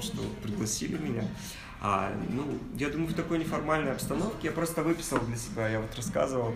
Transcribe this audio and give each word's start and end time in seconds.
что 0.00 0.22
пригласили 0.42 0.96
меня. 0.96 1.24
А, 1.82 2.12
ну, 2.28 2.44
я 2.76 2.90
думаю, 2.90 3.08
в 3.08 3.14
такой 3.14 3.38
неформальной 3.38 3.92
обстановке 3.92 4.48
я 4.48 4.52
просто 4.52 4.82
выписал 4.82 5.18
для 5.20 5.36
себя, 5.36 5.66
я 5.66 5.80
вот 5.80 5.94
рассказывал, 5.96 6.54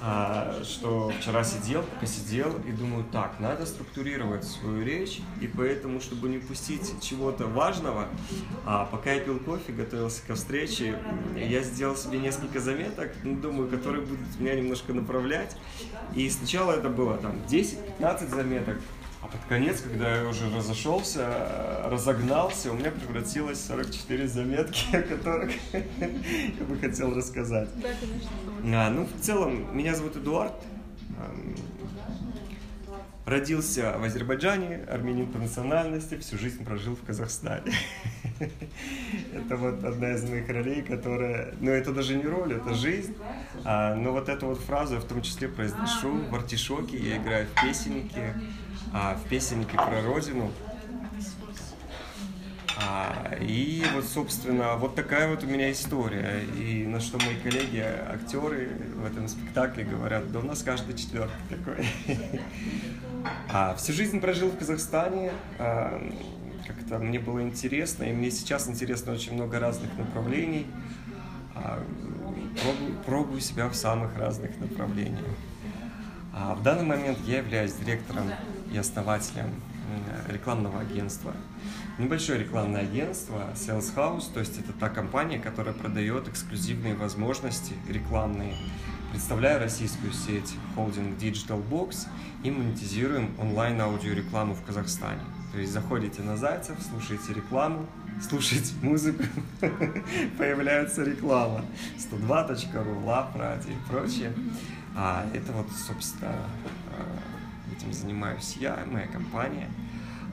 а, 0.00 0.62
что 0.64 1.12
вчера 1.20 1.44
сидел, 1.44 1.82
пока 1.82 2.06
сидел, 2.06 2.58
и 2.66 2.72
думаю, 2.72 3.04
так, 3.12 3.38
надо 3.38 3.66
структурировать 3.66 4.44
свою 4.44 4.82
речь, 4.82 5.20
и 5.42 5.46
поэтому, 5.46 6.00
чтобы 6.00 6.30
не 6.30 6.38
упустить 6.38 6.90
чего-то 7.02 7.46
важного, 7.46 8.08
а, 8.64 8.86
пока 8.86 9.12
я 9.12 9.20
пил 9.20 9.38
кофе, 9.38 9.74
готовился 9.74 10.22
ко 10.26 10.36
встрече, 10.36 10.98
я 11.36 11.62
сделал 11.62 11.94
себе 11.94 12.18
несколько 12.18 12.60
заметок, 12.60 13.12
ну, 13.24 13.36
думаю, 13.36 13.68
которые 13.68 14.06
будут 14.06 14.40
меня 14.40 14.54
немножко 14.54 14.94
направлять, 14.94 15.54
и 16.14 16.30
сначала 16.30 16.72
это 16.72 16.88
было 16.88 17.18
там 17.18 17.42
10-15 17.46 18.30
заметок, 18.30 18.78
а 19.24 19.28
под 19.28 19.40
конец, 19.48 19.80
когда 19.80 20.20
я 20.20 20.28
уже 20.28 20.54
разошелся, 20.54 21.82
разогнался, 21.86 22.70
у 22.70 22.74
меня 22.74 22.90
превратилось 22.90 23.64
44 23.64 24.28
заметки, 24.28 24.94
о 24.94 25.02
которых 25.02 25.52
я 25.72 26.64
бы 26.66 26.76
хотел 26.78 27.14
рассказать. 27.14 27.68
Да, 27.80 27.88
конечно. 27.98 28.86
А, 28.86 28.90
ну, 28.90 29.06
в 29.06 29.20
целом, 29.24 29.74
меня 29.74 29.94
зовут 29.94 30.16
Эдуард. 30.16 30.52
Ам, 31.18 31.54
Родился 33.24 33.96
в 33.98 34.04
Азербайджане, 34.04 34.84
армянин 34.86 35.26
по 35.26 35.38
национальности, 35.38 36.18
всю 36.18 36.36
жизнь 36.36 36.62
прожил 36.62 36.94
в 36.94 37.02
Казахстане. 37.06 37.72
Это 38.38 39.56
вот 39.56 39.82
одна 39.82 40.12
из 40.12 40.28
моих 40.28 40.46
ролей, 40.50 40.82
которая... 40.82 41.54
Ну, 41.58 41.70
это 41.70 41.92
даже 41.92 42.16
не 42.16 42.24
роль, 42.24 42.52
это 42.52 42.74
жизнь. 42.74 43.16
А, 43.64 43.94
но 43.94 44.12
вот 44.12 44.28
эту 44.28 44.48
вот 44.48 44.58
фразу 44.58 44.96
я 44.96 45.00
в 45.00 45.04
том 45.04 45.22
числе 45.22 45.48
произношу 45.48 46.18
в 46.28 46.34
артишоке, 46.34 46.98
я 46.98 47.16
играю 47.16 47.46
в 47.46 47.62
песеннике, 47.62 48.34
а, 48.94 49.16
в 49.16 49.28
песеннике 49.28 49.76
про 49.76 50.00
родину. 50.02 50.52
А, 52.76 53.34
и 53.40 53.84
вот, 53.92 54.04
собственно, 54.04 54.76
вот 54.76 54.94
такая 54.94 55.28
вот 55.28 55.42
у 55.42 55.46
меня 55.46 55.72
история. 55.72 56.42
И 56.56 56.86
на 56.86 57.00
что 57.00 57.18
мои 57.18 57.34
коллеги, 57.42 57.78
актеры 57.78 58.70
в 58.94 59.04
этом 59.04 59.26
спектакле 59.26 59.84
говорят, 59.84 60.30
да 60.30 60.38
у 60.38 60.42
нас 60.42 60.62
каждый 60.62 60.96
четвертый 60.96 61.36
такой. 61.48 61.86
А, 63.48 63.74
всю 63.76 63.94
жизнь 63.94 64.20
прожил 64.20 64.50
в 64.50 64.58
Казахстане. 64.58 65.32
А, 65.58 66.00
как-то 66.66 66.98
мне 66.98 67.18
было 67.18 67.42
интересно, 67.42 68.04
и 68.04 68.12
мне 68.12 68.30
сейчас 68.30 68.68
интересно 68.68 69.12
очень 69.12 69.32
много 69.34 69.58
разных 69.58 69.96
направлений. 69.96 70.66
А, 71.54 71.82
пробую, 72.62 72.94
пробую 73.06 73.40
себя 73.40 73.68
в 73.68 73.74
самых 73.74 74.16
разных 74.18 74.58
направлениях. 74.58 75.24
А 76.32 76.54
в 76.54 76.62
данный 76.62 76.84
момент 76.84 77.18
я 77.26 77.38
являюсь 77.38 77.72
директором 77.74 78.30
и 78.74 78.76
основателем 78.76 79.46
м, 79.46 80.32
рекламного 80.32 80.80
агентства. 80.80 81.32
Небольшое 81.98 82.40
рекламное 82.40 82.82
агентство 82.82 83.52
Sales 83.54 83.94
House, 83.94 84.24
то 84.32 84.40
есть 84.40 84.58
это 84.58 84.72
та 84.72 84.88
компания, 84.88 85.38
которая 85.38 85.74
продает 85.74 86.26
эксклюзивные 86.28 86.96
возможности 86.96 87.74
рекламные. 87.88 88.54
Представляю 89.12 89.60
российскую 89.60 90.12
сеть 90.12 90.56
холдинг 90.74 91.16
Digital 91.18 91.62
Box 91.70 92.08
и 92.42 92.50
монетизируем 92.50 93.30
онлайн-аудиорекламу 93.40 94.54
в 94.54 94.62
Казахстане. 94.64 95.20
То 95.52 95.60
есть 95.60 95.72
заходите 95.72 96.22
на 96.22 96.36
Зайцев, 96.36 96.76
слушаете 96.82 97.32
рекламу, 97.32 97.86
слушаете 98.28 98.72
музыку, 98.82 99.22
появляется 100.36 101.04
реклама. 101.04 101.64
102.ru, 101.96 103.04
Лап, 103.04 103.36
Ради 103.36 103.70
и 103.70 103.88
прочее. 103.88 104.32
А 104.96 105.24
это 105.32 105.52
вот, 105.52 105.66
собственно, 105.70 106.32
э, 106.98 107.33
этим 107.72 107.92
занимаюсь 107.92 108.56
я, 108.58 108.84
моя 108.86 109.06
компания. 109.06 109.70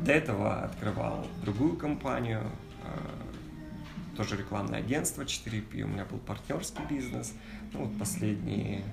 До 0.04 0.12
этого 0.12 0.64
открывал 0.64 1.28
другую 1.44 1.76
компанию, 1.78 2.44
э, 2.84 4.18
тоже 4.18 4.38
рекламное 4.38 4.80
агентство 4.80 5.24
4P, 5.24 5.82
у 5.84 5.88
меня 5.88 6.06
был 6.06 6.18
партнерский 6.20 6.84
бизнес. 6.90 7.34
Ну 7.74 7.86
вот 7.86 7.98
последний 7.98 8.84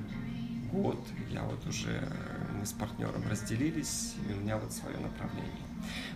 год 0.70 0.98
я 1.30 1.42
вот 1.42 1.66
уже, 1.66 2.08
мы 2.58 2.66
с 2.66 2.72
партнером 2.72 3.26
разделились, 3.28 4.14
и 4.28 4.32
у 4.32 4.36
меня 4.36 4.58
вот 4.58 4.72
свое 4.72 4.98
направление. 4.98 5.52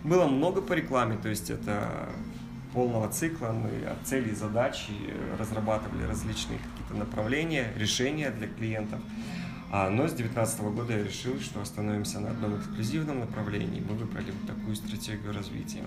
Было 0.03 0.27
много 0.27 0.61
по 0.61 0.73
рекламе, 0.73 1.17
то 1.17 1.29
есть 1.29 1.49
это 1.49 2.09
полного 2.73 3.09
цикла 3.09 3.51
мы 3.51 3.85
от 3.85 4.05
целей 4.07 4.31
и 4.31 4.35
задач 4.35 4.87
разрабатывали 5.39 6.03
различные 6.03 6.59
какие-то 6.59 6.95
направления, 6.95 7.71
решения 7.75 8.31
для 8.31 8.47
клиентов. 8.47 8.99
А, 9.75 9.89
но 9.89 10.07
с 10.07 10.11
2019 10.11 10.61
года 10.75 10.95
я 10.95 11.03
решил, 11.03 11.39
что 11.39 11.59
остановимся 11.59 12.19
на 12.19 12.29
одном 12.29 12.59
эксклюзивном 12.59 13.21
направлении. 13.21 13.81
Мы 13.81 13.95
выбрали 13.95 14.29
вот 14.29 14.45
такую 14.45 14.75
стратегию 14.75 15.33
развития. 15.33 15.83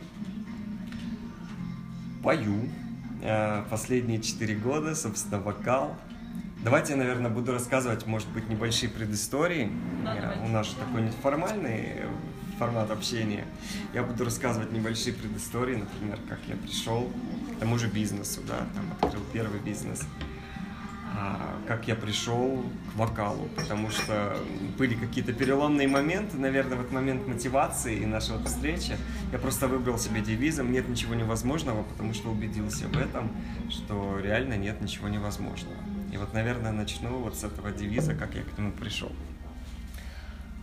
Пою. 2.20 2.69
Э, 3.22 3.62
Последние 3.70 4.20
четыре 4.20 4.56
года, 4.56 4.96
собственно, 4.96 5.41
вокал. 5.41 5.96
Давайте 6.64 6.94
я, 6.94 6.98
наверное, 6.98 7.30
буду 7.30 7.52
рассказывать, 7.52 8.08
может 8.08 8.28
быть, 8.30 8.48
небольшие 8.48 8.91
предыстории. 8.91 9.70
Да, 10.02 10.34
Э. 10.34 10.44
У 10.44 10.48
нас 10.48 10.66
же 10.66 10.75
такой 10.75 11.02
неформальный 11.02 11.92
э, 11.94 12.08
формат 12.58 12.91
общения. 12.91 13.44
Я 13.94 14.02
буду 14.02 14.25
рассказывать 14.25 14.72
небольшие 14.72 15.14
предыстории, 15.14 15.76
например, 15.76 16.19
как 16.28 16.41
я 16.48 16.56
пришел 16.56 17.08
к 17.54 17.60
тому 17.60 17.78
же 17.78 17.86
бизнесу, 17.86 18.41
да, 18.48 18.66
там 18.75 18.84
открыл 19.00 19.22
первый 19.32 19.60
бизнес 19.60 20.02
как 21.66 21.88
я 21.88 21.94
пришел 21.94 22.65
к 22.93 22.97
вокалу, 22.97 23.49
потому 23.56 23.91
что 23.91 24.37
были 24.78 24.94
какие-то 24.94 25.32
переломные 25.32 25.88
моменты, 25.88 26.37
наверное, 26.37 26.77
вот 26.77 26.93
момент 26.93 27.27
мотивации 27.27 27.97
и 27.97 28.06
нашего 28.06 28.43
встречи. 28.44 28.97
Я 29.32 29.38
просто 29.38 29.69
выбрал 29.69 29.99
себе 29.99 30.21
девизом 30.21 30.72
«нет 30.72 30.88
ничего 30.88 31.15
невозможного», 31.15 31.82
потому 31.82 32.15
что 32.15 32.31
убедился 32.31 32.87
в 32.88 32.97
этом, 32.97 33.31
что 33.71 34.21
реально 34.21 34.55
нет 34.56 34.81
ничего 34.81 35.09
невозможного. 35.09 35.76
И 36.12 36.19
вот, 36.19 36.32
наверное, 36.34 36.72
начну 36.72 37.19
вот 37.19 37.37
с 37.37 37.44
этого 37.44 37.72
девиза, 37.72 38.15
как 38.15 38.34
я 38.34 38.43
к 38.43 38.59
нему 38.59 38.72
пришел. 38.72 39.12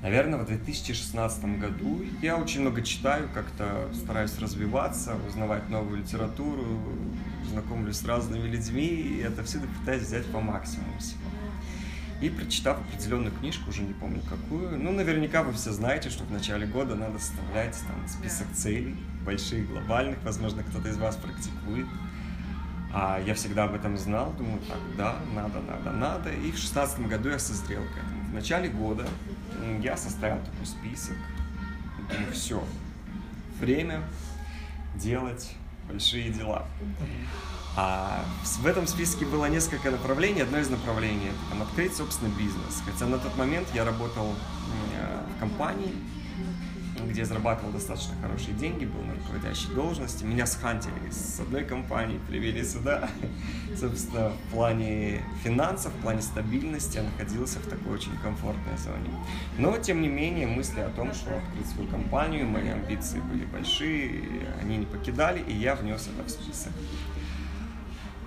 Наверное, 0.04 0.38
в 0.38 0.46
2016 0.46 1.46
году 1.60 2.04
я 2.22 2.36
очень 2.36 2.60
много 2.60 2.82
читаю, 2.82 3.30
как-то 3.34 3.90
стараюсь 3.94 4.38
развиваться, 4.38 5.16
узнавать 5.26 5.70
новую 5.70 6.00
литературу, 6.00 6.78
знакомлюсь 7.50 7.96
с 7.96 8.06
разными 8.06 8.46
людьми, 8.50 8.86
и 8.86 9.20
это 9.20 9.46
все 9.46 9.60
пытаюсь 9.80 10.04
взять 10.04 10.26
по 10.26 10.42
максимуму 10.42 11.00
себе. 11.00 11.22
И 12.20 12.30
прочитав 12.30 12.82
определенную 12.82 13.32
книжку, 13.32 13.70
уже 13.70 13.82
не 13.84 13.94
помню 13.94 14.22
какую, 14.30 14.78
ну, 14.78 14.92
наверняка 14.92 15.42
вы 15.42 15.54
все 15.54 15.72
знаете, 15.72 16.10
что 16.10 16.26
в 16.26 16.32
начале 16.32 16.68
года 16.68 16.96
надо 16.96 17.18
составлять 17.18 17.78
там 17.88 18.06
список 18.06 18.48
целей, 18.54 18.98
больших, 19.26 19.70
глобальных, 19.70 20.18
возможно, 20.26 20.64
кто-то 20.64 20.90
из 20.90 20.98
вас 20.98 21.16
практикует. 21.16 21.88
А 22.94 23.22
я 23.26 23.36
всегда 23.36 23.64
об 23.64 23.74
этом 23.74 23.98
знал, 23.98 24.34
думаю, 24.38 24.60
так, 24.68 24.80
да, 24.98 25.16
надо, 25.34 25.62
надо, 25.62 25.92
надо. 25.92 26.30
И 26.30 26.52
в 26.52 26.58
шестнадцатом 26.58 27.08
году 27.08 27.30
я 27.30 27.40
созрел 27.40 27.82
к 27.84 27.98
этому. 27.98 28.30
В 28.30 28.34
начале 28.34 28.70
года 28.70 29.08
я 29.82 29.98
составил 29.98 30.40
такой 30.44 30.66
список. 30.66 31.18
Думаю, 32.10 32.34
все, 32.34 32.64
время 33.60 34.04
делать 34.96 35.56
большие 35.88 36.30
дела. 36.30 36.66
А 37.76 38.24
в 38.60 38.68
этом 38.68 38.86
списке 38.86 39.26
было 39.26 39.46
несколько 39.46 39.90
направлений. 39.90 40.42
Одно 40.42 40.60
из 40.60 40.70
направлений 40.70 41.32
открыть 41.60 41.96
собственный 41.96 42.32
бизнес. 42.36 42.84
Хотя 42.86 43.08
на 43.08 43.18
тот 43.18 43.36
момент 43.36 43.68
я 43.74 43.84
работал 43.84 44.36
э, 44.96 45.24
в 45.36 45.40
компании, 45.40 45.94
где 47.08 47.26
зарабатывал 47.26 47.72
достаточно 47.72 48.16
хорошие 48.22 48.54
деньги, 48.54 48.86
был 48.86 49.02
на 49.02 49.14
руководящей 49.16 49.74
должности. 49.74 50.24
Меня 50.24 50.46
схантили 50.46 51.10
с 51.12 51.40
одной 51.40 51.64
компании, 51.66 52.20
привели 52.28 52.64
сюда. 52.64 53.10
Собственно, 53.80 54.30
в 54.30 54.52
плане 54.52 55.22
финансов, 55.44 55.94
в 55.94 56.02
плане 56.02 56.22
стабильности 56.22 56.98
я 56.98 57.04
находился 57.04 57.60
в 57.60 57.68
такой 57.68 57.94
очень 57.94 58.16
комфортной 58.18 58.78
зоне. 58.78 59.10
Но, 59.58 59.78
тем 59.78 60.02
не 60.02 60.08
менее, 60.08 60.48
мысли 60.48 60.80
о 60.80 60.90
том, 60.90 61.14
что 61.14 61.38
открыть 61.38 61.68
свою 61.68 61.90
компанию, 61.90 62.48
мои 62.48 62.70
амбиции 62.70 63.20
были 63.20 63.46
большие, 63.46 64.48
они 64.62 64.78
не 64.78 64.86
покидали, 64.86 65.40
и 65.42 65.54
я 65.54 65.76
внес 65.76 66.08
это 66.08 66.28
в 66.28 66.30
список. 66.30 66.72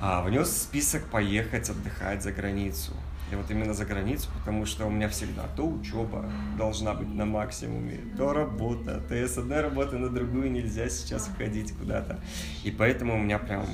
А, 0.01 0.23
внес 0.23 0.51
список 0.51 1.05
поехать 1.07 1.71
отдыхать 1.71 2.23
за 2.23 2.33
границу. 2.33 2.93
И 3.31 3.35
вот 3.35 3.51
именно 3.51 3.75
за 3.75 3.85
границу, 3.85 4.29
потому 4.39 4.67
что 4.67 4.87
у 4.87 4.91
меня 4.91 5.09
всегда 5.09 5.43
то 5.57 5.67
учеба 5.67 6.31
должна 6.57 6.95
быть 6.95 7.13
на 7.13 7.27
максимуме, 7.27 8.01
то 8.17 8.33
работа, 8.33 9.01
то 9.09 9.15
с 9.15 9.37
одной 9.37 9.63
работы 9.63 9.99
на 9.99 10.09
другую 10.09 10.53
нельзя 10.53 10.89
сейчас 10.89 11.29
уходить 11.29 11.73
куда-то. 11.73 12.21
И 12.63 12.71
поэтому 12.71 13.17
у 13.17 13.19
меня 13.19 13.39
прям 13.39 13.67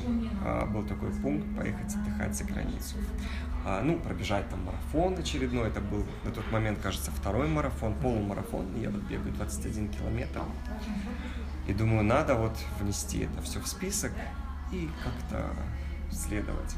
а, 0.45 0.65
был 0.67 0.85
такой 0.85 1.11
пункт 1.13 1.47
поехать 1.57 1.95
отдыхать 1.95 2.35
за 2.35 2.45
границу. 2.45 2.97
А, 3.65 3.83
ну, 3.83 3.99
пробежать 3.99 4.49
там 4.49 4.65
марафон 4.65 5.19
очередной, 5.19 5.69
это 5.69 5.81
был 5.81 6.05
на 6.25 6.31
тот 6.31 6.51
момент, 6.51 6.79
кажется, 6.83 7.11
второй 7.11 7.47
марафон, 7.47 7.95
полумарафон, 7.95 8.67
я 8.81 8.91
вот 8.91 9.03
бегаю 9.03 9.33
21 9.35 9.89
километр. 9.89 10.41
И 11.69 11.73
думаю, 11.73 12.03
надо 12.03 12.35
вот 12.35 12.57
внести 12.81 13.21
это 13.21 13.41
все 13.43 13.61
в 13.61 13.69
список 13.69 14.13
и 14.73 14.89
как-то 15.05 15.55
следовать. 16.11 16.75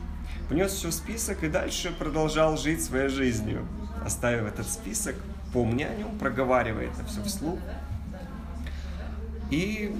Внес 0.50 0.72
все 0.72 0.88
в 0.88 0.92
список 0.92 1.42
и 1.42 1.48
дальше 1.48 1.90
продолжал 1.98 2.56
жить 2.58 2.84
своей 2.84 3.08
жизнью, 3.08 3.66
оставив 4.04 4.46
этот 4.46 4.68
список, 4.68 5.16
помня 5.52 5.86
о 5.86 5.94
нем, 5.94 6.18
проговаривая 6.18 6.88
это 6.88 7.04
все 7.06 7.22
вслух. 7.22 7.58
И 9.50 9.94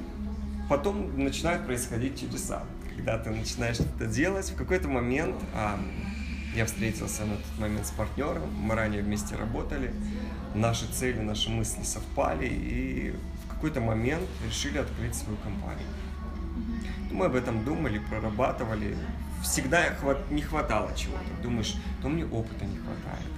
потом 0.69 1.23
начинают 1.23 1.64
происходить 1.64 2.20
чудеса. 2.20 2.62
Когда 2.94 3.19
ты 3.19 3.31
начинаешь 3.31 3.76
что-то 3.76 4.06
делать, 4.06 4.50
в 4.50 4.56
какой-то 4.56 4.88
момент 4.88 5.37
а, 5.55 5.79
я 6.55 6.67
встретился 6.67 7.25
на 7.25 7.37
тот 7.37 7.58
момент 7.58 7.87
с 7.87 7.91
партнером, 7.91 8.52
мы 8.55 8.75
ранее 8.75 9.02
вместе 9.02 9.37
работали, 9.37 9.93
наши 10.55 10.87
цели, 10.87 11.20
наши 11.20 11.50
мысли 11.50 11.82
совпали, 11.82 12.46
и 12.46 13.14
в 13.46 13.55
какой-то 13.55 13.81
момент 13.81 14.29
решили 14.46 14.79
открыть 14.79 15.14
свою 15.14 15.37
компанию. 15.38 15.88
Мы 17.11 17.26
об 17.26 17.35
этом 17.35 17.64
думали, 17.64 17.99
прорабатывали. 17.99 18.96
Всегда 19.44 19.94
не 20.31 20.43
хватало 20.43 20.91
чего-то. 20.96 21.43
Думаешь, 21.43 21.76
то 22.02 22.08
мне 22.08 22.25
опыта 22.25 22.64
не 22.64 22.79
хватает, 22.79 23.31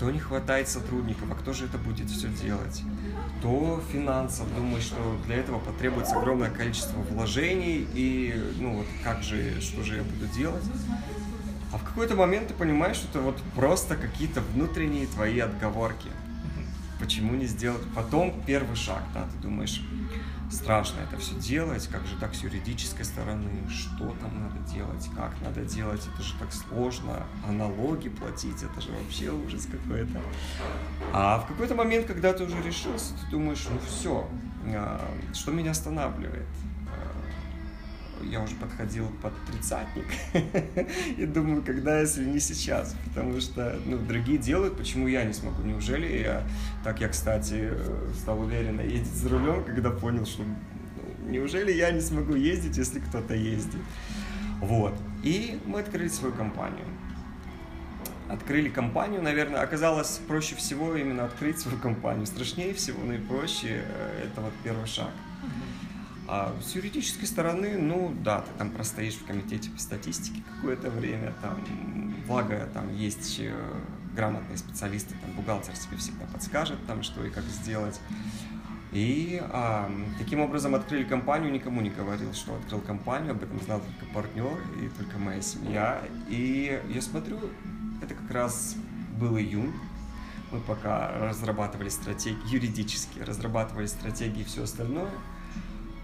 то 0.00 0.10
не 0.10 0.18
хватает 0.18 0.68
сотрудников, 0.68 1.30
а 1.30 1.34
кто 1.36 1.52
же 1.52 1.66
это 1.66 1.78
будет 1.78 2.10
все 2.10 2.28
делать? 2.28 2.82
То 3.40 3.80
финансов, 3.92 4.52
думаешь, 4.54 4.82
что 4.82 5.16
для 5.26 5.36
этого 5.36 5.60
потребуется 5.60 6.16
огромное 6.18 6.50
количество 6.50 6.98
вложений, 6.98 7.86
и 7.94 8.52
ну 8.58 8.78
вот 8.78 8.86
как 9.04 9.22
же, 9.22 9.60
что 9.60 9.84
же 9.84 9.96
я 9.96 10.02
буду 10.02 10.26
делать? 10.34 10.64
А 11.72 11.78
в 11.78 11.84
какой-то 11.84 12.16
момент 12.16 12.48
ты 12.48 12.54
понимаешь, 12.54 12.96
что 12.96 13.08
это 13.08 13.20
вот 13.20 13.40
просто 13.54 13.96
какие-то 13.96 14.40
внутренние 14.40 15.06
твои 15.06 15.38
отговорки. 15.38 16.08
Почему 17.00 17.34
не 17.34 17.46
сделать? 17.46 17.82
Потом 17.94 18.34
первый 18.46 18.76
шаг, 18.76 19.02
да, 19.12 19.24
ты 19.24 19.42
думаешь, 19.42 19.82
страшно 20.54 21.00
это 21.00 21.18
все 21.18 21.34
делать, 21.34 21.86
как 21.88 22.06
же 22.06 22.16
так 22.16 22.34
с 22.34 22.42
юридической 22.42 23.04
стороны, 23.04 23.68
что 23.68 24.14
там 24.20 24.40
надо 24.40 24.58
делать, 24.72 25.08
как 25.14 25.32
надо 25.42 25.64
делать, 25.64 26.02
это 26.12 26.22
же 26.22 26.34
так 26.38 26.52
сложно, 26.52 27.26
а 27.46 27.52
налоги 27.52 28.08
платить, 28.08 28.62
это 28.62 28.80
же 28.80 28.90
вообще 28.92 29.30
ужас 29.30 29.66
какой-то. 29.70 30.20
А 31.12 31.40
в 31.40 31.46
какой-то 31.46 31.74
момент, 31.74 32.06
когда 32.06 32.32
ты 32.32 32.44
уже 32.44 32.60
решился, 32.62 33.14
ты 33.14 33.30
думаешь, 33.30 33.66
ну 33.70 33.78
все, 33.86 34.28
а, 34.74 35.00
что 35.32 35.52
меня 35.52 35.72
останавливает? 35.72 36.46
Я 38.30 38.42
уже 38.42 38.54
подходил 38.56 39.08
под 39.22 39.32
тридцатник 39.46 40.06
и 41.18 41.26
думаю, 41.26 41.62
когда, 41.62 42.00
если 42.00 42.24
не 42.24 42.40
сейчас, 42.40 42.96
потому 43.06 43.40
что 43.40 43.78
ну, 43.84 43.98
другие 43.98 44.38
делают, 44.38 44.76
почему 44.76 45.08
я 45.08 45.24
не 45.24 45.32
смогу? 45.32 45.62
Неужели 45.62 46.22
я, 46.22 46.46
так 46.82 47.00
я, 47.00 47.08
кстати, 47.08 47.70
стал 48.20 48.40
уверенно 48.40 48.80
ездить 48.80 49.14
за 49.14 49.28
рулем, 49.28 49.64
когда 49.64 49.90
понял, 49.90 50.26
что 50.26 50.42
ну, 50.42 51.30
неужели 51.30 51.72
я 51.72 51.90
не 51.90 52.00
смогу 52.00 52.34
ездить, 52.34 52.76
если 52.76 53.00
кто-то 53.00 53.34
ездит? 53.34 53.80
Вот. 54.60 54.94
И 55.22 55.60
мы 55.66 55.80
открыли 55.80 56.08
свою 56.08 56.34
компанию. 56.34 56.86
Открыли 58.28 58.70
компанию, 58.70 59.22
наверное, 59.22 59.60
оказалось 59.60 60.20
проще 60.26 60.54
всего 60.56 60.96
именно 60.96 61.24
открыть 61.24 61.58
свою 61.58 61.78
компанию. 61.78 62.26
Страшнее 62.26 62.72
всего, 62.72 63.04
наипроще 63.04 63.84
э, 63.84 64.24
это 64.24 64.40
вот 64.40 64.52
первый 64.62 64.86
шаг. 64.86 65.10
А 66.26 66.54
с 66.62 66.74
юридической 66.74 67.26
стороны, 67.26 67.76
ну 67.76 68.14
да, 68.22 68.40
ты 68.40 68.50
там 68.56 68.70
простоишь 68.70 69.14
в 69.14 69.26
комитете 69.26 69.70
по 69.70 69.78
статистике 69.78 70.42
какое-то 70.56 70.90
время, 70.90 71.34
там, 71.42 71.62
благо 72.26 72.66
там 72.72 72.94
есть 72.96 73.42
грамотные 74.14 74.56
специалисты, 74.56 75.14
там 75.20 75.32
бухгалтер 75.32 75.76
тебе 75.76 75.98
всегда 75.98 76.24
подскажет, 76.26 76.78
там, 76.86 77.02
что 77.02 77.24
и 77.24 77.30
как 77.30 77.44
сделать. 77.44 78.00
И 78.92 79.42
а, 79.52 79.90
таким 80.18 80.40
образом 80.40 80.74
открыли 80.74 81.04
компанию, 81.04 81.52
никому 81.52 81.80
не 81.80 81.90
говорил, 81.90 82.32
что 82.32 82.54
открыл 82.54 82.80
компанию, 82.80 83.32
об 83.32 83.42
этом 83.42 83.60
знал 83.60 83.80
только 83.80 84.14
партнер 84.14 84.56
и 84.80 84.88
только 84.96 85.18
моя 85.18 85.42
семья. 85.42 86.00
И 86.28 86.80
я 86.88 87.02
смотрю, 87.02 87.38
это 88.00 88.14
как 88.14 88.30
раз 88.30 88.76
был 89.18 89.36
июнь, 89.36 89.74
мы 90.52 90.60
пока 90.60 91.10
разрабатывали 91.18 91.88
стратегии, 91.88 92.38
юридически 92.48 93.18
разрабатывали 93.18 93.86
стратегии 93.86 94.40
и 94.40 94.44
все 94.44 94.62
остальное– 94.62 95.10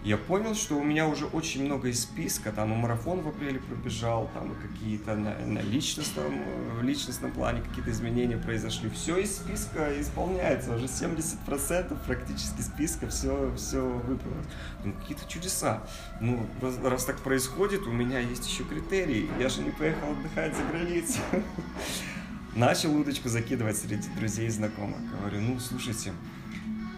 я 0.03 0.17
понял, 0.17 0.55
что 0.55 0.77
у 0.77 0.83
меня 0.83 1.07
уже 1.07 1.27
очень 1.27 1.65
много 1.65 1.89
из 1.89 2.03
списка, 2.03 2.53
там 2.53 2.73
и 2.73 2.77
марафон 2.77 3.21
в 3.21 3.29
апреле 3.29 3.61
пробежал, 3.61 4.31
там 4.33 4.53
и 4.53 4.55
какие-то 4.67 5.15
на, 5.15 5.39
на 5.41 5.59
личностном, 5.59 6.43
в 6.79 6.83
личностном 6.83 7.33
плане 7.33 7.61
какие-то 7.61 7.91
изменения 7.91 8.39
произошли. 8.39 8.89
Все 8.89 9.19
из 9.19 9.37
списка 9.37 10.01
исполняется, 10.01 10.75
уже 10.75 10.87
70% 10.87 11.99
практически 12.07 12.63
списка 12.63 13.09
все, 13.09 13.53
все 13.57 13.87
выполнено. 13.87 14.45
Ну, 14.85 14.95
какие-то 14.95 15.29
чудеса. 15.29 15.83
Ну, 16.21 16.47
раз, 16.63 16.79
раз 16.83 17.05
так 17.05 17.19
происходит, 17.19 17.87
у 17.87 17.93
меня 17.93 18.21
есть 18.21 18.49
еще 18.49 18.65
критерии. 18.65 19.29
Я 19.39 19.51
же 19.51 19.61
не 19.61 19.71
поехал 19.71 20.13
отдыхать 20.13 20.57
за 20.57 20.63
границу. 20.65 21.19
Начал 22.55 22.97
удочку 22.97 23.29
закидывать 23.29 23.77
среди 23.77 24.09
друзей 24.17 24.47
и 24.47 24.51
знакомых. 24.51 24.99
Говорю, 25.11 25.41
ну, 25.43 25.61
слушайте, 25.61 26.15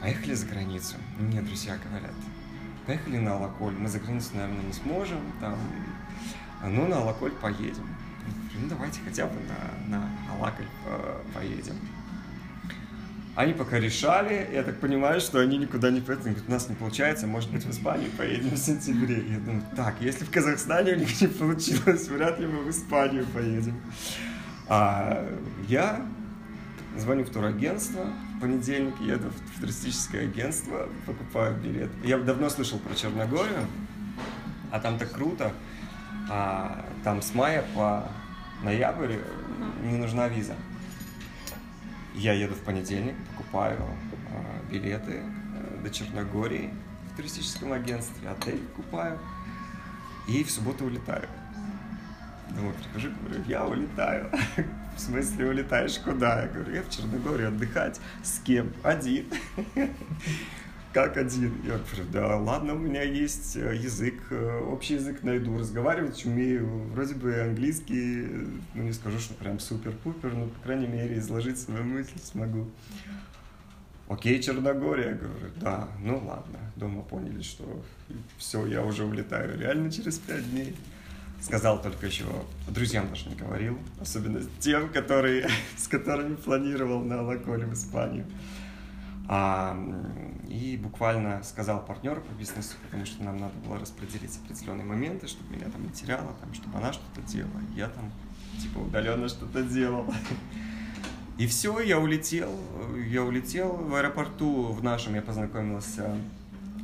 поехали 0.01 0.35
за 0.35 0.47
границу. 0.47 0.95
Мне 1.19 1.43
друзья 1.43 1.77
говорят, 1.85 2.15
поехали 2.87 3.19
на 3.19 3.35
Алаколь, 3.37 3.75
мы 3.75 3.89
за 3.89 3.99
границу, 3.99 4.31
наверное, 4.35 4.65
не 4.65 4.73
сможем, 4.73 5.19
там, 5.41 5.57
ну, 6.65 6.87
на 6.87 6.99
Алаколь 6.99 7.33
поедем. 7.33 7.87
Ну, 8.61 8.69
давайте 8.69 9.01
хотя 9.05 9.27
бы 9.27 9.35
на, 9.89 9.99
на 9.99 10.11
Алаколь 10.35 10.67
э, 10.87 11.21
поедем. 11.35 11.77
Они 13.35 13.55
пока 13.55 13.79
решали, 13.79 14.47
я 14.53 14.63
так 14.63 14.79
понимаю, 14.79 15.19
что 15.19 15.41
они 15.41 15.57
никуда 15.57 15.91
не 15.91 16.03
поедут. 16.03 16.27
Они 16.27 16.35
говорят, 16.35 16.49
у 16.51 16.53
нас 16.53 16.69
не 16.69 16.75
получается, 16.75 17.27
может 17.27 17.51
быть, 17.51 17.65
в 17.65 17.71
Испанию 17.71 18.11
поедем 18.11 18.51
в 18.51 18.59
сентябре. 18.59 19.25
Я 19.27 19.39
думаю, 19.39 19.63
так, 19.75 19.95
если 20.01 20.25
в 20.25 20.31
Казахстане 20.31 20.93
у 20.93 20.97
них 20.97 21.21
не 21.21 21.29
получилось, 21.29 22.09
вряд 22.09 22.39
ли 22.39 22.47
мы 22.47 22.59
в 22.59 22.71
Испанию 22.71 23.25
поедем. 23.27 23.81
А 24.69 25.27
я 25.67 26.05
звоню 26.99 27.25
в 27.25 27.31
турагентство, 27.31 28.13
понедельник 28.43 29.01
еду 29.01 29.31
в 29.31 29.61
туристическое 29.61 30.25
агентство, 30.25 30.89
покупаю 31.07 31.57
билет. 31.57 31.91
Я 32.03 32.19
давно 32.19 32.51
слышал 32.51 32.81
про 32.81 32.93
Черногорию, 32.93 33.69
а 34.73 34.81
там 34.81 34.99
так 34.99 35.13
круто. 35.13 35.53
А, 36.29 36.85
там 37.05 37.23
с 37.23 37.35
мая 37.35 37.65
по 37.77 38.09
ноябрь 38.65 39.19
не 39.85 39.97
нужна 39.97 40.27
виза. 40.27 40.57
Я 42.17 42.33
еду 42.33 42.55
в 42.55 42.61
понедельник, 42.63 43.15
покупаю 43.31 43.79
а, 43.81 44.73
билеты 44.73 45.23
а, 45.23 45.81
до 45.81 45.91
Черногории 45.91 46.75
в 47.13 47.17
туристическом 47.17 47.73
агентстве, 47.73 48.29
отель 48.29 48.59
покупаю 48.59 49.21
и 50.27 50.43
в 50.43 50.51
субботу 50.51 50.85
улетаю. 50.85 51.29
Думаю, 52.51 52.75
прихожу, 52.75 53.11
говорю, 53.23 53.45
я 53.47 53.65
улетаю. 53.65 54.33
В 54.97 55.01
смысле, 55.01 55.47
улетаешь 55.47 55.99
куда? 55.99 56.43
Я 56.43 56.49
говорю, 56.49 56.75
я 56.75 56.83
в 56.83 56.91
Черногорию 56.91 57.49
отдыхать. 57.49 58.01
С 58.23 58.39
кем? 58.41 58.73
Один. 58.83 59.27
Как 60.93 61.17
один? 61.17 61.55
Я 61.65 61.79
говорю, 61.79 62.05
да 62.13 62.37
ладно, 62.37 62.75
у 62.75 62.79
меня 62.79 63.03
есть 63.03 63.57
э, 63.57 63.75
язык, 63.75 64.15
э, 64.29 64.61
общий 64.61 64.95
язык 64.95 65.23
найду, 65.23 65.59
разговаривать 65.59 66.27
умею, 66.27 66.67
вроде 66.93 67.15
бы 67.15 67.35
английский, 67.41 68.27
ну 68.75 68.83
не 68.83 68.93
скажу, 68.93 69.19
что 69.19 69.33
прям 69.33 69.59
супер-пупер, 69.59 70.35
но, 70.35 70.49
по 70.49 70.61
крайней 70.61 70.89
мере, 70.89 71.19
изложить 71.19 71.59
свою 71.59 71.83
мысль 71.83 72.19
смогу. 72.23 72.69
Окей, 74.07 74.43
Черногория, 74.43 75.15
говорю, 75.15 75.51
да, 75.57 75.89
ну 75.99 76.19
ладно. 76.19 76.59
Дома 76.77 77.01
поняли, 77.01 77.41
что 77.41 77.83
все, 78.37 78.67
я 78.67 78.85
уже 78.85 79.05
улетаю 79.05 79.59
реально 79.59 79.91
через 79.91 80.19
пять 80.19 80.51
дней. 80.51 80.77
Сказал 81.43 81.83
только 81.83 82.07
еще, 82.07 82.25
друзьям 82.69 83.09
даже 83.09 83.29
не 83.29 83.35
говорил, 83.35 83.77
особенно 84.01 84.41
тем, 84.61 84.89
которые, 84.91 85.49
с 85.77 85.89
которыми 85.89 86.37
планировал 86.37 87.01
на 87.03 87.23
Лаколе 87.23 87.67
в 87.67 87.75
Испанию. 87.75 88.27
А, 89.29 89.77
и 90.49 90.79
буквально 90.81 91.43
сказал 91.43 91.85
партнеру 91.85 92.21
по 92.21 92.33
бизнесу, 92.33 92.77
потому 92.85 93.07
что 93.07 93.25
нам 93.25 93.39
надо 93.39 93.55
было 93.67 93.79
распределить 93.79 94.39
определенные 94.45 94.85
моменты, 94.85 95.27
чтобы 95.27 95.57
меня 95.57 95.69
там 95.69 95.83
не 95.83 95.91
теряла, 95.91 96.33
там, 96.41 96.55
чтобы 96.55 96.79
она 96.79 96.93
что-то 96.93 97.23
делала, 97.23 97.61
я 97.75 97.89
там 97.89 98.13
типа 98.61 98.79
удаленно 98.79 99.29
что-то 99.29 99.63
делал. 99.63 100.13
И 101.39 101.47
все, 101.47 101.81
я 101.81 101.99
улетел, 101.99 102.55
я 103.09 103.25
улетел 103.25 103.73
в 103.73 103.95
аэропорту 103.95 104.73
в 104.73 104.85
нашем, 104.85 105.15
я 105.15 105.23
познакомился 105.23 106.15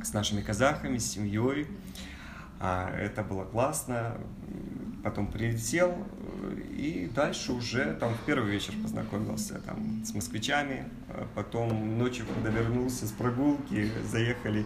с 0.03 0.11
нашими 0.11 0.41
казахами, 0.41 0.97
с 0.97 1.11
семьей. 1.11 1.67
А, 2.59 2.93
это 2.95 3.23
было 3.23 3.45
классно. 3.45 4.17
Потом 5.03 5.27
прилетел 5.27 5.95
и 6.79 7.11
дальше 7.13 7.51
уже 7.51 7.93
там 7.99 8.13
в 8.13 8.19
первый 8.25 8.51
вечер 8.51 8.73
познакомился 8.81 9.59
там 9.59 10.03
с 10.05 10.13
москвичами. 10.13 10.85
А 11.09 11.27
потом 11.35 11.97
ночью, 11.97 12.25
когда 12.25 12.49
вернулся 12.57 13.07
с 13.07 13.11
прогулки, 13.11 13.91
заехали 14.05 14.65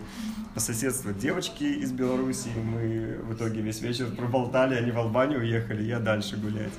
по 0.54 0.60
соседству 0.60 1.12
девочки 1.12 1.64
из 1.64 1.92
Беларуси. 1.92 2.50
Мы 2.56 3.20
в 3.24 3.34
итоге 3.34 3.62
весь 3.62 3.82
вечер 3.82 4.12
проболтали, 4.16 4.76
они 4.76 4.92
в 4.92 5.00
Албанию 5.00 5.40
уехали, 5.40 5.84
я 5.84 6.00
дальше 6.00 6.38
гулять. 6.38 6.74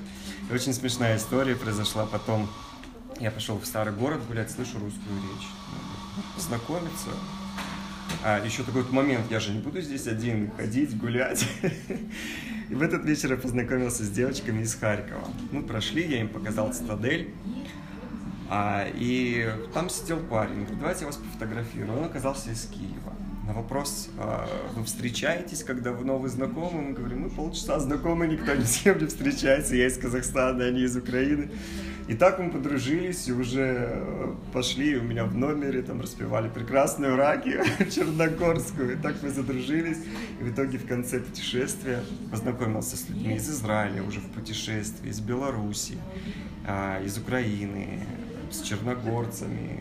И 0.48 0.54
очень 0.54 0.72
смешная 0.72 1.16
история 1.16 1.56
произошла 1.56 2.06
потом. 2.06 2.48
Я 3.18 3.30
пошел 3.30 3.58
в 3.58 3.66
старый 3.66 3.92
город 3.92 4.20
гулять, 4.28 4.50
слышу 4.50 4.78
русскую 4.78 5.16
речь. 5.16 5.48
Знакомиться, 6.38 7.08
а 8.24 8.42
еще 8.42 8.62
такой 8.62 8.82
вот 8.82 8.92
момент, 8.92 9.26
я 9.30 9.38
же 9.38 9.52
не 9.52 9.60
буду 9.60 9.82
здесь 9.82 10.06
один 10.06 10.50
ходить, 10.56 10.96
гулять. 10.96 11.46
И 12.70 12.74
в 12.74 12.80
этот 12.80 13.04
вечер 13.04 13.30
я 13.32 13.36
познакомился 13.36 14.02
с 14.02 14.08
девочками 14.08 14.62
из 14.62 14.74
Харькова. 14.74 15.28
Мы 15.52 15.62
прошли, 15.62 16.06
я 16.06 16.20
им 16.20 16.28
показал 16.28 16.72
цитадель. 16.72 17.34
А, 18.48 18.86
и 18.94 19.50
там 19.74 19.90
сидел 19.90 20.18
парень, 20.18 20.60
говорит, 20.60 20.78
давайте 20.78 21.00
я 21.00 21.06
вас 21.08 21.16
пофотографирую. 21.16 21.98
Он 21.98 22.04
оказался 22.04 22.50
из 22.50 22.64
Киева. 22.66 23.12
На 23.46 23.52
вопрос, 23.52 24.08
а, 24.18 24.48
вы 24.74 24.84
встречаетесь, 24.84 25.62
когда 25.62 25.92
вы 25.92 26.06
новый 26.06 26.30
знакомый? 26.30 26.82
Мы 26.82 26.92
говорим, 26.94 27.20
мы 27.20 27.30
полчаса 27.30 27.78
знакомы, 27.78 28.26
никто 28.26 28.54
ни 28.54 28.64
с 28.64 28.78
кем 28.78 28.98
не 28.98 29.06
встречается. 29.06 29.76
Я 29.76 29.86
из 29.86 29.98
Казахстана, 29.98 30.64
они 30.64 30.82
из 30.82 30.96
Украины. 30.96 31.50
И 32.06 32.14
так 32.14 32.38
мы 32.38 32.50
подружились 32.50 33.28
и 33.28 33.32
уже 33.32 33.88
э, 33.90 34.34
пошли 34.52 34.96
у 34.96 35.02
меня 35.02 35.24
в 35.24 35.34
номере, 35.34 35.80
там 35.82 36.00
распевали 36.02 36.48
прекрасную 36.48 37.16
раки 37.16 37.60
черногорскую. 37.90 38.92
И 38.92 38.96
так 38.96 39.16
мы 39.22 39.30
задружились. 39.30 39.98
И 40.40 40.44
в 40.44 40.52
итоге 40.52 40.78
в 40.78 40.86
конце 40.86 41.20
путешествия 41.20 42.02
познакомился 42.30 42.96
с 42.96 43.08
людьми 43.08 43.36
из 43.36 43.48
Израиля 43.48 44.02
уже 44.02 44.20
в 44.20 44.30
путешествии, 44.30 45.08
из 45.08 45.20
Беларуси, 45.20 45.96
а, 46.66 47.02
из 47.02 47.16
Украины, 47.16 48.00
с 48.50 48.60
черногорцами, 48.60 49.80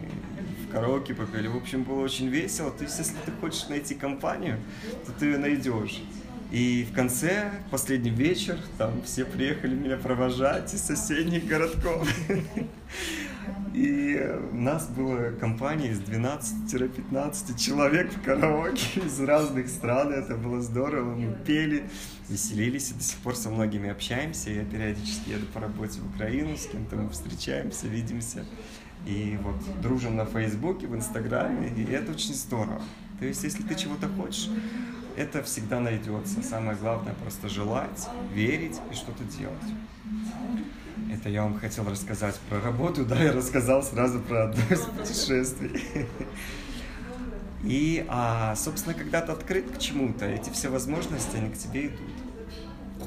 караоке 0.74 1.14
попели. 1.14 1.48
В 1.48 1.56
общем, 1.56 1.84
было 1.84 2.02
очень 2.02 2.28
весело. 2.28 2.72
То 2.72 2.84
есть, 2.84 2.98
если 2.98 3.16
ты 3.26 3.32
хочешь 3.40 3.70
найти 3.70 3.96
компанию, 3.96 4.60
то 5.06 5.12
ты 5.12 5.28
ее 5.28 5.38
найдешь. 5.38 6.02
И 6.54 6.88
в 6.88 6.94
конце, 6.94 7.52
последний 7.72 8.12
вечер, 8.12 8.60
там 8.78 9.02
все 9.06 9.26
приехали 9.26 9.74
меня 9.74 9.98
провожать 9.98 10.72
из 10.72 10.82
соседних 10.82 11.48
городков. 11.48 12.08
И 13.74 14.22
у 14.52 14.56
нас 14.56 14.88
была 14.88 15.32
компания 15.32 15.90
из 15.90 16.00
12-15 16.02 17.58
человек 17.58 18.14
в 18.14 18.22
караоке 18.22 19.00
из 19.04 19.20
разных 19.20 19.68
стран. 19.68 20.14
Это 20.14 20.36
было 20.36 20.62
здорово. 20.62 21.16
Мы 21.16 21.36
пели, 21.44 21.90
веселились 22.30 22.92
и 22.92 22.94
до 22.94 23.04
сих 23.04 23.18
пор 23.18 23.36
со 23.36 23.50
многими 23.50 23.90
общаемся. 23.90 24.52
Я 24.52 24.64
периодически 24.64 25.32
еду 25.32 25.48
по 25.56 25.60
работе 25.60 26.02
в 26.02 26.16
Украину, 26.16 26.56
с 26.56 26.68
кем-то 26.68 26.98
мы 26.98 27.10
встречаемся, 27.10 27.88
видимся. 27.88 28.46
И 29.08 29.40
вот 29.42 29.56
дружим 29.82 30.18
на 30.18 30.28
Фейсбуке, 30.28 30.86
в 30.86 30.96
Инстаграме, 30.96 31.70
и 31.76 31.84
это 31.92 32.12
очень 32.12 32.36
здорово. 32.36 32.84
То 33.20 33.26
есть, 33.26 33.44
если 33.44 33.64
ты 33.64 33.74
чего-то 33.74 34.08
хочешь, 34.08 34.50
это 35.16 35.44
всегда 35.44 35.80
найдется. 35.80 36.42
Самое 36.44 36.78
главное 36.78 37.14
просто 37.14 37.50
желать, 37.50 38.08
верить 38.34 38.80
и 38.92 38.96
что-то 38.96 39.24
делать. 39.24 39.58
Это 41.12 41.30
я 41.30 41.44
вам 41.44 41.60
хотел 41.60 41.90
рассказать 41.90 42.36
про 42.50 42.60
работу, 42.60 43.06
да, 43.06 43.22
я 43.22 43.32
рассказал 43.32 43.84
сразу 43.84 44.20
про 44.20 44.50
одно 44.50 44.62
из 44.70 44.82
путешествий. 44.82 46.08
И, 47.64 48.06
а, 48.10 48.56
собственно, 48.56 48.94
когда 48.94 49.22
ты 49.22 49.32
открыт 49.32 49.72
к 49.72 49.80
чему-то, 49.80 50.26
эти 50.26 50.50
все 50.50 50.70
возможности, 50.70 51.38
они 51.38 51.50
к 51.50 51.58
тебе 51.58 51.88
идут. 51.88 52.10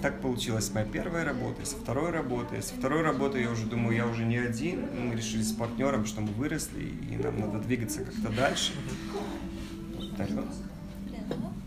Так 0.02 0.20
получилась 0.20 0.72
моя 0.72 0.86
первая 0.86 1.24
работа, 1.24 1.64
со 1.66 1.76
второй 1.76 2.10
работы. 2.10 2.62
Со 2.62 2.74
второй 2.74 3.02
работы 3.02 3.40
я 3.40 3.50
уже 3.50 3.66
думаю, 3.66 3.96
я 3.96 4.06
уже 4.06 4.24
не 4.24 4.36
один. 4.36 4.86
Мы 4.98 5.14
решили 5.14 5.42
с 5.42 5.52
партнером, 5.52 6.06
что 6.06 6.20
мы 6.20 6.28
выросли, 6.28 6.84
и 7.10 7.16
нам 7.16 7.38
надо 7.38 7.58
двигаться 7.58 8.04
как-то 8.04 8.30
дальше. 8.30 8.72
Дарю. 10.16 10.44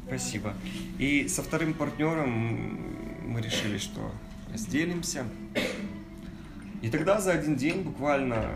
Спасибо. 0.10 0.56
И 0.98 1.28
со 1.28 1.44
вторым 1.44 1.76
партнером 1.76 2.80
мы 3.28 3.42
решили, 3.42 3.78
что 3.78 4.12
разделимся. 4.52 5.24
И 6.82 6.90
тогда 6.90 7.22
за 7.22 7.34
один 7.34 7.56
день 7.56 7.84
буквально 7.84 8.50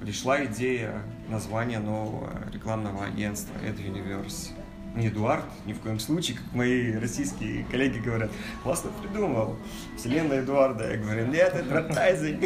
пришла 0.00 0.44
идея 0.44 1.02
названия 1.28 1.80
нового 1.80 2.30
рекламного 2.52 3.04
агентства 3.04 3.52
AdUniverse. 3.64 4.50
Не 4.94 5.08
Эдуард, 5.08 5.44
ни 5.66 5.72
в 5.72 5.80
коем 5.80 5.98
случае, 5.98 6.36
как 6.36 6.54
мои 6.54 6.92
российские 6.92 7.64
коллеги 7.64 7.98
говорят, 7.98 8.30
классно 8.62 8.90
придумал, 9.02 9.56
вселенная 9.96 10.42
Эдуарда. 10.42 10.92
Я 10.92 10.98
говорю, 10.98 11.26
нет, 11.26 11.52
адвертайзинг, 11.60 12.44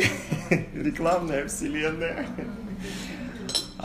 рекламная 0.75 1.47
вселенная. 1.47 2.27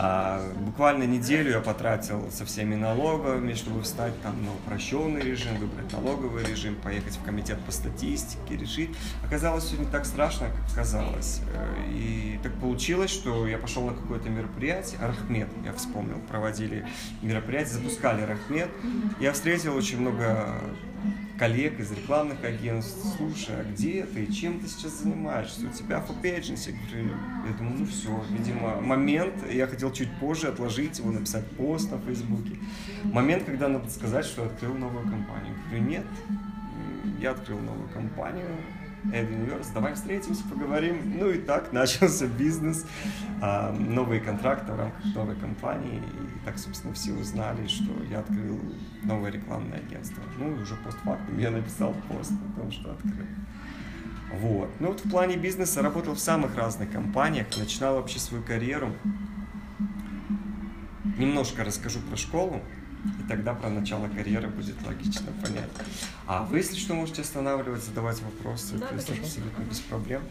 А, 0.02 0.40
буквально 0.56 1.02
неделю 1.02 1.50
я 1.50 1.60
потратил 1.60 2.30
со 2.32 2.46
всеми 2.46 2.74
налоговыми, 2.74 3.52
чтобы 3.52 3.82
встать 3.82 4.14
там 4.22 4.34
на 4.42 4.54
упрощенный 4.54 5.20
режим, 5.20 5.58
выбрать 5.58 5.92
налоговый 5.92 6.42
режим, 6.42 6.76
поехать 6.76 7.18
в 7.18 7.22
комитет 7.22 7.60
по 7.66 7.70
статистике, 7.70 8.56
решить. 8.56 8.88
Оказалось, 9.22 9.64
все 9.64 9.76
не 9.76 9.84
так 9.84 10.06
страшно, 10.06 10.46
как 10.46 10.74
казалось. 10.74 11.42
Э, 11.52 11.92
и 11.92 12.40
так 12.42 12.54
получилось, 12.54 13.10
что 13.10 13.46
я 13.46 13.58
пошел 13.58 13.82
на 13.82 13.92
какое-то 13.92 14.30
мероприятие, 14.30 14.98
Архмед, 15.00 15.48
я 15.66 15.74
вспомнил, 15.74 16.16
проводили 16.30 16.86
мероприятие, 17.20 17.74
запускали 17.74 18.22
Архмед. 18.22 18.70
Я 19.20 19.34
встретил 19.34 19.76
очень 19.76 20.00
много 20.00 20.48
коллег 21.40 21.80
из 21.80 21.90
рекламных 21.90 22.44
агентств, 22.44 23.16
слушай, 23.16 23.58
а 23.58 23.64
где 23.64 24.04
ты, 24.04 24.30
чем 24.30 24.60
ты 24.60 24.68
сейчас 24.68 25.00
занимаешься, 25.00 25.66
у 25.66 25.72
тебя 25.72 26.04
agency, 26.22 26.76
я 27.46 27.54
думаю, 27.56 27.78
ну 27.78 27.86
все, 27.86 28.22
видимо, 28.28 28.78
момент, 28.82 29.50
я 29.50 29.66
хотел 29.66 29.90
чуть 29.90 30.10
позже 30.18 30.48
отложить 30.48 30.98
его, 30.98 31.10
написать 31.10 31.46
пост 31.52 31.90
на 31.90 31.98
Фейсбуке, 31.98 32.58
момент, 33.04 33.44
когда 33.44 33.68
надо 33.68 33.88
сказать, 33.88 34.26
что 34.26 34.44
открыл 34.44 34.74
новую 34.74 35.04
компанию. 35.04 35.54
Я 35.56 35.68
говорю, 35.70 35.84
нет, 35.84 36.06
я 37.18 37.30
открыл 37.30 37.58
новую 37.58 37.88
компанию, 37.88 38.46
Эд 39.12 39.30
Universe, 39.30 39.68
давай 39.72 39.94
встретимся, 39.94 40.42
поговорим. 40.44 41.18
Ну 41.18 41.30
и 41.30 41.38
так 41.38 41.72
начался 41.72 42.26
бизнес, 42.26 42.86
а, 43.40 43.72
новые 43.72 44.20
контракты 44.20 44.72
в 44.72 44.78
рамках 44.78 45.04
новой 45.14 45.36
компании. 45.36 45.98
И 45.98 46.44
так, 46.44 46.58
собственно, 46.58 46.92
все 46.94 47.12
узнали, 47.12 47.66
что 47.66 47.92
я 48.10 48.20
открыл 48.20 48.60
новое 49.02 49.30
рекламное 49.30 49.78
агентство. 49.78 50.22
Ну 50.38 50.54
и 50.54 50.62
уже 50.62 50.76
постфактум 50.76 51.38
я 51.38 51.50
написал 51.50 51.94
пост 52.08 52.32
о 52.32 52.60
том, 52.60 52.70
что 52.70 52.92
открыл. 52.92 53.26
Вот. 54.32 54.70
Ну 54.78 54.88
вот 54.88 55.04
в 55.04 55.10
плане 55.10 55.36
бизнеса 55.36 55.82
работал 55.82 56.14
в 56.14 56.20
самых 56.20 56.56
разных 56.56 56.90
компаниях, 56.92 57.46
начинал 57.56 57.96
вообще 57.96 58.18
свою 58.18 58.44
карьеру. 58.44 58.92
Немножко 61.18 61.64
расскажу 61.64 62.00
про 62.00 62.16
школу. 62.16 62.60
И 63.04 63.28
тогда 63.28 63.54
про 63.54 63.70
начало 63.70 64.08
карьеры 64.08 64.48
будет 64.48 64.76
логично 64.86 65.32
понять. 65.42 65.70
А 66.26 66.42
вы, 66.44 66.58
если 66.58 66.76
что, 66.76 66.94
можете 66.94 67.22
останавливать, 67.22 67.82
задавать 67.82 68.20
вопросы. 68.20 68.76
Да, 68.76 68.88
то 68.88 68.94
есть 68.94 69.10
абсолютно 69.10 69.62
без 69.62 69.80
проблем. 69.80 70.22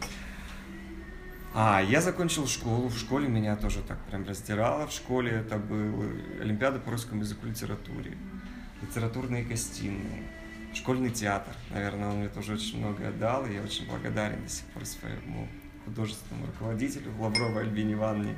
А, 1.52 1.82
я 1.82 2.00
закончил 2.00 2.46
школу. 2.46 2.88
В 2.88 2.96
школе 2.96 3.26
меня 3.28 3.56
тоже 3.56 3.82
так 3.82 3.98
прям 4.04 4.24
раздирало. 4.24 4.86
В 4.86 4.92
школе 4.92 5.32
это 5.32 5.58
был 5.58 6.04
Олимпиада 6.40 6.78
по 6.78 6.92
русскому 6.92 7.22
языку 7.22 7.46
и 7.46 7.50
литературе. 7.50 8.16
Литературные 8.82 9.42
гостиные. 9.42 10.22
Школьный 10.72 11.10
театр. 11.10 11.52
Наверное, 11.70 12.10
он 12.10 12.18
мне 12.18 12.28
тоже 12.28 12.54
очень 12.54 12.78
много 12.78 13.10
дал. 13.10 13.46
И 13.46 13.54
я 13.54 13.62
очень 13.62 13.86
благодарен 13.88 14.44
до 14.44 14.48
сих 14.48 14.64
пор 14.66 14.84
своему 14.86 15.48
художественному 15.86 16.46
руководителю 16.46 17.10
Лавровой 17.18 17.62
Альбине 17.62 17.94
Ивановне. 17.94 18.36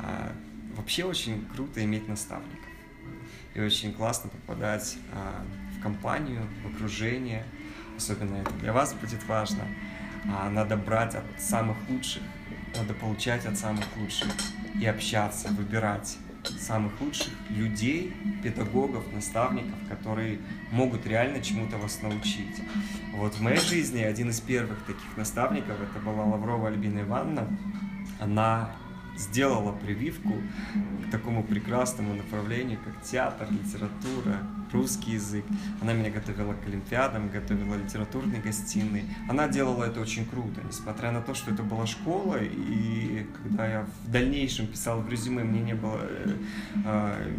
А, 0.00 0.32
вообще 0.74 1.04
очень 1.04 1.44
круто 1.54 1.84
иметь 1.84 2.08
наставника 2.08 2.63
и 3.54 3.60
очень 3.60 3.92
классно 3.92 4.30
попадать 4.30 4.96
а, 5.12 5.44
в 5.78 5.82
компанию, 5.82 6.42
в 6.64 6.74
окружение. 6.74 7.44
Особенно 7.96 8.36
это 8.36 8.52
для 8.54 8.72
вас 8.72 8.94
будет 8.94 9.24
важно. 9.26 9.64
А, 10.26 10.50
надо 10.50 10.76
брать 10.76 11.14
от 11.14 11.24
самых 11.38 11.76
лучших, 11.88 12.22
надо 12.76 12.94
получать 12.94 13.46
от 13.46 13.56
самых 13.56 13.84
лучших 13.96 14.32
и 14.80 14.86
общаться, 14.86 15.48
выбирать 15.48 16.18
самых 16.58 17.00
лучших 17.00 17.32
людей, 17.48 18.12
педагогов, 18.42 19.04
наставников, 19.12 19.78
которые 19.88 20.40
могут 20.70 21.06
реально 21.06 21.40
чему-то 21.40 21.78
вас 21.78 22.02
научить. 22.02 22.62
Вот 23.14 23.34
в 23.34 23.40
моей 23.40 23.60
жизни 23.60 24.02
один 24.02 24.30
из 24.30 24.40
первых 24.40 24.84
таких 24.84 25.16
наставников, 25.16 25.80
это 25.80 25.98
была 26.04 26.24
Лаврова 26.24 26.68
Альбина 26.68 27.00
Ивановна, 27.00 27.48
она 28.20 28.70
сделала 29.16 29.72
прививку 29.72 30.34
к 31.06 31.10
такому 31.10 31.42
прекрасному 31.44 32.14
направлению, 32.14 32.78
как 32.84 33.02
театр, 33.02 33.48
литература, 33.50 34.38
русский 34.72 35.12
язык. 35.12 35.44
Она 35.80 35.92
меня 35.92 36.10
готовила 36.10 36.52
к 36.54 36.66
олимпиадам, 36.66 37.28
готовила 37.28 37.76
литературные 37.76 38.40
гостиные. 38.40 39.04
Она 39.28 39.48
делала 39.48 39.84
это 39.84 40.00
очень 40.00 40.26
круто, 40.26 40.60
несмотря 40.66 41.12
на 41.12 41.20
то, 41.20 41.34
что 41.34 41.52
это 41.52 41.62
была 41.62 41.86
школа, 41.86 42.38
и 42.42 43.26
когда 43.42 43.66
я 43.66 43.86
в 44.04 44.10
дальнейшем 44.10 44.66
писал 44.66 45.00
в 45.00 45.08
резюме, 45.08 45.44
мне 45.44 45.60
не 45.60 45.74
было 45.74 46.00
э, 46.02 46.36
э, 46.84 47.32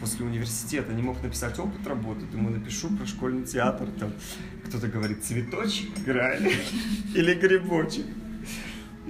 после 0.00 0.24
университета, 0.24 0.92
не 0.92 1.02
мог 1.02 1.22
написать 1.22 1.58
опыт 1.58 1.86
работы, 1.86 2.24
думаю, 2.32 2.58
напишу 2.58 2.88
про 2.88 3.06
школьный 3.06 3.44
театр, 3.44 3.88
там 3.98 4.12
кто-то 4.64 4.88
говорит, 4.88 5.24
цветочек 5.24 5.98
играли 5.98 6.52
или 7.14 7.34
грибочек. 7.34 8.06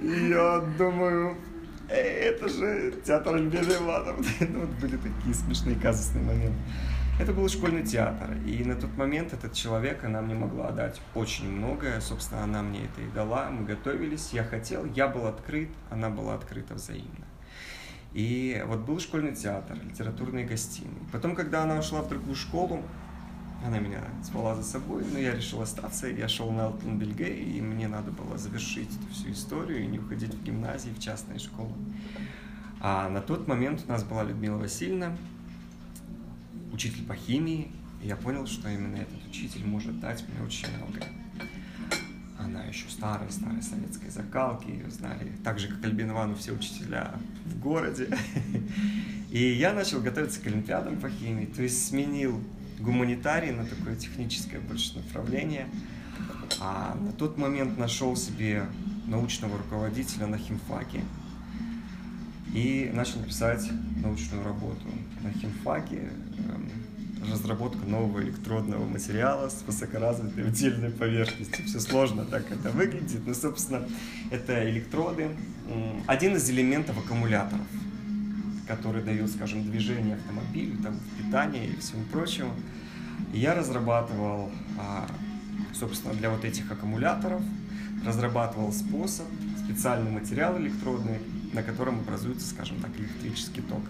Я 0.01 0.63
думаю, 0.77 1.37
это 1.95 2.47
же 2.49 2.93
театр 3.03 3.35
Альберта 3.35 3.75
Иванов. 3.77 4.17
ну, 4.39 4.61
вот 4.61 4.69
были 4.81 4.97
такие 4.97 5.33
смешные 5.33 5.75
казусные 5.75 6.23
моменты. 6.23 6.59
Это 7.19 7.33
был 7.33 7.49
школьный 7.49 7.83
театр, 7.83 8.37
и 8.45 8.63
на 8.63 8.75
тот 8.75 8.95
момент 8.95 9.33
этот 9.33 9.51
человек, 9.51 10.05
она 10.05 10.21
мне 10.21 10.35
могла 10.35 10.71
дать 10.71 11.01
очень 11.15 11.51
многое, 11.51 11.99
собственно, 11.99 12.45
она 12.45 12.61
мне 12.61 12.85
это 12.85 13.01
и 13.01 13.11
дала, 13.13 13.49
мы 13.49 13.65
готовились, 13.65 14.29
я 14.31 14.45
хотел, 14.45 14.85
я 14.85 15.09
был 15.09 15.27
открыт, 15.27 15.67
она 15.89 16.09
была 16.09 16.35
открыта 16.35 16.75
взаимно. 16.75 17.25
И 18.13 18.63
вот 18.67 18.79
был 18.79 19.01
школьный 19.01 19.35
театр, 19.35 19.77
литературные 19.83 20.45
гостиные. 20.45 21.03
Потом, 21.11 21.35
когда 21.35 21.63
она 21.63 21.77
ушла 21.77 22.01
в 22.01 22.07
другую 22.07 22.35
школу, 22.35 22.83
она 23.65 23.79
меня 23.79 24.03
звала 24.23 24.55
за 24.55 24.63
собой, 24.63 25.03
но 25.11 25.19
я 25.19 25.35
решил 25.35 25.61
остаться. 25.61 26.07
Я 26.07 26.27
шел 26.27 26.51
на 26.51 26.67
Алтон 26.67 26.97
Бельге, 26.97 27.43
и 27.43 27.59
мне 27.61 27.87
надо 27.87 28.11
было 28.11 28.37
завершить 28.37 28.89
эту 28.89 29.13
всю 29.13 29.31
историю 29.31 29.83
и 29.83 29.87
не 29.87 29.99
уходить 29.99 30.33
в 30.33 30.43
гимназии, 30.43 30.89
в 30.89 30.99
частные 30.99 31.39
школы. 31.39 31.73
А 32.81 33.09
на 33.09 33.21
тот 33.21 33.47
момент 33.47 33.83
у 33.85 33.89
нас 33.89 34.03
была 34.03 34.23
Людмила 34.23 34.57
Васильевна, 34.57 35.15
учитель 36.71 37.05
по 37.05 37.15
химии, 37.15 37.71
и 38.01 38.07
я 38.07 38.15
понял, 38.15 38.47
что 38.47 38.69
именно 38.69 38.95
этот 38.95 39.27
учитель 39.27 39.65
может 39.65 39.99
дать 39.99 40.23
мне 40.29 40.45
очень 40.45 40.69
многое. 40.77 41.07
Она 42.37 42.63
еще 42.63 42.87
старой-старой 42.87 43.61
советской 43.61 44.09
закалки, 44.09 44.69
ее 44.69 44.89
знали 44.89 45.33
так 45.43 45.59
же, 45.59 45.67
как 45.67 45.83
Альбин 45.83 46.11
Иванов, 46.11 46.39
все 46.39 46.53
учителя 46.53 47.15
в 47.45 47.59
городе. 47.59 48.07
И 49.29 49.43
я 49.53 49.73
начал 49.73 50.01
готовиться 50.01 50.39
к 50.39 50.47
Олимпиадам 50.47 50.97
по 51.01 51.09
химии, 51.09 51.45
то 51.45 51.61
есть 51.61 51.85
сменил 51.85 52.41
гуманитарий 52.79 53.51
на 53.51 53.65
такое 53.65 53.95
техническое 53.95 54.59
больше 54.59 54.97
направление. 54.97 55.67
А 56.59 56.97
на 56.99 57.11
тот 57.11 57.37
момент 57.37 57.77
нашел 57.77 58.15
себе 58.15 58.65
научного 59.07 59.57
руководителя 59.57 60.27
на 60.27 60.37
химфаке 60.37 61.01
и 62.53 62.89
начал 62.93 63.21
писать 63.23 63.69
научную 64.01 64.43
работу 64.43 64.85
на 65.21 65.31
химфаке, 65.31 66.09
эм, 66.37 66.69
разработка 67.31 67.85
нового 67.85 68.21
электродного 68.21 68.85
материала 68.85 69.49
с 69.49 69.61
высокоразвитой 69.65 70.47
утильной 70.47 70.89
поверхностью. 70.89 71.65
Все 71.65 71.79
сложно 71.79 72.25
так 72.25 72.49
это 72.51 72.71
выглядит, 72.71 73.25
но, 73.25 73.33
собственно, 73.33 73.87
это 74.31 74.69
электроды. 74.69 75.29
Один 76.07 76.37
из 76.37 76.49
элементов 76.49 76.97
аккумуляторов, 76.97 77.67
который 78.69 79.01
дает, 79.01 79.29
скажем, 79.31 79.63
движение 79.63 80.15
автомобилю, 80.15 80.77
там, 80.83 80.93
питание 81.17 81.65
и 81.67 81.75
всему 81.79 82.03
прочему. 82.11 82.53
Я 83.33 83.55
разрабатывал, 83.55 84.51
а, 84.77 85.09
собственно, 85.73 86.13
для 86.13 86.29
вот 86.29 86.45
этих 86.45 86.71
аккумуляторов, 86.71 87.41
разрабатывал 88.05 88.71
способ, 88.71 89.25
специальный 89.65 90.11
материал 90.11 90.55
электродный, 90.59 91.17
на 91.51 91.63
котором 91.63 91.99
образуется, 91.99 92.47
скажем 92.47 92.79
так, 92.79 92.91
электрический 92.97 93.61
ток 93.61 93.81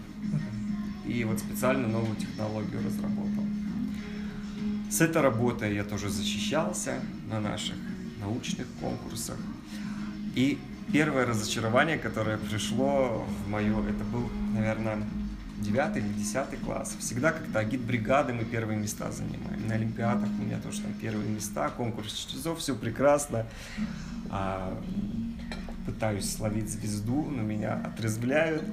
и 1.06 1.24
вот 1.24 1.40
специально 1.40 1.88
новую 1.88 2.16
технологию 2.16 2.86
разработал. 2.86 3.44
С 4.90 5.02
этой 5.02 5.22
работой 5.22 5.76
я 5.76 5.84
тоже 5.84 6.10
защищался 6.10 7.00
на 7.30 7.40
наших 7.40 7.76
научных 8.22 8.68
конкурсах. 8.80 9.38
И 10.36 10.60
первое 10.92 11.26
разочарование, 11.26 11.98
которое 11.98 12.38
пришло 12.38 13.26
в 13.26 13.50
мое, 13.50 13.80
это 13.88 14.04
был, 14.06 14.30
наверное, 14.54 15.00
девятый 15.60 16.02
или 16.02 16.14
десятый 16.14 16.58
класс. 16.58 16.96
Всегда 17.00 17.32
как-то 17.32 17.60
агитбригады 17.60 18.34
мы 18.34 18.46
первые 18.46 18.80
места 18.80 19.12
занимаем. 19.12 19.68
На 19.68 19.76
Олимпиадах 19.76 20.30
у 20.40 20.44
меня 20.44 20.60
тоже 20.60 20.82
там 20.82 20.94
первые 20.94 21.30
места, 21.30 21.70
конкурс 21.70 22.14
чтецов, 22.14 22.60
все 22.60 22.76
прекрасно. 22.76 23.46
А, 24.30 24.80
пытаюсь 25.86 26.30
словить 26.30 26.70
звезду, 26.70 27.24
но 27.24 27.42
меня 27.42 27.74
отрезвляют. 27.74 28.64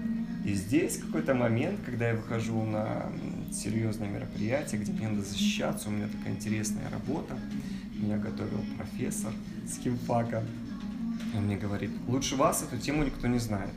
И 0.45 0.55
здесь 0.55 0.99
какой-то 0.99 1.35
момент, 1.35 1.81
когда 1.85 2.11
я 2.11 2.15
выхожу 2.15 2.63
на 2.63 3.07
серьезное 3.53 4.09
мероприятие, 4.09 4.81
где 4.81 4.93
мне 4.93 5.09
надо 5.09 5.23
защищаться, 5.23 5.89
у 5.89 5.93
меня 5.93 6.07
такая 6.07 6.35
интересная 6.35 6.89
работа, 6.91 7.37
меня 7.95 8.17
готовил 8.19 8.65
профессор 8.77 9.33
с 9.67 9.79
химфака, 9.79 10.45
он 11.37 11.45
мне 11.45 11.57
говорит, 11.57 11.91
лучше 12.07 12.37
вас 12.37 12.63
эту 12.63 12.81
тему 12.81 13.05
никто 13.05 13.27
не 13.27 13.39
знает, 13.39 13.71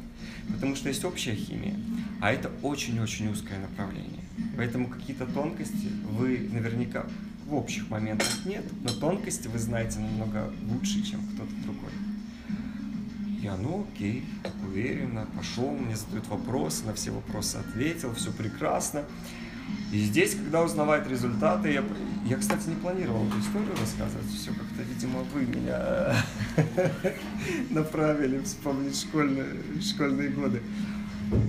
потому 0.51 0.75
что 0.75 0.89
есть 0.89 1.03
общая 1.05 1.35
химия, 1.35 1.75
а 2.21 2.31
это 2.31 2.51
очень-очень 2.61 3.29
узкое 3.29 3.59
направление. 3.59 4.23
Поэтому 4.57 4.87
какие-то 4.87 5.25
тонкости 5.25 5.89
вы 6.11 6.49
наверняка 6.51 7.05
в 7.45 7.55
общих 7.55 7.89
моментах 7.89 8.45
нет, 8.45 8.63
но 8.83 8.89
тонкости 8.89 9.47
вы 9.47 9.57
знаете 9.57 9.99
намного 9.99 10.51
лучше, 10.69 11.03
чем 11.03 11.21
кто-то 11.33 11.51
другой. 11.63 11.91
Я, 13.41 13.55
ну 13.55 13.87
окей, 13.93 14.25
уверенно, 14.67 15.25
пошел, 15.35 15.71
мне 15.71 15.95
задают 15.95 16.27
вопросы, 16.27 16.85
на 16.85 16.93
все 16.93 17.11
вопросы 17.11 17.55
ответил, 17.55 18.13
все 18.13 18.31
прекрасно. 18.31 19.05
И 19.91 19.99
здесь, 20.01 20.35
когда 20.35 20.63
узнавать 20.63 21.07
результаты, 21.07 21.71
я, 21.71 21.83
я, 22.25 22.37
кстати, 22.37 22.69
не 22.69 22.75
планировал 22.75 23.25
эту 23.27 23.39
историю 23.39 23.71
рассказывать, 23.71 24.27
все 24.27 24.51
как-то, 24.51 24.83
видимо, 24.83 25.21
вы 25.33 25.45
меня 25.45 26.15
направили 27.71 28.39
вспомнить 28.43 28.99
школьные, 28.99 29.47
школьные 29.81 30.29
годы. 30.29 30.61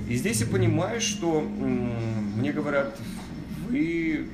И 0.08 0.16
здесь 0.16 0.40
я 0.40 0.46
понимаю, 0.46 1.00
что 1.00 1.40
мне 1.40 2.52
говорят, 2.52 2.98
вы 3.68 4.26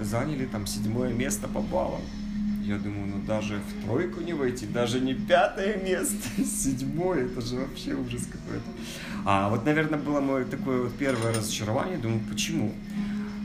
заняли 0.00 0.46
там 0.46 0.66
седьмое 0.66 1.12
место 1.12 1.46
по 1.48 1.60
баллам. 1.60 2.02
Я 2.62 2.76
думаю, 2.76 3.06
ну 3.06 3.22
даже 3.26 3.60
в 3.60 3.84
тройку 3.84 4.20
не 4.20 4.34
войти, 4.34 4.66
даже 4.66 5.00
не 5.00 5.14
пятое 5.14 5.82
место, 5.82 6.16
седьмое, 6.44 7.24
это 7.24 7.40
же 7.40 7.56
вообще 7.56 7.94
ужас 7.94 8.28
какой-то. 8.30 8.70
А 9.30 9.50
вот, 9.50 9.66
наверное, 9.66 9.98
было 9.98 10.22
мое 10.22 10.46
такое 10.46 10.84
вот 10.84 10.96
первое 10.96 11.34
разочарование, 11.34 11.98
думаю, 11.98 12.22
почему? 12.30 12.72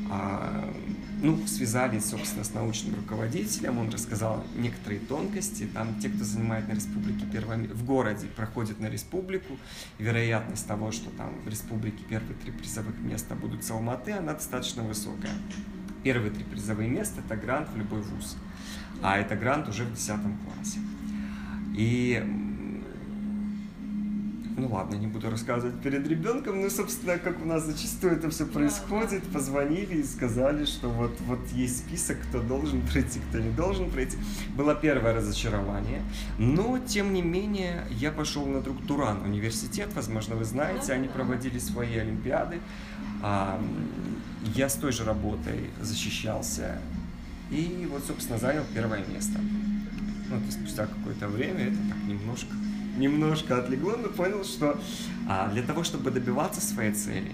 А, 0.10 0.74
ну, 1.22 1.46
связались, 1.46 2.06
собственно, 2.06 2.46
с 2.46 2.54
научным 2.54 2.96
руководителем, 2.96 3.78
он 3.80 3.90
рассказал 3.90 4.46
некоторые 4.56 5.02
тонкости. 5.02 5.68
Там 5.74 6.00
те, 6.00 6.08
кто 6.08 6.24
занимает 6.24 6.70
на 6.70 6.72
республике 6.72 7.26
первое, 7.30 7.58
в 7.58 7.84
городе, 7.84 8.28
проходят 8.28 8.80
на 8.80 8.86
республику. 8.86 9.58
Вероятность 10.00 10.66
того, 10.66 10.94
что 10.94 11.10
там 11.10 11.34
в 11.44 11.50
республике 11.50 12.02
первые 12.08 12.36
три 12.36 12.54
призовых 12.54 12.98
места 13.02 13.36
будут 13.36 13.66
с 13.66 13.72
Алматы, 13.72 14.14
она 14.14 14.36
достаточно 14.36 14.84
высокая. 14.84 15.34
Первые 16.02 16.32
три 16.32 16.46
призовые 16.46 16.90
места– 16.90 17.22
это 17.26 17.36
грант 17.36 17.68
в 17.74 17.76
любой 17.76 18.04
вуз 18.04 18.38
а 19.02 19.18
это 19.18 19.36
грант 19.36 19.68
уже 19.68 19.84
в 19.84 19.94
10 19.94 20.16
классе. 20.16 20.80
И 21.76 22.53
ну 24.58 24.68
ладно, 24.72 24.96
не 24.96 25.08
буду 25.08 25.30
рассказывать 25.30 25.82
перед 25.82 26.08
ребенком, 26.08 26.62
но, 26.62 26.70
собственно, 26.70 27.18
как 27.18 27.42
у 27.42 27.46
нас 27.46 27.66
зачастую 27.66 28.14
это 28.14 28.30
все 28.30 28.46
происходит, 28.46 29.24
позвонили 29.24 29.96
и 29.96 30.04
сказали, 30.04 30.66
что 30.66 30.90
вот, 30.90 31.20
вот 31.22 31.40
есть 31.54 31.80
список, 31.80 32.18
кто 32.30 32.42
должен 32.42 32.82
пройти, 32.92 33.20
кто 33.30 33.40
не 33.40 33.50
должен 33.50 33.90
пройти. 33.90 34.18
Было 34.56 34.76
первое 34.76 35.14
разочарование, 35.14 36.02
но, 36.38 36.80
тем 36.80 37.14
не 37.14 37.22
менее, 37.22 37.86
я 37.92 38.12
пошел 38.12 38.46
на 38.46 38.62
друг 38.62 38.86
Туран 38.86 39.22
университет, 39.24 39.90
возможно, 39.96 40.36
вы 40.36 40.46
знаете, 40.46 40.94
они 40.94 41.08
проводили 41.08 41.60
свои 41.60 41.98
олимпиады, 41.98 42.60
я 43.22 44.70
с 44.70 44.76
той 44.76 44.92
же 44.92 45.04
работой 45.04 45.70
защищался 45.82 46.80
и 47.50 47.88
вот, 47.90 48.04
собственно, 48.06 48.38
занял 48.38 48.64
первое 48.74 49.04
место. 49.08 49.40
Ну, 50.30 50.40
то 50.40 50.52
спустя 50.52 50.88
какое-то 50.88 51.28
время 51.28 51.68
это 51.68 51.78
так 51.90 51.98
немножко, 52.08 52.54
немножко 52.98 53.58
отлегло, 53.58 53.96
но 53.96 54.10
понял, 54.10 54.44
что 54.44 54.80
а, 55.28 55.50
для 55.52 55.64
того, 55.64 55.84
чтобы 55.84 56.12
добиваться 56.12 56.62
своей 56.62 56.94
цели, 56.94 57.32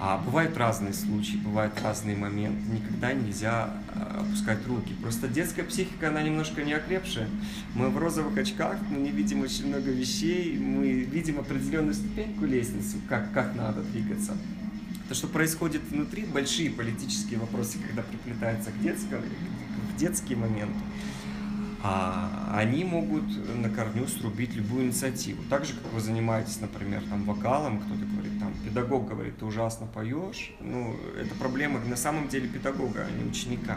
а, 0.00 0.18
бывают 0.18 0.56
разные 0.56 0.92
случаи, 0.92 1.36
бывают 1.36 1.80
разные 1.82 2.16
моменты, 2.16 2.60
никогда 2.70 3.12
нельзя 3.12 3.70
а, 3.94 4.20
опускать 4.20 4.66
руки. 4.66 4.92
Просто 5.00 5.28
детская 5.28 5.62
психика, 5.62 6.08
она 6.08 6.22
немножко 6.22 6.62
не 6.64 6.72
окрепшая. 6.72 7.28
Мы 7.74 7.90
в 7.90 7.98
розовых 7.98 8.36
очках, 8.36 8.76
мы 8.90 8.98
не 8.98 9.10
видим 9.10 9.42
очень 9.42 9.68
много 9.68 9.90
вещей, 9.90 10.58
мы 10.58 10.88
видим 10.88 11.38
определенную 11.38 11.94
ступеньку 11.94 12.44
лестницу, 12.44 12.96
как, 13.08 13.32
как 13.32 13.54
надо 13.54 13.82
двигаться. 13.82 14.36
То, 15.08 15.14
что 15.14 15.26
происходит 15.28 15.82
внутри, 15.90 16.24
большие 16.24 16.70
политические 16.70 17.38
вопросы, 17.38 17.78
когда 17.78 18.02
приплетаются 18.02 18.70
к 18.70 18.80
детскому, 18.80 19.22
в 19.94 19.96
детский 19.96 20.34
момент, 20.34 20.74
а, 21.86 22.50
они 22.54 22.82
могут 22.82 23.24
на 23.58 23.68
корню 23.68 24.06
срубить 24.06 24.54
любую 24.54 24.86
инициативу. 24.86 25.42
Так 25.50 25.66
же, 25.66 25.74
как 25.74 25.92
вы 25.92 26.00
занимаетесь, 26.00 26.58
например, 26.62 27.02
там, 27.10 27.24
вокалом, 27.24 27.78
кто-то 27.78 28.06
говорит, 28.06 28.40
там, 28.40 28.54
педагог 28.64 29.06
говорит, 29.06 29.36
ты 29.36 29.44
ужасно 29.44 29.86
поешь, 29.86 30.52
ну, 30.60 30.96
это 31.20 31.34
проблема 31.34 31.80
на 31.80 31.96
самом 31.96 32.28
деле 32.28 32.48
педагога, 32.48 33.06
а 33.06 33.10
не 33.10 33.28
ученика. 33.28 33.76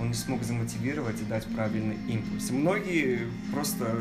Он 0.00 0.08
не 0.08 0.14
смог 0.14 0.42
замотивировать 0.42 1.20
и 1.20 1.24
дать 1.26 1.44
правильный 1.54 1.98
импульс. 2.08 2.50
Многие 2.50 3.28
просто 3.52 3.94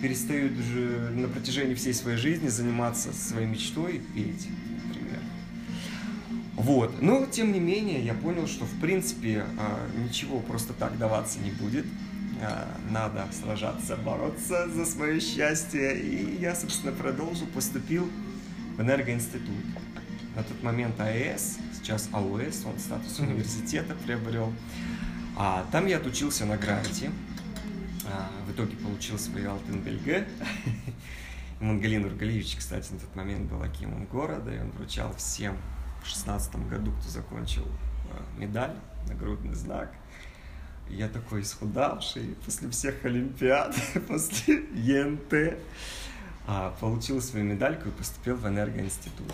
перестают 0.00 0.52
уже 0.56 1.10
на 1.16 1.26
протяжении 1.26 1.74
всей 1.74 1.92
своей 1.92 2.16
жизни 2.16 2.46
заниматься 2.46 3.12
своей 3.12 3.48
мечтой 3.48 3.96
и 3.96 3.98
петь. 3.98 4.48
Вот. 6.54 7.02
Но, 7.02 7.26
тем 7.26 7.52
не 7.52 7.58
менее, 7.58 8.04
я 8.04 8.14
понял, 8.14 8.46
что, 8.46 8.66
в 8.66 8.80
принципе, 8.80 9.44
а, 9.58 9.80
ничего 9.96 10.38
просто 10.38 10.72
так 10.74 10.96
даваться 10.96 11.40
не 11.40 11.50
будет. 11.50 11.84
А, 12.40 12.68
надо 12.90 13.26
сражаться, 13.32 13.96
бороться 13.96 14.68
за 14.68 14.84
свое 14.84 15.20
счастье. 15.20 15.98
И 15.98 16.40
я, 16.40 16.54
собственно, 16.54 16.92
продолжил, 16.92 17.46
поступил 17.48 18.08
в 18.76 18.80
энергоинститут. 18.80 19.48
На 20.36 20.42
тот 20.44 20.62
момент 20.62 21.00
АЭС, 21.00 21.58
сейчас 21.74 22.08
АУС, 22.12 22.64
он 22.64 22.78
статус 22.78 23.18
университета 23.18 23.94
приобрел. 23.94 24.52
А 25.36 25.66
там 25.72 25.86
я 25.86 25.96
отучился 25.96 26.44
на 26.46 26.56
гранте. 26.56 27.10
А, 28.06 28.30
в 28.46 28.52
итоге 28.52 28.76
получил 28.76 29.18
свой 29.18 29.46
Алтын 29.46 29.82
Мангалин 31.60 32.04
Ургалиевич, 32.04 32.56
кстати, 32.56 32.92
на 32.92 33.00
тот 33.00 33.14
момент 33.16 33.50
был 33.50 33.60
акимом 33.60 34.06
города, 34.06 34.54
и 34.54 34.60
он 34.60 34.70
вручал 34.70 35.12
всем 35.16 35.56
в 36.02 36.06
шестнадцатом 36.06 36.68
году, 36.68 36.92
кто 36.92 37.08
закончил 37.08 37.64
э, 37.64 38.40
медаль, 38.40 38.76
нагрудный 39.08 39.54
знак. 39.54 39.92
Я 40.90 41.08
такой 41.08 41.42
исхудавший 41.42 42.36
после 42.44 42.70
всех 42.70 43.04
Олимпиад, 43.04 43.74
после 44.08 44.64
ЕНТ, 44.74 45.58
получил 46.80 47.20
свою 47.20 47.44
медальку 47.44 47.88
и 47.88 47.92
поступил 47.92 48.36
в 48.36 48.46
энергоинститут. 48.46 49.32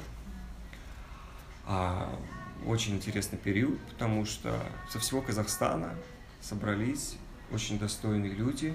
А, 1.66 2.18
очень 2.66 2.96
интересный 2.96 3.38
период, 3.38 3.78
потому 3.90 4.24
что 4.24 4.58
со 4.90 4.98
всего 4.98 5.22
Казахстана 5.22 5.94
собрались 6.40 7.16
очень 7.52 7.78
достойные 7.78 8.32
люди 8.32 8.74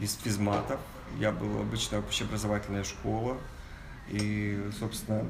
из 0.00 0.14
физматов. 0.16 0.80
Я 1.18 1.32
был 1.32 1.60
обычная 1.60 2.00
общеобразовательная 2.00 2.84
школа, 2.84 3.38
и, 4.08 4.70
собственно, 4.78 5.28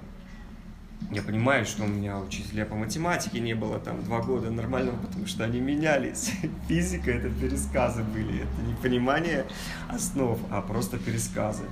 я 1.10 1.22
понимаю, 1.22 1.66
что 1.66 1.84
у 1.84 1.88
меня 1.88 2.18
учителя 2.18 2.64
по 2.64 2.76
математике 2.76 3.40
не 3.40 3.54
было 3.54 3.80
там 3.80 4.02
два 4.04 4.20
года 4.20 4.50
нормального, 4.50 4.96
потому 4.96 5.26
что 5.26 5.44
они 5.44 5.60
менялись. 5.60 6.32
Физика— 6.68 7.10
это 7.12 7.28
пересказы 7.30 8.02
были, 8.04 8.42
это 8.42 8.62
не 8.62 8.74
понимание 8.74 9.44
основ, 9.88 10.38
а 10.50 10.62
просто 10.62 10.98
пересказы. 10.98 11.64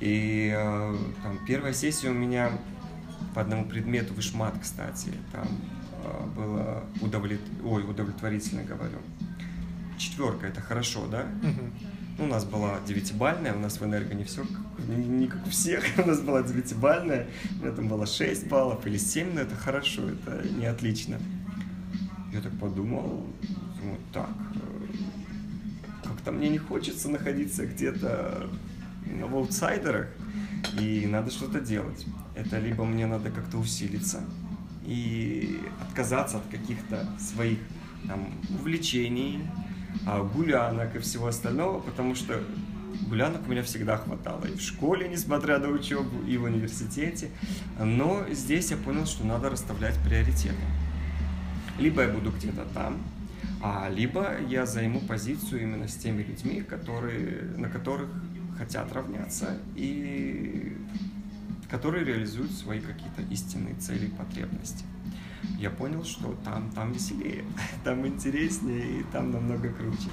И 0.00 0.54
э, 0.54 0.96
там, 1.22 1.38
первая 1.46 1.72
сессия 1.72 2.10
у 2.10 2.14
меня 2.14 2.52
по 3.34 3.40
одному 3.40 3.64
предмету 3.64 4.14
вышмат, 4.14 4.54
кстати, 4.60 5.12
там 5.32 5.48
э, 6.04 6.26
было 6.36 6.84
удовлет... 7.00 7.40
Ой, 7.64 7.82
удовлетворительно 7.82 8.62
говорю. 8.62 8.98
Четверка 9.96 10.46
это 10.46 10.60
хорошо, 10.60 11.06
да? 11.06 11.26
Ну, 12.18 12.24
у 12.24 12.26
нас 12.26 12.44
была 12.44 12.80
девятибальная, 12.84 13.54
у 13.54 13.60
нас 13.60 13.80
в 13.80 13.84
энерго 13.84 14.12
не 14.12 14.24
все, 14.24 14.44
не, 14.88 15.28
как 15.28 15.46
у 15.46 15.50
всех, 15.50 15.84
у 16.04 16.08
нас 16.08 16.20
была 16.20 16.42
девятибальная, 16.42 17.28
у 17.60 17.62
меня 17.62 17.72
там 17.72 17.86
было 17.86 18.06
6 18.06 18.48
баллов 18.48 18.84
или 18.88 18.98
7, 18.98 19.34
но 19.34 19.40
это 19.42 19.54
хорошо, 19.54 20.02
это 20.10 20.44
не 20.48 20.66
отлично. 20.66 21.18
Я 22.32 22.40
так 22.40 22.52
подумал, 22.58 23.24
вот 23.84 24.00
так, 24.12 24.30
э, 24.56 26.08
как-то 26.08 26.32
мне 26.32 26.48
не 26.48 26.58
хочется 26.58 27.08
находиться 27.08 27.64
где-то 27.64 28.50
в 29.06 29.34
аутсайдерах, 29.36 30.08
и 30.80 31.06
надо 31.06 31.30
что-то 31.30 31.60
делать. 31.60 32.04
Это 32.34 32.58
либо 32.58 32.84
мне 32.84 33.06
надо 33.06 33.30
как-то 33.30 33.58
усилиться 33.58 34.24
и 34.84 35.60
отказаться 35.80 36.38
от 36.38 36.46
каких-то 36.50 37.08
своих 37.20 37.58
там, 38.08 38.28
увлечений, 38.58 39.40
гулянок 40.34 40.96
и 40.96 40.98
всего 40.98 41.26
остального, 41.28 41.80
потому 41.80 42.14
что 42.14 42.42
гулянок 43.08 43.46
у 43.46 43.50
меня 43.50 43.62
всегда 43.62 43.96
хватало 43.96 44.44
и 44.46 44.54
в 44.54 44.60
школе, 44.60 45.08
несмотря 45.08 45.58
на 45.58 45.68
учебу, 45.68 46.22
и 46.26 46.36
в 46.36 46.44
университете. 46.44 47.30
Но 47.78 48.24
здесь 48.30 48.70
я 48.70 48.76
понял, 48.76 49.06
что 49.06 49.26
надо 49.26 49.50
расставлять 49.50 49.96
приоритеты. 50.04 50.56
Либо 51.78 52.02
я 52.02 52.08
буду 52.08 52.32
где-то 52.32 52.66
там, 52.74 52.98
а 53.62 53.88
либо 53.88 54.40
я 54.48 54.66
займу 54.66 55.00
позицию 55.00 55.62
именно 55.62 55.88
с 55.88 55.94
теми 55.94 56.22
людьми, 56.22 56.60
которые, 56.62 57.42
на 57.56 57.68
которых 57.68 58.08
хотят 58.56 58.92
равняться 58.92 59.58
и 59.76 60.76
которые 61.70 62.04
реализуют 62.04 62.50
свои 62.50 62.80
какие-то 62.80 63.22
истинные 63.30 63.74
цели 63.76 64.06
и 64.06 64.10
потребности. 64.10 64.84
Я 65.56 65.70
понял, 65.70 66.04
что 66.04 66.36
там, 66.44 66.70
там 66.70 66.92
веселее, 66.92 67.44
там 67.84 68.06
интереснее 68.06 69.00
и 69.00 69.02
там 69.04 69.30
намного 69.30 69.70
круче. 69.70 70.08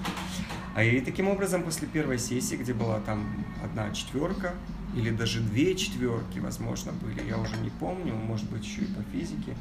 А 0.75 0.83
и 0.83 0.99
таким 1.01 1.27
образом 1.27 1.63
после 1.63 1.87
первой 1.87 2.19
сессии, 2.19 2.55
где 2.55 2.73
была 2.73 2.99
там 3.01 3.45
одна 3.63 3.91
четверка, 3.91 4.53
или 4.95 5.09
даже 5.09 5.41
две 5.41 5.75
четверки, 5.75 6.39
возможно, 6.39 6.91
были, 6.93 7.27
я 7.27 7.37
уже 7.37 7.57
не 7.57 7.69
помню, 7.69 8.13
может 8.13 8.49
быть, 8.49 8.63
еще 8.63 8.81
и 8.81 8.85
по 8.85 9.03
физике, 9.11 9.55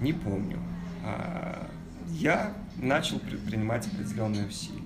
не 0.00 0.12
помню. 0.12 0.58
А, 1.04 1.70
я 2.08 2.54
начал 2.76 3.18
предпринимать 3.18 3.86
определенные 3.86 4.46
усилия. 4.46 4.79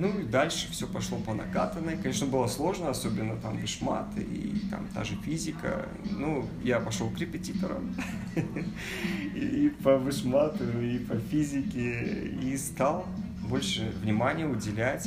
Ну 0.00 0.18
и 0.18 0.22
дальше 0.22 0.66
все 0.72 0.86
пошло 0.86 1.18
по 1.18 1.34
накатанной. 1.34 1.98
Конечно, 1.98 2.26
было 2.26 2.46
сложно, 2.46 2.88
особенно 2.88 3.36
там 3.36 3.58
вишмат 3.58 4.06
и 4.16 4.62
там 4.70 4.88
та 4.94 5.04
же 5.04 5.14
физика. 5.16 5.90
Ну, 6.04 6.48
я 6.64 6.80
пошел 6.80 7.10
к 7.10 7.18
репетиторам 7.18 7.94
и 9.34 9.70
по 9.84 9.98
вишмату, 9.98 10.64
и 10.80 10.98
по 11.00 11.16
физике, 11.16 12.30
и 12.42 12.56
стал 12.56 13.06
больше 13.46 13.92
внимания 14.02 14.46
уделять. 14.46 15.06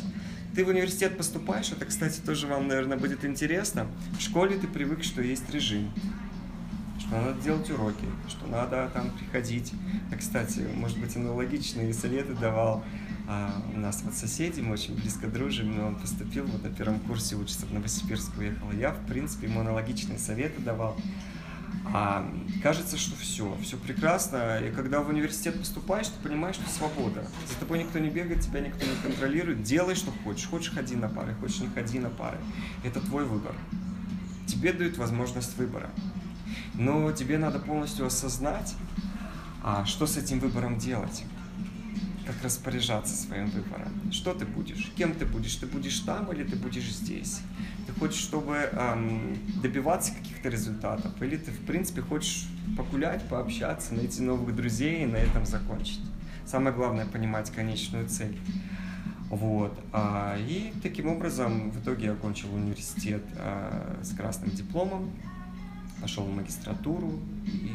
Ты 0.55 0.63
в 0.63 0.67
университет 0.67 1.17
поступаешь, 1.17 1.71
это, 1.71 1.85
кстати, 1.85 2.19
тоже 2.19 2.45
вам, 2.45 2.67
наверное, 2.67 2.95
будет 2.95 3.25
интересно. 3.25 3.87
В 4.19 4.21
школе 4.21 4.59
ты 4.59 4.67
привык, 4.67 5.03
что 5.03 5.23
есть 5.23 5.49
режим, 5.49 5.89
что 6.99 7.15
надо 7.15 7.41
делать 7.41 7.67
уроки, 7.71 8.05
что 8.29 8.45
надо 8.45 8.91
там 8.93 9.09
приходить. 9.17 9.73
А, 10.11 10.17
кстати, 10.17 10.67
может 10.75 10.99
быть, 10.99 11.15
аналогичные 11.15 11.95
советы 11.95 12.35
давал 12.35 12.83
у 13.73 13.79
нас 13.79 14.01
вот 14.03 14.13
соседи, 14.13 14.59
мы 14.59 14.73
очень 14.73 14.95
близко 14.95 15.27
дружим, 15.27 15.77
но 15.77 15.87
он 15.87 15.95
поступил, 15.95 16.45
вот 16.45 16.63
на 16.63 16.69
первом 16.69 16.99
курсе 16.99 17.35
учится 17.35 17.65
в 17.65 17.73
Новосибирск 17.73 18.37
уехал. 18.37 18.71
Я, 18.71 18.91
в 18.91 19.05
принципе, 19.05 19.47
ему 19.47 19.61
аналогичные 19.61 20.19
советы 20.19 20.61
давал. 20.61 20.97
А 21.85 22.29
кажется, 22.61 22.97
что 22.97 23.15
все, 23.15 23.55
все 23.61 23.77
прекрасно. 23.77 24.59
И 24.59 24.71
когда 24.71 25.01
в 25.01 25.09
университет 25.09 25.57
поступаешь, 25.59 26.07
ты 26.07 26.21
понимаешь, 26.27 26.55
что 26.55 26.69
свобода. 26.69 27.25
За 27.47 27.55
тобой 27.59 27.79
никто 27.79 27.99
не 27.99 28.09
бегает, 28.09 28.41
тебя 28.41 28.61
никто 28.61 28.85
не 28.85 28.95
контролирует. 29.01 29.63
Делай, 29.63 29.95
что 29.95 30.11
хочешь. 30.23 30.47
Хочешь, 30.47 30.73
ходи 30.73 30.95
на 30.95 31.09
пары, 31.09 31.33
хочешь, 31.35 31.59
не 31.59 31.67
ходи 31.67 31.99
на 31.99 32.09
пары. 32.09 32.37
Это 32.83 32.99
твой 32.99 33.25
выбор. 33.25 33.55
Тебе 34.47 34.73
дают 34.73 34.97
возможность 34.97 35.57
выбора. 35.57 35.89
Но 36.73 37.11
тебе 37.11 37.37
надо 37.37 37.59
полностью 37.59 38.05
осознать, 38.05 38.75
а 39.61 39.85
что 39.85 40.07
с 40.07 40.17
этим 40.17 40.39
выбором 40.39 40.77
делать 40.77 41.23
как 42.25 42.41
распоряжаться 42.43 43.15
своим 43.15 43.47
выбором. 43.47 44.11
Что 44.11 44.33
ты 44.33 44.45
будешь? 44.45 44.91
Кем 44.95 45.13
ты 45.13 45.25
будешь? 45.25 45.55
Ты 45.55 45.65
будешь 45.65 45.99
там 45.99 46.31
или 46.31 46.43
ты 46.43 46.55
будешь 46.55 46.91
здесь? 46.91 47.41
Ты 47.85 47.93
хочешь, 47.93 48.21
чтобы 48.21 48.55
эм, 48.55 49.37
добиваться 49.61 50.13
каких-то 50.13 50.49
результатов? 50.49 51.11
Или 51.21 51.37
ты, 51.37 51.51
в 51.51 51.65
принципе, 51.65 52.01
хочешь 52.01 52.47
погулять, 52.77 53.27
пообщаться, 53.27 53.93
найти 53.93 54.21
новых 54.21 54.55
друзей 54.55 55.03
и 55.03 55.05
на 55.05 55.17
этом 55.17 55.45
закончить? 55.45 56.01
Самое 56.45 56.75
главное– 56.75 57.05
понимать 57.11 57.51
конечную 57.51 58.07
цель. 58.07 58.37
Вот. 59.29 59.77
А, 59.91 60.37
и 60.37 60.73
таким 60.83 61.07
образом 61.07 61.71
в 61.71 61.81
итоге 61.81 62.05
я 62.05 62.11
окончил 62.13 62.53
университет 62.53 63.23
а, 63.37 63.99
с 64.03 64.15
красным 64.15 64.51
дипломом, 64.51 65.11
пошел 66.01 66.23
в 66.23 66.35
магистратуру 66.35 67.19
и 67.45 67.71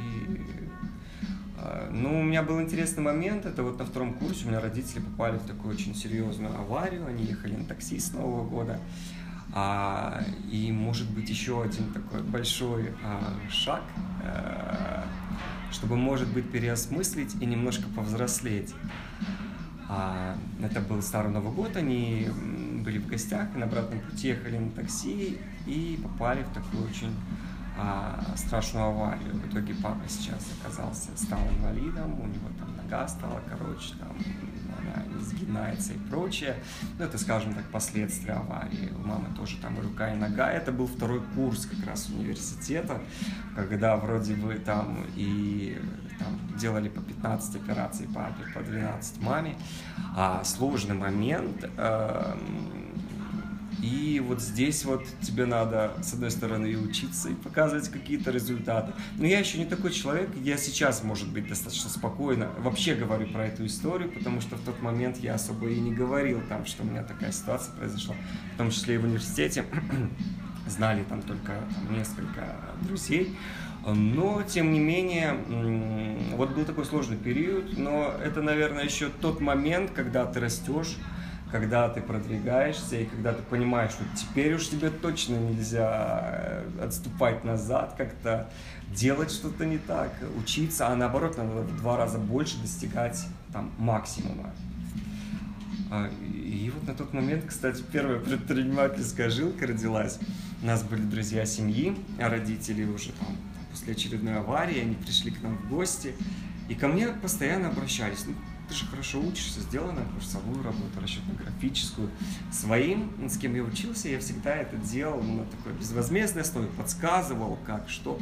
ну, 1.90 2.20
у 2.20 2.22
меня 2.22 2.42
был 2.42 2.60
интересный 2.60 3.02
момент, 3.02 3.46
это 3.46 3.62
вот 3.62 3.78
на 3.78 3.84
втором 3.84 4.14
курсе 4.14 4.46
у 4.46 4.48
меня 4.48 4.60
родители 4.60 5.00
попали 5.00 5.38
в 5.38 5.46
такую 5.46 5.74
очень 5.74 5.94
серьезную 5.94 6.54
аварию, 6.58 7.06
они 7.06 7.24
ехали 7.24 7.56
на 7.56 7.64
такси 7.64 7.98
с 7.98 8.12
Нового 8.12 8.48
года, 8.48 8.80
а, 9.52 10.22
и 10.50 10.70
может 10.72 11.10
быть 11.10 11.28
еще 11.30 11.62
один 11.62 11.92
такой 11.92 12.22
большой 12.22 12.92
а, 13.02 13.32
шаг, 13.50 13.82
а, 14.22 15.04
чтобы, 15.72 15.96
может 15.96 16.28
быть, 16.28 16.50
переосмыслить 16.50 17.34
и 17.40 17.46
немножко 17.46 17.88
повзрослеть. 17.94 18.74
А, 19.88 20.36
это 20.62 20.80
был 20.80 21.00
Старый 21.00 21.32
Новый 21.32 21.52
год, 21.52 21.76
они 21.76 22.28
были 22.84 22.98
в 22.98 23.06
гостях, 23.06 23.48
и 23.54 23.58
на 23.58 23.64
обратном 23.64 24.00
пути 24.00 24.28
ехали 24.28 24.58
на 24.58 24.70
такси 24.70 25.38
и 25.66 25.98
попали 26.02 26.42
в 26.42 26.52
такую 26.52 26.84
очень 26.88 27.10
а, 27.78 28.24
страшную 28.36 28.86
аварию. 28.86 29.34
В 29.34 29.48
итоге 29.48 29.74
папа 29.74 30.02
сейчас 30.08 30.44
оказался, 30.60 31.16
стал 31.16 31.38
инвалидом, 31.58 32.20
у 32.20 32.26
него 32.26 32.48
там 32.58 32.76
нога 32.76 33.06
стала 33.06 33.40
короче, 33.48 33.94
там 33.98 34.16
она 34.78 35.20
изгинается 35.20 35.92
и 35.92 35.98
прочее. 36.10 36.56
Ну, 36.98 37.04
это, 37.04 37.18
скажем 37.18 37.54
так, 37.54 37.64
последствия 37.70 38.34
аварии. 38.34 38.92
У 38.92 39.06
мамы 39.06 39.34
тоже 39.36 39.58
там 39.58 39.78
и 39.78 39.82
рука, 39.82 40.12
и 40.12 40.16
нога. 40.16 40.50
Это 40.50 40.72
был 40.72 40.86
второй 40.86 41.20
курс 41.34 41.66
как 41.66 41.86
раз 41.86 42.08
университета, 42.08 43.00
когда 43.54 43.96
вроде 43.96 44.34
бы 44.34 44.54
там 44.54 45.04
и 45.14 45.78
там, 46.18 46.58
делали 46.58 46.88
по 46.88 47.00
15 47.00 47.56
операций 47.56 48.08
папе, 48.12 48.44
по 48.54 48.60
12 48.60 49.22
маме. 49.22 49.56
А 50.16 50.42
сложный 50.44 50.96
момент, 50.96 51.64
э, 51.76 52.34
и 53.82 54.20
вот 54.24 54.40
здесь 54.40 54.84
вот 54.84 55.04
тебе 55.22 55.46
надо, 55.46 55.92
с 56.02 56.12
одной 56.12 56.30
стороны, 56.30 56.66
и 56.66 56.76
учиться, 56.76 57.28
и 57.28 57.34
показывать 57.34 57.88
какие-то 57.88 58.30
результаты. 58.30 58.92
Но 59.16 59.26
я 59.26 59.38
еще 59.38 59.58
не 59.58 59.66
такой 59.66 59.92
человек, 59.92 60.30
я 60.42 60.56
сейчас, 60.56 61.04
может 61.04 61.28
быть, 61.28 61.48
достаточно 61.48 61.88
спокойно 61.88 62.50
вообще 62.58 62.94
говорю 62.94 63.28
про 63.28 63.46
эту 63.46 63.66
историю, 63.66 64.10
потому 64.10 64.40
что 64.40 64.56
в 64.56 64.60
тот 64.60 64.82
момент 64.82 65.18
я 65.18 65.34
особо 65.34 65.68
и 65.68 65.78
не 65.78 65.92
говорил 65.92 66.40
там, 66.48 66.66
что 66.66 66.82
у 66.82 66.86
меня 66.86 67.02
такая 67.02 67.32
ситуация 67.32 67.74
произошла, 67.74 68.14
в 68.54 68.58
том 68.58 68.70
числе 68.70 68.96
и 68.96 68.98
в 68.98 69.04
университете. 69.04 69.64
Знали 70.66 71.04
там 71.04 71.22
только 71.22 71.62
там, 71.86 71.96
несколько 71.96 72.56
друзей. 72.82 73.36
Но, 73.86 74.42
тем 74.42 74.72
не 74.72 74.80
менее, 74.80 75.34
вот 76.34 76.50
был 76.50 76.64
такой 76.64 76.84
сложный 76.84 77.16
период, 77.16 77.78
но 77.78 78.12
это, 78.22 78.42
наверное, 78.42 78.84
еще 78.84 79.08
тот 79.08 79.40
момент, 79.40 79.92
когда 79.92 80.26
ты 80.26 80.40
растешь, 80.40 80.96
когда 81.50 81.88
ты 81.88 82.00
продвигаешься 82.00 82.96
и 82.96 83.04
когда 83.06 83.32
ты 83.32 83.42
понимаешь, 83.42 83.92
что 83.92 84.04
теперь 84.16 84.54
уж 84.54 84.68
тебе 84.68 84.90
точно 84.90 85.36
нельзя 85.36 86.20
э, 86.22 86.84
отступать 86.84 87.44
назад, 87.44 87.94
как-то 87.96 88.50
делать 88.94 89.30
что-то 89.30 89.64
не 89.64 89.78
так, 89.78 90.12
учиться, 90.36 90.88
а 90.88 90.96
наоборот, 90.96 91.36
надо 91.38 91.62
в 91.62 91.76
два 91.78 91.96
раза 91.96 92.18
больше 92.18 92.58
достигать 92.58 93.24
там 93.52 93.72
максимума. 93.78 94.52
А, 95.90 96.10
и 96.22 96.70
вот 96.74 96.86
на 96.86 96.94
тот 96.94 97.14
момент, 97.14 97.44
кстати, 97.46 97.82
первая 97.92 98.20
предпринимательская 98.20 99.30
жилка 99.30 99.66
родилась. 99.66 100.18
У 100.62 100.66
нас 100.66 100.82
были 100.82 101.02
друзья 101.02 101.46
семьи, 101.46 101.96
а 102.20 102.28
родители 102.28 102.84
уже 102.84 103.12
там 103.12 103.36
после 103.70 103.92
очередной 103.92 104.36
аварии, 104.36 104.80
они 104.80 104.94
пришли 104.94 105.30
к 105.30 105.42
нам 105.42 105.56
в 105.56 105.68
гости, 105.68 106.14
и 106.68 106.74
ко 106.74 106.88
мне 106.88 107.08
постоянно 107.08 107.68
обращались. 107.68 108.24
Ну, 108.26 108.34
ты 108.68 108.74
же 108.74 108.86
хорошо 108.86 109.20
учишься, 109.20 109.60
сделай 109.60 109.94
нам 109.94 110.06
курсовую 110.12 110.62
работу, 110.62 111.00
расчетно-графическую. 111.00 112.10
Своим, 112.52 113.10
с 113.28 113.38
кем 113.38 113.54
я 113.54 113.62
учился, 113.62 114.08
я 114.08 114.20
всегда 114.20 114.54
это 114.54 114.76
делал 114.76 115.22
ну, 115.22 115.38
на 115.38 115.44
такой 115.46 115.72
безвозмездной 115.72 116.42
основе, 116.42 116.68
подсказывал, 116.68 117.58
как, 117.66 117.88
что. 117.88 118.18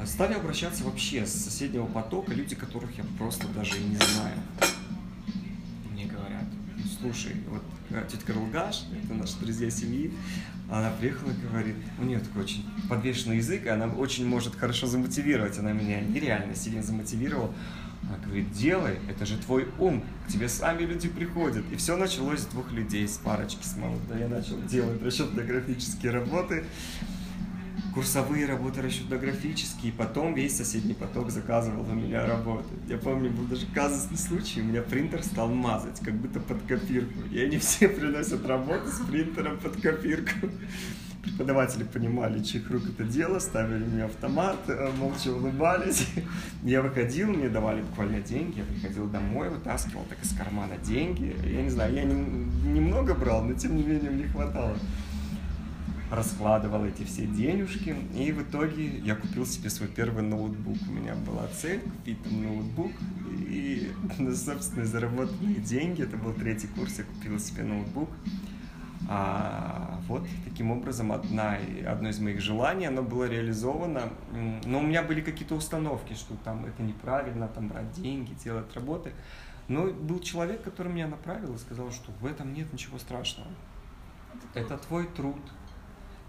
А 0.00 0.06
стали 0.06 0.34
обращаться 0.34 0.84
вообще 0.84 1.26
с 1.26 1.32
соседнего 1.32 1.86
потока 1.86 2.32
люди, 2.32 2.54
которых 2.54 2.96
я 2.96 3.04
просто 3.18 3.46
даже 3.48 3.78
не 3.78 3.96
знаю. 3.96 4.38
Мне 5.92 6.06
говорят, 6.06 6.44
«Ну, 6.76 6.82
слушай, 7.00 7.36
вот 7.48 7.62
тетя 8.08 8.26
Карлгаш, 8.26 8.84
это 9.04 9.14
наши 9.14 9.38
друзья 9.38 9.70
семьи, 9.70 10.12
она 10.70 10.90
приехала 10.90 11.30
и 11.30 11.46
говорит, 11.48 11.76
у 11.98 12.04
нее 12.04 12.18
такой 12.18 12.42
очень 12.42 12.64
подвешенный 12.88 13.36
язык, 13.36 13.64
и 13.64 13.68
она 13.68 13.86
очень 13.86 14.26
может 14.26 14.56
хорошо 14.56 14.86
замотивировать, 14.86 15.58
она 15.58 15.72
меня 15.72 16.00
нереально 16.00 16.54
сильно 16.54 16.82
замотивировала. 16.82 17.54
Она 18.08 18.18
говорит, 18.18 18.52
делай, 18.52 18.98
это 19.08 19.26
же 19.26 19.36
твой 19.38 19.68
ум, 19.78 20.04
к 20.26 20.32
тебе 20.32 20.48
сами 20.48 20.82
люди 20.82 21.08
приходят. 21.08 21.64
И 21.72 21.76
все 21.76 21.96
началось 21.96 22.40
с 22.40 22.46
двух 22.46 22.70
людей, 22.72 23.06
с 23.08 23.18
парочки, 23.18 23.64
с 23.64 23.76
молодой. 23.76 24.20
Я 24.20 24.28
начал 24.28 24.60
делать 24.62 25.02
расчетно-графические 25.02 26.12
работы, 26.12 26.64
курсовые 27.94 28.46
работы 28.46 28.82
расчетно-графические, 28.82 29.88
и 29.88 29.90
потом 29.90 30.34
весь 30.34 30.56
соседний 30.56 30.94
поток 30.94 31.30
заказывал 31.30 31.90
у 31.90 31.94
меня 31.94 32.26
работы. 32.26 32.68
Я 32.88 32.98
помню, 32.98 33.30
был 33.30 33.44
даже 33.44 33.66
казусный 33.74 34.18
случай, 34.18 34.60
у 34.60 34.64
меня 34.64 34.82
принтер 34.82 35.22
стал 35.24 35.48
мазать, 35.48 35.98
как 36.00 36.14
будто 36.14 36.38
под 36.38 36.62
копирку. 36.62 37.20
И 37.32 37.40
они 37.40 37.58
все 37.58 37.88
приносят 37.88 38.46
работу 38.46 38.88
с 38.88 39.00
принтером 39.06 39.58
под 39.58 39.80
копирку 39.80 40.48
преподаватели 41.26 41.84
понимали, 41.84 42.42
чьих 42.42 42.70
рук 42.70 42.82
это 42.88 43.04
дело, 43.04 43.38
ставили 43.38 43.84
мне 43.84 44.04
автомат, 44.04 44.56
э, 44.68 44.90
молча 44.98 45.28
улыбались. 45.28 46.06
Я 46.64 46.82
выходил, 46.82 47.28
мне 47.28 47.48
давали 47.48 47.82
буквально 47.82 48.20
деньги, 48.20 48.58
я 48.58 48.64
приходил 48.64 49.06
домой, 49.08 49.50
вытаскивал 49.50 50.04
так 50.08 50.22
из 50.22 50.36
кармана 50.36 50.76
деньги. 50.78 51.36
Я 51.44 51.62
не 51.62 51.70
знаю, 51.70 51.94
я 51.94 52.04
немного 52.04 53.14
не 53.14 53.18
брал, 53.20 53.44
но 53.44 53.54
тем 53.54 53.76
не 53.76 53.82
менее 53.82 54.10
мне 54.10 54.26
хватало. 54.28 54.76
Раскладывал 56.10 56.84
эти 56.84 57.02
все 57.02 57.26
денежки, 57.26 57.94
и 58.14 58.30
в 58.30 58.42
итоге 58.42 58.86
я 58.98 59.16
купил 59.16 59.44
себе 59.44 59.70
свой 59.70 59.88
первый 59.88 60.22
ноутбук. 60.22 60.76
У 60.88 60.92
меня 60.92 61.14
была 61.14 61.48
цель 61.60 61.80
купить 61.80 62.22
там 62.22 62.42
ноутбук, 62.42 62.92
и 63.48 63.90
на 64.18 64.34
собственные 64.34 64.86
заработанные 64.86 65.56
деньги, 65.56 66.02
это 66.02 66.16
был 66.16 66.32
третий 66.32 66.68
курс, 66.68 66.98
я 66.98 67.04
купил 67.04 67.38
себе 67.38 67.64
ноутбук. 67.64 68.08
А, 69.08 70.00
вот 70.08 70.26
таким 70.44 70.70
образом 70.70 71.12
одна, 71.12 71.58
одно 71.86 72.08
из 72.08 72.18
моих 72.18 72.40
желаний, 72.40 72.86
оно 72.86 73.02
было 73.02 73.24
реализовано. 73.24 74.10
Но 74.64 74.78
у 74.80 74.82
меня 74.82 75.02
были 75.02 75.20
какие-то 75.20 75.54
установки, 75.54 76.14
что 76.14 76.34
там 76.44 76.64
это 76.64 76.82
неправильно, 76.82 77.48
там 77.48 77.68
брать 77.68 77.92
деньги, 77.92 78.34
делать 78.34 78.72
работы. 78.74 79.12
Но 79.68 79.86
был 79.86 80.20
человек, 80.20 80.62
который 80.62 80.92
меня 80.92 81.08
направил 81.08 81.54
и 81.54 81.58
сказал, 81.58 81.90
что 81.90 82.12
в 82.20 82.26
этом 82.26 82.52
нет 82.52 82.72
ничего 82.72 82.98
страшного. 82.98 83.48
Это 84.54 84.78
твой 84.78 85.06
труд, 85.06 85.40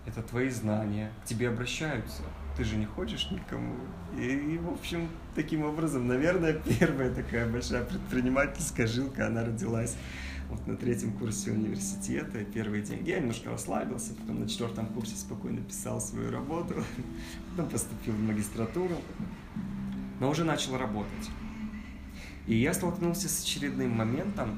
это 0.05 0.23
твои 0.23 0.49
знания, 0.49 1.11
к 1.23 1.27
тебе 1.27 1.49
обращаются. 1.49 2.23
Ты 2.55 2.63
же 2.63 2.77
не 2.77 2.85
хочешь 2.85 3.29
никому. 3.29 3.75
И, 4.17 4.25
и, 4.25 4.57
в 4.57 4.69
общем, 4.73 5.09
таким 5.35 5.63
образом, 5.63 6.07
наверное, 6.07 6.53
первая 6.79 7.13
такая 7.13 7.47
большая 7.47 7.83
предпринимательская 7.83 8.87
жилка, 8.87 9.27
она 9.27 9.45
родилась 9.45 9.95
вот 10.49 10.65
на 10.67 10.77
третьем 10.77 11.11
курсе 11.13 11.51
университета, 11.51 12.43
первые 12.45 12.83
деньги. 12.83 13.09
Я 13.09 13.19
немножко 13.19 13.49
расслабился, 13.49 14.13
потом 14.13 14.41
на 14.41 14.47
четвертом 14.47 14.87
курсе 14.87 15.15
спокойно 15.15 15.61
писал 15.61 15.99
свою 15.99 16.31
работу, 16.31 16.75
потом 17.51 17.69
поступил 17.69 18.13
в 18.13 18.21
магистратуру, 18.21 18.95
но 20.19 20.29
уже 20.29 20.43
начал 20.43 20.77
работать. 20.77 21.29
И 22.47 22.55
я 22.55 22.73
столкнулся 22.73 23.27
с 23.27 23.43
очередным 23.43 23.91
моментом, 23.91 24.57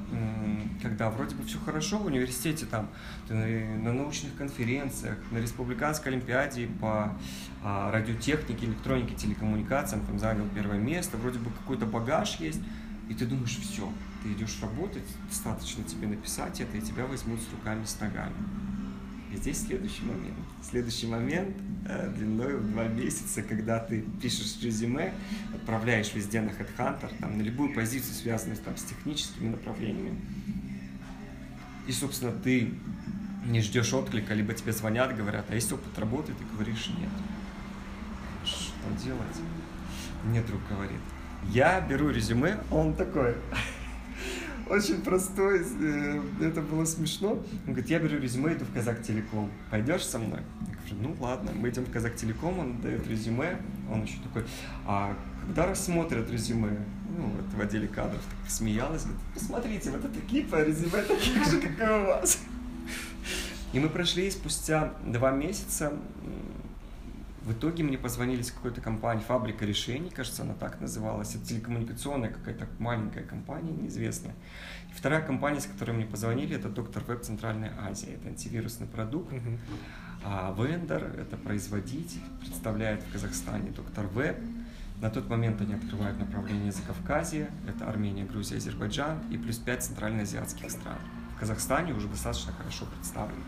когда 0.79 1.09
вроде 1.09 1.35
бы 1.35 1.43
все 1.43 1.57
хорошо 1.57 1.97
в 1.97 2.05
университете, 2.05 2.67
там, 2.67 2.87
на 3.29 3.93
научных 3.93 4.35
конференциях, 4.35 5.17
на 5.31 5.39
республиканской 5.39 6.11
олимпиаде 6.11 6.67
по 6.79 7.17
а, 7.63 7.91
радиотехнике, 7.91 8.67
электронике, 8.67 9.15
телекоммуникациям, 9.15 10.05
там 10.05 10.19
занял 10.19 10.45
первое 10.53 10.77
место, 10.77 11.17
вроде 11.17 11.39
бы 11.39 11.49
какой-то 11.49 11.87
багаж 11.87 12.39
есть, 12.39 12.61
и 13.09 13.15
ты 13.15 13.25
думаешь, 13.25 13.57
все, 13.57 13.91
ты 14.23 14.33
идешь 14.33 14.57
работать, 14.61 15.03
достаточно 15.27 15.83
тебе 15.83 16.07
написать 16.07 16.59
это, 16.61 16.77
и 16.77 16.81
тебя 16.81 17.05
возьмут 17.05 17.39
с 17.41 17.51
руками, 17.51 17.85
с 17.85 17.99
ногами. 17.99 18.35
И 19.31 19.37
здесь 19.37 19.65
следующий 19.65 20.03
момент. 20.03 20.37
Следующий 20.61 21.07
момент 21.07 21.55
э, 21.87 22.11
длиной 22.15 22.57
в 22.57 22.71
два 22.71 22.85
месяца, 22.87 23.43
когда 23.43 23.79
ты 23.79 24.01
пишешь 24.21 24.57
резюме, 24.61 25.13
отправляешь 25.53 26.13
везде 26.15 26.41
на 26.41 26.49
HeadHunter, 26.49 27.11
там, 27.19 27.37
на 27.37 27.41
любую 27.43 27.73
позицию, 27.73 28.13
связанную 28.15 28.57
там, 28.57 28.75
с 28.75 28.83
техническими 28.83 29.49
направлениями. 29.49 30.19
И, 31.87 31.91
собственно, 31.91 32.31
ты 32.31 32.73
не 33.45 33.61
ждешь 33.61 33.93
отклика, 33.93 34.33
либо 34.33 34.53
тебе 34.53 34.73
звонят, 34.73 35.15
говорят, 35.15 35.45
а 35.49 35.55
есть 35.55 35.71
опыт 35.71 35.97
работы, 35.97 36.33
ты 36.33 36.43
говоришь 36.53 36.89
нет. 36.97 37.09
Что 38.45 39.03
делать? 39.03 39.37
Мне 40.23 40.41
друг 40.41 40.61
говорит, 40.69 40.99
я 41.49 41.81
беру 41.81 42.09
резюме, 42.09 42.57
он 42.71 42.93
такой, 42.95 43.35
очень 44.69 45.01
простой, 45.01 45.61
э, 45.81 46.21
это 46.41 46.61
было 46.61 46.85
смешно. 46.85 47.31
Он 47.31 47.73
говорит, 47.73 47.89
я 47.89 47.99
беру 47.99 48.17
резюме, 48.17 48.53
иду 48.53 48.65
в 48.65 48.73
Казак 48.73 49.01
Телеком, 49.01 49.49
пойдешь 49.71 50.05
со 50.05 50.19
мной? 50.19 50.41
Я 50.67 50.95
говорю, 50.95 51.09
ну 51.09 51.15
ладно, 51.19 51.51
мы 51.55 51.69
идем 51.69 51.85
в 51.85 51.91
Казак 51.91 52.15
Телеком, 52.15 52.59
он 52.59 52.81
дает 52.81 53.07
резюме, 53.07 53.59
он 53.91 54.03
еще 54.03 54.19
такой, 54.21 54.45
а 54.85 55.15
когда 55.41 55.65
рассмотрят 55.65 56.29
резюме? 56.29 56.85
Ну, 57.17 57.25
вот 57.25 57.53
в 57.53 57.59
отделе 57.59 57.87
кадров 57.87 58.21
так 58.21 58.51
смеялась, 58.51 59.03
говорит, 59.03 59.21
посмотрите, 59.33 59.91
вот 59.91 60.05
это 60.05 60.49
по 60.49 60.63
резюме 60.63 61.01
таких 61.01 61.45
же, 61.49 61.59
как 61.59 61.79
и 61.79 61.91
у 61.91 62.05
вас. 62.05 62.39
И 63.73 63.79
мы 63.79 63.89
прошли, 63.89 64.29
спустя 64.31 64.93
два 65.05 65.31
месяца 65.31 65.93
в 67.43 67.53
итоге 67.53 67.83
мне 67.83 67.97
позвонили 67.97 68.41
с 68.41 68.51
какой-то 68.51 68.81
компании 68.81 69.23
«Фабрика 69.23 69.65
решений», 69.65 70.09
кажется, 70.09 70.43
она 70.43 70.53
так 70.53 70.81
называлась. 70.81 71.35
Это 71.35 71.45
телекоммуникационная 71.45 72.29
какая-то 72.29 72.67
маленькая 72.79 73.23
компания, 73.23 73.71
неизвестная. 73.71 74.35
И 74.89 74.93
вторая 74.93 75.21
компания, 75.21 75.59
с 75.59 75.65
которой 75.65 75.91
мне 75.91 76.05
позвонили, 76.05 76.55
это 76.55 76.69
«Доктор 76.69 77.03
Веб 77.05 77.21
Центральная 77.21 77.73
Азия». 77.79 78.13
Это 78.13 78.27
антивирусный 78.27 78.87
продукт. 78.87 79.31
Uh-huh. 79.31 79.57
А 80.23 80.53
Вендор– 80.57 81.03
это 81.17 81.37
производитель, 81.37 82.21
представляет 82.41 83.03
в 83.03 83.11
Казахстане 83.11 83.71
«Доктор 83.71 84.07
Веб». 84.07 84.37
На 85.01 85.09
тот 85.09 85.29
момент 85.29 85.61
они 85.61 85.75
открывают 85.75 86.19
направление 86.19 86.73
Закавказья, 86.73 87.49
это 87.67 87.87
Армения, 87.87 88.25
Грузия, 88.25 88.57
Азербайджан 88.57 89.19
и 89.31 89.37
плюс 89.37 89.57
пять 89.57 89.81
центральноазиатских 89.83 90.69
стран. 90.69 90.97
В 91.37 91.39
Казахстане 91.39 91.93
уже 91.93 92.09
достаточно 92.09 92.51
хорошо 92.51 92.85
представлены. 92.85 93.43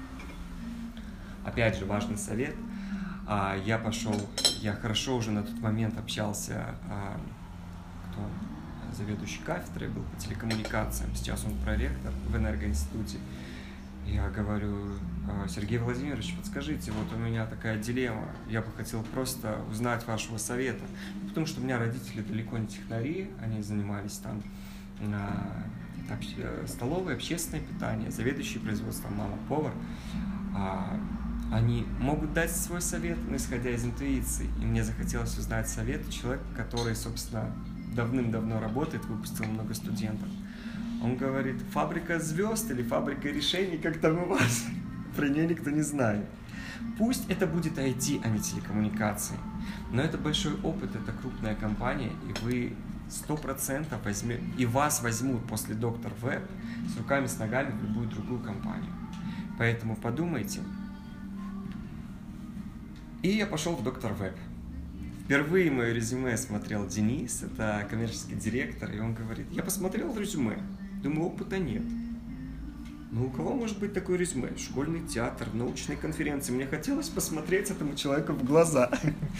Опять 1.44 1.78
же, 1.78 1.86
важный 1.86 2.18
совет– 2.18 2.56
а, 3.28 3.56
я 3.66 3.78
пошел, 3.78 4.16
я 4.62 4.74
хорошо 4.74 5.16
уже 5.16 5.32
на 5.32 5.44
тот 5.44 5.60
момент 5.62 5.98
общался, 5.98 6.76
а, 6.90 7.20
кто 8.10 8.22
заведующий 8.96 9.42
кафедрой 9.44 9.90
был 9.90 10.04
по 10.04 10.20
телекоммуникациям, 10.20 11.16
сейчас 11.16 11.46
он 11.46 11.56
проректор 11.64 12.12
в 12.28 12.36
энергоинституте. 12.36 13.18
Я 14.06 14.30
говорю, 14.30 14.94
«А, 15.30 15.48
Сергей 15.48 15.78
Владимирович, 15.78 16.36
подскажите, 16.36 16.92
вот 16.92 17.14
у 17.14 17.18
меня 17.18 17.46
такая 17.46 17.78
дилемма, 17.78 18.28
я 18.50 18.62
бы 18.62 18.68
хотел 18.76 19.04
просто 19.04 19.60
узнать 19.70 20.06
вашего 20.08 20.38
совета, 20.38 20.84
потому 21.28 21.46
что 21.46 21.62
у 21.62 21.64
меня 21.64 21.78
родители 21.78 22.22
далеко 22.22 22.58
не 22.58 22.68
технари, 22.68 23.30
они 23.42 23.62
занимались 23.62 24.18
там 24.18 24.42
а, 25.14 25.64
столовой, 26.68 27.16
общественное 27.16 27.62
питание, 27.62 28.12
заведующий 28.12 28.60
производством 28.60 29.16
мама-повар. 29.16 29.72
Они 31.52 31.86
могут 32.00 32.34
дать 32.34 32.56
свой 32.56 32.82
совет, 32.82 33.18
но 33.30 33.36
исходя 33.36 33.72
из 33.72 33.84
интуиции. 33.84 34.50
И 34.62 34.66
мне 34.66 34.86
захотелось 34.86 35.38
узнать 35.38 35.68
совет 35.68 36.10
человека, 36.10 36.46
который, 36.56 36.96
собственно, 36.96 37.54
давным-давно 37.94 38.62
работает, 38.62 39.04
выпустил 39.06 39.46
много 39.46 39.74
студентов. 39.74 40.30
Он 41.04 41.18
говорит, 41.18 41.62
фабрика 41.74 42.20
звезд 42.20 42.72
или 42.72 42.84
фабрика 42.84 43.28
решений, 43.28 43.78
как 43.78 44.00
там 44.00 44.24
у 44.24 44.26
вас? 44.28 44.66
Про 45.18 45.28
нее 45.28 45.46
никто 45.46 45.70
не 45.72 45.82
знает. 45.82 46.26
Пусть 46.98 47.30
это 47.30 47.48
будет 47.48 47.78
IT, 47.78 48.22
а 48.24 48.30
не 48.30 48.40
телекоммуникации. 48.40 49.36
Но 49.92 50.02
это 50.02 50.18
большой 50.18 50.54
опыт, 50.62 50.96
это 50.96 51.12
крупная 51.12 51.56
компания, 51.56 52.12
и 52.30 52.46
вы 52.46 52.74
сто 53.10 53.36
процентов 53.36 54.00
возьмете, 54.06 54.42
и 54.58 54.66
вас 54.66 55.04
возьмут 55.04 55.46
после 55.48 55.76
Доктор 55.76 56.14
Веб 56.22 56.44
с 56.88 56.98
руками, 56.98 57.28
с 57.28 57.38
ногами 57.40 57.72
в 57.72 57.84
любую 57.84 58.08
другую 58.08 58.40
компанию. 58.40 58.92
Поэтому 59.58 59.96
подумайте, 59.98 60.62
и 63.22 63.30
я 63.30 63.46
пошел 63.46 63.76
в 63.76 63.84
Доктор 63.84 64.14
Веб. 64.14 64.36
Впервые 65.24 65.72
мое 65.72 65.94
резюме 65.94 66.36
смотрел 66.38 66.88
Денис, 66.88 67.44
это 67.44 67.88
коммерческий 67.90 68.36
директор, 68.36 68.92
и 68.92 69.00
он 69.00 69.14
говорит, 69.14 69.48
я 69.52 69.64
посмотрел 69.64 70.16
резюме, 70.18 70.58
думаю, 71.02 71.28
опыта 71.28 71.58
нет. 71.58 71.84
Ну, 73.12 73.26
у 73.28 73.30
кого 73.30 73.54
может 73.54 73.78
быть 73.78 73.94
такой 73.94 74.18
резюме? 74.18 74.56
Школьный 74.58 75.06
театр, 75.06 75.50
научные 75.54 75.98
конференции. 75.98 76.54
Мне 76.54 76.66
хотелось 76.66 77.10
посмотреть 77.10 77.70
этому 77.70 77.96
человеку 77.96 78.32
в 78.32 78.46
глаза. 78.46 78.90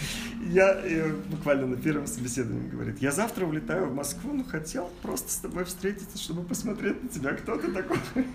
Я 0.50 0.82
буквально 1.30 1.68
на 1.68 1.78
первом 1.78 2.06
собеседовании 2.06 2.70
говорит, 2.70 3.00
я 3.00 3.12
завтра 3.12 3.46
улетаю 3.46 3.88
в 3.88 3.96
Москву, 3.96 4.34
но 4.34 4.44
хотел 4.44 4.90
просто 5.02 5.32
с 5.32 5.38
тобой 5.38 5.64
встретиться, 5.64 6.18
чтобы 6.18 6.44
посмотреть 6.44 7.02
на 7.02 7.08
тебя, 7.08 7.34
кто 7.34 7.56
ты 7.58 7.72
такой. 7.72 7.98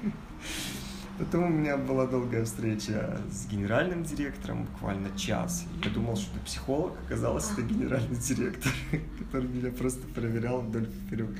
Потом 1.19 1.45
у 1.45 1.49
меня 1.49 1.77
была 1.79 2.07
долгая 2.07 2.45
встреча 2.45 3.19
с 3.31 3.47
генеральным 3.47 4.05
директором, 4.05 4.65
буквально 4.65 5.17
час. 5.17 5.67
Я 5.83 5.91
думал, 5.91 6.17
что 6.17 6.37
это 6.37 6.45
психолог, 6.45 6.93
оказалось, 7.07 7.51
это 7.53 7.63
генеральный 7.63 8.17
директор, 8.17 8.73
который 9.19 9.49
меня 9.49 9.71
просто 9.73 10.07
проверял 10.09 10.61
вдоль 10.61 10.87
вперед. 10.87 11.31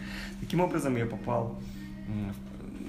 Таким 0.41 0.61
образом, 0.61 0.97
я 0.97 1.05
попал 1.05 1.61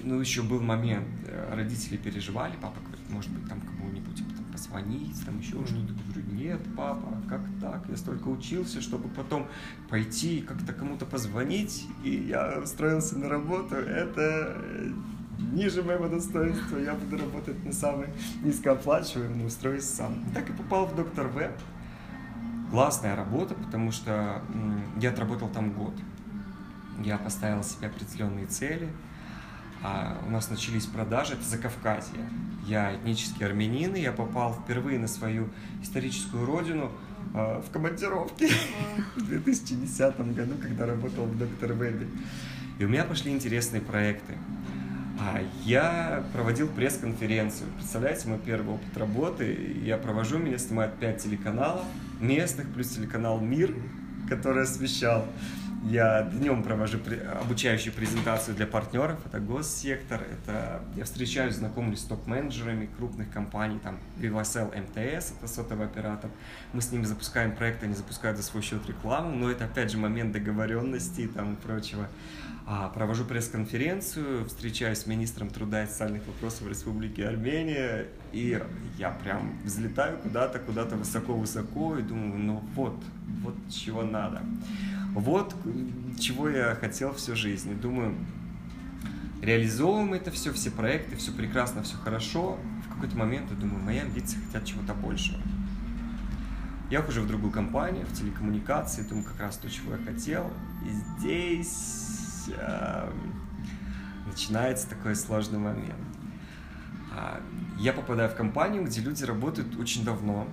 ну, 0.07 0.19
еще 0.19 0.41
был 0.41 0.61
момент, 0.61 1.07
э, 1.25 1.53
родители 1.53 1.97
переживали, 1.97 2.53
папа 2.61 2.79
говорит, 2.79 3.09
может 3.09 3.31
быть, 3.31 3.47
там 3.49 3.59
кому-нибудь 3.61 4.15
там, 4.15 4.45
позвонить, 4.51 5.25
там 5.25 5.39
еще 5.39 5.65
что-то. 5.65 5.93
Говорю, 6.13 6.31
нет, 6.31 6.61
папа, 6.75 7.21
как 7.27 7.41
так? 7.59 7.85
Я 7.89 7.97
столько 7.97 8.27
учился, 8.29 8.81
чтобы 8.81 9.09
потом 9.09 9.47
пойти 9.89 10.41
как-то 10.41 10.73
кому-то 10.73 11.05
позвонить, 11.05 11.85
и 12.03 12.11
я 12.11 12.59
устроился 12.63 13.17
на 13.17 13.27
работу. 13.27 13.75
Это 13.75 14.55
э, 14.57 14.91
ниже 15.37 15.83
моего 15.83 16.07
достоинства, 16.07 16.77
я 16.77 16.93
буду 16.93 17.17
работать 17.17 17.63
на 17.65 17.73
самый 17.73 18.07
низкооплачиваемый, 18.43 19.45
устроюсь 19.45 19.85
сам. 19.85 20.23
Так 20.33 20.49
и 20.49 20.53
попал 20.53 20.87
в 20.87 20.95
Доктор 20.95 21.27
В. 21.27 21.51
Классная 22.71 23.15
работа, 23.15 23.55
потому 23.55 23.91
что 23.91 24.41
я 24.99 25.09
отработал 25.09 25.49
там 25.49 25.71
год. 25.71 25.93
Я 27.03 27.17
поставил 27.17 27.63
себе 27.63 27.87
определенные 27.87 28.47
цели– 28.47 28.89
а 29.83 30.17
у 30.27 30.31
нас 30.31 30.49
начались 30.49 30.85
продажи, 30.85 31.33
это 31.33 31.43
Закавказье. 31.43 32.29
Я 32.65 32.95
этнический 32.95 33.45
армянин, 33.45 33.95
и 33.95 34.01
я 34.01 34.11
попал 34.11 34.53
впервые 34.53 34.99
на 34.99 35.07
свою 35.07 35.49
историческую 35.81 36.45
родину 36.45 36.91
э, 37.33 37.61
в 37.65 37.71
командировке 37.71 38.49
в 39.15 39.25
2010 39.25 40.33
году, 40.33 40.55
когда 40.61 40.85
работал 40.85 41.25
в 41.25 41.37
Доктор 41.37 41.73
Вебе. 41.73 42.07
И 42.79 42.85
у 42.85 42.89
меня 42.89 43.03
пошли 43.03 43.31
интересные 43.31 43.81
проекты. 43.81 44.33
А 45.19 45.41
я 45.63 46.23
проводил 46.33 46.67
пресс-конференцию. 46.67 47.69
Представляете, 47.75 48.27
мой 48.27 48.39
первый 48.39 48.75
опыт 48.75 48.95
работы. 48.97 49.75
Я 49.83 49.97
провожу, 49.97 50.37
меня 50.37 50.57
снимают 50.57 50.99
пять 50.99 51.23
телеканалов 51.23 51.85
местных, 52.19 52.71
плюс 52.73 52.89
телеканал 52.89 53.39
«Мир», 53.39 53.75
который 54.29 54.63
освещал 54.63 55.25
я 55.83 56.23
днем 56.23 56.63
провожу 56.63 56.99
обучающую 57.41 57.93
презентацию 57.93 58.55
для 58.55 58.67
партнеров, 58.67 59.19
это 59.25 59.39
госсектор, 59.39 60.21
это 60.21 60.81
я 60.95 61.05
встречаюсь, 61.05 61.55
знакомлюсь 61.55 61.99
с 61.99 62.03
топ-менеджерами 62.03 62.89
крупных 62.97 63.31
компаний, 63.31 63.79
там 63.81 63.99
Vivacell 64.19 64.75
МТС, 64.75 65.33
это 65.37 65.47
сотовый 65.47 65.85
оператор, 65.85 66.29
мы 66.73 66.81
с 66.81 66.91
ними 66.91 67.03
запускаем 67.03 67.55
проект, 67.55 67.83
они 67.83 67.93
запускают 67.93 68.37
за 68.37 68.43
свой 68.43 68.63
счет 68.63 68.85
рекламу, 68.87 69.35
но 69.35 69.49
это 69.49 69.65
опять 69.65 69.91
же 69.91 69.97
момент 69.97 70.33
договоренности 70.33 71.27
там 71.27 71.53
и 71.53 71.55
прочего. 71.55 72.07
А, 72.69 72.89
провожу 72.89 73.23
пресс-конференцию, 73.23 74.45
встречаюсь 74.45 74.97
с 74.97 75.05
министром 75.05 75.49
труда 75.49 75.85
и 75.85 75.87
социальных 75.87 76.27
вопросов 76.27 76.67
Республики 76.67 77.21
Армения, 77.21 78.07
и 78.33 78.61
я 78.97 79.11
прям 79.11 79.57
взлетаю 79.63 80.17
куда-то, 80.17 80.59
куда-то 80.59 80.97
высоко-высоко, 80.97 81.97
и 81.97 82.01
думаю, 82.01 82.37
ну 82.37 82.63
вот, 82.75 83.01
вот 83.41 83.55
чего 83.69 84.03
надо. 84.03 84.41
Вот 85.13 85.55
чего 86.19 86.49
я 86.49 86.75
хотел 86.75 87.13
всю 87.13 87.37
жизнь. 87.37 87.71
И 87.71 87.73
думаю, 87.73 88.13
реализовываем 89.41 90.13
это 90.13 90.29
все, 90.31 90.51
все 90.51 90.69
проекты, 90.69 91.15
все 91.15 91.31
прекрасно, 91.31 91.83
все 91.83 91.95
хорошо. 91.95 92.59
В 92.85 92.93
какой-то 92.93 93.17
момент 93.17 93.49
я 93.49 93.55
думаю, 93.55 93.81
мои 93.81 93.99
амбиции 93.99 94.39
хотят 94.45 94.65
чего-то 94.65 94.93
большего. 94.93 95.39
Я 96.89 96.99
ухожу 96.99 97.21
в 97.21 97.27
другую 97.27 97.53
компанию, 97.53 98.05
в 98.05 98.13
телекоммуникации, 98.13 99.03
думаю, 99.03 99.23
как 99.23 99.39
раз 99.39 99.55
то, 99.55 99.69
чего 99.69 99.93
я 99.93 99.99
хотел. 99.99 100.51
И 100.85 101.21
здесь 101.21 102.06
э, 102.55 103.11
начинается 104.25 104.87
такой 104.89 105.15
сложный 105.15 105.57
момент. 105.57 105.95
А, 107.17 107.41
я 107.79 107.93
попадаю 107.93 108.29
в 108.29 108.35
компанию, 108.35 108.83
где 108.83 109.01
люди 109.01 109.23
работают 109.23 109.75
очень 109.77 110.05
давно, 110.05 110.47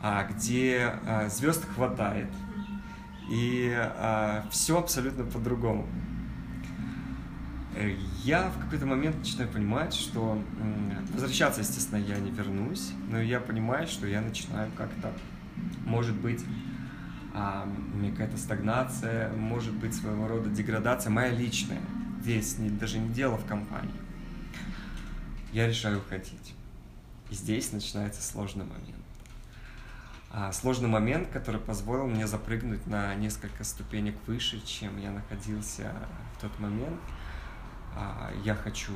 а, 0.00 0.24
где 0.24 0.94
а, 1.04 1.28
звезд 1.28 1.66
хватает, 1.74 2.30
и 3.30 3.76
все 4.50 4.78
абсолютно 4.78 5.24
по-другому. 5.24 5.86
Я 8.22 8.50
в 8.50 8.62
какой-то 8.62 8.84
момент 8.84 9.16
начинаю 9.16 9.48
понимать, 9.48 9.94
что 9.94 10.42
возвращаться, 11.14 11.60
естественно, 11.62 11.98
я 11.98 12.18
не 12.18 12.30
вернусь, 12.30 12.92
но 13.08 13.20
я 13.20 13.40
понимаю, 13.40 13.86
что 13.86 14.06
я 14.06 14.20
начинаю 14.20 14.70
как-то, 14.76 15.12
может 15.86 16.14
быть, 16.16 16.44
какая-то 17.32 18.36
стагнация, 18.36 19.32
может 19.32 19.72
быть, 19.74 19.94
своего 19.94 20.28
рода 20.28 20.50
деградация, 20.50 21.10
моя 21.10 21.30
личная. 21.30 21.80
Здесь 22.20 22.58
не, 22.58 22.70
даже 22.70 22.98
не 22.98 23.08
дело 23.12 23.36
в 23.36 23.46
компании. 23.46 23.90
Я 25.52 25.66
решаю 25.66 25.98
уходить. 25.98 26.54
И 27.30 27.34
здесь 27.34 27.72
начинается 27.72 28.22
сложный 28.22 28.64
момент. 28.64 29.02
А, 30.30 30.52
сложный 30.52 30.88
момент, 30.88 31.28
который 31.28 31.60
позволил 31.60 32.06
мне 32.06 32.26
запрыгнуть 32.26 32.86
на 32.86 33.14
несколько 33.14 33.64
ступенек 33.64 34.16
выше, 34.26 34.64
чем 34.64 34.98
я 34.98 35.10
находился 35.10 35.92
в 36.36 36.40
тот 36.40 36.58
момент. 36.58 37.00
А, 37.94 38.32
я 38.44 38.54
хочу 38.54 38.92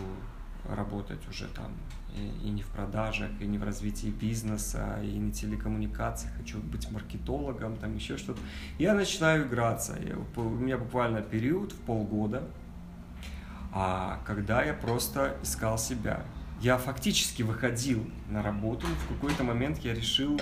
работать 0.74 1.26
уже 1.28 1.46
там 1.48 1.72
и, 2.16 2.50
не 2.50 2.62
в 2.62 2.68
продажах, 2.68 3.30
и 3.40 3.46
не 3.46 3.58
в 3.58 3.64
развитии 3.64 4.08
бизнеса, 4.08 4.98
и 5.02 5.18
не 5.18 5.32
телекоммуникациях, 5.32 6.34
хочу 6.36 6.58
быть 6.58 6.90
маркетологом, 6.90 7.76
там 7.76 7.94
еще 7.94 8.16
что-то. 8.16 8.40
Я 8.78 8.94
начинаю 8.94 9.46
играться. 9.46 9.98
Я, 10.00 10.16
у 10.40 10.48
меня 10.48 10.78
буквально 10.78 11.20
период 11.20 11.72
в 11.72 11.78
полгода, 11.80 12.48
а, 13.72 14.20
когда 14.24 14.62
я 14.62 14.72
просто 14.72 15.36
искал 15.42 15.78
себя. 15.78 16.24
Я 16.60 16.78
фактически 16.78 17.42
выходил 17.42 18.10
на 18.30 18.42
работу, 18.42 18.86
в 18.86 19.08
какой-то 19.14 19.44
момент 19.44 19.78
я 19.80 19.92
решил 19.92 20.40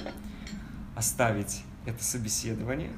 оставить 0.94 1.64
это 1.86 2.04
собеседование 2.04 2.92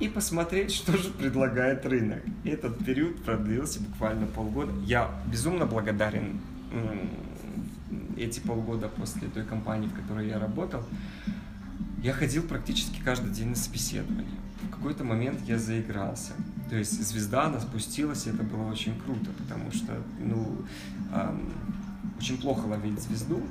и 0.00 0.08
посмотреть, 0.08 0.72
что 0.74 0.96
же 0.96 1.10
предлагает 1.10 1.84
рынок. 1.86 2.22
Этот 2.44 2.84
период 2.84 3.22
продлился 3.22 3.80
буквально 3.80 4.26
полгода. 4.26 4.72
Я 4.84 5.10
безумно 5.26 5.66
благодарен 5.66 6.40
эти 8.16 8.40
полгода 8.40 8.88
после 8.88 9.28
той 9.28 9.44
компании, 9.44 9.88
в 9.88 9.94
которой 9.94 10.28
я 10.28 10.38
работал. 10.38 10.82
Я 12.02 12.12
ходил 12.12 12.42
практически 12.42 13.00
каждый 13.00 13.30
день 13.32 13.50
на 13.50 13.56
собеседование. 13.56 14.38
В 14.62 14.70
какой-то 14.70 15.04
момент 15.04 15.40
я 15.46 15.58
заигрался. 15.58 16.32
То 16.68 16.76
есть 16.76 17.00
звезда, 17.02 17.44
она 17.44 17.60
спустилась, 17.60 18.26
и 18.26 18.30
это 18.30 18.42
было 18.42 18.70
очень 18.70 18.98
круто, 19.00 19.30
потому 19.38 19.70
что, 19.72 20.02
ну, 20.20 20.64
эм, 21.12 21.52
очень 22.18 22.38
плохо 22.38 22.66
ловить 22.66 23.00
звезду, 23.00 23.42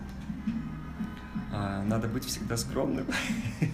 а, 1.52 1.84
надо 1.84 2.08
быть 2.08 2.26
всегда 2.26 2.58
скромным. 2.58 3.08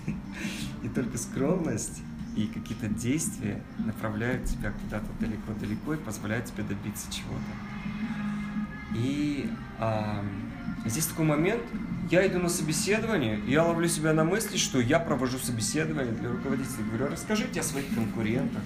И 0.84 0.90
только 0.90 1.18
скромность 1.18 2.02
и 2.36 2.48
какие-то 2.48 2.88
действия 2.88 3.62
направляют 3.78 4.46
тебя 4.46 4.72
куда-то 4.72 5.08
далеко-далеко 5.19 5.93
и 5.93 5.98
позволяют 5.98 6.46
тебе 6.46 6.63
добиться 6.63 7.12
чего-то. 7.12 7.41
И 8.96 9.50
а, 9.80 10.24
здесь 10.86 11.06
такой 11.06 11.26
момент, 11.26 11.62
я 12.10 12.26
иду 12.28 12.39
на 12.39 12.50
собеседование, 12.50 13.39
и 13.39 13.52
я 13.52 13.63
ловлю 13.63 13.88
себя 13.88 14.13
на 14.13 14.24
мысли, 14.24 14.58
что 14.58 14.80
я 14.80 15.00
провожу 15.00 15.38
собеседование 15.38 16.13
для 16.13 16.30
руководителя. 16.32 16.84
Говорю, 16.86 17.12
расскажите 17.12 17.60
о 17.60 17.63
своих 17.63 17.93
конкурентах. 17.93 18.62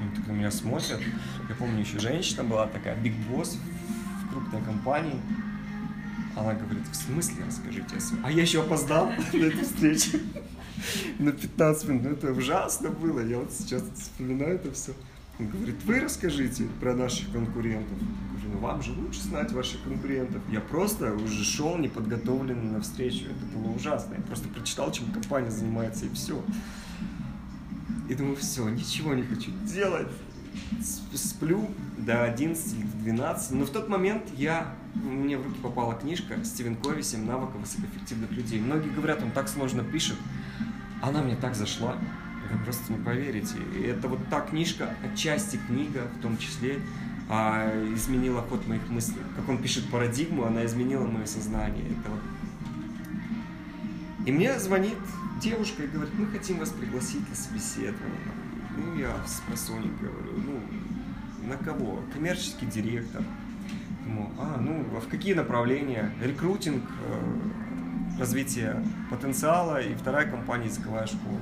Они 0.00 0.10
так 0.14 0.26
на 0.26 0.32
меня 0.32 0.50
смотрят. 0.50 1.00
Я 1.48 1.54
помню, 1.54 1.80
еще 1.80 1.98
женщина 1.98 2.44
была 2.44 2.66
такая, 2.66 2.96
биг 2.96 3.14
босс 3.28 3.58
в 4.22 4.30
крупной 4.30 4.62
компании. 4.62 5.20
Она 6.36 6.52
говорит, 6.52 6.86
в 6.90 6.94
смысле 6.94 7.44
расскажите 7.46 7.96
о 7.96 8.00
своем? 8.00 8.26
А 8.26 8.30
я 8.30 8.42
еще 8.42 8.60
опоздал 8.60 9.10
на 9.32 9.44
эту 9.44 9.64
встречу 9.64 10.18
на 11.18 11.32
15 11.32 11.88
минут. 11.88 12.02
Ну, 12.02 12.10
это 12.10 12.32
ужасно 12.32 12.90
было. 12.90 13.20
Я 13.20 13.38
вот 13.38 13.52
сейчас 13.52 13.82
вспоминаю 13.94 14.56
это 14.56 14.72
все. 14.72 14.92
Он 15.38 15.48
говорит, 15.48 15.76
вы 15.84 16.00
расскажите 16.00 16.64
про 16.80 16.94
наших 16.94 17.30
конкурентов. 17.30 17.98
Я 17.98 18.32
говорю, 18.32 18.50
ну 18.54 18.58
вам 18.58 18.82
же 18.82 18.92
лучше 18.92 19.20
знать 19.20 19.52
ваших 19.52 19.82
конкурентов. 19.82 20.40
Я 20.50 20.60
просто 20.60 21.12
уже 21.14 21.44
шел 21.44 21.76
неподготовленный 21.76 22.70
на 22.70 22.80
встречу. 22.80 23.26
Это 23.26 23.58
было 23.58 23.70
ужасно. 23.72 24.14
Я 24.14 24.22
просто 24.22 24.48
прочитал, 24.48 24.90
чем 24.92 25.10
компания 25.12 25.50
занимается, 25.50 26.06
и 26.06 26.08
все. 26.14 26.42
И 28.08 28.14
думаю, 28.14 28.36
все, 28.36 28.66
ничего 28.68 29.14
не 29.14 29.24
хочу 29.24 29.50
делать. 29.66 30.08
Сплю 31.12 31.68
до 31.98 32.24
11 32.24 32.74
или 32.74 32.86
12. 33.02 33.50
Но 33.52 33.66
в 33.66 33.70
тот 33.70 33.88
момент 33.88 34.22
я 34.36 34.74
мне 35.04 35.38
в 35.38 35.44
руки 35.44 35.58
попала 35.60 35.94
книжка 35.94 36.42
Стивен 36.44 36.76
Кови 36.76 37.02
«Семь 37.02 37.24
навыков 37.24 37.60
высокоэффективных 37.60 38.30
людей». 38.32 38.60
Многие 38.60 38.90
говорят, 38.90 39.22
он 39.22 39.30
так 39.30 39.48
сложно 39.48 39.84
пишет. 39.84 40.16
Она 41.02 41.22
мне 41.22 41.36
так 41.36 41.54
зашла, 41.54 41.96
вы 42.52 42.58
просто 42.64 42.92
не 42.92 42.98
поверите. 43.02 43.56
И 43.76 43.82
это 43.82 44.08
вот 44.08 44.18
та 44.28 44.40
книжка, 44.40 44.94
отчасти 45.04 45.58
книга, 45.66 46.08
в 46.18 46.22
том 46.22 46.38
числе, 46.38 46.80
а, 47.28 47.70
изменила 47.94 48.42
ход 48.42 48.66
моих 48.66 48.88
мыслей. 48.88 49.22
Как 49.36 49.48
он 49.48 49.58
пишет 49.58 49.90
парадигму, 49.90 50.44
она 50.44 50.64
изменила 50.64 51.06
мое 51.06 51.26
сознание. 51.26 51.84
Это 51.84 52.10
вот. 52.10 52.20
И 54.26 54.32
мне 54.32 54.58
звонит 54.58 54.98
девушка 55.40 55.84
и 55.84 55.86
говорит, 55.86 56.14
мы 56.18 56.26
хотим 56.26 56.58
вас 56.58 56.70
пригласить 56.70 57.28
на 57.28 57.36
собеседование. 57.36 58.32
Ну, 58.76 58.98
я 58.98 59.16
с 59.26 59.42
говорю, 59.68 60.32
ну, 60.44 61.48
на 61.48 61.56
кого? 61.56 62.02
Коммерческий 62.12 62.66
директор. 62.66 63.22
Думаю, 64.06 64.28
а, 64.38 64.58
ну, 64.60 64.84
а 64.96 65.00
в 65.00 65.08
какие 65.08 65.34
направления? 65.34 66.12
Рекрутинг, 66.22 66.84
э, 66.84 68.20
развитие 68.20 68.82
потенциала 69.10 69.82
и 69.82 69.94
вторая 69.94 70.30
компания 70.30 70.66
языковая 70.66 71.06
школа. 71.06 71.40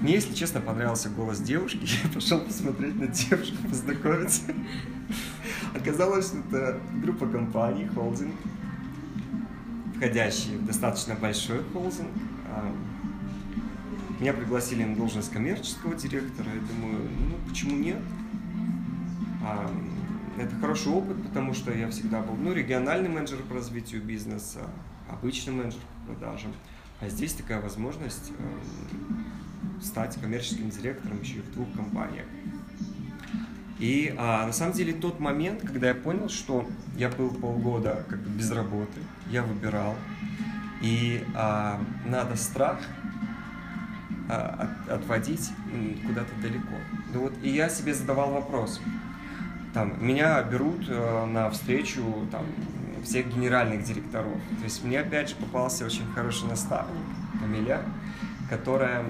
Мне, 0.00 0.14
если 0.14 0.32
честно, 0.32 0.60
понравился 0.60 1.10
голос 1.10 1.40
девушки. 1.40 1.80
Я 2.04 2.10
пошел 2.10 2.40
посмотреть 2.40 2.96
на 2.96 3.06
девушку, 3.08 3.56
познакомиться. 3.68 4.42
Оказалось, 5.74 6.28
что 6.28 6.38
это 6.38 6.80
группа 7.02 7.26
компаний, 7.26 7.86
холдинг, 7.86 8.34
входящий 9.96 10.56
в 10.56 10.66
достаточно 10.66 11.14
большой 11.14 11.62
холдинг. 11.72 12.08
А, 12.48 12.74
меня 14.20 14.32
пригласили 14.32 14.84
на 14.84 14.96
должность 14.96 15.30
коммерческого 15.30 15.94
директора. 15.94 16.48
Я 16.48 16.60
думаю, 16.60 17.08
ну 17.28 17.36
почему 17.46 17.76
нет? 17.76 18.00
Это 20.38 20.54
хороший 20.60 20.92
опыт, 20.92 21.22
потому 21.22 21.54
что 21.54 21.72
я 21.72 21.88
всегда 21.90 22.20
был 22.20 22.34
ну, 22.34 22.52
региональный 22.52 23.08
менеджер 23.08 23.38
по 23.48 23.54
развитию 23.54 24.02
бизнеса, 24.02 24.68
обычный 25.08 25.52
менеджер 25.52 25.80
по 26.06 26.12
продажам. 26.12 26.52
А 27.00 27.08
здесь 27.08 27.34
такая 27.34 27.60
возможность 27.60 28.32
э, 28.36 29.82
стать 29.82 30.18
коммерческим 30.20 30.70
директором 30.70 31.20
еще 31.20 31.36
и 31.36 31.40
в 31.40 31.52
двух 31.52 31.72
компаниях. 31.74 32.26
И 33.78 34.14
а, 34.16 34.46
на 34.46 34.52
самом 34.52 34.72
деле 34.72 34.92
тот 34.92 35.18
момент, 35.20 35.60
когда 35.62 35.88
я 35.88 35.94
понял, 35.94 36.28
что 36.28 36.66
я 36.96 37.08
был 37.08 37.30
полгода 37.30 38.04
как 38.08 38.20
бы 38.20 38.30
без 38.30 38.50
работы, 38.50 39.00
я 39.30 39.42
выбирал, 39.42 39.94
и 40.80 41.24
а, 41.34 41.80
надо 42.06 42.36
страх 42.36 42.78
а, 44.28 44.70
от, 44.86 45.00
отводить 45.00 45.50
куда-то 46.06 46.30
далеко. 46.40 46.76
Ну 47.12 47.20
вот, 47.20 47.34
и 47.42 47.48
я 47.48 47.68
себе 47.68 47.94
задавал 47.94 48.32
вопрос. 48.32 48.80
Там, 49.74 49.92
меня 49.98 50.40
берут 50.44 50.88
э, 50.88 51.26
на 51.26 51.50
встречу 51.50 52.02
там, 52.30 52.46
всех 53.02 53.26
генеральных 53.26 53.82
директоров. 53.82 54.38
То 54.58 54.64
есть 54.64 54.84
мне 54.84 55.00
опять 55.00 55.30
же 55.30 55.34
попался 55.34 55.84
очень 55.84 56.06
хороший 56.14 56.48
наставник, 56.48 57.02
Камиля, 57.40 57.82
которая 58.48 59.04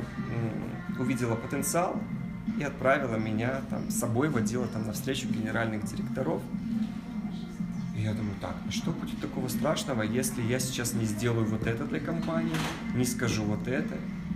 увидела 0.98 1.34
потенциал 1.34 2.00
и 2.58 2.62
отправила 2.62 3.16
меня 3.16 3.60
там, 3.68 3.90
с 3.90 3.98
собой, 3.98 4.30
водила 4.30 4.66
там 4.66 4.86
на 4.86 4.94
встречу 4.94 5.28
генеральных 5.28 5.84
директоров. 5.84 6.40
И 7.94 8.00
я 8.00 8.14
думаю, 8.14 8.34
так, 8.40 8.56
ну 8.64 8.72
что 8.72 8.90
будет 8.90 9.20
такого 9.20 9.48
страшного, 9.48 10.00
если 10.00 10.40
я 10.40 10.58
сейчас 10.58 10.94
не 10.94 11.04
сделаю 11.04 11.44
вот 11.46 11.66
это 11.66 11.84
для 11.84 12.00
компании, 12.00 12.56
не 12.94 13.04
скажу 13.04 13.44
вот 13.44 13.68
это 13.68 13.94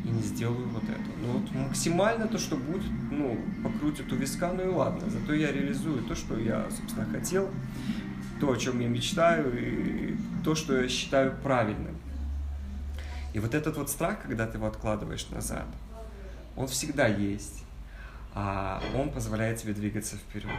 и 0.08 0.10
не 0.10 0.22
сделаю 0.22 0.68
вот 0.68 0.84
это. 0.84 1.10
Ну 1.22 1.38
вот 1.38 1.54
максимально 1.54 2.26
то, 2.26 2.38
что 2.38 2.56
будет, 2.56 2.90
ну, 3.10 3.38
покрутит 3.62 4.12
у 4.12 4.16
виска, 4.16 4.52
ну 4.52 4.62
и 4.62 4.74
ладно. 4.74 5.08
Зато 5.10 5.34
я 5.34 5.52
реализую 5.52 6.02
то, 6.02 6.14
что 6.14 6.38
я, 6.38 6.66
собственно, 6.70 7.06
хотел, 7.06 7.50
то, 8.40 8.52
о 8.52 8.56
чем 8.56 8.80
я 8.80 8.88
мечтаю, 8.88 9.52
и 9.56 10.16
то, 10.44 10.54
что 10.54 10.80
я 10.80 10.88
считаю 10.88 11.36
правильным. 11.42 11.96
И 13.34 13.40
вот 13.40 13.54
этот 13.54 13.76
вот 13.76 13.90
страх, 13.90 14.22
когда 14.22 14.46
ты 14.46 14.58
его 14.58 14.66
откладываешь 14.66 15.28
назад, 15.30 15.66
он 16.56 16.66
всегда 16.66 17.06
есть 17.06 17.64
а 18.40 18.80
он 18.94 19.10
позволяет 19.10 19.58
тебе 19.58 19.72
двигаться 19.72 20.16
вперед. 20.16 20.50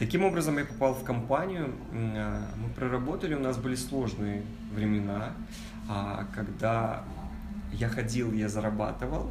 Таким 0.00 0.24
образом, 0.24 0.58
я 0.58 0.64
попал 0.64 0.94
в 0.94 1.04
компанию, 1.04 1.72
а, 1.92 2.48
мы 2.56 2.68
проработали, 2.70 3.34
у 3.34 3.38
нас 3.38 3.56
были 3.58 3.76
сложные 3.76 4.42
времена, 4.74 5.34
а, 5.88 6.26
когда 6.34 7.04
я 7.72 7.88
ходил, 7.88 8.32
я 8.32 8.48
зарабатывал, 8.48 9.30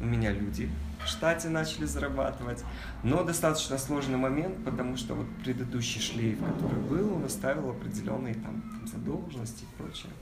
у 0.00 0.04
меня 0.04 0.32
люди 0.32 0.70
в 1.04 1.08
штате 1.08 1.48
начали 1.48 1.84
зарабатывать, 1.84 2.64
но 3.02 3.22
достаточно 3.22 3.78
сложный 3.78 4.16
момент, 4.16 4.64
потому 4.64 4.96
что 4.96 5.14
вот 5.14 5.26
предыдущий 5.42 6.00
шлейф, 6.00 6.38
который 6.38 6.80
был, 6.80 7.14
он 7.14 7.24
оставил 7.24 7.70
определенные 7.70 8.34
там 8.34 8.62
задолженности 8.86 9.64
и 9.64 9.82
прочее. 9.82 10.12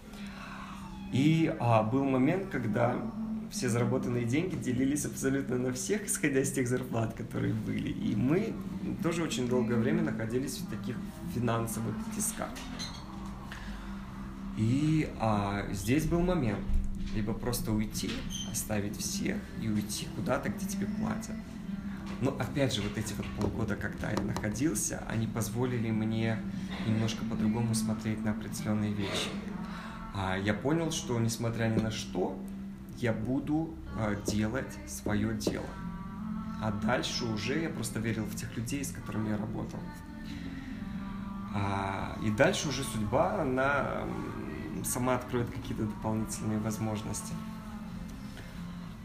И 1.12 1.54
а, 1.58 1.82
был 1.82 2.04
момент, 2.04 2.48
когда 2.50 2.96
все 3.50 3.68
заработанные 3.68 4.24
деньги 4.24 4.56
делились 4.56 5.06
абсолютно 5.06 5.56
на 5.56 5.72
всех, 5.72 6.06
исходя 6.06 6.40
из 6.40 6.52
тех 6.52 6.68
зарплат, 6.68 7.14
которые 7.14 7.54
были. 7.54 7.90
И 7.90 8.14
мы 8.14 8.52
тоже 9.02 9.22
очень 9.22 9.48
долгое 9.48 9.76
время 9.76 10.02
находились 10.02 10.58
в 10.58 10.68
таких 10.68 10.96
финансовых 11.34 11.94
тисках. 12.14 12.50
И 14.58 15.08
а, 15.18 15.66
здесь 15.72 16.04
был 16.06 16.20
момент, 16.20 16.64
либо 17.14 17.32
просто 17.32 17.72
уйти, 17.72 18.10
оставить 18.50 18.96
всех 18.96 19.36
и 19.62 19.68
уйти 19.68 20.06
куда-то, 20.16 20.48
где 20.50 20.66
тебе 20.66 20.86
платят. 20.86 21.34
Но 22.20 22.36
опять 22.38 22.74
же, 22.74 22.82
вот 22.82 22.98
эти 22.98 23.14
вот 23.14 23.26
полгода, 23.38 23.76
когда 23.76 24.10
я 24.10 24.20
находился, 24.20 25.02
они 25.08 25.26
позволили 25.26 25.90
мне 25.90 26.38
немножко 26.86 27.24
по-другому 27.24 27.74
смотреть 27.74 28.24
на 28.24 28.32
определенные 28.32 28.92
вещи. 28.92 29.28
А 30.14 30.36
я 30.36 30.52
понял, 30.52 30.90
что 30.90 31.18
несмотря 31.20 31.66
ни 31.68 31.80
на 31.80 31.92
что, 31.92 32.36
я 32.96 33.12
буду 33.12 33.72
э, 33.96 34.16
делать 34.26 34.76
свое 34.88 35.32
дело. 35.34 35.66
А 36.60 36.72
дальше 36.72 37.24
уже 37.24 37.60
я 37.60 37.68
просто 37.68 38.00
верил 38.00 38.24
в 38.24 38.34
тех 38.34 38.56
людей, 38.56 38.84
с 38.84 38.90
которыми 38.90 39.28
я 39.28 39.36
работал. 39.36 39.78
А, 41.54 42.18
и 42.22 42.30
дальше 42.30 42.68
уже 42.68 42.82
судьба, 42.82 43.42
она 43.42 44.02
сама 44.84 45.16
откроет 45.16 45.50
какие-то 45.50 45.84
дополнительные 45.84 46.58
возможности. 46.58 47.32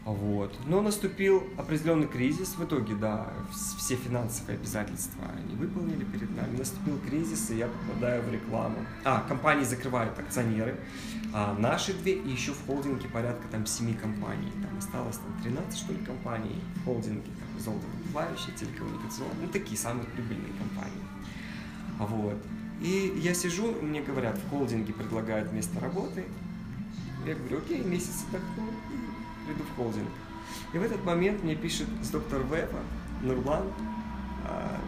Вот. 0.04 0.54
Но 0.66 0.82
наступил 0.82 1.42
определенный 1.56 2.06
кризис. 2.06 2.56
В 2.56 2.64
итоге, 2.64 2.94
да, 2.94 3.32
все 3.78 3.96
финансовые 3.96 4.58
обязательства 4.58 5.24
они 5.34 5.56
выполнили 5.56 6.04
перед 6.04 6.30
нами. 6.36 6.58
Наступил 6.58 6.98
кризис, 6.98 7.50
и 7.50 7.56
я 7.56 7.68
попадаю 7.68 8.22
в 8.22 8.30
рекламу. 8.30 8.76
А, 9.04 9.22
компании 9.26 9.64
закрывают 9.64 10.18
акционеры. 10.18 10.78
А 11.32 11.56
наши 11.58 11.94
две, 11.94 12.14
и 12.14 12.30
еще 12.30 12.52
в 12.52 12.66
холдинге 12.66 13.08
порядка 13.08 13.48
там 13.50 13.64
7 13.64 13.96
компаний. 13.96 14.52
Там 14.62 14.76
осталось 14.78 15.16
там 15.16 15.42
13, 15.42 15.78
что 15.78 15.92
ли, 15.92 16.04
компаний 16.04 16.62
в 16.76 16.84
холдинге. 16.84 17.30
Там 17.40 17.60
золотодобывающие, 17.64 18.54
телекоммуникационные. 18.56 19.46
Ну, 19.46 19.48
такие 19.48 19.78
самые 19.78 20.06
прибыльные 20.06 20.52
компании. 20.58 21.02
Вот. 21.98 22.36
И 22.80 23.14
я 23.22 23.34
сижу, 23.34 23.72
мне 23.80 24.02
говорят, 24.02 24.36
в 24.38 24.50
холдинге 24.50 24.92
предлагают 24.92 25.52
место 25.52 25.80
работы. 25.80 26.24
Я 27.24 27.34
говорю, 27.34 27.58
окей, 27.58 27.82
месяц 27.82 28.24
отдохну, 28.28 28.70
приду 29.46 29.62
в 29.62 29.76
холдинг. 29.76 30.08
И 30.72 30.78
в 30.78 30.82
этот 30.82 31.04
момент 31.04 31.42
мне 31.42 31.54
пишет 31.54 31.88
с 32.02 32.10
доктор 32.10 32.42
Веба 32.42 32.80
Нурлан, 33.22 33.72
а, 34.46 34.80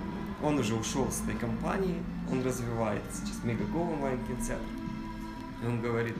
он 0.43 0.59
уже 0.59 0.75
ушел 0.75 1.11
с 1.11 1.23
этой 1.23 1.37
компании, 1.37 2.03
он 2.31 2.43
развивает 2.43 3.03
сейчас 3.13 3.43
Мегаго 3.45 3.77
онлайн 3.77 4.19
кинотеатр. 4.27 4.63
И 5.63 5.67
он 5.67 5.81
говорит, 5.81 6.17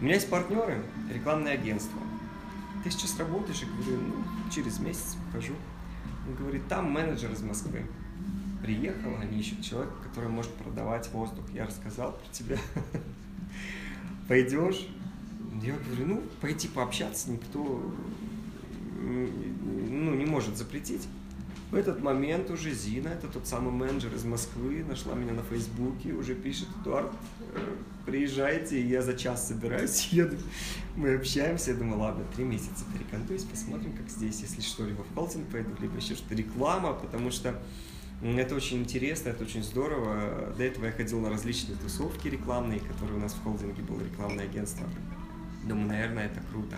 у 0.00 0.04
меня 0.04 0.14
есть 0.14 0.30
партнеры, 0.30 0.82
рекламное 1.12 1.54
агентство. 1.54 2.00
Ты 2.84 2.90
сейчас 2.90 3.18
работаешь? 3.18 3.62
Я 3.62 3.68
говорю, 3.68 3.98
ну, 4.08 4.50
через 4.50 4.78
месяц 4.78 5.16
покажу. 5.26 5.54
Он 6.28 6.34
говорит, 6.36 6.68
там 6.68 6.92
менеджер 6.92 7.32
из 7.32 7.42
Москвы. 7.42 7.84
Приехал, 8.66 9.16
они 9.20 9.38
ищут 9.38 9.62
человека, 9.62 9.94
который 10.02 10.28
может 10.28 10.52
продавать 10.54 11.08
воздух. 11.12 11.44
Я 11.54 11.66
рассказал 11.66 12.12
про 12.12 12.32
тебя. 12.32 12.58
Пойдешь? 14.28 14.88
Я 15.62 15.74
говорю, 15.76 16.06
ну, 16.06 16.22
пойти 16.40 16.66
пообщаться 16.66 17.30
никто 17.30 17.80
ну, 19.00 20.14
не 20.14 20.26
может 20.26 20.56
запретить. 20.56 21.06
В 21.70 21.76
этот 21.76 22.00
момент 22.00 22.50
уже 22.50 22.72
Зина, 22.72 23.08
это 23.08 23.28
тот 23.28 23.46
самый 23.46 23.72
менеджер 23.72 24.14
из 24.14 24.24
Москвы, 24.24 24.84
нашла 24.84 25.14
меня 25.14 25.32
на 25.32 25.42
Фейсбуке, 25.42 26.12
уже 26.12 26.34
пишет, 26.34 26.68
Эдуард, 26.82 27.12
э, 27.54 27.76
приезжайте, 28.04 28.80
я 28.84 29.02
за 29.02 29.14
час 29.14 29.48
собираюсь, 29.48 30.08
еду. 30.12 30.36
Мы 30.94 31.14
общаемся, 31.14 31.72
я 31.72 31.76
думаю, 31.76 32.00
ладно, 32.00 32.24
три 32.34 32.44
месяца 32.44 32.84
порекомендуюсь, 32.92 33.42
посмотрим, 33.42 33.92
как 33.96 34.08
здесь, 34.08 34.40
если 34.42 34.60
что, 34.60 34.84
либо 34.84 35.02
в 35.02 35.14
холдинг 35.14 35.48
пойду, 35.48 35.70
либо 35.80 35.96
еще 35.96 36.14
что-то 36.14 36.34
реклама, 36.36 36.94
потому 36.94 37.32
что 37.32 37.60
это 38.22 38.54
очень 38.54 38.78
интересно, 38.78 39.30
это 39.30 39.44
очень 39.44 39.62
здорово. 39.62 40.54
До 40.56 40.64
этого 40.64 40.86
я 40.86 40.92
ходил 40.92 41.20
на 41.20 41.28
различные 41.30 41.76
тусовки 41.76 42.28
рекламные, 42.28 42.80
которые 42.80 43.18
у 43.18 43.20
нас 43.20 43.34
в 43.34 43.42
холдинге 43.42 43.82
было 43.82 44.00
рекламное 44.02 44.44
агентство. 44.44 44.86
Думаю, 45.64 45.88
наверное, 45.88 46.26
это 46.26 46.40
круто. 46.50 46.76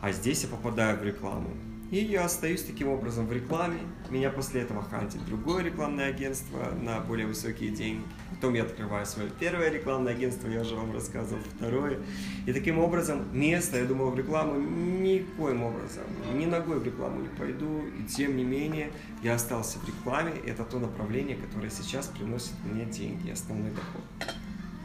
А 0.00 0.12
здесь 0.12 0.44
я 0.44 0.48
попадаю 0.48 0.98
в 0.98 1.02
рекламу. 1.02 1.50
И 1.90 1.96
я 1.96 2.26
остаюсь 2.26 2.62
таким 2.64 2.88
образом 2.88 3.26
в 3.26 3.32
рекламе. 3.32 3.78
Меня 4.10 4.28
после 4.28 4.60
этого 4.60 4.82
хантит 4.82 5.24
другое 5.24 5.64
рекламное 5.64 6.10
агентство 6.10 6.70
на 6.82 7.00
более 7.00 7.26
высокие 7.26 7.70
деньги. 7.70 8.04
Потом 8.30 8.52
я 8.52 8.64
открываю 8.64 9.06
свое 9.06 9.30
первое 9.40 9.70
рекламное 9.70 10.12
агентство, 10.12 10.48
я 10.48 10.60
уже 10.60 10.74
вам 10.74 10.92
рассказывал, 10.92 11.40
второе. 11.56 11.98
И 12.46 12.52
таким 12.52 12.78
образом 12.78 13.24
место, 13.32 13.78
я 13.78 13.86
думал, 13.86 14.10
в 14.10 14.18
рекламу 14.18 14.60
никоим 14.60 15.62
образом, 15.62 16.04
ни 16.34 16.44
ногой 16.44 16.78
в 16.78 16.84
рекламу 16.84 17.22
не 17.22 17.28
пойду. 17.28 17.80
И 17.98 18.04
тем 18.04 18.36
не 18.36 18.44
менее, 18.44 18.90
я 19.22 19.36
остался 19.36 19.78
в 19.78 19.88
рекламе. 19.88 20.32
Это 20.44 20.64
то 20.64 20.78
направление, 20.78 21.38
которое 21.38 21.70
сейчас 21.70 22.08
приносит 22.08 22.52
мне 22.70 22.84
деньги, 22.84 23.30
основной 23.30 23.70
доход. 23.70 24.36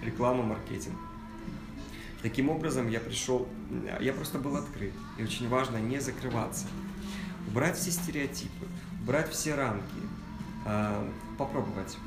Реклама, 0.02 0.44
маркетинг. 0.44 0.96
Таким 2.22 2.50
образом, 2.50 2.88
я 2.88 3.02
пришел, 3.02 3.50
я 4.00 4.14
просто 4.14 4.40
был 4.40 4.56
открыт. 4.56 4.94
И 5.18 5.24
очень 5.24 5.50
важно 5.50 5.76
не 5.76 6.00
закрываться 6.00 6.68
убрать 7.48 7.78
все 7.78 7.92
стереотипы, 7.92 8.68
убрать 9.02 9.32
все 9.32 9.56
рамки, 9.56 9.84
а, 10.66 11.10
попробовать. 11.38 11.98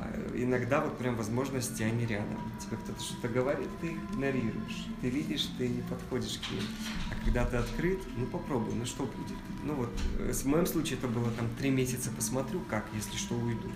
А, 0.00 0.30
иногда 0.34 0.80
вот 0.80 0.96
прям 0.98 1.16
возможности, 1.16 1.82
они 1.82 2.06
рядом. 2.06 2.38
Тебе 2.60 2.76
кто-то 2.76 3.00
что-то 3.02 3.28
говорит, 3.28 3.68
ты 3.80 3.92
игнорируешь. 4.12 4.86
Ты 5.00 5.10
видишь, 5.10 5.48
ты 5.58 5.68
не 5.68 5.82
подходишь 5.82 6.38
к 6.38 6.50
ним. 6.52 6.62
А 7.10 7.24
когда 7.24 7.44
ты 7.44 7.56
открыт, 7.56 8.00
ну 8.16 8.26
попробуй, 8.26 8.74
ну 8.74 8.84
что 8.84 9.04
будет? 9.04 9.36
Ну 9.64 9.74
вот, 9.74 9.90
э, 10.18 10.32
в 10.32 10.46
моем 10.46 10.66
случае 10.66 10.98
это 10.98 11.08
было 11.08 11.30
там 11.32 11.48
три 11.58 11.70
месяца 11.70 12.10
посмотрю, 12.10 12.60
как, 12.68 12.86
если 12.94 13.16
что, 13.16 13.34
уйду. 13.34 13.70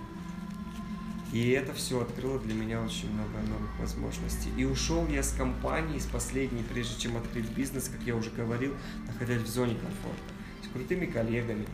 И 1.33 1.49
это 1.49 1.73
все 1.73 2.03
открыло 2.03 2.39
для 2.39 2.53
меня 2.53 2.83
очень 2.83 3.11
много 3.11 3.39
новых 3.49 3.79
возможностей. 3.81 4.51
И 4.59 4.65
ушел 4.65 5.09
я 5.09 5.23
с 5.23 5.33
компании, 5.33 5.99
с 5.99 6.05
последней, 6.05 6.63
прежде 6.63 7.01
чем 7.01 7.17
открыть 7.17 7.49
бизнес, 7.49 7.89
как 7.89 8.03
я 8.03 8.15
уже 8.15 8.31
говорил, 8.31 8.75
находясь 9.13 9.43
в 9.43 9.49
зоне 9.49 9.75
комфорта, 9.75 10.23
с 10.65 10.73
крутыми 10.73 11.07
коллегами, 11.07 11.67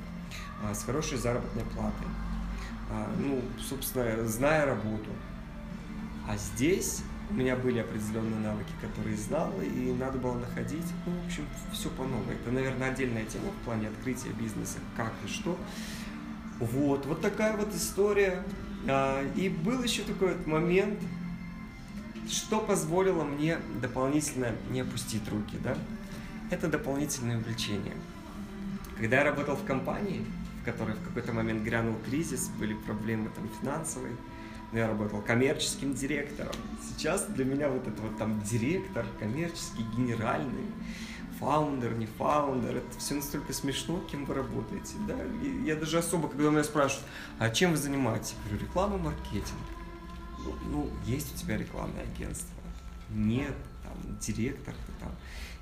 а, 0.62 0.74
с 0.74 0.84
хорошей 0.84 1.18
заработной 1.18 1.64
платой, 1.64 2.08
а, 2.90 3.10
ну, 3.18 3.42
собственно, 3.58 4.26
зная 4.26 4.66
работу. 4.66 5.10
А 6.28 6.36
здесь 6.36 7.02
у 7.30 7.34
меня 7.34 7.56
были 7.56 7.78
определенные 7.78 8.40
навыки, 8.40 8.72
которые 8.80 9.16
знал, 9.16 9.52
и 9.60 9.92
надо 9.92 10.18
было 10.18 10.34
находить, 10.34 10.86
ну, 11.06 11.12
в 11.12 11.26
общем, 11.26 11.46
все 11.72 11.90
по 11.90 12.04
новой. 12.04 12.34
Это, 12.34 12.50
наверное, 12.50 12.90
отдельная 12.90 13.24
тема 13.24 13.50
в 13.50 13.64
плане 13.64 13.88
открытия 13.88 14.30
бизнеса, 14.30 14.78
как 14.96 15.12
и 15.24 15.28
что. 15.28 15.58
Вот, 16.58 17.06
вот 17.06 17.20
такая 17.20 17.56
вот 17.56 17.74
история. 17.74 18.42
А, 18.88 19.22
и 19.36 19.48
был 19.48 19.82
еще 19.82 20.02
такой 20.02 20.34
вот 20.34 20.46
момент, 20.46 20.98
что 22.28 22.60
позволило 22.60 23.24
мне 23.24 23.58
дополнительно 23.80 24.52
не 24.70 24.80
опустить 24.80 25.26
руки, 25.28 25.56
да? 25.62 25.76
Это 26.50 26.68
дополнительное 26.68 27.38
увлечение. 27.38 27.94
Когда 28.96 29.18
я 29.18 29.24
работал 29.24 29.56
в 29.56 29.64
компании, 29.64 30.24
в 30.62 30.64
которой 30.64 30.96
в 30.96 31.04
какой-то 31.04 31.32
момент 31.32 31.62
грянул 31.62 31.96
кризис, 32.06 32.48
были 32.58 32.74
проблемы 32.74 33.30
там 33.34 33.48
финансовые, 33.60 34.16
но 34.72 34.78
я 34.78 34.88
работал 34.88 35.20
коммерческим 35.22 35.94
директором. 35.94 36.54
Сейчас 36.82 37.26
для 37.26 37.44
меня 37.44 37.68
вот 37.68 37.86
это 37.86 38.00
вот 38.02 38.16
там 38.18 38.40
директор, 38.42 39.06
коммерческий, 39.18 39.82
генеральный, 39.96 40.66
фаундер, 41.38 41.94
не 41.94 42.06
фаундер, 42.06 42.76
это 42.76 42.98
все 42.98 43.14
настолько 43.14 43.52
смешно, 43.52 44.02
кем 44.10 44.24
вы 44.24 44.34
работаете, 44.34 44.94
да, 45.06 45.14
и 45.42 45.64
я 45.64 45.76
даже 45.76 45.98
особо, 45.98 46.28
когда 46.28 46.50
меня 46.50 46.64
спрашивают, 46.64 47.06
а 47.38 47.50
чем 47.50 47.72
вы 47.72 47.76
занимаетесь, 47.76 48.34
я 48.44 48.50
говорю, 48.50 48.66
реклама, 48.66 48.98
маркетинг, 48.98 49.44
ну, 50.44 50.54
ну, 50.70 50.90
есть 51.06 51.34
у 51.34 51.38
тебя 51.38 51.56
рекламное 51.56 52.02
агентство, 52.02 52.54
нет, 53.10 53.54
там, 53.84 54.18
директор 54.18 54.74
ты 54.74 54.92
там, 55.00 55.12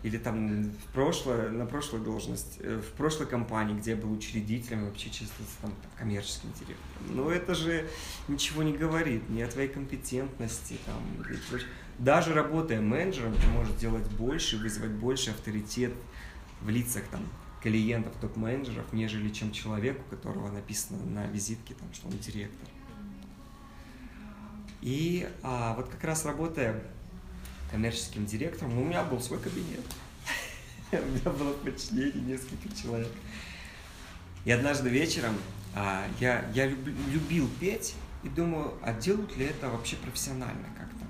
или 0.07 0.19
там 0.19 0.63
в 0.63 0.93
прошлое, 0.95 1.51
на 1.51 1.67
прошлую 1.67 2.05
должность, 2.05 2.59
э, 2.61 2.81
в 2.81 2.97
прошлой 2.97 3.27
компании, 3.27 3.77
где 3.77 3.91
я 3.91 3.97
был 3.97 4.13
учредителем, 4.13 4.85
вообще 4.85 5.11
числился 5.11 5.57
там 5.61 5.75
коммерческим 5.99 6.53
директором. 6.53 7.17
Но 7.17 7.29
это 7.33 7.57
же 7.57 7.89
ничего 8.29 8.63
не 8.63 8.73
говорит 8.73 9.29
ни 9.29 9.43
о 9.43 9.49
твоей 9.49 9.69
компетентности, 9.69 10.79
там. 10.87 11.03
Даже 11.99 12.35
работая 12.35 12.81
менеджером, 12.81 13.35
ты 13.35 13.49
можешь 13.49 13.75
делать 13.75 14.09
больше, 14.13 14.59
вызвать 14.59 14.93
больше 14.93 15.31
авторитет 15.31 15.93
в 16.61 16.69
лицах 16.69 17.03
там, 17.11 17.23
клиентов, 17.61 18.15
топ-менеджеров, 18.21 18.85
нежели 18.93 19.31
чем 19.31 19.51
человек, 19.51 19.99
у 20.07 20.15
которого 20.15 20.53
написано 20.53 21.05
на 21.05 21.27
визитке, 21.27 21.75
там, 21.75 21.93
что 21.93 22.07
он 22.07 22.17
директор. 22.19 22.69
И 24.83 25.29
а, 25.43 25.75
вот 25.75 25.89
как 25.89 26.05
раз 26.05 26.25
работая 26.25 26.81
коммерческим 27.71 28.27
директором, 28.27 28.79
у 28.79 28.85
меня 28.85 29.03
был 29.05 29.21
свой 29.21 29.39
кабинет. 29.39 29.85
У 30.93 30.97
меня 30.97 31.31
было 31.31 31.53
в 31.53 31.63
подчинении 31.63 32.33
несколько 32.33 32.75
человек. 32.75 33.13
И 34.45 34.51
однажды 34.51 34.89
вечером 34.89 35.35
а, 35.75 36.07
я, 36.21 36.49
я 36.55 36.67
люб, 36.67 36.87
любил 37.11 37.51
петь 37.61 37.95
и 38.23 38.29
думаю, 38.29 38.75
а 38.83 38.93
делают 38.93 39.37
ли 39.37 39.47
это 39.47 39.69
вообще 39.69 39.97
профессионально 39.97 40.67
как-то? 40.77 41.05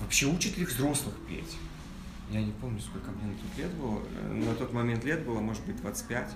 Вообще 0.00 0.26
учат 0.26 0.56
ли 0.56 0.64
взрослых 0.64 1.14
петь? 1.28 1.56
Я 2.30 2.42
не 2.42 2.52
помню, 2.52 2.80
сколько 2.80 3.10
мне 3.10 3.32
на 3.32 3.34
тот 3.34 3.58
лет 3.58 3.74
было. 3.74 4.02
На 4.32 4.54
тот 4.54 4.72
момент 4.72 5.04
лет 5.04 5.24
было, 5.24 5.40
может 5.40 5.64
быть, 5.64 5.76
25. 5.76 6.30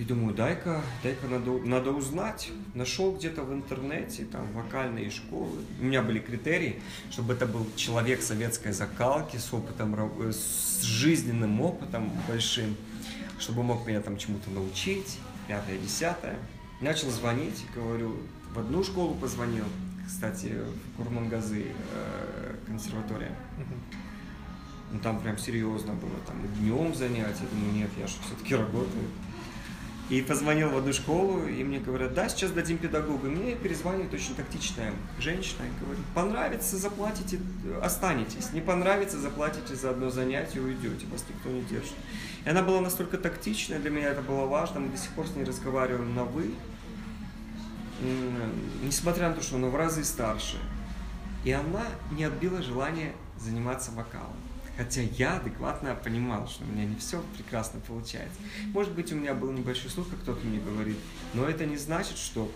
И 0.00 0.02
думаю, 0.02 0.34
дай-ка, 0.34 0.80
дай-ка 1.02 1.26
надо, 1.26 1.58
надо 1.58 1.90
узнать. 1.90 2.50
Нашел 2.72 3.14
где-то 3.14 3.42
в 3.42 3.52
интернете, 3.52 4.24
там, 4.24 4.50
вокальные 4.54 5.10
школы. 5.10 5.58
У 5.78 5.84
меня 5.84 6.00
были 6.00 6.20
критерии, 6.20 6.80
чтобы 7.10 7.34
это 7.34 7.44
был 7.44 7.66
человек 7.76 8.22
советской 8.22 8.72
закалки 8.72 9.36
с 9.36 9.52
опытом, 9.52 9.94
э, 9.94 10.32
с 10.32 10.80
жизненным 10.80 11.60
опытом 11.60 12.10
большим, 12.26 12.76
чтобы 13.38 13.62
мог 13.62 13.86
меня 13.86 14.00
там 14.00 14.16
чему-то 14.16 14.48
научить, 14.48 15.18
пятое, 15.46 15.76
десятое. 15.76 16.38
Начал 16.80 17.10
звонить, 17.10 17.62
говорю, 17.74 18.16
в 18.54 18.58
одну 18.58 18.82
школу 18.82 19.14
позвонил, 19.16 19.66
кстати, 20.06 20.62
в 20.94 20.96
Курмангазы 20.96 21.66
э, 21.92 22.54
консерватория. 22.66 23.36
Ну 24.92 24.98
там 25.00 25.20
прям 25.20 25.36
серьезно 25.36 25.92
было, 25.92 26.18
там 26.26 26.36
днем 26.58 26.94
занятия, 26.94 27.44
думаю, 27.52 27.74
нет, 27.74 27.90
я 27.98 28.06
же 28.06 28.14
все-таки 28.24 28.54
работаю. 28.54 29.04
И 30.10 30.22
позвонил 30.22 30.70
в 30.70 30.76
одну 30.76 30.92
школу, 30.92 31.46
и 31.46 31.62
мне 31.62 31.78
говорят, 31.78 32.14
да, 32.14 32.28
сейчас 32.28 32.50
дадим 32.50 32.78
педагогу. 32.78 33.28
Мне 33.28 33.54
перезванивает 33.54 34.12
очень 34.12 34.34
тактичная 34.34 34.92
женщина 35.20 35.62
и 35.62 35.84
говорит, 35.84 36.04
понравится, 36.16 36.76
заплатите, 36.76 37.38
останетесь. 37.80 38.52
Не 38.52 38.60
понравится, 38.60 39.20
заплатите 39.20 39.76
за 39.76 39.90
одно 39.90 40.10
занятие, 40.10 40.62
уйдете, 40.62 41.06
вас 41.12 41.24
никто 41.28 41.48
не 41.48 41.62
держит. 41.62 41.94
И 42.44 42.48
она 42.48 42.62
была 42.62 42.80
настолько 42.80 43.18
тактичная, 43.18 43.78
для 43.78 43.90
меня 43.90 44.08
это 44.08 44.20
было 44.20 44.46
важно, 44.46 44.80
мы 44.80 44.88
до 44.88 44.98
сих 44.98 45.10
пор 45.10 45.28
с 45.28 45.36
ней 45.36 45.44
разговариваем 45.44 46.12
на 46.12 46.24
«вы», 46.24 46.50
несмотря 48.82 49.28
на 49.28 49.36
то, 49.36 49.42
что 49.42 49.56
она 49.56 49.68
в 49.68 49.76
разы 49.76 50.02
старше. 50.02 50.56
И 51.44 51.52
она 51.52 51.84
не 52.10 52.24
отбила 52.24 52.62
желание 52.62 53.14
заниматься 53.38 53.92
вокалом. 53.92 54.39
Хотя 54.80 55.02
я 55.02 55.36
адекватно 55.36 55.94
понимал, 55.94 56.48
что 56.48 56.64
у 56.64 56.66
меня 56.68 56.86
не 56.86 56.96
все 56.96 57.22
прекрасно 57.36 57.80
получается. 57.80 58.40
Может 58.72 58.94
быть, 58.94 59.12
у 59.12 59.14
меня 59.14 59.34
был 59.34 59.52
небольшой 59.52 59.90
слух, 59.90 60.08
как 60.08 60.20
кто-то 60.20 60.46
мне 60.46 60.58
говорит, 60.58 60.96
но 61.34 61.44
это 61.44 61.66
не 61.66 61.76
значит, 61.76 62.16
что 62.16 62.50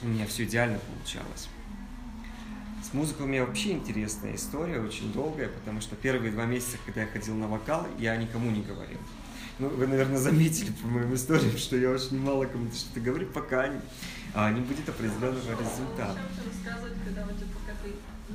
у 0.00 0.06
меня 0.06 0.24
все 0.28 0.44
идеально 0.44 0.78
получалось. 0.78 1.48
С 2.88 2.94
музыкой 2.94 3.26
у 3.26 3.28
меня 3.28 3.44
вообще 3.44 3.72
интересная 3.72 4.36
история, 4.36 4.80
очень 4.80 5.12
долгая, 5.12 5.48
потому 5.48 5.80
что 5.80 5.96
первые 5.96 6.30
два 6.30 6.44
месяца, 6.44 6.78
когда 6.86 7.00
я 7.00 7.08
ходил 7.08 7.34
на 7.34 7.48
вокал, 7.48 7.88
я 7.98 8.16
никому 8.16 8.52
не 8.52 8.62
говорил. 8.62 9.00
Ну, 9.58 9.68
вы, 9.68 9.88
наверное, 9.88 10.18
заметили 10.18 10.70
по 10.80 10.86
моим 10.86 11.12
историям, 11.12 11.58
что 11.58 11.76
я 11.76 11.90
очень 11.90 12.20
мало 12.20 12.44
кому-то 12.44 12.76
что-то 12.76 13.00
говорю, 13.00 13.26
пока 13.26 13.68
а, 14.32 14.52
не 14.52 14.60
будет 14.60 14.88
определенного 14.88 15.34
результата. 15.34 16.20
Ты 17.82 17.90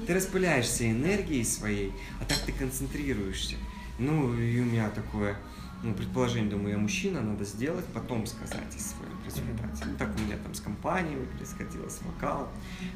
распыляешься 0.07 0.89
энергией 0.89 1.43
своей, 1.43 1.93
а 2.19 2.25
так 2.25 2.39
ты 2.39 2.51
концентрируешься. 2.51 3.55
Ну, 3.99 4.33
и 4.33 4.59
у 4.59 4.65
меня 4.65 4.89
такое 4.89 5.37
ну, 5.83 5.93
предположение, 5.93 6.49
думаю, 6.49 6.71
я 6.71 6.77
мужчина, 6.77 7.21
надо 7.21 7.43
сделать, 7.43 7.85
потом 7.93 8.25
сказать 8.25 8.73
о 8.73 8.79
своем 8.79 9.17
результате. 9.25 9.83
Ну, 9.85 9.97
так 9.97 10.15
у 10.17 10.21
меня 10.21 10.37
там 10.37 10.53
с 10.53 10.61
компанией 10.61 11.17
происходило, 11.35 11.89
с 11.89 12.01
вокалом. 12.03 12.47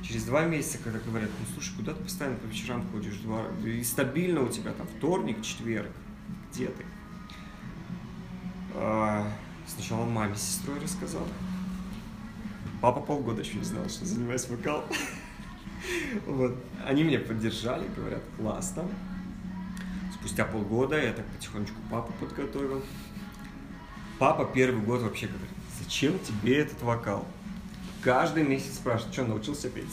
Через 0.01 0.23
два 0.23 0.45
месяца, 0.45 0.77
когда 0.81 0.99
говорят, 0.99 1.29
ну, 1.37 1.45
слушай, 1.53 1.75
куда 1.75 1.93
ты 1.93 2.01
постоянно 2.01 2.37
по 2.37 2.45
вечерам 2.45 2.87
ходишь, 2.91 3.17
два, 3.17 3.43
и 3.65 3.83
стабильно 3.83 4.41
у 4.41 4.47
тебя 4.47 4.71
там 4.71 4.87
вторник, 4.97 5.41
четверг, 5.41 5.91
где 6.51 6.67
ты? 6.67 6.85
А, 8.73 9.29
сначала 9.67 10.05
маме 10.05 10.35
с 10.35 10.41
сестрой 10.41 10.79
рассказал. 10.79 11.27
Папа 12.79 13.01
полгода 13.01 13.41
еще 13.41 13.57
не 13.57 13.65
знал, 13.65 13.89
что 13.89 14.05
занимаюсь 14.05 14.47
вокалом. 14.47 14.85
Вот. 16.25 16.55
Они 16.85 17.03
меня 17.03 17.19
поддержали, 17.19 17.87
говорят, 17.95 18.21
классно. 18.37 18.83
Спустя 20.13 20.45
полгода 20.45 21.01
я 21.01 21.13
так 21.13 21.25
потихонечку 21.27 21.77
папу 21.89 22.13
подготовил. 22.19 22.83
Папа 24.19 24.49
первый 24.53 24.81
год 24.81 25.01
вообще 25.01 25.27
говорит, 25.27 25.49
зачем 25.79 26.17
тебе 26.19 26.59
этот 26.59 26.81
вокал? 26.81 27.27
Каждый 28.01 28.43
месяц 28.43 28.75
спрашивает, 28.75 29.13
что 29.13 29.25
научился 29.25 29.69
петь? 29.69 29.85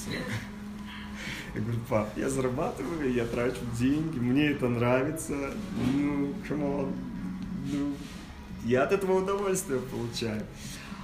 Я 1.54 1.60
говорю, 1.60 1.78
пап, 1.88 2.08
я 2.16 2.28
зарабатываю, 2.28 3.12
я 3.12 3.26
трачу 3.26 3.60
деньги, 3.78 4.18
мне 4.18 4.46
это 4.48 4.68
нравится. 4.68 5.52
Ну, 5.94 6.34
come 6.48 6.73
on. 6.73 6.92
Ну, 7.72 7.94
я 8.64 8.82
от 8.84 8.92
этого 8.92 9.22
удовольствие 9.22 9.78
получаю. 9.78 10.42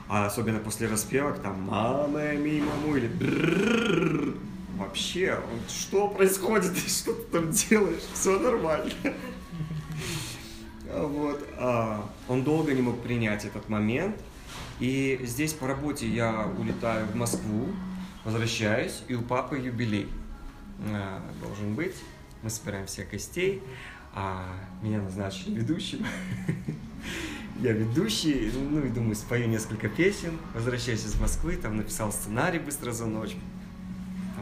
А 0.09 0.26
особенно 0.26 0.59
после 0.59 0.88
распевок, 0.88 1.38
там, 1.41 1.62
мама, 1.62 2.32
мимо, 2.32 2.72
му, 2.84 2.97
или. 2.97 3.11
Вообще, 4.81 5.39
вот 5.53 5.70
что 5.70 6.09
происходит, 6.09 6.74
что 6.89 7.12
ты 7.12 7.22
там 7.24 7.51
делаешь, 7.51 8.01
все 8.14 8.39
нормально. 8.39 8.91
Вот. 10.91 11.47
А, 11.59 12.11
он 12.28 12.43
долго 12.43 12.72
не 12.72 12.81
мог 12.81 13.03
принять 13.03 13.45
этот 13.45 13.68
момент. 13.68 14.16
И 14.78 15.20
здесь 15.22 15.53
по 15.53 15.66
работе 15.66 16.09
я 16.09 16.51
улетаю 16.59 17.07
в 17.07 17.14
Москву, 17.14 17.66
возвращаюсь, 18.24 19.03
и 19.07 19.14
у 19.14 19.20
папы 19.20 19.59
юбилей 19.59 20.09
а, 20.89 21.22
должен 21.43 21.74
быть. 21.74 21.97
Мы 22.43 22.49
собираем 22.49 22.87
всех 22.87 23.11
гостей, 23.11 23.62
а 24.14 24.47
меня 24.81 25.03
назначили 25.03 25.57
ведущим. 25.57 26.07
Я 27.61 27.72
ведущий, 27.72 28.51
ну 28.55 28.83
и 28.83 28.89
думаю, 28.89 29.14
спою 29.14 29.47
несколько 29.47 29.91
песен, 29.91 30.39
возвращаюсь 30.55 31.05
из 31.05 31.20
Москвы, 31.20 31.57
там 31.57 31.76
написал 31.76 32.11
сценарий 32.11 32.59
быстро 32.59 32.93
за 32.93 33.05
ночь. 33.05 33.37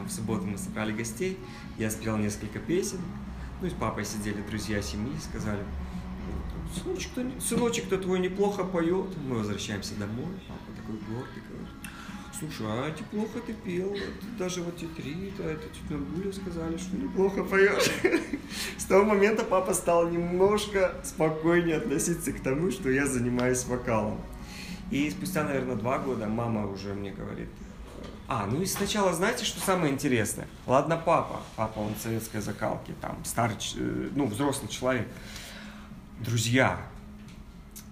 В 0.09 0.11
субботу 0.11 0.43
мы 0.43 0.57
собрали 0.57 0.91
гостей, 0.91 1.37
я 1.77 1.91
спел 1.91 2.17
несколько 2.17 2.57
песен, 2.57 2.97
ну 3.61 3.67
и 3.67 3.69
с 3.69 3.73
папой 3.73 4.05
сидели 4.05 4.41
друзья 4.41 4.81
семьи, 4.81 5.13
сказали, 5.21 5.63
сыночек-то, 6.73 7.29
сыночек-то 7.39 7.99
твой 7.99 8.19
неплохо 8.19 8.63
поет. 8.63 9.15
Мы 9.27 9.37
возвращаемся 9.37 9.93
домой, 9.99 10.33
папа 10.47 10.75
такой 10.75 10.95
гордый 11.07 11.43
говорит, 11.47 11.69
слушай, 12.39 12.65
а 12.67 12.89
неплохо 12.89 13.39
ты 13.45 13.53
пел, 13.53 13.89
вот, 13.89 14.37
даже 14.39 14.63
вот 14.63 14.77
тетри, 14.77 15.31
это 15.37 15.61
тетя 15.67 15.99
Гуля 15.99 16.33
сказали, 16.33 16.75
что 16.77 16.97
неплохо 16.97 17.43
поешь. 17.43 17.91
С 18.79 18.85
того 18.85 19.05
момента 19.05 19.43
папа 19.43 19.75
стал 19.75 20.09
немножко 20.09 20.95
спокойнее 21.03 21.77
относиться 21.77 22.33
к 22.33 22.41
тому, 22.41 22.71
что 22.71 22.89
я 22.89 23.05
занимаюсь 23.05 23.63
вокалом. 23.65 24.19
И 24.89 25.07
спустя, 25.11 25.43
наверное, 25.43 25.75
два 25.75 25.99
года 25.99 26.25
мама 26.27 26.65
уже 26.65 26.95
мне 26.95 27.11
говорит, 27.11 27.49
а, 28.31 28.45
ну 28.45 28.61
и 28.61 28.65
сначала, 28.67 29.11
знаете, 29.11 29.43
что 29.43 29.59
самое 29.59 29.91
интересное? 29.91 30.47
Ладно, 30.67 31.01
папа, 31.03 31.41
папа, 31.55 31.79
он 31.79 31.95
советской 31.95 32.41
закалки, 32.41 32.93
там, 33.01 33.17
старый, 33.25 33.57
э, 33.75 34.09
ну, 34.13 34.27
взрослый 34.27 34.69
человек, 34.69 35.07
друзья, 36.19 36.79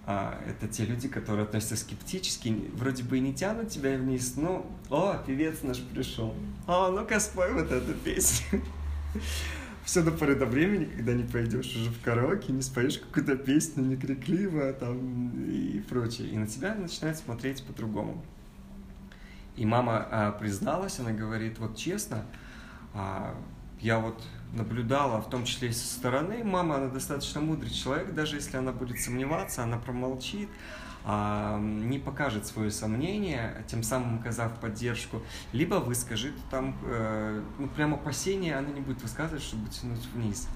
а, 0.06 0.40
это 0.48 0.68
те 0.68 0.86
люди, 0.86 1.08
которые 1.08 1.46
относятся 1.46 1.76
скептически, 1.76 2.70
вроде 2.74 3.02
бы 3.02 3.18
и 3.18 3.20
не 3.20 3.34
тянут 3.34 3.70
тебя 3.70 3.98
вниз, 3.98 4.36
но, 4.38 4.72
о, 4.92 5.16
певец 5.26 5.64
наш 5.64 5.82
пришел, 5.82 6.36
а, 6.68 6.92
ну-ка 6.92 7.20
спой 7.20 7.52
вот 7.54 7.72
эту 7.72 7.96
песню. 7.96 8.62
Все 9.86 10.04
до 10.04 10.12
поры 10.12 10.36
до 10.36 10.46
времени, 10.46 10.86
когда 10.86 11.14
не 11.14 11.24
пойдешь 11.24 11.76
уже 11.76 11.90
в 11.90 12.00
караоке, 12.04 12.54
не 12.54 12.62
споешь 12.62 13.00
какую-то 13.00 13.38
песню 13.38 13.84
не 13.86 13.96
крикливо 13.96 14.72
там 14.74 15.50
и 15.50 15.80
прочее. 15.80 16.28
И 16.28 16.38
на 16.38 16.46
тебя 16.46 16.76
начинают 16.76 17.18
смотреть 17.18 17.64
по-другому. 17.64 18.24
И 19.58 19.66
мама 19.66 20.08
а, 20.10 20.32
призналась, 20.32 21.00
она 21.00 21.12
говорит, 21.12 21.60
вот 21.60 21.76
честно, 21.76 22.26
а, 22.94 23.36
я 23.82 24.00
вот 24.00 24.24
наблюдала, 24.54 25.20
в 25.22 25.30
том 25.30 25.46
числе 25.46 25.70
и 25.70 25.74
со 25.74 25.86
стороны. 25.86 26.44
Мама, 26.44 26.76
она 26.76 26.88
достаточно 26.88 27.42
мудрый 27.42 27.72
человек, 27.72 28.14
даже 28.14 28.36
если 28.36 28.58
она 28.58 28.72
будет 28.72 29.00
сомневаться, 29.00 29.64
она 29.64 29.78
промолчит, 29.78 30.50
а, 31.04 31.60
не 31.60 32.00
покажет 32.00 32.46
свое 32.46 32.70
сомнение, 32.70 33.64
тем 33.68 33.82
самым 33.82 34.20
оказав 34.20 34.60
поддержку, 34.60 35.22
либо 35.54 35.76
выскажет 35.76 36.34
там, 36.52 36.78
э, 36.84 37.42
ну, 37.60 37.68
прямо 37.68 37.96
опасения 37.96 38.58
она 38.58 38.70
не 38.70 38.82
будет 38.82 39.02
высказывать, 39.02 39.44
чтобы 39.44 39.70
тянуть 39.70 40.06
вниз. 40.14 40.48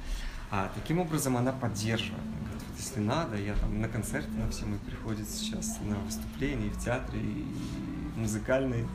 А 0.49 0.69
таким 0.75 0.99
образом 0.99 1.37
она 1.37 1.53
поддерживает. 1.53 2.21
Она 2.21 2.49
говорит, 2.49 2.63
вот 2.69 2.77
если 2.77 2.99
надо, 2.99 3.37
я 3.37 3.53
там 3.53 3.79
на 3.79 3.87
концерты 3.87 4.31
на 4.31 4.49
все 4.49 4.65
мы 4.65 4.77
приходят 4.79 5.27
сейчас, 5.29 5.79
на 5.81 5.95
выступления 5.99 6.69
в 6.69 6.83
театре, 6.83 7.21
и 7.21 7.45
музыкальные. 8.21 8.87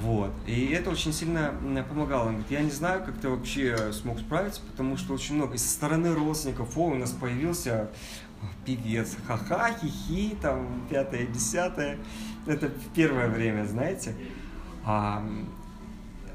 Вот. 0.00 0.30
И 0.46 0.66
это 0.66 0.90
очень 0.90 1.12
сильно 1.12 1.54
помогало. 1.88 2.28
Он 2.28 2.34
говорит, 2.34 2.50
я 2.50 2.60
не 2.60 2.70
знаю, 2.70 3.04
как 3.04 3.18
ты 3.18 3.28
вообще 3.28 3.92
смог 3.92 4.20
справиться, 4.20 4.60
потому 4.70 4.96
что 4.96 5.14
очень 5.14 5.34
много. 5.34 5.54
И 5.54 5.58
со 5.58 5.68
стороны 5.68 6.14
родственников, 6.14 6.76
о, 6.76 6.86
у 6.86 6.94
нас 6.94 7.10
появился 7.10 7.88
певец, 8.64 9.16
ха-ха, 9.26 9.74
хихи, 9.80 10.36
там, 10.40 10.86
пятое, 10.88 11.26
десятое. 11.26 11.98
Это 12.46 12.70
первое 12.94 13.28
время, 13.28 13.64
знаете. 13.64 14.14
А, 14.84 15.24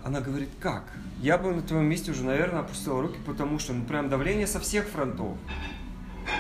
она 0.04 0.20
говорит, 0.20 0.50
как? 0.60 0.84
Я 1.22 1.38
бы 1.38 1.54
на 1.54 1.62
твоем 1.62 1.86
месте 1.86 2.12
уже, 2.12 2.24
наверное, 2.24 2.62
опустил 2.62 3.00
руки, 3.00 3.18
потому 3.26 3.60
что, 3.60 3.74
ну, 3.74 3.86
прям 3.86 4.10
давление 4.10 4.48
со 4.48 4.60
всех 4.60 4.90
фронтов. 4.90 5.38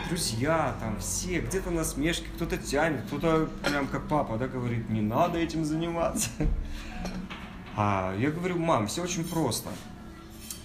Друзья, 0.09 0.75
там, 0.79 0.99
все, 0.99 1.39
где-то 1.39 1.71
насмешки, 1.71 2.25
кто-то 2.35 2.57
тянет, 2.57 3.03
кто-то 3.07 3.49
прям 3.63 3.87
как 3.87 4.07
папа, 4.07 4.37
да, 4.37 4.47
говорит, 4.47 4.89
не 4.89 5.01
надо 5.01 5.39
этим 5.39 5.65
заниматься. 5.65 6.29
А 7.75 8.15
я 8.19 8.29
говорю, 8.29 8.59
мам, 8.59 8.85
все 8.85 9.01
очень 9.01 9.23
просто. 9.23 9.67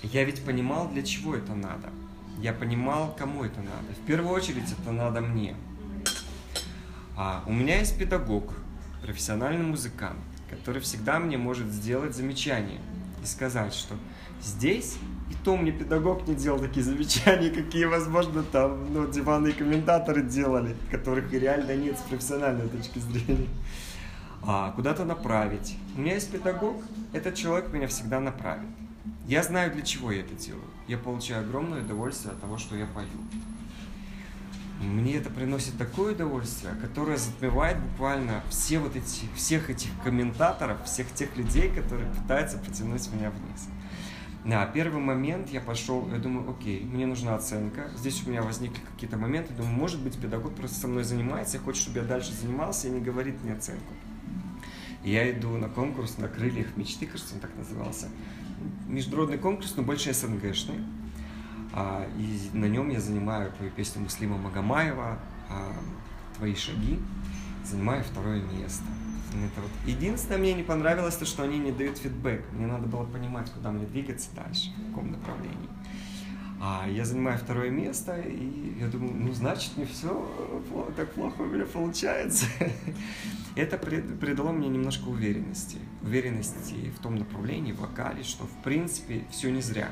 Я 0.02 0.24
ведь 0.24 0.44
понимал, 0.44 0.90
для 0.90 1.02
чего 1.02 1.34
это 1.34 1.54
надо. 1.54 1.88
Я 2.38 2.52
понимал, 2.52 3.14
кому 3.18 3.44
это 3.44 3.60
надо. 3.60 3.98
В 4.02 4.06
первую 4.06 4.34
очередь 4.34 4.70
это 4.78 4.92
надо 4.92 5.22
мне. 5.22 5.56
А 7.16 7.42
у 7.46 7.52
меня 7.52 7.78
есть 7.78 7.98
педагог, 7.98 8.52
профессиональный 9.02 9.64
музыкант, 9.64 10.20
который 10.50 10.82
всегда 10.82 11.18
мне 11.18 11.38
может 11.38 11.68
сделать 11.68 12.14
замечание 12.14 12.80
и 13.22 13.26
сказать, 13.26 13.72
что 13.72 13.96
здесь 14.42 14.98
и 15.30 15.34
то 15.44 15.56
мне 15.56 15.72
педагог 15.72 16.26
не 16.26 16.34
делал 16.34 16.58
такие 16.58 16.84
замечания, 16.84 17.50
какие, 17.50 17.84
возможно, 17.84 18.42
там, 18.42 18.92
ну, 18.92 19.06
диванные 19.06 19.52
комментаторы 19.52 20.22
делали, 20.22 20.74
которых 20.90 21.32
реально 21.32 21.76
нет 21.76 21.98
с 21.98 22.02
профессиональной 22.02 22.68
точки 22.68 22.98
зрения 22.98 23.48
а, 24.42 24.72
куда-то 24.72 25.04
направить. 25.04 25.76
У 25.96 26.00
меня 26.00 26.14
есть 26.14 26.30
педагог, 26.30 26.82
этот 27.12 27.34
человек 27.34 27.72
меня 27.72 27.86
всегда 27.88 28.20
направит. 28.20 28.68
Я 29.26 29.42
знаю, 29.42 29.72
для 29.72 29.82
чего 29.82 30.10
я 30.10 30.20
это 30.20 30.34
делаю. 30.34 30.64
Я 30.86 30.96
получаю 30.98 31.44
огромное 31.44 31.82
удовольствие 31.82 32.32
от 32.32 32.40
того, 32.40 32.56
что 32.56 32.76
я 32.76 32.86
пою. 32.86 33.08
Мне 34.80 35.16
это 35.16 35.28
приносит 35.28 35.76
такое 35.76 36.14
удовольствие, 36.14 36.72
которое 36.80 37.16
затмевает 37.16 37.78
буквально 37.80 38.42
все 38.48 38.78
вот 38.78 38.94
эти, 38.94 39.26
всех 39.34 39.70
этих 39.70 39.90
комментаторов, 40.04 40.84
всех 40.84 41.12
тех 41.12 41.36
людей, 41.36 41.68
которые 41.68 42.08
пытаются 42.10 42.58
потянуть 42.58 43.12
меня 43.12 43.30
вниз. 43.30 43.68
На 44.44 44.64
первый 44.66 45.00
момент 45.00 45.50
я 45.50 45.60
пошел, 45.60 46.08
я 46.10 46.18
думаю, 46.18 46.48
окей, 46.50 46.82
мне 46.84 47.06
нужна 47.06 47.34
оценка. 47.34 47.90
Здесь 47.96 48.24
у 48.26 48.30
меня 48.30 48.42
возникли 48.42 48.80
какие-то 48.92 49.16
моменты, 49.16 49.52
думаю, 49.52 49.74
может 49.74 50.00
быть, 50.00 50.18
педагог 50.18 50.54
просто 50.54 50.78
со 50.78 50.88
мной 50.88 51.04
занимается, 51.04 51.58
хочет, 51.58 51.82
чтобы 51.82 51.98
я 51.98 52.04
дальше 52.04 52.32
занимался 52.32 52.88
и 52.88 52.90
не 52.90 53.00
говорит 53.00 53.42
мне 53.42 53.52
оценку 53.52 53.92
я 55.08 55.30
иду 55.30 55.56
на 55.56 55.68
конкурс 55.68 56.18
на 56.18 56.28
крыльях 56.28 56.76
мечты, 56.76 57.06
кажется, 57.06 57.34
он 57.34 57.40
так 57.40 57.50
назывался. 57.56 58.08
Международный 58.86 59.38
конкурс, 59.38 59.74
но 59.76 59.82
больше 59.82 60.12
СНГшный. 60.12 60.80
А, 61.72 62.06
и 62.18 62.56
на 62.56 62.66
нем 62.66 62.88
я 62.88 63.00
занимаю 63.00 63.52
твою 63.52 63.70
песню 63.70 64.02
Муслима 64.02 64.36
Магомаева 64.36 65.18
а, 65.48 65.72
«Твои 66.36 66.54
шаги». 66.54 66.98
Занимаю 67.70 68.02
второе 68.02 68.40
место. 68.40 68.84
Это 69.28 69.60
вот. 69.60 69.70
Единственное, 69.84 70.38
мне 70.38 70.54
не 70.54 70.62
понравилось 70.62 71.16
то, 71.16 71.26
что 71.26 71.42
они 71.42 71.58
не 71.58 71.70
дают 71.70 71.98
фидбэк. 71.98 72.42
Мне 72.52 72.66
надо 72.66 72.86
было 72.86 73.04
понимать, 73.04 73.50
куда 73.50 73.70
мне 73.70 73.84
двигаться 73.84 74.30
дальше, 74.34 74.70
в 74.70 74.88
каком 74.88 75.10
направлении. 75.10 75.68
А 76.60 76.86
я 76.88 77.04
занимаю 77.04 77.38
второе 77.38 77.70
место, 77.70 78.18
и 78.18 78.78
я 78.80 78.88
думаю, 78.88 79.14
ну, 79.14 79.32
значит, 79.32 79.76
не 79.76 79.84
все 79.84 80.28
так 80.96 81.12
плохо 81.12 81.42
у 81.42 81.46
меня 81.46 81.66
получается. 81.66 82.46
Это 83.54 83.76
придало 83.76 84.50
мне 84.50 84.68
немножко 84.68 85.08
уверенности. 85.08 85.76
Уверенности 86.02 86.90
в 86.96 87.02
том 87.02 87.16
направлении, 87.16 87.72
в 87.72 87.80
вокале, 87.80 88.22
что, 88.22 88.44
в 88.44 88.62
принципе, 88.64 89.24
все 89.30 89.50
не 89.50 89.60
зря. 89.60 89.90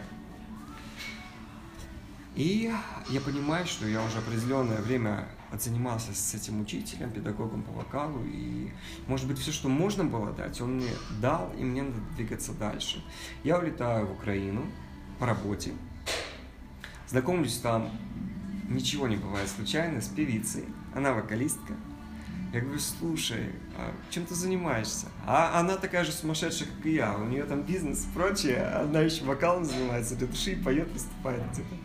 И 2.34 2.72
я 3.10 3.20
понимаю, 3.20 3.66
что 3.66 3.86
я 3.86 4.02
уже 4.02 4.18
определенное 4.18 4.80
время 4.80 5.28
отзанимался 5.52 6.14
с 6.14 6.34
этим 6.34 6.60
учителем, 6.60 7.10
педагогом 7.10 7.62
по 7.62 7.72
вокалу, 7.72 8.22
и, 8.24 8.70
может 9.06 9.26
быть, 9.26 9.38
все, 9.38 9.52
что 9.52 9.68
можно 9.68 10.04
было 10.04 10.32
дать, 10.32 10.60
он 10.60 10.76
мне 10.76 10.90
дал, 11.20 11.52
и 11.58 11.64
мне 11.64 11.82
надо 11.82 11.98
двигаться 12.16 12.52
дальше. 12.52 13.04
Я 13.44 13.58
улетаю 13.58 14.06
в 14.06 14.12
Украину 14.12 14.64
по 15.18 15.26
работе, 15.26 15.72
Знакомлюсь 17.08 17.58
там, 17.58 17.90
ничего 18.68 19.06
не 19.06 19.16
бывает 19.16 19.48
случайно, 19.48 20.00
с 20.00 20.08
певицей. 20.08 20.64
Она 20.94 21.12
вокалистка. 21.12 21.74
Я 22.52 22.60
говорю, 22.60 22.80
слушай, 22.80 23.52
а 23.76 23.92
чем 24.10 24.26
ты 24.26 24.34
занимаешься? 24.34 25.06
А 25.24 25.60
она 25.60 25.76
такая 25.76 26.04
же 26.04 26.10
сумасшедшая, 26.10 26.68
как 26.68 26.86
и 26.86 26.94
я. 26.94 27.16
У 27.16 27.24
нее 27.24 27.44
там 27.44 27.62
бизнес 27.62 28.06
и 28.06 28.14
прочее. 28.14 28.66
Она 28.66 29.02
еще 29.02 29.24
вокалом 29.24 29.64
занимается, 29.64 30.16
для 30.16 30.26
души 30.26 30.56
поет, 30.56 30.90
выступает 30.90 31.42
где-то. 31.52 31.76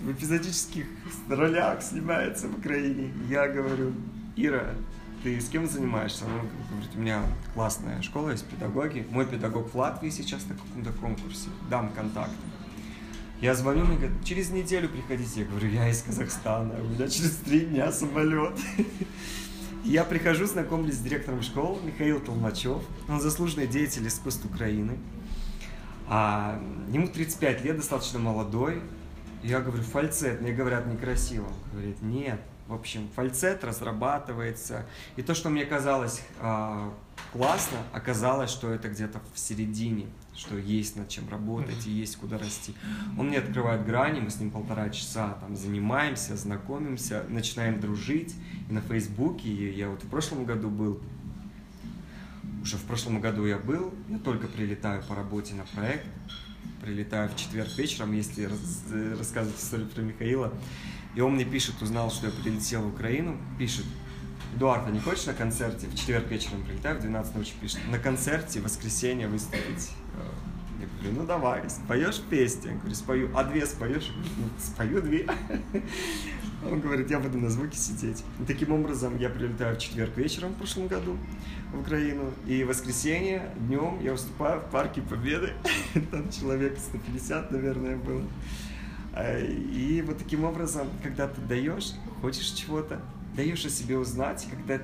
В 0.00 0.12
эпизодических 0.12 0.86
ролях 1.28 1.82
снимается 1.82 2.48
в 2.48 2.58
Украине. 2.58 3.12
Я 3.28 3.48
говорю, 3.48 3.92
Ира, 4.36 4.74
ты 5.22 5.40
с 5.40 5.48
кем 5.48 5.66
занимаешься? 5.66 6.24
Он 6.26 6.32
говорит, 6.70 6.90
у 6.94 6.98
меня 6.98 7.22
классная 7.54 8.02
школа, 8.02 8.30
есть 8.30 8.46
педагоги. 8.46 9.06
Мой 9.10 9.26
педагог 9.26 9.72
в 9.72 9.76
Латвии 9.76 10.10
сейчас 10.10 10.46
на 10.46 10.54
каком-то 10.54 10.92
конкурсе. 10.92 11.48
Дам 11.70 11.90
контакт. 11.92 12.32
Я 13.40 13.54
звоню, 13.54 13.84
мне 13.84 13.96
говорят, 13.96 14.24
через 14.24 14.50
неделю 14.50 14.88
приходите. 14.88 15.40
Я 15.40 15.46
говорю, 15.46 15.68
я 15.68 15.88
из 15.88 16.02
Казахстана, 16.02 16.74
у 16.80 16.84
меня 16.84 17.08
через 17.08 17.36
три 17.36 17.60
дня 17.60 17.90
самолет. 17.92 18.58
Я 19.84 20.04
прихожу, 20.04 20.46
знакомлюсь 20.46 20.94
с 20.94 21.00
директором 21.00 21.42
школы 21.42 21.78
Михаил 21.84 22.18
Толмачев. 22.18 22.82
Он 23.06 23.20
заслуженный 23.20 23.66
деятель 23.66 24.06
искусств 24.06 24.46
Украины. 24.46 24.98
А, 26.08 26.58
ему 26.90 27.06
35 27.06 27.64
лет, 27.64 27.76
достаточно 27.76 28.18
молодой. 28.18 28.80
Я 29.44 29.60
говорю, 29.60 29.82
фальцет. 29.82 30.40
Мне 30.40 30.52
говорят, 30.52 30.86
некрасиво. 30.86 31.46
Говорит, 31.70 32.00
нет. 32.00 32.40
В 32.66 32.72
общем, 32.72 33.10
фальцет 33.14 33.62
разрабатывается. 33.62 34.86
И 35.16 35.22
то, 35.22 35.34
что 35.34 35.50
мне 35.50 35.66
казалось 35.66 36.22
а, 36.40 36.94
классно, 37.30 37.76
оказалось, 37.92 38.50
что 38.50 38.70
это 38.70 38.88
где-то 38.88 39.20
в 39.34 39.38
середине, 39.38 40.06
что 40.34 40.56
есть 40.56 40.96
над 40.96 41.10
чем 41.10 41.28
работать 41.28 41.86
и 41.86 41.90
есть 41.90 42.16
куда 42.16 42.38
расти. 42.38 42.74
Он 43.18 43.26
мне 43.28 43.38
открывает 43.38 43.84
грани, 43.84 44.20
мы 44.20 44.30
с 44.30 44.40
ним 44.40 44.50
полтора 44.50 44.88
часа 44.88 45.36
там 45.42 45.56
занимаемся, 45.56 46.38
знакомимся, 46.38 47.26
начинаем 47.28 47.80
дружить. 47.80 48.34
И 48.70 48.72
на 48.72 48.80
Фейсбуке, 48.80 49.70
я 49.74 49.90
вот 49.90 50.02
в 50.02 50.08
прошлом 50.08 50.46
году 50.46 50.70
был, 50.70 51.02
уже 52.62 52.78
в 52.78 52.84
прошлом 52.84 53.20
году 53.20 53.44
я 53.44 53.58
был, 53.58 53.92
я 54.08 54.18
только 54.18 54.46
прилетаю 54.46 55.02
по 55.02 55.14
работе 55.14 55.52
на 55.52 55.64
проект, 55.64 56.06
прилетаю 56.84 57.30
в 57.30 57.36
четверг 57.36 57.70
вечером, 57.78 58.12
если 58.12 58.44
раз, 58.44 58.84
рассказывать 59.18 59.58
историю 59.58 59.88
про 59.88 60.02
Михаила, 60.02 60.52
и 61.14 61.20
он 61.20 61.34
мне 61.34 61.44
пишет, 61.44 61.80
узнал, 61.80 62.10
что 62.10 62.26
я 62.26 62.32
прилетел 62.32 62.82
в 62.82 62.94
Украину, 62.94 63.38
пишет, 63.58 63.86
Эдуард, 64.54 64.86
а 64.86 64.90
не 64.90 65.00
хочешь 65.00 65.26
на 65.26 65.34
концерте? 65.34 65.86
В 65.88 65.96
четверг 65.96 66.28
вечером 66.28 66.62
прилетаю, 66.62 66.98
в 66.98 67.00
12 67.00 67.34
ночи 67.34 67.52
пишет. 67.60 67.80
На 67.90 67.98
концерте 67.98 68.60
в 68.60 68.64
воскресенье 68.64 69.26
выступить. 69.26 69.90
Я 70.80 70.86
говорю, 70.98 71.20
ну 71.20 71.26
давай, 71.26 71.68
споешь 71.68 72.20
песни? 72.20 72.68
Я 72.68 72.76
говорю, 72.76 72.94
спою. 72.94 73.30
А 73.34 73.44
две 73.44 73.66
споешь? 73.66 74.04
Я 74.04 74.12
говорю, 74.12 74.30
ну, 74.38 74.48
спою 74.58 75.02
две. 75.02 75.28
Он 76.70 76.80
говорит, 76.80 77.10
я 77.10 77.20
буду 77.20 77.38
на 77.38 77.50
звуке 77.50 77.76
сидеть. 77.76 78.24
И 78.40 78.44
таким 78.44 78.72
образом 78.72 79.18
я 79.18 79.28
прилетаю 79.28 79.76
в 79.76 79.78
четверг 79.78 80.16
вечером 80.16 80.52
в 80.52 80.56
прошлом 80.56 80.88
году 80.88 81.16
в 81.72 81.80
Украину. 81.80 82.32
И 82.46 82.64
в 82.64 82.68
воскресенье 82.68 83.50
днем 83.56 84.00
я 84.02 84.12
выступаю 84.12 84.60
в 84.60 84.70
Парке 84.70 85.02
Победы. 85.02 85.52
Там 86.10 86.30
человек 86.30 86.78
150, 86.78 87.50
наверное, 87.50 87.96
было. 87.96 88.22
А, 89.12 89.38
и 89.38 90.02
вот 90.02 90.18
таким 90.18 90.44
образом, 90.44 90.88
когда 91.02 91.28
ты 91.28 91.40
даешь, 91.42 91.92
хочешь 92.20 92.50
чего-то, 92.50 93.00
даешь 93.36 93.64
о 93.64 93.70
себе 93.70 93.98
узнать, 93.98 94.46
когда 94.50 94.82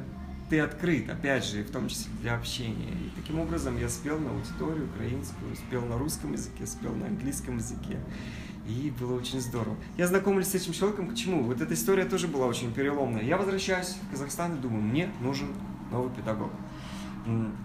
ты 0.51 0.61
открыт, 0.61 1.09
опять 1.09 1.45
же, 1.45 1.63
в 1.63 1.71
том 1.71 1.89
числе 1.89 2.11
для 2.21 2.35
общения. 2.35 2.93
И 2.93 3.21
таким 3.21 3.39
образом 3.39 3.79
я 3.79 3.89
спел 3.89 4.19
на 4.19 4.31
аудиторию 4.31 4.87
украинскую, 4.87 5.55
спел 5.57 5.83
на 5.87 5.97
русском 5.97 6.33
языке, 6.33 6.67
спел 6.67 6.93
на 6.93 7.07
английском 7.07 7.57
языке. 7.57 7.99
И 8.71 8.93
было 9.01 9.15
очень 9.15 9.41
здорово. 9.41 9.77
Я 9.97 10.07
знакомлюсь 10.07 10.47
с 10.47 10.55
этим 10.55 10.73
человеком, 10.73 11.09
почему? 11.09 11.43
Вот 11.43 11.61
эта 11.61 11.75
история 11.75 12.05
тоже 12.05 12.29
была 12.29 12.47
очень 12.47 12.73
переломная. 12.73 13.23
Я 13.23 13.37
возвращаюсь 13.37 13.97
в 14.01 14.11
Казахстан 14.13 14.55
и 14.55 14.59
думаю, 14.59 14.83
мне 14.83 15.11
нужен 15.21 15.49
новый 15.91 16.11
педагог. 16.11 16.51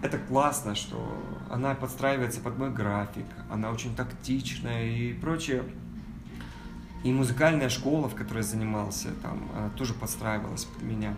Это 0.02 0.18
классно, 0.18 0.74
что 0.74 1.16
она 1.48 1.74
подстраивается 1.74 2.40
под 2.40 2.58
мой 2.58 2.70
график, 2.70 3.24
она 3.50 3.70
очень 3.70 3.94
тактичная 3.94 4.84
и 4.84 5.12
прочее. 5.14 5.62
И 7.04 7.12
музыкальная 7.12 7.68
школа, 7.68 8.08
в 8.08 8.14
которой 8.16 8.38
я 8.38 8.42
занимался, 8.42 9.10
там 9.22 9.48
тоже 9.76 9.94
подстраивалась 9.94 10.64
под 10.64 10.82
меня. 10.82 11.14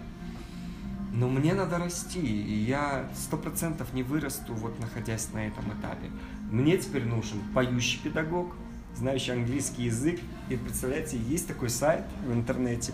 Но 1.12 1.28
мне 1.28 1.54
надо 1.54 1.78
расти, 1.78 2.20
и 2.20 2.52
я 2.52 3.08
сто 3.16 3.38
процентов 3.38 3.94
не 3.94 4.02
вырасту, 4.02 4.52
вот 4.52 4.78
находясь 4.78 5.32
на 5.32 5.46
этом 5.46 5.64
этапе. 5.72 6.10
Мне 6.50 6.76
теперь 6.76 7.06
нужен 7.06 7.40
поющий 7.54 8.00
педагог, 8.02 8.54
знающий 8.98 9.32
английский 9.32 9.84
язык. 9.84 10.20
И 10.48 10.56
представляете, 10.56 11.16
есть 11.28 11.46
такой 11.46 11.70
сайт 11.70 12.04
в 12.26 12.32
интернете 12.32 12.92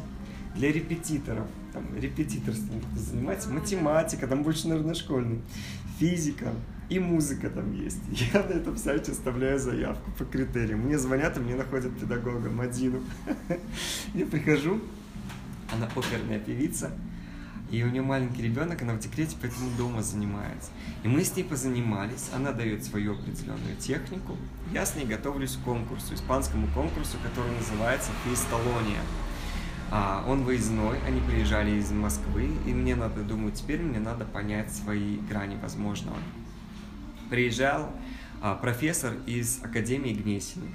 для 0.54 0.70
репетиторов. 0.70 1.46
Там 1.72 1.86
репетиторством 1.96 2.80
занимается, 2.96 3.50
математика, 3.50 4.26
там 4.28 4.42
больше, 4.42 4.68
наверное, 4.68 4.94
школьный, 4.94 5.40
физика, 5.98 6.52
и 6.88 6.98
музыка 6.98 7.50
там 7.50 7.72
есть. 7.72 8.00
Я 8.32 8.42
на 8.42 8.52
этом 8.52 8.76
сайте 8.76 9.12
оставляю 9.12 9.58
заявку 9.58 10.10
по 10.12 10.24
критериям. 10.24 10.80
Мне 10.80 10.98
звонят, 10.98 11.36
и 11.36 11.40
мне 11.40 11.54
находят 11.54 11.98
педагога 11.98 12.50
Мадину. 12.50 13.02
Я 14.14 14.26
прихожу, 14.26 14.80
она 15.72 15.88
оперная 15.96 16.38
певица, 16.38 16.92
и 17.70 17.82
у 17.82 17.88
нее 17.88 18.02
маленький 18.02 18.42
ребенок, 18.42 18.82
она 18.82 18.94
в 18.94 18.98
декрете, 18.98 19.36
поэтому 19.40 19.70
дома 19.76 20.02
занимается. 20.02 20.70
И 21.02 21.08
мы 21.08 21.24
с 21.24 21.34
ней 21.36 21.44
позанимались, 21.44 22.30
она 22.34 22.52
дает 22.52 22.84
свою 22.84 23.14
определенную 23.14 23.76
технику. 23.78 24.36
Я 24.72 24.86
с 24.86 24.94
ней 24.94 25.06
готовлюсь 25.06 25.56
к 25.56 25.64
конкурсу, 25.64 26.14
испанскому 26.14 26.66
конкурсу, 26.74 27.16
который 27.22 27.52
называется 27.56 28.10
«Фисталония». 28.24 29.00
А, 29.90 30.24
он 30.26 30.44
выездной, 30.44 30.98
они 31.06 31.20
приезжали 31.20 31.72
из 31.72 31.90
Москвы, 31.90 32.50
и 32.66 32.72
мне 32.72 32.96
надо, 32.96 33.22
думаю, 33.22 33.52
теперь 33.52 33.80
мне 33.82 33.98
надо 33.98 34.24
понять 34.24 34.72
свои 34.72 35.18
грани 35.18 35.56
возможного 35.56 36.16
приезжал 37.34 37.90
а, 38.40 38.54
профессор 38.54 39.14
из 39.26 39.62
Академии 39.62 40.12
Гнесиных, 40.12 40.70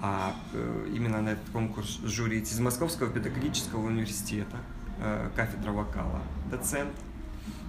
а, 0.00 0.36
э, 0.52 0.90
именно 0.94 1.22
на 1.22 1.30
этот 1.30 1.48
конкурс 1.50 2.00
журить 2.04 2.52
из 2.52 2.60
Московского 2.60 3.10
педагогического 3.10 3.86
университета, 3.86 4.56
кафедра 5.34 5.72
вокала, 5.72 6.22
доцент, 6.50 6.94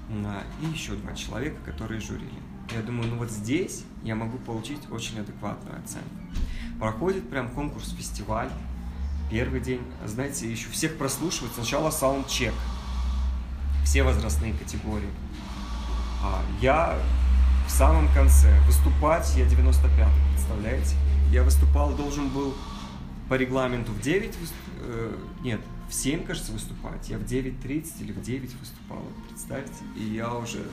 а, 0.10 0.44
и 0.62 0.66
еще 0.68 0.94
два 0.94 1.14
человека, 1.14 1.58
которые 1.66 2.00
журили. 2.00 2.30
Я 2.74 2.82
думаю, 2.82 3.10
ну 3.10 3.18
вот 3.18 3.32
здесь 3.32 3.84
я 4.04 4.16
могу 4.16 4.38
получить 4.38 4.90
очень 4.92 5.20
адекватную 5.20 5.80
оценку. 5.80 6.10
Проходит 6.80 7.30
прям 7.30 7.50
конкурс-фестиваль, 7.50 8.50
первый 9.30 9.60
день, 9.60 9.82
знаете, 10.06 10.52
еще 10.52 10.70
всех 10.70 10.98
прослушивают. 10.98 11.54
Сначала 11.54 11.90
саундчек, 11.90 12.54
все 13.84 14.04
возрастные 14.04 14.54
категории. 14.54 15.10
А, 16.24 16.42
я 16.62 16.98
в 17.68 17.72
самом 17.72 18.12
конце. 18.14 18.60
Выступать 18.68 19.36
я 19.36 19.46
95 19.46 20.08
представляете? 20.34 20.96
Я 21.32 21.44
выступал, 21.44 21.94
должен 21.96 22.30
был 22.30 22.56
по 23.30 23.34
регламенту 23.34 23.92
в 23.92 24.02
9, 24.02 24.36
э, 24.82 25.18
нет, 25.42 25.60
в 25.90 25.94
7, 25.94 26.26
кажется, 26.26 26.52
выступать. 26.52 27.10
Я 27.10 27.18
в 27.18 27.24
9.30 27.24 28.02
или 28.02 28.12
в 28.12 28.22
9 28.22 28.60
выступал, 28.60 29.04
представьте. 29.30 29.84
И 29.96 30.04
я 30.04 30.34
уже 30.34 30.64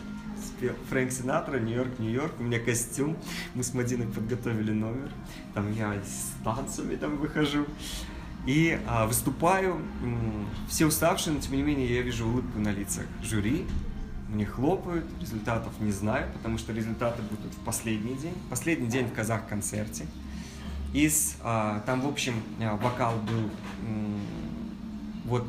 спел 0.45 0.75
Фрэнк 0.89 1.13
Синатра, 1.13 1.59
Нью-Йорк, 1.59 1.99
Нью-Йорк. 1.99 2.35
У 2.39 2.43
меня 2.43 2.59
костюм. 2.59 3.17
Мы 3.55 3.63
с 3.63 3.75
Мадиной 3.75 4.07
подготовили 4.07 4.73
номер. 4.73 5.11
Там 5.55 5.73
я 5.73 5.95
с 5.95 6.33
танцами 6.45 6.97
там 6.97 7.17
выхожу. 7.17 7.67
И 8.47 8.79
а, 8.87 9.07
выступаю. 9.07 9.81
Все 10.69 10.87
уставшие, 10.87 11.35
но 11.35 11.41
тем 11.41 11.55
не 11.55 11.63
менее 11.63 11.95
я 11.95 12.03
вижу 12.03 12.27
улыбку 12.27 12.59
на 12.59 12.73
лицах 12.73 13.07
жюри 13.23 13.67
мне 14.33 14.47
хлопают, 14.47 15.05
результатов 15.21 15.73
не 15.81 15.93
знаю, 15.93 16.27
потому 16.33 16.59
что 16.59 16.73
результаты 16.73 17.23
будут 17.23 17.53
в 17.53 17.65
последний 17.65 18.15
день. 18.15 18.35
Последний 18.49 18.89
день 18.89 19.07
в 19.07 19.13
казах-концерте. 19.13 20.07
Из, 20.95 21.37
а, 21.43 21.81
там, 21.87 22.01
в 22.01 22.07
общем, 22.07 22.35
а, 22.61 22.77
вокал 22.77 23.15
был 23.17 23.51
вот 25.25 25.49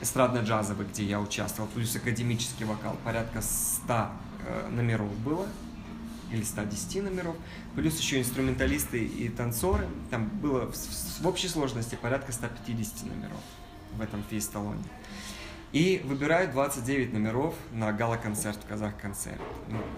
эстрадно-джазовый, 0.00 0.86
где 0.86 1.04
я 1.04 1.20
участвовал, 1.20 1.68
плюс 1.74 1.94
академический 1.96 2.64
вокал, 2.64 2.96
порядка 3.04 3.42
100 3.42 4.08
э, 4.46 4.68
номеров 4.70 5.12
было, 5.18 5.46
или 6.32 6.42
110 6.42 7.02
номеров, 7.02 7.36
плюс 7.74 7.98
еще 7.98 8.20
инструменталисты 8.20 9.04
и 9.04 9.28
танцоры, 9.28 9.86
там 10.10 10.28
было 10.28 10.70
в, 10.70 10.74
в 10.74 11.26
общей 11.26 11.48
сложности 11.48 11.98
порядка 12.00 12.32
150 12.32 13.06
номеров 13.06 13.40
в 13.92 14.00
этом 14.00 14.22
фейсталоне. 14.30 14.82
И 15.72 16.02
выбирают 16.04 16.50
29 16.50 17.12
номеров 17.12 17.54
на 17.72 17.92
гала-концерт 17.92 18.58
в 18.64 18.66
Казах-концерт. 18.66 19.40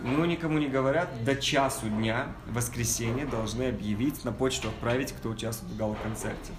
Ну, 0.02 0.22
никому 0.26 0.58
не 0.58 0.68
говорят, 0.68 1.08
до 1.24 1.34
часу 1.34 1.88
дня, 1.88 2.26
в 2.46 2.54
воскресенье, 2.54 3.24
должны 3.24 3.68
объявить, 3.68 4.22
на 4.24 4.32
почту 4.32 4.68
отправить, 4.68 5.12
кто 5.12 5.30
участвует 5.30 5.72
в 5.72 5.76
гала-концерте. 5.78 6.52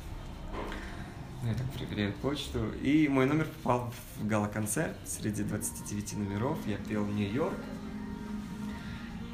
Я 1.45 1.53
так 1.53 1.69
проверяю 1.71 2.13
почту. 2.13 2.71
И 2.81 3.07
мой 3.09 3.25
номер 3.25 3.47
попал 3.63 3.91
в 4.17 4.25
гала-концерт 4.25 4.95
среди 5.05 5.43
29 5.43 6.17
номеров. 6.17 6.57
Я 6.65 6.77
пел 6.77 7.05
Нью-Йорк. 7.05 7.57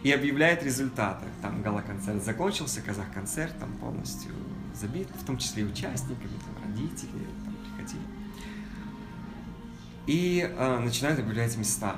И 0.01 0.12
объявляет 0.12 0.64
результаты. 0.64 1.28
Там 1.41 1.62
гала-концерт 1.62 2.24
закончился, 2.24 2.82
казах-концерт 2.82 3.53
там 3.60 3.74
полностью 3.78 4.32
забит, 4.74 5.10
в 5.14 5.26
том 5.26 5.38
числе 5.38 5.64
и 5.64 5.66
участниками, 5.66 6.32
там 6.45 6.64
родители 6.64 7.28
там 7.43 7.55
приходили. 7.66 8.01
И 10.07 10.49
э, 10.49 10.80
начинают 10.80 11.20
объявлять 11.20 11.55
места. 11.57 11.97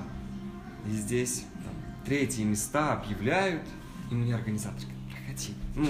И 0.88 0.91
здесь 0.91 1.45
там, 1.53 1.74
третьи 2.03 2.43
места 2.43 2.93
объявляют, 2.93 3.62
и 4.09 4.16
мне 4.16 4.34
организатор 4.34 4.82
говорит, 4.82 5.12
проходи. 5.12 5.53
Ну, 5.76 5.88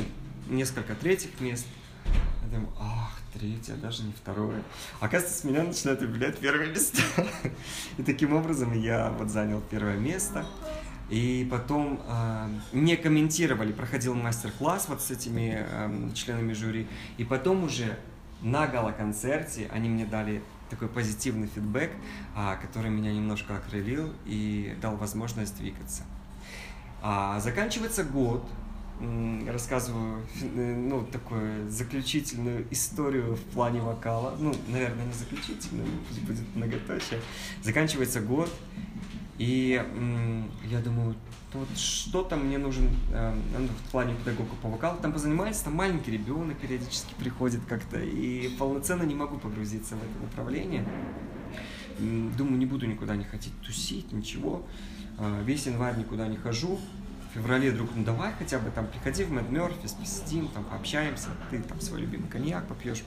несколько 0.53 0.95
третьих 0.95 1.39
мест. 1.39 1.65
думаю, 2.51 2.73
ах, 2.77 3.20
третье, 3.33 3.75
даже 3.75 4.03
не 4.03 4.13
второе. 4.13 4.61
Оказывается, 4.99 5.39
с 5.39 5.43
меня 5.43 5.63
начинают 5.63 6.01
влиять 6.01 6.37
первые 6.39 6.71
места. 6.71 7.01
И 7.97 8.03
таким 8.03 8.33
образом 8.33 8.73
я 8.73 9.09
вот 9.11 9.29
занял 9.29 9.61
первое 9.61 9.97
место. 9.97 10.45
И 11.09 11.47
потом 11.51 12.01
э, 12.07 12.47
не 12.71 12.95
комментировали, 12.95 13.73
проходил 13.73 14.15
мастер-класс 14.15 14.85
вот 14.87 15.01
с 15.01 15.11
этими 15.11 15.65
э, 15.67 16.09
членами 16.13 16.53
жюри. 16.53 16.87
И 17.17 17.25
потом 17.25 17.65
уже 17.65 17.97
на 18.41 18.65
гала-концерте 18.65 19.69
они 19.73 19.89
мне 19.89 20.05
дали 20.05 20.41
такой 20.69 20.87
позитивный 20.87 21.47
фидбэк, 21.47 21.91
э, 22.35 22.55
который 22.61 22.91
меня 22.91 23.11
немножко 23.11 23.57
окрылил 23.57 24.13
и 24.25 24.77
дал 24.81 24.95
возможность 24.95 25.57
двигаться. 25.57 26.03
А, 27.01 27.39
заканчивается 27.39 28.03
год, 28.03 28.47
рассказываю 29.47 30.21
э, 30.41 30.75
ну, 30.75 31.03
такую 31.05 31.69
заключительную 31.69 32.65
историю 32.71 33.35
в 33.35 33.41
плане 33.53 33.81
вокала. 33.81 34.35
Ну, 34.39 34.53
наверное, 34.67 35.05
не 35.05 35.13
заключительную, 35.13 35.87
пусть 36.07 36.21
будет 36.21 36.55
многоточие. 36.55 37.19
Заканчивается 37.63 38.21
год, 38.21 38.49
и 39.37 39.83
я 40.69 40.79
думаю, 40.79 41.15
вот 41.53 41.77
что-то 41.77 42.35
мне 42.35 42.57
нужен 42.57 42.89
э, 43.11 43.35
ну, 43.57 43.67
в 43.67 43.91
плане 43.91 44.15
педагога 44.15 44.55
по 44.61 44.69
вокалу. 44.69 44.99
Там 45.01 45.11
позанимается, 45.11 45.65
там 45.65 45.75
маленький 45.75 46.11
ребенок 46.11 46.57
периодически 46.57 47.13
приходит 47.15 47.61
как-то, 47.67 47.99
и 47.99 48.49
полноценно 48.57 49.03
не 49.03 49.15
могу 49.15 49.37
погрузиться 49.37 49.95
в 49.95 49.97
это 49.97 50.23
направление. 50.23 50.85
Думаю, 51.99 52.57
не 52.57 52.65
буду 52.65 52.85
никуда 52.85 53.15
не 53.15 53.25
хотеть 53.25 53.53
тусить, 53.61 54.11
ничего. 54.11 54.65
Э, 55.17 55.41
весь 55.43 55.65
январь 55.65 55.97
никуда 55.97 56.27
не 56.27 56.37
хожу. 56.37 56.79
Феврале 57.33 57.71
друг, 57.71 57.89
ну 57.95 58.03
давай 58.03 58.33
хотя 58.37 58.59
бы 58.59 58.71
там 58.71 58.87
приходи 58.87 59.23
в 59.23 59.31
Мэд 59.31 59.49
Мёрфис, 59.49 59.93
посидим, 59.93 60.47
там 60.49 60.65
пообщаемся, 60.65 61.29
ты 61.49 61.61
там 61.61 61.79
свой 61.79 62.01
любимый 62.01 62.27
коньяк 62.27 62.67
попьешь. 62.67 63.03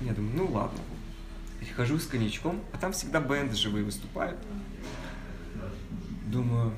Я 0.00 0.12
думаю, 0.12 0.36
ну 0.36 0.52
ладно, 0.52 0.80
Прихожу 1.64 1.98
с 1.98 2.06
коньячком, 2.06 2.60
а 2.72 2.78
там 2.78 2.92
всегда 2.92 3.20
бенды 3.20 3.56
живые 3.56 3.84
выступают. 3.84 4.38
Думаю, 6.26 6.74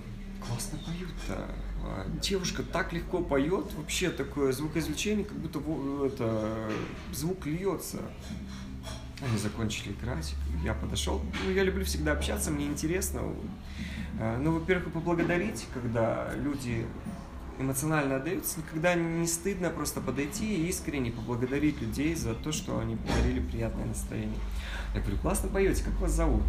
классно 0.47 0.79
поют-то. 0.79 1.51
А 1.83 2.07
девушка 2.23 2.63
так 2.63 2.93
легко 2.93 3.21
поет, 3.21 3.73
вообще 3.75 4.11
такое 4.11 4.53
звукоизвлечение, 4.53 5.25
как 5.25 5.37
будто 5.39 5.59
это, 6.07 6.71
звук 7.13 7.47
льется. 7.47 8.01
Они 9.23 9.39
закончили 9.39 9.93
играть, 9.93 10.35
я 10.63 10.75
подошел. 10.75 11.23
Ну, 11.45 11.51
я 11.51 11.63
люблю 11.63 11.85
всегда 11.85 12.13
общаться, 12.13 12.51
мне 12.51 12.67
интересно. 12.67 13.23
А, 14.21 14.39
ну, 14.39 14.53
во-первых, 14.53 14.93
поблагодарить, 14.93 15.67
когда 15.73 16.33
люди 16.35 16.87
эмоционально 17.59 18.17
отдаются, 18.17 18.61
никогда 18.61 18.95
не 18.95 19.27
стыдно 19.27 19.71
просто 19.71 20.01
подойти 20.01 20.57
и 20.57 20.69
искренне 20.69 21.11
поблагодарить 21.11 21.81
людей 21.81 22.15
за 22.15 22.35
то, 22.35 22.53
что 22.53 22.79
они 22.79 22.97
подарили 22.97 23.41
приятное 23.41 23.87
настроение. 23.87 24.39
Я 24.95 25.01
говорю, 25.01 25.17
классно 25.19 25.49
поете, 25.49 25.83
как 25.83 25.95
вас 25.95 26.13
зовут? 26.13 26.43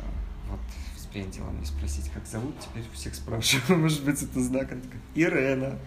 А, 0.00 0.50
вот, 0.50 0.60
вспомнила 0.96 1.50
мне 1.50 1.66
спросить, 1.66 2.10
как 2.10 2.26
зовут, 2.26 2.54
теперь 2.60 2.84
всех 2.92 3.14
спрашиваю, 3.14 3.78
может 3.82 4.04
быть, 4.04 4.20
это 4.20 4.40
знак, 4.40 4.72
Ирена. 5.14 5.78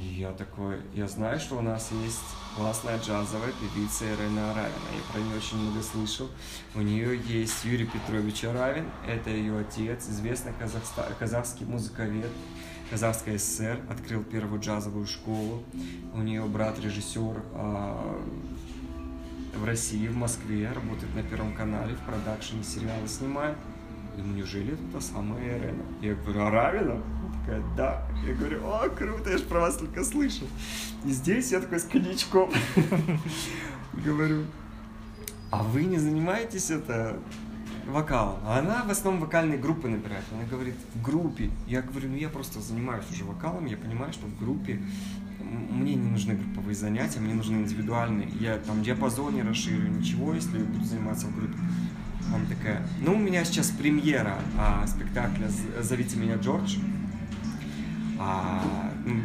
И 0.00 0.20
я 0.20 0.32
такой, 0.32 0.76
я 0.94 1.08
знаю, 1.08 1.40
что 1.40 1.58
у 1.58 1.60
нас 1.60 1.90
есть 2.04 2.20
классная 2.56 2.98
джазовая 2.98 3.52
певица 3.52 4.04
Ирена 4.04 4.52
Аравина. 4.52 4.88
Я 4.94 5.12
про 5.12 5.20
нее 5.20 5.36
очень 5.36 5.58
много 5.58 5.82
слышал. 5.82 6.28
У 6.74 6.80
нее 6.80 7.20
есть 7.26 7.64
Юрий 7.64 7.86
Петрович 7.86 8.44
Аравин, 8.44 8.84
это 9.06 9.30
ее 9.30 9.58
отец, 9.58 10.08
известный 10.08 10.52
казахста... 10.58 11.12
казахский 11.18 11.66
музыковед, 11.66 12.30
Казахская 12.90 13.36
ССР, 13.36 13.80
открыл 13.90 14.22
первую 14.22 14.60
джазовую 14.60 15.06
школу. 15.06 15.62
У 16.14 16.22
нее 16.22 16.42
брат 16.46 16.80
режиссер 16.80 17.42
а, 17.52 18.18
в 19.54 19.64
России, 19.64 20.08
в 20.08 20.16
Москве, 20.16 20.70
работает 20.72 21.14
на 21.14 21.22
Первом 21.22 21.54
канале, 21.54 21.94
в 21.94 22.00
продакшене 22.00 22.62
сериалы 22.62 23.06
снимает. 23.06 23.58
Думаю, 24.16 24.36
неужели 24.36 24.72
это 24.72 24.82
та 24.94 25.00
самая 25.00 25.58
Ирена? 25.58 25.82
Я 26.00 26.14
говорю, 26.14 26.46
Аравина? 26.46 26.94
Она 26.94 27.17
такая, 27.48 27.62
да. 27.76 28.02
Я 28.26 28.34
говорю, 28.34 28.66
о, 28.66 28.88
круто, 28.88 29.30
я 29.30 29.38
же 29.38 29.44
про 29.44 29.60
вас 29.60 29.76
только 29.76 30.04
слышал. 30.04 30.46
И 31.04 31.10
здесь 31.10 31.52
я 31.52 31.60
такой 31.60 31.80
с 31.80 31.84
коньячком. 31.84 32.50
Говорю, 33.92 34.44
а 35.50 35.62
вы 35.62 35.84
не 35.84 35.98
занимаетесь 35.98 36.70
это 36.70 37.18
вокалом? 37.86 38.38
А 38.44 38.58
она 38.58 38.84
в 38.84 38.90
основном 38.90 39.22
вокальные 39.22 39.58
группы 39.58 39.88
набирает. 39.88 40.24
Она 40.32 40.44
говорит, 40.48 40.74
в 40.94 41.02
группе. 41.02 41.50
Я 41.66 41.82
говорю, 41.82 42.10
ну 42.10 42.16
я 42.16 42.28
просто 42.28 42.60
занимаюсь 42.60 43.04
уже 43.10 43.24
вокалом, 43.24 43.66
я 43.66 43.76
понимаю, 43.76 44.12
что 44.12 44.26
в 44.26 44.38
группе 44.38 44.80
мне 45.40 45.94
не 45.94 46.10
нужны 46.10 46.34
групповые 46.34 46.74
занятия, 46.74 47.20
мне 47.20 47.34
нужны 47.34 47.56
индивидуальные. 47.56 48.28
Я 48.40 48.58
там 48.58 48.82
диапазон 48.82 49.34
не 49.34 49.42
расширю, 49.42 49.88
ничего, 49.88 50.34
если 50.34 50.58
буду 50.58 50.84
заниматься 50.84 51.26
в 51.26 51.34
группе. 51.34 51.56
Она 52.28 52.44
такая, 52.46 52.86
ну, 53.00 53.14
у 53.14 53.18
меня 53.18 53.42
сейчас 53.44 53.70
премьера 53.70 54.36
а, 54.58 54.86
спектакля 54.86 55.48
«Зовите 55.80 56.18
меня 56.18 56.34
Джордж». 56.34 56.76
А, 58.20 58.60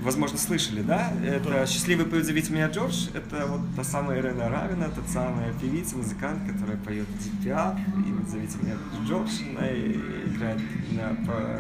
возможно, 0.03 0.37
слышали, 0.37 0.81
да? 0.81 1.11
Это 1.25 1.65
«Счастливый 1.65 2.05
поет 2.05 2.25
«Зовите 2.25 2.53
меня 2.53 2.67
Джордж». 2.67 3.07
Это 3.13 3.47
вот 3.47 3.61
та 3.75 3.83
самая 3.83 4.19
Ирена 4.19 4.49
Равина, 4.49 4.89
та 4.89 5.01
самая 5.11 5.51
певица, 5.53 5.97
музыкант, 5.97 6.39
которая 6.51 6.77
поет 6.77 7.07
«Дипиап» 7.17 7.77
и 7.79 8.29
«Зовите 8.29 8.57
меня 8.61 8.75
Джордж». 9.05 9.31
Она 9.57 9.67
играет 9.67 10.61
на, 10.91 11.15
по 11.25 11.59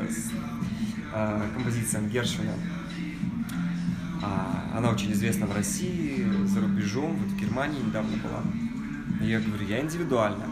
а, 1.11 1.49
композициям 1.53 2.07
Гершвина. 2.09 2.53
А, 4.21 4.77
она 4.77 4.89
очень 4.91 5.11
известна 5.13 5.47
в 5.47 5.55
России, 5.55 6.25
за 6.45 6.61
рубежом, 6.61 7.15
вот 7.15 7.27
в 7.29 7.39
Германии 7.39 7.81
недавно 7.81 8.15
была. 8.17 8.43
Я 9.21 9.39
говорю, 9.39 9.65
я 9.67 9.81
индивидуально. 9.81 10.45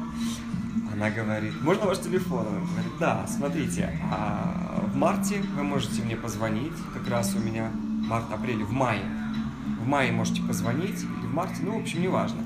Она 0.93 1.09
говорит, 1.09 1.53
можно 1.61 1.85
ваш 1.85 1.99
телефон? 1.99 2.47
Она 2.47 2.59
говорит, 2.59 2.91
да, 2.99 3.25
смотрите, 3.27 3.97
а 4.11 4.85
в 4.91 4.95
марте 4.95 5.41
вы 5.55 5.63
можете 5.63 6.01
мне 6.01 6.15
позвонить, 6.15 6.73
как 6.93 7.07
раз 7.09 7.35
у 7.35 7.39
меня 7.39 7.71
март-апрель, 8.07 8.63
в 8.63 8.71
мае. 8.71 9.03
В 9.79 9.87
мае 9.87 10.11
можете 10.11 10.41
позвонить, 10.41 11.01
или 11.01 11.25
в 11.25 11.33
марте, 11.33 11.61
ну, 11.61 11.77
в 11.77 11.81
общем, 11.81 12.01
неважно. 12.01 12.43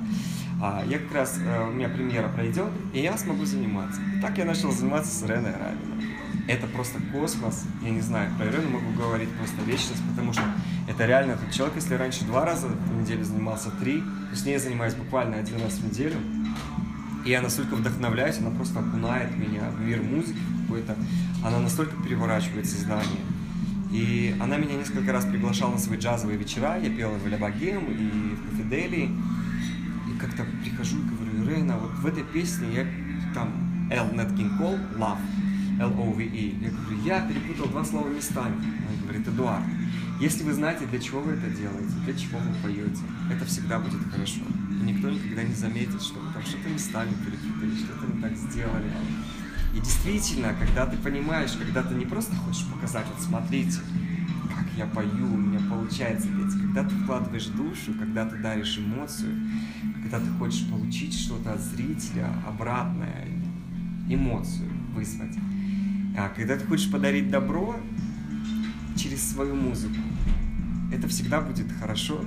А 0.61 0.83
я 0.87 0.99
как 0.99 1.13
раз, 1.13 1.37
э, 1.39 1.67
у 1.67 1.71
меня 1.71 1.89
премьера 1.89 2.29
пройдет, 2.29 2.69
и 2.93 3.01
я 3.01 3.17
смогу 3.17 3.45
заниматься. 3.45 3.99
И 4.15 4.21
так 4.21 4.37
я 4.37 4.45
начал 4.45 4.71
заниматься 4.71 5.11
с 5.11 5.21
Реной 5.23 5.51
Равиной. 5.51 6.05
Это 6.47 6.67
просто 6.67 6.99
космос. 7.11 7.65
Я 7.81 7.89
не 7.89 8.01
знаю, 8.01 8.31
про 8.37 8.45
Ирену 8.45 8.69
могу 8.69 8.91
говорить 8.91 9.29
просто 9.31 9.61
вечность, 9.63 10.01
потому 10.09 10.31
что 10.31 10.43
это 10.87 11.05
реально 11.05 11.37
тот 11.37 11.51
человек, 11.51 11.75
если 11.75 11.95
раньше 11.95 12.23
два 12.25 12.45
раза 12.45 12.67
в 12.67 13.01
неделю 13.01 13.23
занимался 13.23 13.71
три, 13.71 14.03
то 14.29 14.35
с 14.35 14.45
ней 14.45 14.53
я 14.53 14.59
занимаюсь 14.59 14.93
буквально 14.93 15.37
один 15.37 15.59
раз 15.61 15.73
в 15.73 15.85
неделю. 15.85 16.17
И 17.26 17.32
я 17.32 17.41
настолько 17.41 17.76
вдохновляюсь, 17.76 18.38
она 18.38 18.51
просто 18.51 18.80
окунает 18.80 19.36
меня 19.36 19.71
в 19.71 19.82
мир 19.82 20.01
музыки 20.03 20.38
какой-то. 20.61 20.95
Она 21.43 21.59
настолько 21.59 21.95
переворачивает 22.03 22.67
сознание. 22.67 23.21
И 23.91 24.36
она 24.39 24.57
меня 24.57 24.76
несколько 24.76 25.11
раз 25.11 25.26
приглашала 25.26 25.71
на 25.71 25.80
свои 25.80 25.97
джазовые 25.97 26.38
вечера. 26.38 26.78
Я 26.78 26.89
пел 26.91 27.09
в 27.11 27.28
Ля 27.28 27.38
Богем 27.38 27.86
и 27.89 28.36
в 28.36 28.51
Кафеделии. 28.51 29.09
И 30.07 30.17
как-то 30.19 30.45
прихожу 30.63 30.97
и 30.99 31.01
говорю, 31.01 31.49
Рейна, 31.49 31.78
вот 31.78 31.93
в 31.93 32.05
этой 32.05 32.23
песне 32.23 32.67
я 32.73 32.86
там 33.34 33.89
L 33.91 34.11
Nat 34.11 34.36
King 34.36 34.59
Cole, 34.59 34.80
Love, 34.95 35.17
L-O-V-E. 35.80 36.55
Я 36.61 36.69
говорю, 36.69 37.03
я 37.03 37.21
перепутал 37.21 37.67
два 37.69 37.84
слова 37.84 38.07
местами. 38.07 38.55
Он 38.55 39.03
говорит, 39.03 39.28
Эдуард, 39.28 39.63
если 40.21 40.43
вы 40.43 40.53
знаете, 40.53 40.86
для 40.86 40.99
чего 40.99 41.21
вы 41.21 41.34
это 41.34 41.49
делаете, 41.49 41.93
для 42.05 42.13
чего 42.13 42.38
вы 42.38 42.53
поете, 42.61 43.01
это 43.32 43.45
всегда 43.45 43.80
будет 43.80 44.01
хорошо. 44.11 44.41
И 44.69 44.86
никто 44.86 45.09
никогда 45.09 45.41
не 45.41 45.55
заметит, 45.55 46.01
что 46.01 46.19
там 46.36 46.43
что-то 46.43 46.69
местами 46.69 47.11
перепутали, 47.25 47.75
что-то 47.77 48.13
не 48.13 48.21
так 48.21 48.36
сделали. 48.36 48.91
И 49.73 49.79
действительно, 49.79 50.53
когда 50.53 50.86
ты 50.86 50.97
понимаешь, 50.97 51.51
когда 51.57 51.81
ты 51.81 51.95
не 51.95 52.05
просто 52.05 52.36
хочешь 52.36 52.65
показать, 52.67 53.05
вот 53.13 53.23
смотрите, 53.23 53.79
как 54.53 54.65
я 54.77 54.86
пою, 54.86 55.33
у 55.33 55.38
меня 55.38 55.59
получается 55.69 56.27
петь, 56.27 56.51
когда 56.61 56.83
ты 56.83 56.93
вкладываешь 56.95 57.45
душу, 57.47 57.93
когда 57.97 58.25
ты 58.25 58.38
даришь 58.38 58.77
эмоцию, 58.77 59.33
когда 60.01 60.19
ты 60.19 60.29
хочешь 60.38 60.67
получить 60.67 61.17
что-то 61.17 61.53
от 61.53 61.61
зрителя, 61.61 62.29
обратное, 62.45 63.27
эмоцию 64.09 64.69
вызвать. 64.93 65.36
А 66.17 66.29
когда 66.29 66.57
ты 66.57 66.65
хочешь 66.65 66.91
подарить 66.91 67.29
добро 67.29 67.77
через 68.97 69.31
свою 69.31 69.55
музыку, 69.55 70.01
это 70.93 71.07
всегда 71.07 71.39
будет 71.41 71.71
хорошо. 71.79 72.23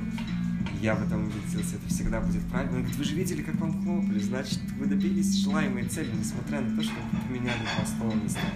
Я 0.80 0.94
в 0.94 1.06
этом 1.06 1.24
убедился, 1.24 1.76
это 1.76 1.88
всегда 1.88 2.20
будет 2.20 2.42
правильно. 2.48 2.76
Он 2.76 2.82
говорит, 2.82 2.98
вы 2.98 3.04
же 3.04 3.14
видели, 3.14 3.42
как 3.42 3.56
вам 3.56 3.82
хлопали, 3.82 4.18
значит, 4.20 4.60
вы 4.78 4.86
добились 4.86 5.42
желаемой 5.42 5.88
цели, 5.88 6.10
несмотря 6.16 6.60
на 6.60 6.76
то, 6.76 6.82
что 6.82 6.94
вы 6.94 7.20
поменяли 7.26 7.58
два 7.58 7.84
слова 7.84 8.14
местами. 8.14 8.52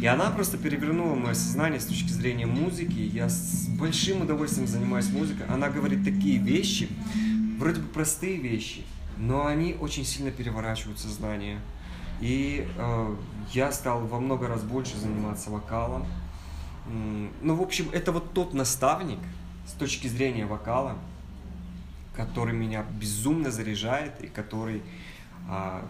И 0.00 0.06
она 0.06 0.30
просто 0.30 0.58
перевернула 0.58 1.14
мое 1.14 1.34
сознание 1.34 1.80
с 1.80 1.86
точки 1.86 2.08
зрения 2.08 2.44
музыки. 2.44 2.98
Я 2.98 3.28
с 3.28 3.68
большим 3.78 4.22
удовольствием 4.22 4.66
занимаюсь 4.66 5.08
музыкой. 5.10 5.46
Она 5.46 5.70
говорит 5.70 6.04
такие 6.04 6.38
вещи, 6.38 6.88
вроде 7.58 7.80
бы 7.80 7.86
простые 7.86 8.36
вещи, 8.38 8.84
но 9.16 9.46
они 9.46 9.76
очень 9.80 10.04
сильно 10.04 10.30
переворачивают 10.30 10.98
сознание. 10.98 11.60
И 12.20 12.68
э, 12.76 13.16
я 13.52 13.72
стал 13.72 14.06
во 14.06 14.20
много 14.20 14.48
раз 14.48 14.62
больше 14.64 14.98
заниматься 14.98 15.50
вокалом. 15.50 16.04
Ну, 17.40 17.54
в 17.54 17.62
общем, 17.62 17.88
это 17.92 18.10
вот 18.10 18.32
тот 18.32 18.54
наставник, 18.54 19.20
с 19.66 19.72
точки 19.72 20.08
зрения 20.08 20.46
вокала, 20.46 20.98
который 22.14 22.54
меня 22.54 22.84
безумно 23.00 23.50
заряжает 23.50 24.22
и 24.22 24.26
который 24.26 24.82
а, 25.48 25.88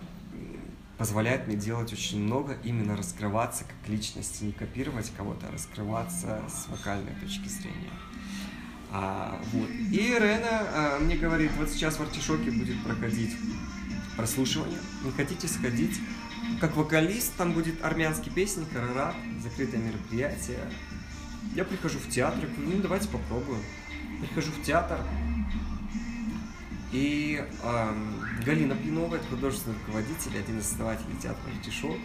позволяет 0.99 1.49
мне 1.49 1.57
делать 1.57 1.93
очень 1.93 2.23
много, 2.23 2.57
именно 2.62 2.97
раскрываться 2.97 3.64
как 3.64 3.89
личность, 3.89 4.41
не 4.43 4.53
копировать 4.53 5.11
кого-то, 5.16 5.49
а 5.49 5.53
раскрываться 5.53 6.41
с 6.49 6.68
вокальной 6.68 7.12
точки 7.20 7.49
зрения. 7.49 7.91
А, 8.93 9.41
вот. 9.53 9.68
И 9.68 10.16
Рена 10.18 10.49
а, 10.51 10.99
мне 11.01 11.16
говорит, 11.16 11.51
вот 11.59 11.70
сейчас 11.70 11.97
в 11.97 12.03
артишоке 12.03 12.51
будет 12.51 12.81
проходить 12.85 13.35
прослушивание, 14.16 14.79
не 15.05 15.11
хотите 15.11 15.49
сходить? 15.49 15.99
Как 16.61 16.77
вокалист, 16.77 17.35
там 17.37 17.53
будет 17.53 17.83
армянский 17.83 18.31
песни, 18.31 18.64
карара, 18.73 19.14
закрытое 19.43 19.81
мероприятие. 19.81 20.59
Я 21.55 21.64
прихожу 21.64 21.99
в 21.99 22.09
театр, 22.09 22.49
говорю, 22.57 22.77
ну 22.77 22.83
давайте 22.83 23.09
попробуем. 23.09 23.62
Прихожу 24.20 24.53
в 24.53 24.62
театр, 24.62 24.99
и 26.93 27.43
э, 27.62 27.95
Галина 28.45 28.76
Пинова, 28.76 29.16
это 29.16 29.26
художественный 29.28 29.76
руководитель, 29.78 30.38
один 30.38 30.59
из 30.59 30.70
основателей 30.70 31.16
театра 31.22 31.43
«Артишок», 31.57 31.97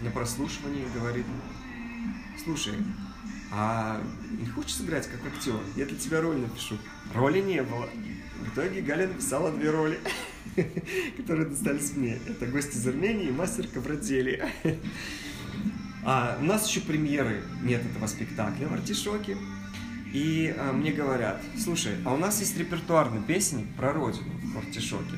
на 0.00 0.10
прослушивании 0.10 0.86
говорит, 0.94 1.24
слушай, 2.44 2.74
а 3.52 4.02
не 4.38 4.46
хочешь 4.46 4.74
сыграть 4.74 5.08
как 5.08 5.20
актер? 5.32 5.58
Я 5.76 5.86
для 5.86 5.96
тебя 5.96 6.20
роль 6.20 6.36
напишу. 6.36 6.76
Роли 7.14 7.40
не 7.40 7.62
было. 7.62 7.88
В 8.40 8.52
итоге 8.52 8.82
Галя 8.82 9.08
написала 9.08 9.50
две 9.52 9.70
роли, 9.70 9.98
которые 11.16 11.46
достались 11.46 11.96
мне. 11.96 12.18
Это 12.26 12.46
гость 12.46 12.74
из 12.74 12.86
Армении 12.86 13.28
и 13.28 13.32
мастер 13.32 13.66
ковроделия. 13.68 14.50
А 16.08 16.38
у 16.40 16.44
нас 16.44 16.68
еще 16.68 16.82
премьеры 16.82 17.42
нет 17.64 17.84
этого 17.84 18.06
спектакля 18.06 18.68
в 18.68 18.72
Артишоке. 18.72 19.36
И 20.12 20.54
а, 20.56 20.72
мне 20.72 20.92
говорят, 20.92 21.42
слушай, 21.58 21.94
а 22.04 22.14
у 22.14 22.16
нас 22.16 22.40
есть 22.40 22.56
репертуарный 22.56 23.22
песенник 23.22 23.66
про 23.76 23.92
родину 23.92 24.30
в 24.54 24.58
Артишоке. 24.58 25.16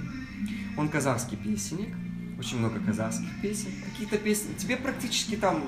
Он 0.76 0.88
казахский 0.88 1.36
песенник, 1.36 1.94
очень 2.38 2.58
много 2.58 2.80
казахских 2.80 3.28
песен. 3.42 3.70
Какие-то 3.90 4.18
песни. 4.18 4.54
Тебе 4.54 4.76
практически 4.76 5.36
там 5.36 5.64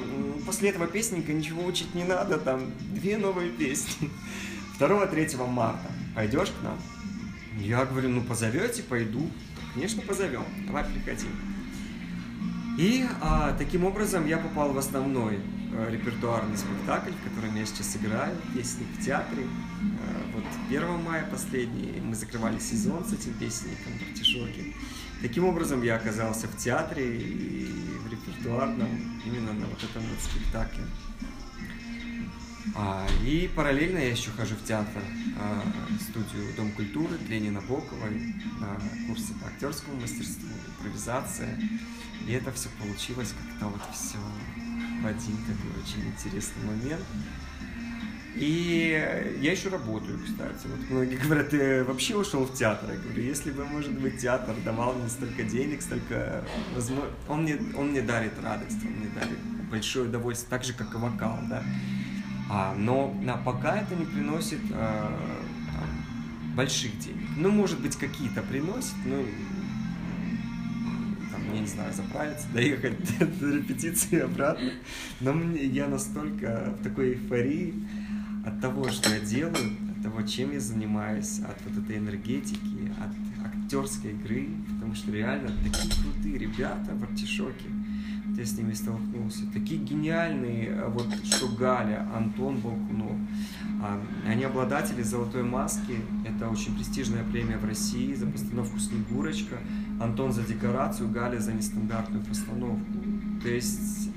после 0.46 0.70
этого 0.70 0.86
песенника 0.86 1.32
ничего 1.32 1.64
учить 1.64 1.94
не 1.94 2.04
надо, 2.04 2.38
там 2.38 2.70
две 2.94 3.18
новые 3.18 3.50
песни. 3.50 4.10
2-3 4.80 5.46
марта. 5.46 5.90
Пойдешь 6.14 6.48
к 6.48 6.62
нам? 6.62 6.78
Я 7.58 7.84
говорю, 7.84 8.08
ну 8.08 8.22
позовете, 8.22 8.82
пойду. 8.82 9.30
Конечно, 9.74 10.02
позовем. 10.02 10.44
Давай 10.66 10.84
приходи. 10.84 11.26
И 12.78 13.06
а, 13.20 13.54
таким 13.58 13.84
образом 13.84 14.26
я 14.26 14.38
попал 14.38 14.72
в 14.72 14.78
основной 14.78 15.40
репертуарный 15.90 16.56
спектакль, 16.56 17.12
в 17.12 17.28
котором 17.28 17.56
я 17.56 17.64
сейчас 17.64 17.96
играю, 17.96 18.36
песни 18.54 18.84
в 18.98 19.04
театре. 19.04 19.46
А, 19.82 20.30
вот 20.34 20.44
1 20.68 21.02
мая 21.02 21.24
последний 21.30 22.00
мы 22.00 22.14
закрывали 22.14 22.58
сезон 22.58 23.04
с 23.04 23.12
этим 23.12 23.34
песенником 23.34 23.92
в 23.98 24.08
Артишоке. 24.08 24.74
Таким 25.22 25.44
образом 25.44 25.82
я 25.82 25.96
оказался 25.96 26.48
в 26.48 26.56
театре 26.56 27.16
и 27.16 27.66
в 28.04 28.10
репертуарном 28.10 29.20
именно 29.24 29.52
на 29.52 29.66
вот 29.66 29.82
этом 29.82 30.02
вот 30.02 30.20
спектакле. 30.20 30.84
А, 32.74 33.06
и 33.24 33.50
параллельно 33.54 33.98
я 33.98 34.10
еще 34.10 34.30
хожу 34.30 34.54
в 34.54 34.64
театр, 34.64 35.02
а, 35.38 35.62
студию 36.00 36.54
Дом 36.56 36.72
культуры 36.72 37.16
Ленина 37.28 37.60
Набоковой, 37.60 38.34
на 38.60 38.80
курсы 39.06 39.32
по 39.34 39.48
актерскому 39.48 40.00
мастерству, 40.00 40.48
импровизация. 40.78 41.58
И 42.26 42.32
это 42.32 42.52
все 42.52 42.68
получилось 42.78 43.32
как-то 43.32 43.66
вот 43.66 43.80
все 43.94 44.18
один 45.04 45.36
такой 45.38 45.82
очень 45.82 46.08
интересный 46.08 46.64
момент. 46.64 47.04
И 48.36 49.36
я 49.40 49.52
еще 49.52 49.70
работаю, 49.70 50.20
кстати. 50.24 50.66
Вот 50.66 50.90
многие 50.90 51.16
говорят, 51.16 51.50
ты 51.50 51.84
вообще 51.84 52.16
ушел 52.16 52.44
в 52.44 52.54
театр? 52.54 52.90
Я 52.92 52.98
говорю, 52.98 53.22
если 53.22 53.50
бы, 53.50 53.64
может 53.64 53.92
быть, 53.98 54.20
театр 54.20 54.54
давал 54.64 54.94
мне 54.94 55.08
столько 55.08 55.42
денег, 55.42 55.82
столько 55.82 56.44
возможно, 56.74 57.10
он 57.28 57.42
мне, 57.42 57.58
он 57.76 57.90
мне 57.90 58.02
дарит 58.02 58.32
радость, 58.42 58.78
он 58.84 58.92
мне 58.92 59.08
дарит 59.08 59.38
большое 59.70 60.08
удовольствие, 60.08 60.48
так 60.50 60.64
же, 60.64 60.72
как 60.74 60.94
и 60.94 60.96
вокал, 60.96 61.38
да. 61.48 61.62
А, 62.48 62.74
но 62.76 63.16
а, 63.28 63.36
пока 63.44 63.76
это 63.78 63.94
не 63.94 64.04
приносит 64.04 64.60
а, 64.72 65.16
там, 65.72 66.56
больших 66.56 66.98
денег. 66.98 67.28
Ну, 67.36 67.50
может 67.50 67.80
быть, 67.80 67.96
какие-то 67.96 68.42
приносит, 68.42 68.94
но 69.04 69.16
я 71.54 71.60
не 71.60 71.66
знаю, 71.66 71.92
заправиться, 71.92 72.46
доехать 72.54 72.96
до 73.40 73.56
репетиции 73.56 74.20
обратно. 74.20 74.70
Но 75.20 75.32
мне, 75.32 75.64
я 75.64 75.88
настолько 75.88 76.74
в 76.78 76.82
такой 76.82 77.14
эйфории, 77.14 77.74
от 78.44 78.60
того, 78.60 78.88
что 78.88 79.10
я 79.10 79.20
делаю, 79.20 79.76
от 79.90 80.02
того, 80.02 80.22
чем 80.22 80.52
я 80.52 80.60
занимаюсь, 80.60 81.40
от 81.40 81.56
вот 81.66 81.84
этой 81.84 81.98
энергетики, 81.98 82.90
от 82.98 83.12
актерской 83.46 84.12
игры, 84.12 84.48
потому 84.74 84.94
что 84.94 85.12
реально 85.12 85.50
такие 85.62 85.92
крутые 86.02 86.38
ребята 86.38 86.94
в 86.94 87.02
артишоке, 87.02 87.66
я 88.36 88.44
с 88.44 88.56
ними 88.56 88.72
столкнулся, 88.72 89.42
такие 89.52 89.80
гениальные, 89.80 90.72
а 90.74 90.88
вот 90.88 91.06
что 91.24 91.48
Галя, 91.48 92.06
Антон 92.14 92.56
Балкунов, 92.56 93.16
а, 93.82 94.00
они 94.26 94.44
обладатели 94.44 95.02
«Золотой 95.02 95.42
маски», 95.42 95.96
это 96.24 96.48
очень 96.48 96.74
престижная 96.74 97.24
премия 97.24 97.58
в 97.58 97.64
России 97.64 98.14
за 98.14 98.26
постановку 98.26 98.78
«Снегурочка», 98.78 99.56
Антон 100.00 100.32
за 100.32 100.42
декорацию, 100.42 101.10
Галя 101.10 101.38
за 101.38 101.52
нестандартную 101.52 102.24
постановку. 102.24 102.86
То 103.42 103.48
есть 103.48 104.10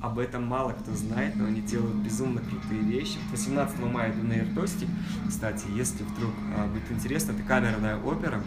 об 0.00 0.18
этом 0.18 0.46
мало 0.46 0.72
кто 0.72 0.94
знает, 0.94 1.36
но 1.36 1.46
они 1.46 1.60
делают 1.60 1.96
безумно 1.96 2.40
крутые 2.40 2.80
вещи. 2.82 3.18
18 3.32 3.80
мая 3.80 4.12
иду 4.12 4.26
на 4.26 4.38
Иртостик. 4.38 4.88
Кстати, 5.26 5.64
если 5.74 6.04
вдруг 6.04 6.32
а, 6.56 6.66
будет 6.68 6.90
интересно, 6.90 7.32
это 7.32 7.42
камерная 7.42 7.98
опера. 7.98 8.42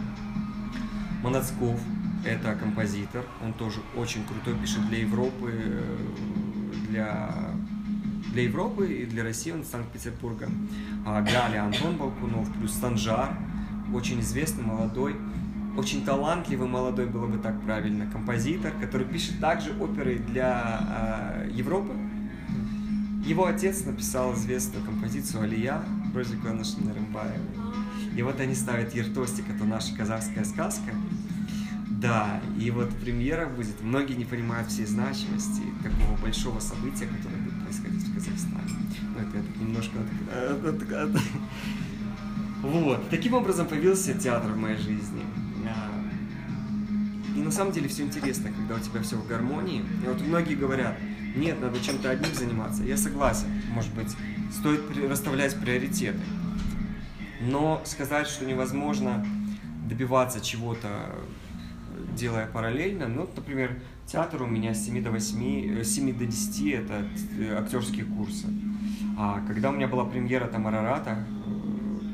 Манацков– 1.22 1.78
это 2.24 2.54
композитор, 2.54 3.24
он 3.44 3.52
тоже 3.52 3.80
очень 3.96 4.24
крутой, 4.24 4.54
пишет 4.60 4.86
для 4.88 4.98
Европы, 4.98 5.82
для, 6.88 7.30
для 8.32 8.42
Европы 8.42 8.92
и 8.92 9.06
для 9.06 9.22
России, 9.24 9.50
он 9.50 9.62
из 9.62 9.68
Санкт-Петербурга. 9.68 10.48
А 11.04 11.20
Галя 11.22 11.64
Антон 11.64 11.96
Балкунов, 11.96 12.52
плюс 12.52 12.72
Санжар, 12.72 13.36
очень 13.92 14.20
известный, 14.20 14.64
молодой 14.64 15.16
очень 15.76 16.04
талантливый 16.04 16.68
молодой, 16.68 17.06
было 17.06 17.26
бы 17.26 17.38
так 17.38 17.60
правильно, 17.62 18.06
композитор, 18.06 18.72
который 18.80 19.06
пишет 19.06 19.40
также 19.40 19.72
оперы 19.80 20.18
для 20.18 21.46
э, 21.46 21.50
Европы. 21.52 21.92
Его 23.24 23.46
отец 23.46 23.84
написал 23.84 24.34
известную 24.34 24.84
композицию 24.84 25.44
«Алия» 25.44 25.82
Розику 26.14 26.48
Анашина 26.48 26.92
Рымбаевой. 26.92 27.38
И 28.16 28.22
вот 28.22 28.40
они 28.40 28.54
ставят 28.54 28.94
«Ертостик», 28.94 29.44
это 29.48 29.64
наша 29.64 29.96
казахская 29.96 30.44
сказка. 30.44 30.92
Да, 32.02 32.42
и 32.58 32.70
вот 32.72 32.90
премьера 32.96 33.46
будет. 33.46 33.80
Многие 33.80 34.14
не 34.14 34.24
понимают 34.24 34.68
всей 34.68 34.86
значимости 34.86 35.62
такого 35.82 36.16
большого 36.20 36.58
события, 36.58 37.06
которое 37.06 37.36
будет 37.36 37.62
происходить 37.62 38.02
в 38.02 38.14
Казахстане. 38.14 38.64
Ну, 39.14 39.20
это 39.20 39.30
так 39.30 39.56
немножко... 39.60 39.98
Вот. 42.62 43.08
Таким 43.08 43.34
образом 43.34 43.66
появился 43.68 44.14
театр 44.14 44.50
в 44.50 44.56
моей 44.56 44.76
жизни. 44.76 45.22
И 47.36 47.40
на 47.40 47.50
самом 47.50 47.72
деле 47.72 47.88
все 47.88 48.02
интересно, 48.02 48.50
когда 48.52 48.74
у 48.74 48.78
тебя 48.78 49.00
все 49.02 49.16
в 49.16 49.26
гармонии. 49.26 49.82
И 50.04 50.06
вот 50.06 50.20
многие 50.20 50.54
говорят, 50.54 50.98
нет, 51.34 51.60
надо 51.60 51.80
чем-то 51.80 52.10
одним 52.10 52.34
заниматься. 52.34 52.82
Я 52.82 52.96
согласен, 52.96 53.46
может 53.72 53.94
быть, 53.94 54.14
стоит 54.52 54.80
расставлять 55.08 55.58
приоритеты. 55.58 56.20
Но 57.40 57.80
сказать, 57.84 58.26
что 58.26 58.44
невозможно 58.44 59.24
добиваться 59.88 60.40
чего-то, 60.40 61.14
делая 62.16 62.46
параллельно, 62.46 63.08
ну, 63.08 63.28
например, 63.34 63.80
театр 64.06 64.42
у 64.42 64.46
меня 64.46 64.74
с 64.74 64.84
7 64.84 65.02
до 65.02 65.10
8, 65.10 65.82
7 65.84 66.10
э, 66.10 66.12
до 66.12 66.26
10 66.26 66.72
это 66.72 67.04
э, 67.38 67.54
актерские 67.58 68.04
курсы. 68.04 68.46
А 69.18 69.40
когда 69.46 69.70
у 69.70 69.72
меня 69.72 69.88
была 69.88 70.04
премьера 70.04 70.46
там 70.46 70.66
Арарата, 70.66 71.24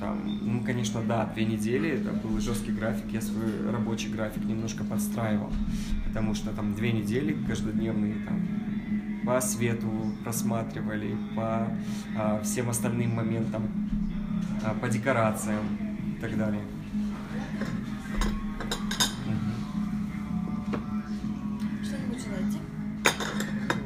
там, 0.00 0.38
ну, 0.42 0.62
конечно, 0.64 1.02
да, 1.02 1.26
две 1.34 1.44
недели, 1.44 1.90
это 1.90 2.12
был 2.12 2.38
жесткий 2.40 2.72
график, 2.72 3.10
я 3.10 3.20
свой 3.20 3.70
рабочий 3.70 4.08
график 4.08 4.44
немножко 4.44 4.84
подстраивал, 4.84 5.50
потому 6.06 6.34
что 6.34 6.50
там 6.50 6.74
две 6.74 6.92
недели 6.92 7.36
каждодневные 7.46 8.14
там 8.24 8.40
по 9.26 9.40
свету 9.40 9.90
просматривали, 10.22 11.16
по 11.36 11.68
а, 12.16 12.40
всем 12.42 12.70
остальным 12.70 13.14
моментам, 13.14 13.62
а, 14.64 14.74
по 14.74 14.88
декорациям 14.88 15.64
и 16.16 16.20
так 16.20 16.36
далее. 16.38 16.62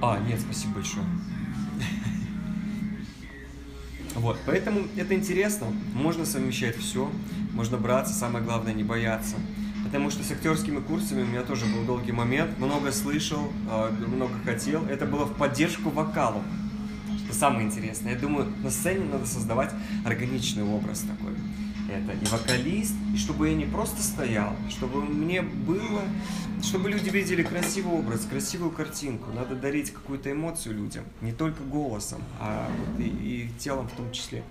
А, 0.02 0.18
нет, 0.18 0.40
спасибо 0.40 0.74
большое. 0.74 1.06
Вот, 4.16 4.36
поэтому 4.44 4.82
это 4.96 5.14
интересно, 5.14 5.68
можно 5.94 6.26
совмещать 6.26 6.76
все, 6.76 7.10
можно 7.54 7.78
браться, 7.78 8.12
самое 8.12 8.44
главное 8.44 8.74
не 8.74 8.84
бояться. 8.84 9.36
Потому 9.84 10.10
что 10.10 10.22
с 10.22 10.30
актерскими 10.30 10.80
курсами 10.80 11.22
у 11.22 11.26
меня 11.26 11.42
тоже 11.42 11.64
был 11.66 11.84
долгий 11.84 12.12
момент, 12.12 12.58
много 12.58 12.92
слышал, 12.92 13.50
а, 13.70 13.90
много 13.90 14.34
хотел. 14.44 14.84
Это 14.86 15.06
было 15.06 15.24
в 15.24 15.36
поддержку 15.36 15.88
вокалу. 15.88 16.42
Это 17.24 17.34
самое 17.34 17.66
интересное. 17.66 18.12
Я 18.12 18.18
думаю, 18.18 18.52
на 18.62 18.70
сцене 18.70 19.06
надо 19.06 19.24
создавать 19.24 19.70
органичный 20.04 20.64
образ 20.64 21.00
такой. 21.00 21.34
Это 21.92 22.12
и 22.12 22.24
вокалист, 22.26 22.94
и 23.14 23.18
чтобы 23.18 23.50
я 23.50 23.54
не 23.54 23.66
просто 23.66 24.02
стоял, 24.02 24.56
чтобы 24.70 25.04
мне 25.04 25.42
было, 25.42 26.02
чтобы 26.62 26.88
люди 26.88 27.10
видели 27.10 27.42
красивый 27.42 27.98
образ, 27.98 28.24
красивую 28.24 28.70
картинку. 28.70 29.30
Надо 29.30 29.54
дарить 29.54 29.90
какую-то 29.90 30.32
эмоцию 30.32 30.76
людям, 30.76 31.04
не 31.20 31.32
только 31.32 31.62
голосом, 31.62 32.22
а 32.40 32.70
вот 32.78 32.98
и, 32.98 33.08
и 33.08 33.50
телом 33.58 33.88
в 33.88 33.92
том 33.92 34.10
числе. 34.10 34.42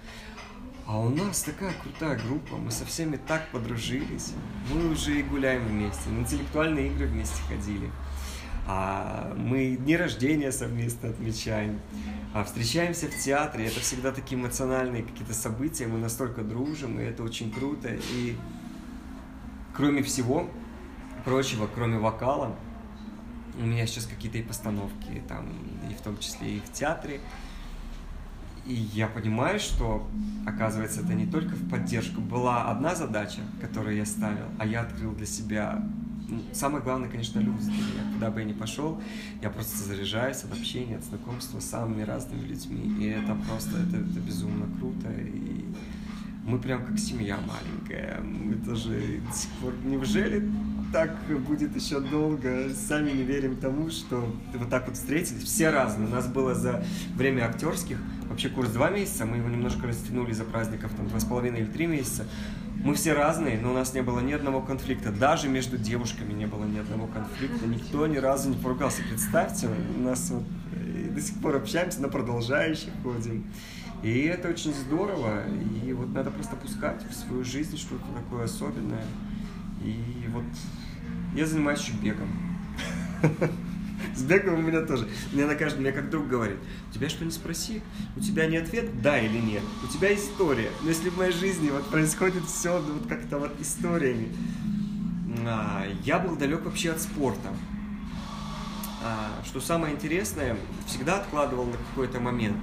А 0.86 1.00
у 1.00 1.10
нас 1.10 1.42
такая 1.42 1.74
крутая 1.82 2.20
группа, 2.28 2.58
мы 2.58 2.70
со 2.70 2.86
всеми 2.86 3.18
так 3.18 3.50
подружились. 3.52 4.34
Мы 4.72 4.89
уже 4.92 5.20
и 5.20 5.24
гуляем 5.24 5.66
вместе, 5.66 6.10
на 6.10 6.20
интеллектуальные 6.20 6.88
игры 6.88 7.08
вместе 7.08 7.42
ходили. 7.48 7.89
А 8.74 9.34
мы 9.36 9.76
дни 9.76 9.97
рождения 9.97 10.49
совместно 10.49 11.09
отмечаем. 11.09 11.82
А 12.34 12.45
встречаемся 12.45 13.07
в 13.07 13.17
театре, 13.17 13.65
это 13.65 13.82
всегда 13.82 14.13
такие 14.13 14.39
эмоциональные 14.39 15.03
какие-то 15.03 15.34
события, 15.34 15.88
мы 15.88 15.99
настолько 15.99 16.41
дружим, 16.41 16.97
и 16.97 17.03
это 17.03 17.22
очень 17.22 17.51
круто. 17.51 17.89
И 18.13 18.38
кроме 19.76 20.03
всего 20.03 20.49
прочего, 21.26 21.67
кроме 21.67 21.99
вокала, 21.99 22.55
у 23.59 23.65
меня 23.65 23.86
сейчас 23.86 24.05
какие-то 24.05 24.38
и 24.38 24.41
постановки, 24.41 25.22
там, 25.28 25.49
и 25.89 25.93
в 25.93 25.99
том 25.99 26.17
числе 26.17 26.55
и 26.55 26.59
в 26.61 26.72
театре, 26.72 27.19
и 28.65 28.74
я 28.74 29.07
понимаю, 29.07 29.59
что, 29.59 30.07
оказывается, 30.47 31.01
это 31.01 31.13
не 31.13 31.26
только 31.26 31.55
в 31.55 31.69
поддержку. 31.69 32.22
Была 32.22 32.72
одна 32.72 32.95
задача, 32.95 33.41
которую 33.59 33.97
я 33.97 34.05
ставил, 34.05 34.45
а 34.59 34.65
я 34.65 34.82
открыл 34.82 35.11
для 35.11 35.26
себя 35.26 35.84
самое 36.53 36.84
главное, 36.84 37.09
конечно, 37.09 37.39
люди 37.39 37.65
меня. 37.65 38.13
Куда 38.13 38.32
бы 38.32 38.39
я 38.39 38.45
ни 38.45 38.53
пошел, 38.53 39.01
я 39.41 39.49
просто 39.49 39.77
заряжаюсь 39.77 40.43
от 40.43 40.53
общения, 40.53 40.97
от 40.97 41.03
знакомства 41.03 41.59
с 41.59 41.65
самыми 41.65 42.03
разными 42.03 42.45
людьми. 42.47 43.03
И 43.03 43.09
это 43.09 43.36
просто, 43.47 43.77
это, 43.77 43.97
это 43.97 44.19
безумно 44.19 44.67
круто. 44.77 45.11
И 45.11 45.65
мы 46.45 46.59
прям 46.59 46.86
как 46.86 46.97
семья 46.97 47.38
маленькая. 47.38 48.21
Мы 48.21 48.55
тоже 48.55 49.21
до 49.27 49.36
сих 49.36 49.49
пор... 49.61 49.73
Неужели 49.84 50.49
так 50.91 51.15
будет 51.47 51.75
еще 51.75 51.99
долго? 51.99 52.69
Сами 52.73 53.11
не 53.11 53.23
верим 53.23 53.57
тому, 53.57 53.89
что 53.89 54.34
вот 54.53 54.69
так 54.69 54.88
вот 54.88 54.95
встретились. 54.95 55.43
Все 55.43 55.69
разные. 55.69 56.07
У 56.07 56.11
нас 56.11 56.27
было 56.27 56.55
за 56.55 56.84
время 57.15 57.45
актерских 57.45 57.97
вообще 58.32 58.49
курс 58.49 58.69
два 58.69 58.89
месяца, 58.89 59.25
мы 59.25 59.38
его 59.38 59.49
немножко 59.49 59.88
растянули 59.88 60.32
за 60.32 60.45
праздников, 60.45 60.91
там, 60.95 61.07
два 61.09 61.19
с 61.19 61.25
половиной 61.25 61.59
или 61.59 61.67
три 61.67 61.86
месяца. 61.86 62.25
Мы 62.84 62.95
все 62.95 63.13
разные, 63.13 63.59
но 63.59 63.71
у 63.71 63.73
нас 63.73 63.93
не 63.93 64.01
было 64.01 64.19
ни 64.21 64.34
одного 64.34 64.59
конфликта. 64.61 65.11
Даже 65.11 65.47
между 65.47 65.77
девушками 65.77 66.34
не 66.34 66.47
было 66.47 66.65
ни 66.65 66.79
одного 66.79 67.07
конфликта. 67.07 67.67
Никто 67.67 68.07
ни 68.07 68.17
разу 68.17 68.49
не 68.49 68.55
поругался. 68.55 69.03
Представьте, 69.07 69.69
у 69.97 70.01
нас 70.01 70.32
вот 70.32 70.43
до 71.13 71.21
сих 71.21 71.39
пор 71.41 71.57
общаемся, 71.57 72.01
на 72.01 72.09
продолжающих 72.09 72.89
ходим. 73.03 73.45
И 74.01 74.21
это 74.21 74.49
очень 74.49 74.73
здорово. 74.73 75.43
И 75.86 75.93
вот 75.93 76.09
надо 76.09 76.32
просто 76.32 76.55
пускать 76.55 77.03
в 77.07 77.13
свою 77.13 77.43
жизнь 77.43 77.77
что-то 77.77 78.05
такое 78.15 78.45
особенное. 78.45 79.05
И 79.84 80.27
вот 80.29 80.45
я 81.36 81.45
занимаюсь 81.45 81.82
еще 81.82 81.93
бегом. 81.93 82.29
С 84.16 84.24
бегом 84.24 84.55
у 84.55 84.62
меня 84.62 84.82
тоже. 84.82 85.07
Мне 85.32 85.45
на 85.45 85.55
каждом, 85.55 85.82
мне 85.82 85.91
как 85.91 86.09
друг 86.09 86.28
говорит, 86.28 86.57
у 86.89 86.93
тебя 86.93 87.09
что 87.09 87.26
не 87.26 87.32
спроси, 87.32 87.82
у 88.16 88.20
тебя 88.20 88.47
не 88.47 88.57
ответ 88.57 89.01
да 89.01 89.20
или 89.20 89.38
нет, 89.38 89.64
у 89.84 89.88
тебя 89.88 90.14
история. 90.14 90.70
Но 90.82 90.89
если 90.89 91.09
в 91.09 91.18
моей 91.18 91.32
жизни 91.32 91.70
вот 91.70 91.86
происходит 91.88 92.43
все 92.45 92.82
вот 92.82 93.07
как-то 93.07 93.38
вот 93.38 93.51
историями, 93.59 94.30
а, 95.45 95.86
я 96.03 96.20
был 96.20 96.36
далек 96.36 96.66
вообще 96.66 96.91
от 96.91 97.01
спорта. 97.01 97.49
А, 99.03 99.41
что 99.45 99.59
самое 99.59 99.95
интересное, 99.95 100.57
всегда 100.86 101.18
откладывал 101.22 101.66
на 101.66 101.78
какой-то 101.78 102.20
момент. 102.20 102.57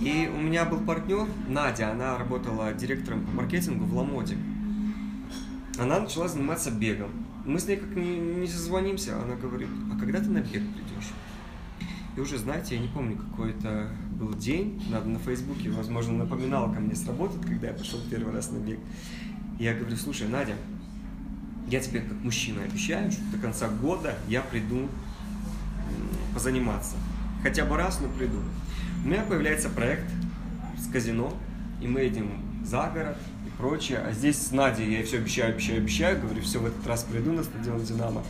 И 0.00 0.30
у 0.34 0.40
меня 0.40 0.64
был 0.64 0.80
партнер, 0.80 1.26
Надя, 1.48 1.92
она 1.92 2.16
работала 2.16 2.72
директором 2.72 3.24
по 3.24 3.32
маркетингу 3.32 3.84
в 3.84 3.94
Ламоде. 3.94 4.36
Она 5.78 6.00
начала 6.00 6.28
заниматься 6.28 6.70
бегом. 6.70 7.10
Мы 7.50 7.58
с 7.58 7.66
ней 7.66 7.78
как 7.78 7.96
не, 7.96 8.16
не 8.16 8.46
созвонимся, 8.46 9.20
она 9.20 9.34
говорит, 9.34 9.66
а 9.92 9.98
когда 9.98 10.20
ты 10.20 10.30
на 10.30 10.38
бег 10.38 10.62
придешь? 10.72 11.10
И 12.16 12.20
уже, 12.20 12.38
знаете, 12.38 12.76
я 12.76 12.80
не 12.80 12.86
помню, 12.86 13.16
какой 13.16 13.50
это 13.50 13.88
был 14.12 14.34
день, 14.34 14.80
надо 14.88 15.08
на 15.08 15.18
Фейсбуке, 15.18 15.68
возможно, 15.70 16.12
напоминал 16.12 16.72
ко 16.72 16.78
мне 16.78 16.94
сработать, 16.94 17.42
когда 17.44 17.66
я 17.66 17.74
пошел 17.74 17.98
первый 18.08 18.32
раз 18.32 18.52
на 18.52 18.58
бег. 18.58 18.78
Я 19.58 19.74
говорю, 19.74 19.96
слушай, 19.96 20.28
Надя, 20.28 20.54
я 21.66 21.80
тебе 21.80 22.02
как 22.02 22.22
мужчина 22.22 22.62
обещаю, 22.62 23.10
что 23.10 23.22
до 23.32 23.38
конца 23.38 23.68
года 23.68 24.14
я 24.28 24.42
приду 24.42 24.88
позаниматься. 26.32 26.94
Хотя 27.42 27.64
бы 27.64 27.76
раз, 27.76 28.00
но 28.00 28.08
приду. 28.16 28.38
У 29.04 29.08
меня 29.08 29.24
появляется 29.24 29.70
проект 29.70 30.08
с 30.78 30.88
казино, 30.88 31.36
и 31.82 31.88
мы 31.88 32.02
едем 32.02 32.30
за 32.64 32.88
город, 32.90 33.18
прочее. 33.60 33.98
А 33.98 34.12
здесь 34.12 34.38
с 34.38 34.52
Надей 34.52 34.90
я 34.90 35.04
все 35.04 35.18
обещаю, 35.18 35.52
обещаю, 35.52 35.78
обещаю. 35.78 36.20
Говорю, 36.20 36.40
все, 36.42 36.58
в 36.58 36.66
этот 36.66 36.86
раз 36.86 37.04
приду 37.04 37.32
на 37.32 37.42
стадион 37.42 37.82
«Динамо». 37.84 38.22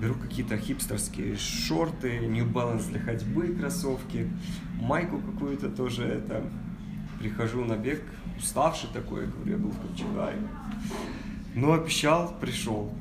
Беру 0.00 0.14
какие-то 0.14 0.56
хипстерские 0.56 1.36
шорты, 1.36 2.20
New 2.20 2.46
Balance 2.46 2.88
для 2.88 3.00
ходьбы, 3.00 3.48
кроссовки, 3.48 4.30
майку 4.80 5.18
какую-то 5.18 5.68
тоже 5.68 6.04
это. 6.04 6.44
Прихожу 7.18 7.64
на 7.64 7.76
бег, 7.76 8.02
уставший 8.38 8.88
такой, 8.92 9.26
говорю, 9.26 9.50
я 9.50 9.56
был 9.58 9.70
в 9.70 9.80
Копчегаре. 9.80 10.38
Но 11.54 11.72
обещал, 11.72 12.34
пришел. 12.40 12.92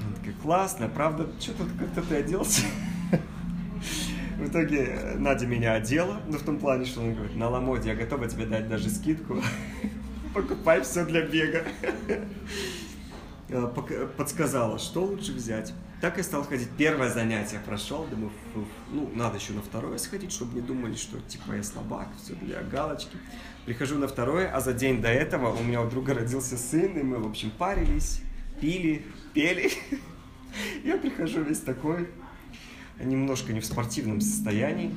Она 0.00 0.14
такая, 0.16 0.34
классно, 0.40 0.88
правда, 0.88 1.28
что-то 1.40 1.64
как-то 1.76 2.02
ты 2.02 2.16
оделся. 2.16 2.62
В 4.38 4.48
итоге 4.48 5.14
Надя 5.16 5.46
меня 5.46 5.74
одела, 5.74 6.20
но 6.26 6.32
ну, 6.32 6.38
в 6.38 6.42
том 6.42 6.58
плане, 6.58 6.84
что 6.84 7.00
он 7.00 7.14
говорит, 7.14 7.36
на 7.36 7.48
Ламоде 7.48 7.90
я 7.90 7.96
готова 7.96 8.28
тебе 8.28 8.46
дать 8.46 8.68
даже 8.68 8.90
скидку 8.90 9.40
покупай 10.34 10.82
все 10.82 11.04
для 11.04 11.22
бега. 11.22 11.64
Э, 13.50 14.08
подсказала, 14.16 14.78
что 14.78 15.04
лучше 15.04 15.32
взять. 15.32 15.74
Так 16.00 16.16
я 16.16 16.22
стал 16.22 16.44
ходить. 16.44 16.68
Первое 16.78 17.10
занятие 17.10 17.60
прошел, 17.64 18.06
думаю, 18.06 18.32
ну, 18.90 19.10
надо 19.14 19.36
еще 19.36 19.52
на 19.52 19.60
второе 19.60 19.98
сходить, 19.98 20.32
чтобы 20.32 20.54
не 20.54 20.60
думали, 20.60 20.94
что 20.94 21.20
типа 21.20 21.52
я 21.52 21.62
слабак, 21.62 22.08
все 22.22 22.34
для 22.34 22.62
галочки. 22.62 23.16
Прихожу 23.66 23.98
на 23.98 24.08
второе, 24.08 24.50
а 24.50 24.60
за 24.60 24.72
день 24.72 25.00
до 25.02 25.08
этого 25.08 25.54
у 25.54 25.62
меня 25.62 25.82
у 25.82 25.88
друга 25.88 26.14
родился 26.14 26.56
сын, 26.56 26.98
и 26.98 27.02
мы, 27.02 27.18
в 27.18 27.26
общем, 27.26 27.50
парились, 27.50 28.22
пили, 28.60 29.04
пели. 29.34 29.70
Я 30.84 30.96
прихожу 30.96 31.42
весь 31.42 31.60
такой, 31.60 32.08
немножко 32.98 33.52
не 33.52 33.60
в 33.60 33.66
спортивном 33.66 34.20
состоянии, 34.20 34.94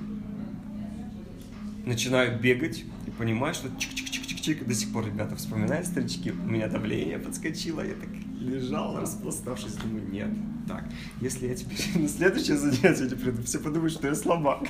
начинаю 1.85 2.39
бегать 2.39 2.85
и 3.05 3.11
понимаю, 3.11 3.53
что 3.53 3.69
чик-чик-чик 3.69 4.05
чик, 4.05 4.06
до 4.55 4.73
сих 4.73 4.91
пор 4.91 5.05
ребята 5.05 5.35
вспоминают 5.35 5.87
старички, 5.87 6.31
у 6.31 6.49
меня 6.49 6.67
давление 6.67 7.19
подскочило, 7.19 7.81
я 7.81 7.93
так 7.93 8.09
лежал, 8.39 8.99
распластавшись, 8.99 9.73
думаю, 9.73 10.09
нет, 10.09 10.29
так, 10.67 10.83
если 11.21 11.47
я 11.47 11.55
теперь 11.55 11.79
на 12.01 12.07
следующее 12.07 12.57
занятие 12.57 13.15
приду, 13.15 13.43
все 13.43 13.59
подумают, 13.59 13.93
что 13.93 14.07
я 14.07 14.15
слабак. 14.15 14.67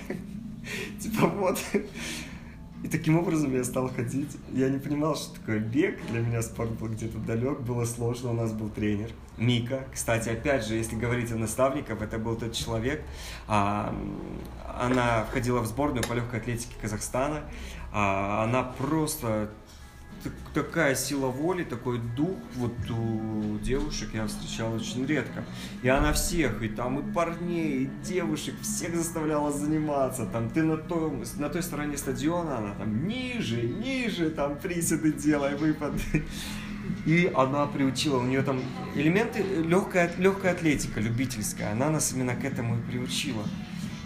Типа 0.99 1.27
вот. 1.27 1.59
И 2.83 2.87
таким 2.87 3.17
образом 3.17 3.53
я 3.55 3.63
стал 3.63 3.89
ходить. 3.89 4.37
Я 4.53 4.69
не 4.69 4.77
понимал, 4.77 5.15
что 5.15 5.33
такое 5.39 5.59
бег. 5.59 5.99
Для 6.11 6.19
меня 6.19 6.41
спорт 6.43 6.71
был 6.71 6.89
где-то 6.89 7.17
далек, 7.17 7.61
было 7.61 7.85
сложно. 7.85 8.29
У 8.31 8.33
нас 8.33 8.51
был 8.51 8.69
тренер 8.69 9.09
Мика. 9.37 9.87
Кстати, 9.91 10.29
опять 10.29 10.65
же, 10.65 10.75
если 10.75 10.95
говорить 10.95 11.31
о 11.31 11.37
наставниках, 11.37 12.01
это 12.01 12.19
был 12.19 12.35
тот 12.35 12.53
человек. 12.53 13.03
А, 13.47 13.95
она 14.79 15.23
входила 15.25 15.61
в 15.61 15.65
сборную 15.65 16.03
по 16.03 16.13
легкой 16.13 16.39
атлетике 16.39 16.75
Казахстана. 16.79 17.43
А, 17.91 18.43
она 18.43 18.63
просто 18.63 19.49
такая 20.53 20.95
сила 20.95 21.27
воли, 21.27 21.63
такой 21.63 21.99
дух 21.99 22.37
вот 22.55 22.73
у 22.89 23.57
девушек 23.59 24.09
я 24.13 24.27
встречал 24.27 24.73
очень 24.73 25.05
редко. 25.05 25.43
И 25.83 25.87
она 25.87 26.13
всех, 26.13 26.61
и 26.63 26.69
там 26.69 26.99
и 26.99 27.13
парней, 27.13 27.83
и 27.83 27.89
девушек, 28.03 28.55
всех 28.61 28.95
заставляла 28.95 29.51
заниматься. 29.51 30.25
Там 30.25 30.49
ты 30.49 30.63
на, 30.63 30.77
том, 30.77 31.23
на 31.37 31.49
той 31.49 31.61
стороне 31.61 31.97
стадиона, 31.97 32.57
она 32.57 32.73
там 32.73 33.07
ниже, 33.07 33.61
ниже, 33.61 34.29
там 34.29 34.57
приседы 34.57 35.13
делай, 35.13 35.55
выпады. 35.55 36.01
И 37.05 37.31
она 37.35 37.65
приучила, 37.67 38.17
у 38.17 38.23
нее 38.23 38.41
там 38.41 38.61
элементы 38.95 39.41
легкая, 39.41 40.11
легкая 40.17 40.53
атлетика, 40.53 40.99
любительская. 40.99 41.71
Она 41.71 41.89
нас 41.89 42.13
именно 42.13 42.35
к 42.35 42.43
этому 42.43 42.77
и 42.77 42.81
приучила. 42.81 43.43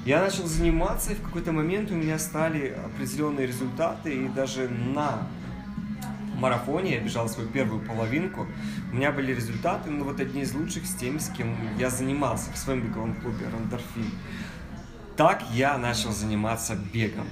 Я 0.05 0.19
начал 0.21 0.47
заниматься, 0.47 1.11
и 1.11 1.15
в 1.15 1.21
какой-то 1.21 1.51
момент 1.51 1.91
у 1.91 1.95
меня 1.95 2.17
стали 2.17 2.75
определенные 2.85 3.45
результаты, 3.45 4.25
и 4.25 4.27
даже 4.29 4.67
на 4.67 5.27
марафоне, 6.41 6.95
я 6.95 6.99
бежал 6.99 7.29
свою 7.29 7.49
первую 7.49 7.85
половинку, 7.85 8.47
у 8.91 8.95
меня 8.95 9.11
были 9.11 9.33
результаты, 9.33 9.89
ну 9.89 10.03
вот 10.05 10.19
одни 10.19 10.41
из 10.41 10.53
лучших 10.53 10.85
с 10.85 10.95
теми, 10.95 11.19
с 11.19 11.29
кем 11.29 11.55
я 11.77 11.89
занимался 11.89 12.51
в 12.51 12.57
своем 12.57 12.81
беговом 12.81 13.13
клубе 13.15 13.47
Рандорфин. 13.51 14.11
Так 15.15 15.43
я 15.53 15.77
начал 15.77 16.11
заниматься 16.11 16.75
бегом. 16.75 17.27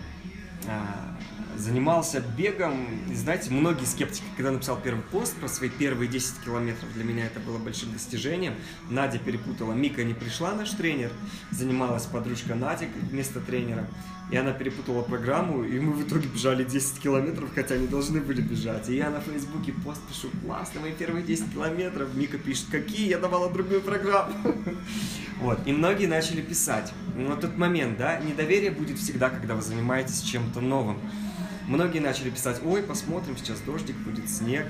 А, 0.67 1.17
занимался 1.57 2.21
бегом. 2.21 2.85
И 3.09 3.15
знаете, 3.15 3.51
многие 3.51 3.85
скептики, 3.85 4.25
когда 4.35 4.51
написал 4.51 4.77
первый 4.77 5.01
пост 5.01 5.35
про 5.37 5.47
свои 5.47 5.69
первые 5.69 6.07
10 6.07 6.41
километров, 6.45 6.91
для 6.93 7.03
меня 7.03 7.25
это 7.25 7.39
было 7.39 7.57
большим 7.57 7.91
достижением. 7.91 8.53
Надя 8.89 9.19
перепутала, 9.19 9.73
Мика 9.73 10.03
не 10.03 10.13
пришла, 10.13 10.53
наш 10.53 10.71
тренер, 10.71 11.11
занималась 11.51 12.05
подружка 12.05 12.55
Надя 12.55 12.87
вместо 13.09 13.39
тренера. 13.39 13.87
И 14.31 14.37
она 14.37 14.51
перепутала 14.51 15.01
программу, 15.01 15.63
и 15.63 15.79
мы 15.79 15.93
в 15.93 16.07
итоге 16.07 16.27
бежали 16.27 16.63
10 16.63 16.99
километров, 16.99 17.49
хотя 17.55 17.77
не 17.77 17.87
должны 17.87 18.21
были 18.21 18.41
бежать. 18.41 18.87
И 18.87 18.95
я 18.95 19.09
на 19.09 19.21
Фейсбуке 19.21 19.73
пост 19.73 20.01
пишу, 20.07 20.29
классно, 20.45 20.81
мои 20.81 20.91
первые 20.91 21.25
10 21.25 21.51
километров. 21.53 22.13
Мика 22.13 22.37
пишет, 22.37 22.67
какие, 22.69 23.09
я 23.09 23.17
давала 23.17 23.51
другую 23.51 23.81
программу. 23.81 24.33
Вот, 25.41 25.57
и 25.65 25.71
многие 25.71 26.05
начали 26.05 26.41
писать. 26.41 26.91
Но 27.15 27.37
тот 27.37 27.57
момент, 27.57 27.97
да, 27.97 28.19
недоверие 28.19 28.71
будет 28.71 28.97
всегда, 28.97 29.29
когда 29.29 29.55
вы 29.55 29.61
занимаетесь 29.61 30.21
чем-то 30.21 30.59
новым. 30.59 30.99
Многие 31.65 31.99
начали 31.99 32.29
писать, 32.29 32.59
ой, 32.61 32.83
посмотрим, 32.83 33.37
сейчас 33.37 33.61
дождик, 33.61 33.95
будет 33.99 34.29
снег. 34.29 34.65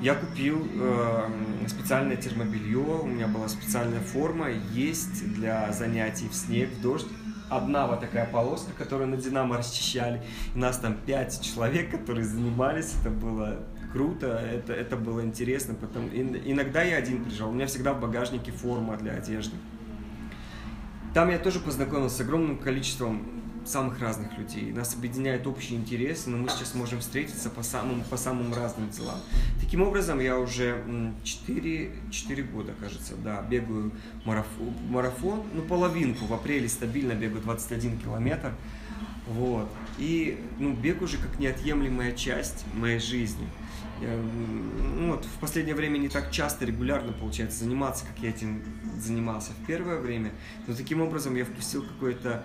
Я 0.00 0.14
купил 0.14 0.66
э, 0.72 1.28
специальное 1.68 2.16
термобелье, 2.16 2.78
у 2.78 3.06
меня 3.06 3.28
была 3.28 3.48
специальная 3.48 4.00
форма, 4.00 4.48
есть 4.72 5.34
для 5.34 5.70
занятий 5.72 6.28
в 6.30 6.34
снег, 6.34 6.70
в 6.70 6.80
дождь 6.80 7.08
одна 7.48 7.86
вот 7.86 8.00
такая 8.00 8.26
полоска, 8.26 8.72
которую 8.76 9.08
на 9.08 9.16
Динамо 9.16 9.58
расчищали. 9.58 10.22
И 10.54 10.58
нас 10.58 10.78
там 10.78 10.94
пять 10.94 11.40
человек, 11.40 11.90
которые 11.90 12.24
занимались, 12.24 12.94
это 13.00 13.10
было 13.10 13.58
круто, 13.92 14.26
это, 14.26 14.72
это 14.72 14.96
было 14.96 15.22
интересно. 15.24 15.74
Потом, 15.74 16.08
иногда 16.08 16.82
я 16.82 16.96
один 16.96 17.24
приезжал, 17.24 17.50
у 17.50 17.52
меня 17.52 17.66
всегда 17.66 17.94
в 17.94 18.00
багажнике 18.00 18.52
форма 18.52 18.96
для 18.96 19.12
одежды. 19.12 19.56
Там 21.14 21.30
я 21.30 21.38
тоже 21.38 21.60
познакомился 21.60 22.16
с 22.16 22.20
огромным 22.20 22.58
количеством 22.58 23.26
самых 23.68 24.00
разных 24.00 24.36
людей. 24.38 24.72
Нас 24.72 24.94
объединяет 24.94 25.46
общий 25.46 25.74
интерес, 25.74 26.26
но 26.26 26.36
мы 26.36 26.48
сейчас 26.48 26.74
можем 26.74 27.00
встретиться 27.00 27.50
по 27.50 27.62
самым, 27.62 28.02
по 28.04 28.16
самым 28.16 28.52
разным 28.54 28.90
делам. 28.90 29.18
Таким 29.60 29.82
образом, 29.82 30.20
я 30.20 30.38
уже 30.38 30.82
4, 31.24 31.92
4 32.10 32.42
года, 32.44 32.74
кажется, 32.80 33.14
да, 33.16 33.42
бегаю 33.42 33.92
марафон, 34.24 34.74
марафон, 34.88 35.42
ну, 35.54 35.62
половинку, 35.62 36.26
в 36.26 36.32
апреле 36.32 36.68
стабильно 36.68 37.12
бегаю 37.12 37.42
21 37.42 37.98
километр. 37.98 38.52
Вот. 39.26 39.68
И 39.98 40.38
ну, 40.58 40.72
бег 40.72 41.02
уже 41.02 41.18
как 41.18 41.38
неотъемлемая 41.38 42.12
часть 42.12 42.64
моей 42.74 43.00
жизни. 43.00 43.48
Я, 44.00 44.14
ну, 44.14 45.12
вот, 45.12 45.24
в 45.24 45.38
последнее 45.40 45.74
время 45.74 45.96
не 45.96 46.08
так 46.08 46.30
часто, 46.30 46.66
регулярно 46.66 47.12
получается 47.12 47.60
заниматься, 47.60 48.04
как 48.04 48.22
я 48.22 48.28
этим 48.28 48.62
занимался 48.98 49.52
в 49.52 49.66
первое 49.66 49.98
время. 49.98 50.32
Но 50.66 50.74
таким 50.74 51.00
образом 51.00 51.34
я 51.34 51.44
впустил 51.44 51.82
какой-то 51.82 52.30
а, 52.30 52.44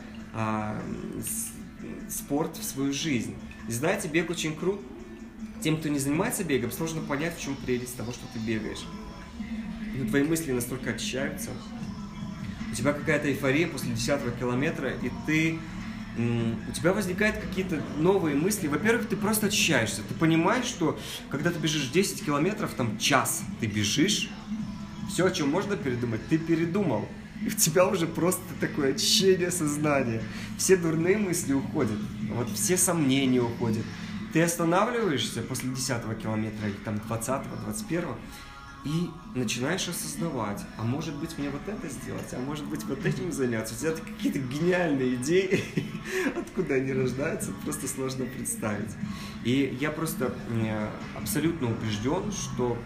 спорт 2.10 2.58
в 2.58 2.64
свою 2.64 2.94
жизнь. 2.94 3.36
И 3.68 3.72
знаете, 3.72 4.08
бег 4.08 4.30
очень 4.30 4.56
крут. 4.56 4.82
Тем, 5.62 5.78
кто 5.78 5.90
не 5.90 6.00
занимается 6.00 6.44
бегом, 6.44 6.72
сложно 6.72 7.02
понять, 7.02 7.38
в 7.38 7.42
чем 7.42 7.56
прелесть 7.56 7.96
того, 7.96 8.12
что 8.12 8.26
ты 8.34 8.40
бегаешь. 8.40 8.86
Но 9.96 10.08
твои 10.08 10.24
мысли 10.24 10.52
настолько 10.52 10.92
очищаются. 10.92 11.52
У 12.72 12.74
тебя 12.74 12.94
какая-то 12.94 13.30
эйфория 13.30 13.68
после 13.68 13.94
десятого 13.94 14.32
километра, 14.32 14.90
и 14.90 15.12
ты 15.28 15.60
у 16.18 16.72
тебя 16.74 16.94
возникают 16.94 17.38
какие-то 17.38 17.82
новые 17.98 18.36
мысли. 18.36 18.68
Во-первых, 18.68 19.08
ты 19.08 19.16
просто 19.16 19.48
очищаешься. 19.48 20.02
Ты 20.08 20.14
понимаешь, 20.16 20.66
что 20.66 21.00
когда 21.30 21.52
ты 21.52 21.60
бежишь 21.60 21.90
10 21.90 22.26
километров, 22.26 22.74
там 22.74 22.98
час 22.98 23.44
ты 23.60 23.68
бежишь, 23.68 24.30
все, 25.10 25.28
о 25.28 25.32
чем 25.32 25.50
можно 25.50 25.78
передумать, 25.78 26.26
ты 26.28 26.38
передумал 26.38 27.08
и 27.42 27.48
у 27.48 27.52
тебя 27.52 27.88
уже 27.88 28.08
просто 28.08 28.42
такое 28.60 28.94
очищение 28.94 29.52
сознания. 29.52 30.22
Все 30.58 30.78
дурные 30.78 31.18
мысли 31.18 31.54
уходят, 31.54 31.98
вот 32.34 32.50
все 32.52 32.78
сомнения 32.78 33.42
уходят. 33.42 33.86
Ты 34.34 34.42
останавливаешься 34.44 35.42
после 35.42 35.70
10 35.70 36.18
километра 36.22 36.68
или 36.68 36.78
там 36.86 37.00
20 37.00 37.42
21 37.66 38.06
и 38.84 39.10
начинаешь 39.36 39.88
осознавать, 39.88 40.66
а 40.78 40.84
может 40.84 41.16
быть 41.16 41.38
мне 41.38 41.50
вот 41.50 41.62
это 41.68 41.88
сделать, 41.88 42.34
а 42.34 42.40
может 42.40 42.66
быть 42.66 42.84
вот 42.86 43.06
этим 43.06 43.32
заняться. 43.32 43.76
У 43.76 43.78
тебя 43.78 43.92
какие-то 43.92 44.40
гениальные 44.40 45.16
идеи, 45.16 45.64
откуда 46.36 46.76
они 46.76 46.92
рождаются, 46.94 47.52
просто 47.64 47.88
сложно 47.88 48.26
представить. 48.26 48.90
И 49.44 49.78
я 49.80 49.92
просто 49.92 50.34
абсолютно 51.16 51.72
убежден, 51.72 52.32
что 52.32 52.78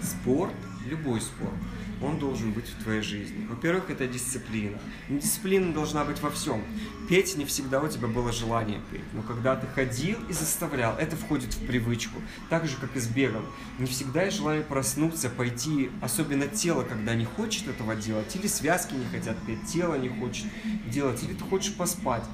спорт, 0.00 0.54
любой 0.86 1.20
спорт, 1.20 1.54
он 2.02 2.18
должен 2.18 2.52
быть 2.52 2.66
в 2.66 2.82
твоей 2.82 3.02
жизни. 3.02 3.46
Во-первых, 3.48 3.90
это 3.90 4.06
дисциплина. 4.06 4.78
Дисциплина 5.08 5.72
должна 5.72 6.04
быть 6.04 6.20
во 6.20 6.30
всем. 6.30 6.62
Петь 7.08 7.36
не 7.36 7.44
всегда 7.44 7.80
у 7.80 7.88
тебя 7.88 8.08
было 8.08 8.32
желание 8.32 8.80
петь, 8.90 9.04
но 9.12 9.22
когда 9.22 9.56
ты 9.56 9.66
ходил 9.66 10.18
и 10.28 10.32
заставлял, 10.32 10.96
это 10.98 11.16
входит 11.16 11.54
в 11.54 11.66
привычку. 11.66 12.20
Так 12.50 12.66
же, 12.66 12.76
как 12.76 12.96
и 12.96 13.00
с 13.00 13.06
бегом. 13.06 13.44
Не 13.78 13.86
всегда 13.86 14.24
есть 14.24 14.36
желание 14.36 14.64
проснуться, 14.64 15.30
пойти, 15.30 15.90
особенно 16.00 16.46
тело, 16.46 16.82
когда 16.82 17.14
не 17.14 17.24
хочет 17.24 17.68
этого 17.68 17.94
делать, 17.94 18.34
или 18.36 18.46
связки 18.46 18.94
не 18.94 19.06
хотят 19.06 19.36
петь, 19.46 19.64
тело 19.66 19.94
не 19.94 20.08
хочет 20.08 20.46
делать, 20.90 21.22
или 21.22 21.34
ты 21.34 21.44
хочешь 21.44 21.74
поспать. 21.74 22.24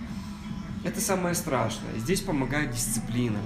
Это 0.84 1.00
самое 1.00 1.34
страшное. 1.34 1.98
Здесь 1.98 2.20
помогает 2.20 2.70
дисциплина. 2.70 3.38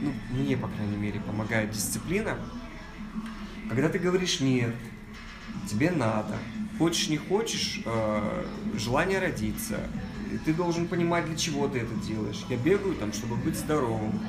Ну, 0.00 0.12
мне, 0.30 0.56
по 0.56 0.68
крайней 0.68 0.96
мере, 0.96 1.20
помогает 1.20 1.70
дисциплина. 1.70 2.36
Когда 3.68 3.88
ты 3.88 3.98
говоришь 3.98 4.40
«нет», 4.40 4.74
тебе 5.66 5.90
надо. 5.90 6.36
Хочешь, 6.78 7.08
не 7.08 7.16
хочешь, 7.16 7.80
э, 7.84 8.44
желание 8.74 9.18
родиться. 9.18 9.78
И 10.32 10.38
ты 10.38 10.52
должен 10.52 10.88
понимать, 10.88 11.26
для 11.26 11.36
чего 11.36 11.68
ты 11.68 11.78
это 11.80 11.94
делаешь. 12.06 12.44
Я 12.48 12.56
бегаю 12.56 12.94
там, 12.96 13.12
чтобы 13.12 13.36
быть 13.36 13.56
здоровым, 13.56 14.20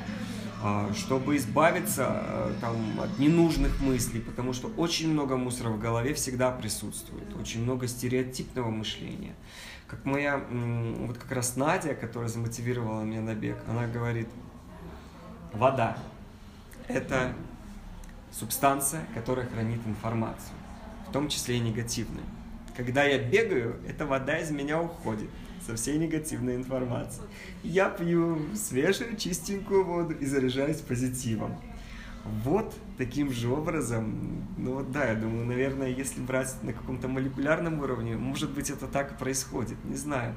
э, 0.62 0.92
чтобы 0.94 1.36
избавиться 1.36 2.22
э, 2.24 2.54
там, 2.60 2.76
от 3.00 3.18
ненужных 3.18 3.80
мыслей, 3.80 4.20
потому 4.20 4.52
что 4.52 4.68
очень 4.76 5.10
много 5.10 5.36
мусора 5.36 5.70
в 5.70 5.80
голове 5.80 6.14
всегда 6.14 6.50
присутствует, 6.52 7.34
очень 7.36 7.62
много 7.62 7.88
стереотипного 7.88 8.70
мышления. 8.70 9.34
Как 9.88 10.04
моя, 10.04 10.44
вот 10.48 11.16
как 11.16 11.30
раз 11.30 11.54
Надя, 11.54 11.94
которая 11.94 12.28
замотивировала 12.28 13.02
меня 13.02 13.20
на 13.20 13.34
бег, 13.34 13.56
она 13.68 13.86
говорит, 13.86 14.28
вода– 15.52 15.96
это 16.88 17.32
субстанция, 18.32 19.06
которая 19.14 19.46
хранит 19.46 19.80
информацию 19.86 20.55
том 21.16 21.30
числе 21.30 21.56
и 21.56 21.60
негативные. 21.60 22.26
Когда 22.76 23.04
я 23.04 23.16
бегаю, 23.16 23.80
эта 23.88 24.04
вода 24.04 24.38
из 24.38 24.50
меня 24.50 24.82
уходит 24.82 25.30
со 25.66 25.74
всей 25.74 25.96
негативной 25.96 26.56
информацией. 26.56 27.26
Я 27.62 27.88
пью 27.88 28.38
свежую, 28.54 29.16
чистенькую 29.16 29.86
воду 29.86 30.12
и 30.12 30.26
заряжаюсь 30.26 30.76
позитивом. 30.76 31.58
Вот 32.44 32.74
таким 32.98 33.32
же 33.32 33.48
образом, 33.48 34.46
ну 34.58 34.74
вот 34.74 34.92
да, 34.92 35.06
я 35.06 35.14
думаю, 35.14 35.46
наверное, 35.46 35.88
если 35.88 36.20
брать 36.20 36.54
на 36.62 36.74
каком-то 36.74 37.08
молекулярном 37.08 37.80
уровне, 37.80 38.14
может 38.14 38.50
быть, 38.50 38.68
это 38.68 38.86
так 38.86 39.12
и 39.12 39.14
происходит, 39.14 39.82
не 39.84 39.96
знаю. 39.96 40.36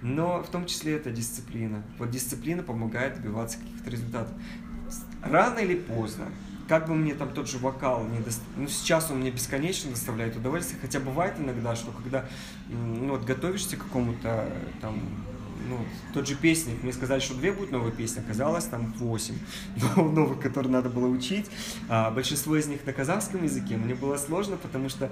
Но 0.00 0.42
в 0.42 0.48
том 0.48 0.64
числе 0.64 0.94
это 0.94 1.10
дисциплина. 1.10 1.82
Вот 1.98 2.08
дисциплина 2.08 2.62
помогает 2.62 3.16
добиваться 3.16 3.58
каких-то 3.58 3.90
результатов. 3.90 4.32
Рано 5.22 5.58
или 5.58 5.74
поздно 5.74 6.28
как 6.68 6.88
бы 6.88 6.94
мне 6.94 7.14
там 7.14 7.32
тот 7.32 7.48
же 7.48 7.58
вокал 7.58 8.04
не 8.06 8.20
дост... 8.20 8.40
ну 8.56 8.68
сейчас 8.68 9.10
он 9.10 9.18
мне 9.18 9.30
бесконечно 9.30 9.90
доставляет 9.90 10.36
удовольствие, 10.36 10.78
хотя 10.80 11.00
бывает 11.00 11.34
иногда, 11.38 11.76
что 11.76 11.90
когда 11.92 12.24
ну, 12.68 13.10
вот 13.10 13.24
готовишься 13.24 13.76
к 13.76 13.82
какому-то 13.82 14.50
там 14.80 15.00
ну, 15.68 15.78
тот 16.12 16.26
же 16.26 16.34
песник, 16.34 16.82
мне 16.82 16.92
сказали, 16.92 17.20
что 17.20 17.34
две 17.34 17.52
будут 17.52 17.70
новые 17.70 17.92
песни, 17.92 18.20
оказалось 18.20 18.64
там 18.64 18.92
восемь 18.98 19.36
новых, 19.96 20.40
которые 20.40 20.72
надо 20.72 20.88
было 20.88 21.06
учить. 21.06 21.46
А, 21.88 22.10
большинство 22.10 22.56
из 22.56 22.66
них 22.66 22.84
на 22.84 22.92
казахском 22.92 23.44
языке. 23.44 23.76
Мне 23.76 23.94
было 23.94 24.16
сложно, 24.16 24.56
потому 24.56 24.88
что, 24.88 25.10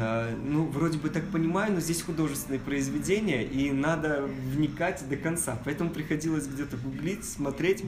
а, 0.00 0.36
ну, 0.44 0.66
вроде 0.66 0.98
бы 0.98 1.08
так 1.08 1.24
понимаю, 1.30 1.72
но 1.72 1.80
здесь 1.80 2.02
художественные 2.02 2.60
произведения, 2.60 3.44
и 3.44 3.70
надо 3.70 4.28
вникать 4.52 5.08
до 5.08 5.16
конца. 5.16 5.58
Поэтому 5.64 5.90
приходилось 5.90 6.46
где-то 6.46 6.76
гуглить, 6.76 7.24
смотреть. 7.24 7.84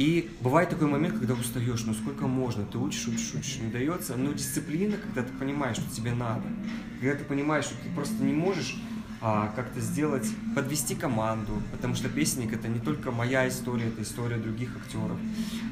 И 0.00 0.30
бывает 0.40 0.70
такой 0.70 0.88
момент, 0.88 1.18
когда 1.18 1.34
устаешь, 1.34 1.84
ну 1.84 1.92
сколько 1.92 2.26
можно, 2.26 2.64
ты 2.64 2.78
учишь, 2.78 3.06
учишь, 3.06 3.34
учишь, 3.34 3.58
не 3.58 3.70
дается. 3.70 4.16
Но 4.16 4.32
дисциплина, 4.32 4.96
когда 4.96 5.22
ты 5.22 5.30
понимаешь, 5.34 5.76
что 5.76 5.94
тебе 5.94 6.14
надо, 6.14 6.48
когда 7.02 7.16
ты 7.16 7.24
понимаешь, 7.24 7.66
что 7.66 7.74
ты 7.74 7.90
просто 7.94 8.14
не 8.22 8.32
можешь 8.32 8.80
а, 9.22 9.52
как-то 9.54 9.80
сделать, 9.80 10.26
подвести 10.54 10.94
команду, 10.94 11.62
потому 11.72 11.94
что 11.94 12.08
песенник 12.08 12.52
это 12.52 12.68
не 12.68 12.80
только 12.80 13.10
моя 13.10 13.46
история, 13.48 13.88
это 13.88 14.02
история 14.02 14.36
других 14.36 14.74
актеров, 14.76 15.18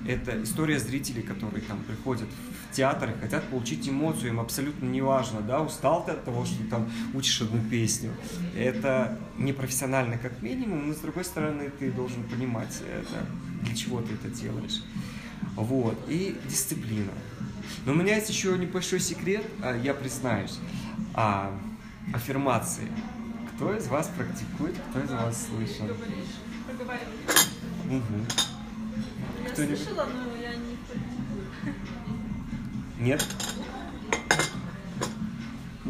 это 0.06 0.42
история 0.42 0.78
зрителей, 0.78 1.22
которые 1.22 1.62
там 1.62 1.78
приходят 1.84 2.28
в 2.70 2.74
театр 2.76 3.10
и 3.10 3.20
хотят 3.20 3.48
получить 3.48 3.88
эмоцию, 3.88 4.28
им 4.28 4.40
абсолютно 4.40 4.86
не 4.86 5.00
важно, 5.00 5.40
да, 5.40 5.62
устал 5.62 6.04
ты 6.04 6.12
от 6.12 6.24
того, 6.24 6.44
что 6.44 6.62
там 6.64 6.90
учишь 7.14 7.40
одну 7.40 7.60
песню, 7.70 8.12
это 8.54 9.18
непрофессионально 9.38 10.18
как 10.18 10.42
минимум, 10.42 10.88
но 10.88 10.94
с 10.94 10.98
другой 10.98 11.24
стороны 11.24 11.70
ты 11.78 11.90
должен 11.90 12.24
понимать 12.24 12.82
это 12.86 13.26
для 13.62 13.74
чего 13.74 14.00
ты 14.00 14.14
это 14.14 14.28
делаешь. 14.28 14.82
Вот, 15.54 15.98
и 16.08 16.36
дисциплина. 16.46 17.12
Но 17.84 17.92
у 17.92 17.94
меня 17.94 18.16
есть 18.16 18.28
еще 18.28 18.56
небольшой 18.58 19.00
секрет, 19.00 19.44
а, 19.62 19.76
я 19.76 19.94
признаюсь, 19.94 20.58
а, 21.14 21.50
аффирмации. 22.12 22.88
Кто 23.58 23.74
из 23.74 23.88
вас 23.88 24.08
практикует, 24.16 24.76
кто 24.90 25.00
из 25.00 25.10
вас 25.10 25.48
слышал? 25.48 25.86
Мгм. 27.86 28.24
Я 29.42 29.50
Кто-нибудь? 29.50 29.78
слышала, 29.78 30.06
но 30.06 30.36
я 30.40 30.54
не 30.54 30.76
практикую. 30.86 31.74
Нет? 33.00 33.26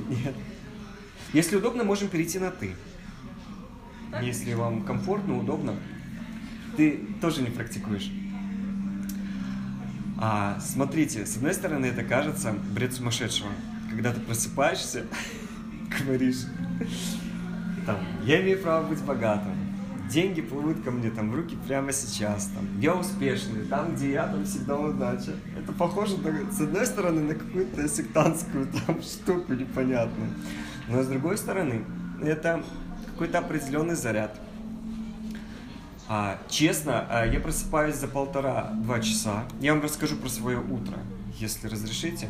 Нет. 0.09 0.35
Если 1.35 1.57
удобно, 1.57 1.85
можем 1.85 2.09
перейти 2.09 2.39
на 2.39 2.51
«ты». 2.51 2.75
Так? 4.13 4.23
Если 4.23 4.55
вам 4.55 4.85
комфортно, 4.85 5.37
удобно. 5.37 5.77
Ты 6.79 7.07
тоже 7.21 7.43
не 7.43 7.51
практикуешь. 7.51 8.11
А, 10.17 10.59
смотрите, 10.61 11.27
с 11.27 11.37
одной 11.37 11.53
стороны, 11.53 11.85
это 11.85 12.03
кажется 12.03 12.55
бред 12.73 12.95
сумасшедшего. 12.95 13.51
Когда 13.91 14.15
ты 14.15 14.21
просыпаешься, 14.21 15.05
говоришь, 16.01 16.47
там, 17.89 17.97
я 18.25 18.43
имею 18.43 18.61
право 18.61 18.87
быть 18.87 19.03
богатым, 19.03 19.55
деньги 20.11 20.43
плывут 20.43 20.83
ко 20.85 20.91
мне 20.91 21.11
там 21.11 21.31
в 21.31 21.35
руки 21.35 21.57
прямо 21.67 21.91
сейчас, 21.93 22.51
там, 22.55 22.67
я 22.81 22.95
успешный, 22.95 23.65
там, 23.65 23.95
где 23.95 24.13
я, 24.13 24.27
там 24.27 24.45
всегда 24.45 24.77
удача. 24.77 25.33
Это 25.59 25.73
похоже, 25.73 26.19
на- 26.19 26.53
с 26.53 26.61
одной 26.61 26.85
стороны, 26.85 27.23
на 27.23 27.35
какую-то 27.35 27.89
сектантскую 27.89 28.69
там 28.87 29.01
штуку 29.03 29.55
непонятную, 29.55 30.29
но 30.89 31.03
с 31.03 31.07
другой 31.07 31.39
стороны, 31.39 31.85
это 32.23 32.63
какой-то 33.13 33.39
определенный 33.39 33.95
заряд. 33.95 34.39
А, 36.11 36.39
честно, 36.49 37.07
а, 37.11 37.25
я 37.27 37.41
просыпаюсь 37.41 37.97
за 37.97 38.09
полтора-два 38.09 39.01
часа. 39.01 39.45
Я 39.61 39.73
вам 39.75 39.83
расскажу 39.83 40.17
про 40.17 40.29
свое 40.29 40.59
утро, 40.59 40.99
если 41.39 41.69
разрешите. 41.69 42.29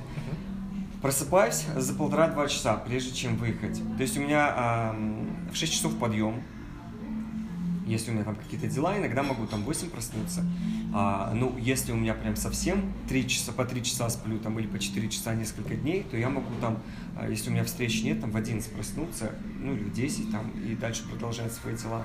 Просыпаюсь 1.02 1.64
за 1.76 1.94
полтора-два 1.94 2.48
часа, 2.48 2.74
прежде 2.74 3.12
чем 3.14 3.36
выехать. 3.36 3.80
То 3.96 4.02
есть 4.02 4.18
у 4.18 4.20
меня 4.20 4.92
в 5.52 5.56
6 5.56 5.72
часов 5.72 5.98
подъем. 5.98 6.42
Если 7.86 8.10
у 8.10 8.14
меня 8.14 8.24
там 8.24 8.36
какие-то 8.36 8.66
дела, 8.66 8.98
иногда 8.98 9.22
могу 9.22 9.46
там 9.46 9.62
в 9.62 9.64
8 9.64 9.88
проснуться. 9.88 10.44
А, 10.92 11.32
ну, 11.34 11.56
если 11.58 11.92
у 11.92 11.96
меня 11.96 12.12
прям 12.12 12.36
совсем 12.36 12.92
3 13.08 13.28
часа, 13.28 13.52
по 13.52 13.64
3 13.64 13.82
часа 13.82 14.10
сплю 14.10 14.38
там 14.38 14.58
или 14.58 14.66
по 14.66 14.78
4 14.78 15.08
часа 15.08 15.34
несколько 15.34 15.74
дней, 15.74 16.02
то 16.02 16.16
я 16.18 16.28
могу 16.28 16.50
там, 16.60 16.82
а, 17.16 17.28
если 17.28 17.48
у 17.48 17.52
меня 17.52 17.64
встречи 17.64 18.02
нет, 18.02 18.20
там 18.20 18.30
в 18.30 18.36
11 18.36 18.70
проснуться, 18.72 19.32
ну 19.58 19.74
или 19.74 19.84
в 19.84 19.92
10 19.92 20.30
там, 20.30 20.50
и 20.50 20.74
дальше 20.74 21.08
продолжать 21.08 21.52
свои 21.52 21.74
дела. 21.76 22.04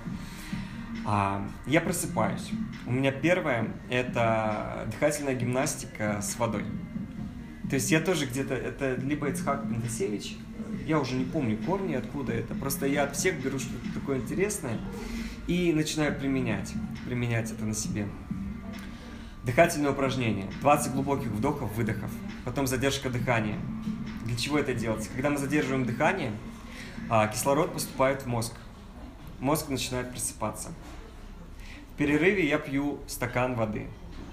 А, 1.06 1.46
я 1.68 1.82
просыпаюсь. 1.82 2.50
У 2.86 2.92
меня 2.92 3.12
первое– 3.12 3.68
это 3.90 4.88
дыхательная 4.90 5.36
гимнастика 5.36 6.22
с 6.22 6.38
водой. 6.38 6.64
То 7.70 7.76
есть 7.76 7.92
я 7.92 8.00
тоже 8.00 8.26
где-то, 8.26 8.54
это 8.54 8.96
либо 8.96 9.28
Ицхак 9.28 9.70
Бендасевич, 9.70 10.38
я 10.86 11.00
уже 11.00 11.16
не 11.16 11.26
помню 11.26 11.58
корни, 11.58 11.96
откуда 11.96 12.34
это, 12.34 12.56
просто 12.56 12.86
я 12.86 13.04
от 13.04 13.16
всех 13.16 13.42
беру 13.42 13.60
что-то 13.60 13.94
такое 13.94 14.18
интересное 14.18 14.80
и 15.48 15.74
начинаю 15.74 16.18
применять, 16.18 16.74
применять 17.06 17.52
это 17.52 17.66
на 17.66 17.74
себе. 17.74 18.08
Дыхательное 19.44 19.92
упражнение. 19.92 20.50
20 20.62 20.94
глубоких 20.94 21.28
вдохов, 21.28 21.74
выдохов. 21.76 22.10
Потом 22.46 22.66
задержка 22.66 23.10
дыхания. 23.10 23.58
Для 24.24 24.38
чего 24.38 24.58
это 24.58 24.74
делается? 24.74 25.10
Когда 25.10 25.30
мы 25.30 25.38
задерживаем 25.38 25.86
дыхание, 25.86 26.32
а, 27.10 27.28
кислород 27.28 27.74
поступает 27.74 28.22
в 28.22 28.28
мозг. 28.28 28.54
Мозг 29.42 29.68
начинает 29.68 30.12
просыпаться. 30.12 30.70
В 31.94 31.98
перерыве 31.98 32.48
я 32.48 32.58
пью 32.58 33.00
стакан 33.08 33.56
воды. 33.56 33.88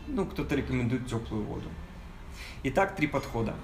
Ну, 0.07 0.25
кто-то 0.27 0.55
рекомендует 0.55 1.09
теплую 1.09 1.43
воду. 1.43 1.69
Итак, 2.62 2.95
три 2.95 3.09
подхода. 3.09 3.55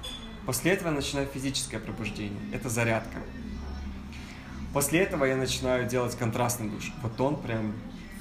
После 0.46 0.70
этого 0.70 0.88
я 0.88 0.94
начинаю 0.94 1.26
физическое 1.26 1.80
пробуждение. 1.80 2.40
Это 2.52 2.68
зарядка. 2.68 3.18
После 4.72 5.00
этого 5.00 5.24
я 5.24 5.36
начинаю 5.36 5.88
делать 5.88 6.16
контрастный 6.16 6.68
душ. 6.68 6.92
Вот 7.02 7.20
он 7.20 7.42
прям 7.42 7.74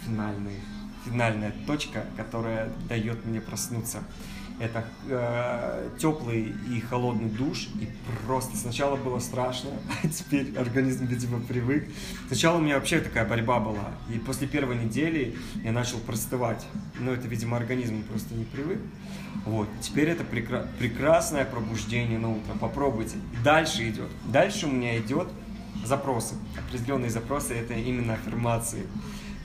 финальный, 0.03 0.59
финальная 1.05 1.53
точка, 1.67 2.05
которая 2.17 2.71
дает 2.89 3.25
мне 3.25 3.41
проснуться. 3.41 4.03
Это 4.57 4.85
э, 5.09 5.89
теплый 5.99 6.53
и 6.69 6.79
холодный 6.79 7.29
душ, 7.29 7.67
и 7.81 7.89
просто 8.25 8.55
сначала 8.55 8.95
было 8.95 9.19
страшно, 9.19 9.71
а 10.03 10.07
теперь 10.07 10.57
организм, 10.57 11.05
видимо, 11.05 11.41
привык. 11.41 11.89
Сначала 12.27 12.57
у 12.57 12.61
меня 12.61 12.75
вообще 12.75 12.99
такая 12.99 13.27
борьба 13.27 13.59
была, 13.59 13.91
и 14.13 14.17
после 14.17 14.47
первой 14.47 14.77
недели 14.77 15.35
я 15.63 15.73
начал 15.73 15.97
простывать. 15.99 16.65
Но 16.99 17.11
это, 17.11 17.27
видимо, 17.27 17.57
организм 17.57 18.03
просто 18.03 18.33
не 18.33 18.45
привык. 18.45 18.79
Вот, 19.45 19.67
теперь 19.81 20.09
это 20.09 20.23
прекра- 20.23 20.67
прекрасное 20.79 21.43
пробуждение 21.43 22.17
на 22.17 22.31
утро. 22.31 22.53
Попробуйте. 22.59 23.17
Дальше 23.43 23.89
идет. 23.89 24.09
Дальше 24.31 24.67
у 24.67 24.71
меня 24.71 24.97
идет 24.97 25.27
запросы. 25.83 26.35
Определенные 26.57 27.09
запросы 27.09 27.53
это 27.53 27.73
именно 27.73 28.13
аффирмации. 28.13 28.87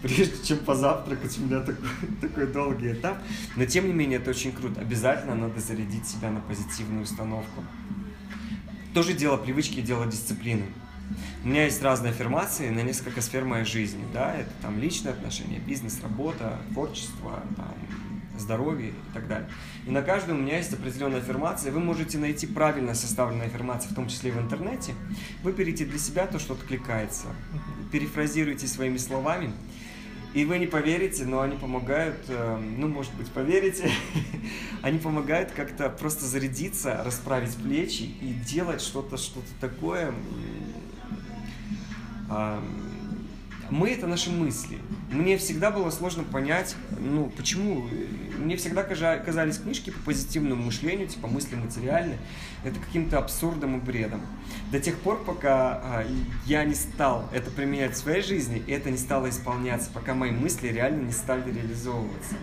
Прежде 0.02 0.42
чем 0.44 0.58
позавтракать, 0.58 1.38
у 1.38 1.42
меня 1.42 1.60
такой, 1.60 1.88
такой 2.20 2.46
долгий 2.46 2.92
этап. 2.92 3.18
Но 3.56 3.66
тем 3.66 3.86
не 3.86 3.92
менее, 3.92 4.18
это 4.18 4.30
очень 4.30 4.52
круто. 4.52 4.80
Обязательно 4.80 5.34
надо 5.34 5.60
зарядить 5.60 6.06
себя 6.06 6.30
на 6.30 6.40
позитивную 6.40 7.02
установку. 7.02 7.64
Тоже 8.94 9.12
дело 9.12 9.36
привычки, 9.36 9.80
дело 9.80 10.06
дисциплины. 10.06 10.64
У 11.44 11.48
меня 11.48 11.64
есть 11.64 11.82
разные 11.82 12.12
аффирмации 12.12 12.70
на 12.70 12.80
несколько 12.80 13.20
сфер 13.20 13.44
моей 13.44 13.64
жизни. 13.64 14.04
Да? 14.12 14.34
Это 14.34 14.50
там 14.62 14.80
личные 14.80 15.12
отношения, 15.12 15.58
бизнес, 15.58 16.00
работа, 16.02 16.58
творчество, 16.72 17.42
там, 17.56 17.74
здоровье 18.38 18.90
и 18.90 19.14
так 19.14 19.28
далее. 19.28 19.48
И 19.86 19.90
на 19.90 20.02
каждую 20.02 20.38
у 20.38 20.40
меня 20.40 20.56
есть 20.56 20.72
определенная 20.72 21.18
аффирмация. 21.18 21.72
Вы 21.72 21.80
можете 21.80 22.18
найти 22.18 22.46
правильно 22.46 22.94
составленные 22.94 23.46
аффирмации, 23.46 23.88
в 23.88 23.94
том 23.94 24.08
числе 24.08 24.30
и 24.30 24.32
в 24.32 24.38
интернете. 24.38 24.94
Выберите 25.42 25.84
для 25.84 25.98
себя 25.98 26.26
то, 26.26 26.38
что 26.38 26.54
откликается. 26.54 27.26
Перефразируйте 27.92 28.66
своими 28.66 28.96
словами. 28.96 29.52
И 30.32 30.44
вы 30.44 30.58
не 30.58 30.66
поверите, 30.66 31.24
но 31.24 31.40
они 31.40 31.56
помогают, 31.56 32.18
э, 32.28 32.56
ну, 32.76 32.86
может 32.86 33.12
быть, 33.14 33.28
поверите, 33.32 33.90
они 34.82 34.98
помогают 34.98 35.50
как-то 35.50 35.90
просто 35.90 36.24
зарядиться, 36.24 37.02
расправить 37.04 37.56
плечи 37.56 38.02
и 38.02 38.32
делать 38.32 38.80
что-то, 38.80 39.16
что-то 39.16 39.48
такое. 39.60 40.14
Мы 43.70 43.90
это 43.90 44.08
наши 44.08 44.30
мысли. 44.30 44.78
Мне 45.12 45.38
всегда 45.38 45.70
было 45.70 45.90
сложно 45.90 46.24
понять, 46.24 46.74
ну, 46.98 47.32
почему. 47.36 47.88
Мне 48.38 48.56
всегда 48.56 48.82
казались 48.82 49.58
книжки 49.58 49.90
по 49.90 50.00
позитивному 50.00 50.64
мышлению, 50.64 51.06
типа 51.06 51.28
мысли 51.28 51.54
материальны, 51.56 52.16
это 52.64 52.80
каким-то 52.80 53.18
абсурдом 53.18 53.78
и 53.78 53.80
бредом. 53.80 54.22
До 54.72 54.80
тех 54.80 54.96
пор, 54.98 55.22
пока 55.24 55.80
а, 55.82 56.06
я 56.46 56.64
не 56.64 56.74
стал 56.74 57.28
это 57.32 57.50
применять 57.50 57.92
в 57.92 57.96
своей 57.96 58.22
жизни, 58.22 58.62
это 58.66 58.90
не 58.90 58.96
стало 58.96 59.28
исполняться, 59.28 59.90
пока 59.92 60.14
мои 60.14 60.30
мысли 60.30 60.68
реально 60.68 61.02
не 61.06 61.12
стали 61.12 61.52
реализовываться. 61.52 62.34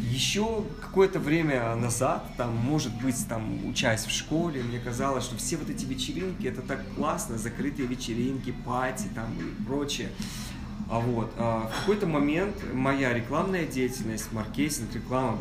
Еще 0.00 0.64
какое-то 0.80 1.18
время 1.18 1.74
назад, 1.76 2.24
там, 2.36 2.54
может 2.54 2.94
быть, 3.00 3.26
там, 3.28 3.66
учась 3.66 4.04
в 4.04 4.10
школе, 4.10 4.62
мне 4.62 4.78
казалось, 4.78 5.24
что 5.24 5.36
все 5.36 5.56
вот 5.56 5.70
эти 5.70 5.84
вечеринки, 5.86 6.46
это 6.46 6.62
так 6.62 6.80
классно, 6.94 7.38
закрытые 7.38 7.88
вечеринки, 7.88 8.54
пати 8.64 9.06
там 9.14 9.32
и 9.40 9.64
прочее. 9.64 10.10
А 10.90 11.00
вот, 11.00 11.30
а, 11.36 11.68
в 11.68 11.80
какой-то 11.80 12.06
момент 12.06 12.56
моя 12.72 13.12
рекламная 13.12 13.66
деятельность, 13.66 14.32
маркетинг, 14.32 14.88
реклама, 14.94 15.38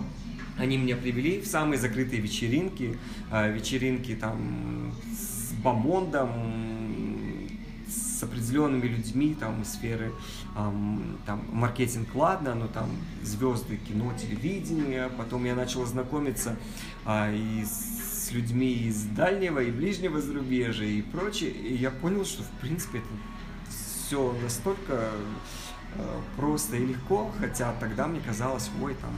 они 0.58 0.78
меня 0.78 0.98
привели 0.98 1.40
в 1.40 1.48
самые 1.48 1.80
закрытые 1.80 2.22
вечеринки, 2.22 2.98
а, 3.32 3.48
вечеринки 3.48 4.16
там 4.16 4.92
с 5.14 5.54
бомондом, 5.64 6.30
с 7.88 8.24
определенными 8.24 8.88
людьми 8.88 9.36
там 9.40 9.62
из 9.62 9.74
сферы 9.74 10.12
ам, 10.56 11.18
там 11.26 11.44
маркетинг 11.54 12.14
ладно, 12.16 12.56
но 12.56 12.68
там 12.68 12.90
звезды 13.24 13.78
кино, 13.78 14.12
телевидения, 14.20 15.10
потом 15.18 15.46
я 15.46 15.56
начал 15.56 15.86
знакомиться 15.86 16.58
а, 17.06 17.32
и 17.32 17.64
с 17.64 18.32
людьми 18.32 18.74
из 18.74 19.04
дальнего 19.04 19.60
и 19.60 19.72
ближнего 19.72 20.20
зарубежья 20.20 20.88
и 20.88 21.02
прочее, 21.02 21.52
и 21.52 21.76
я 21.76 21.92
понял, 21.92 22.26
что 22.26 22.44
в 22.44 22.50
принципе 22.60 22.98
это 22.98 23.08
все 24.08 24.34
настолько 24.42 25.12
э, 25.96 26.22
просто 26.38 26.78
и 26.78 26.86
легко, 26.86 27.30
хотя 27.40 27.74
тогда 27.74 28.08
мне 28.08 28.22
казалось, 28.22 28.70
ой, 28.82 28.96
там, 28.96 29.12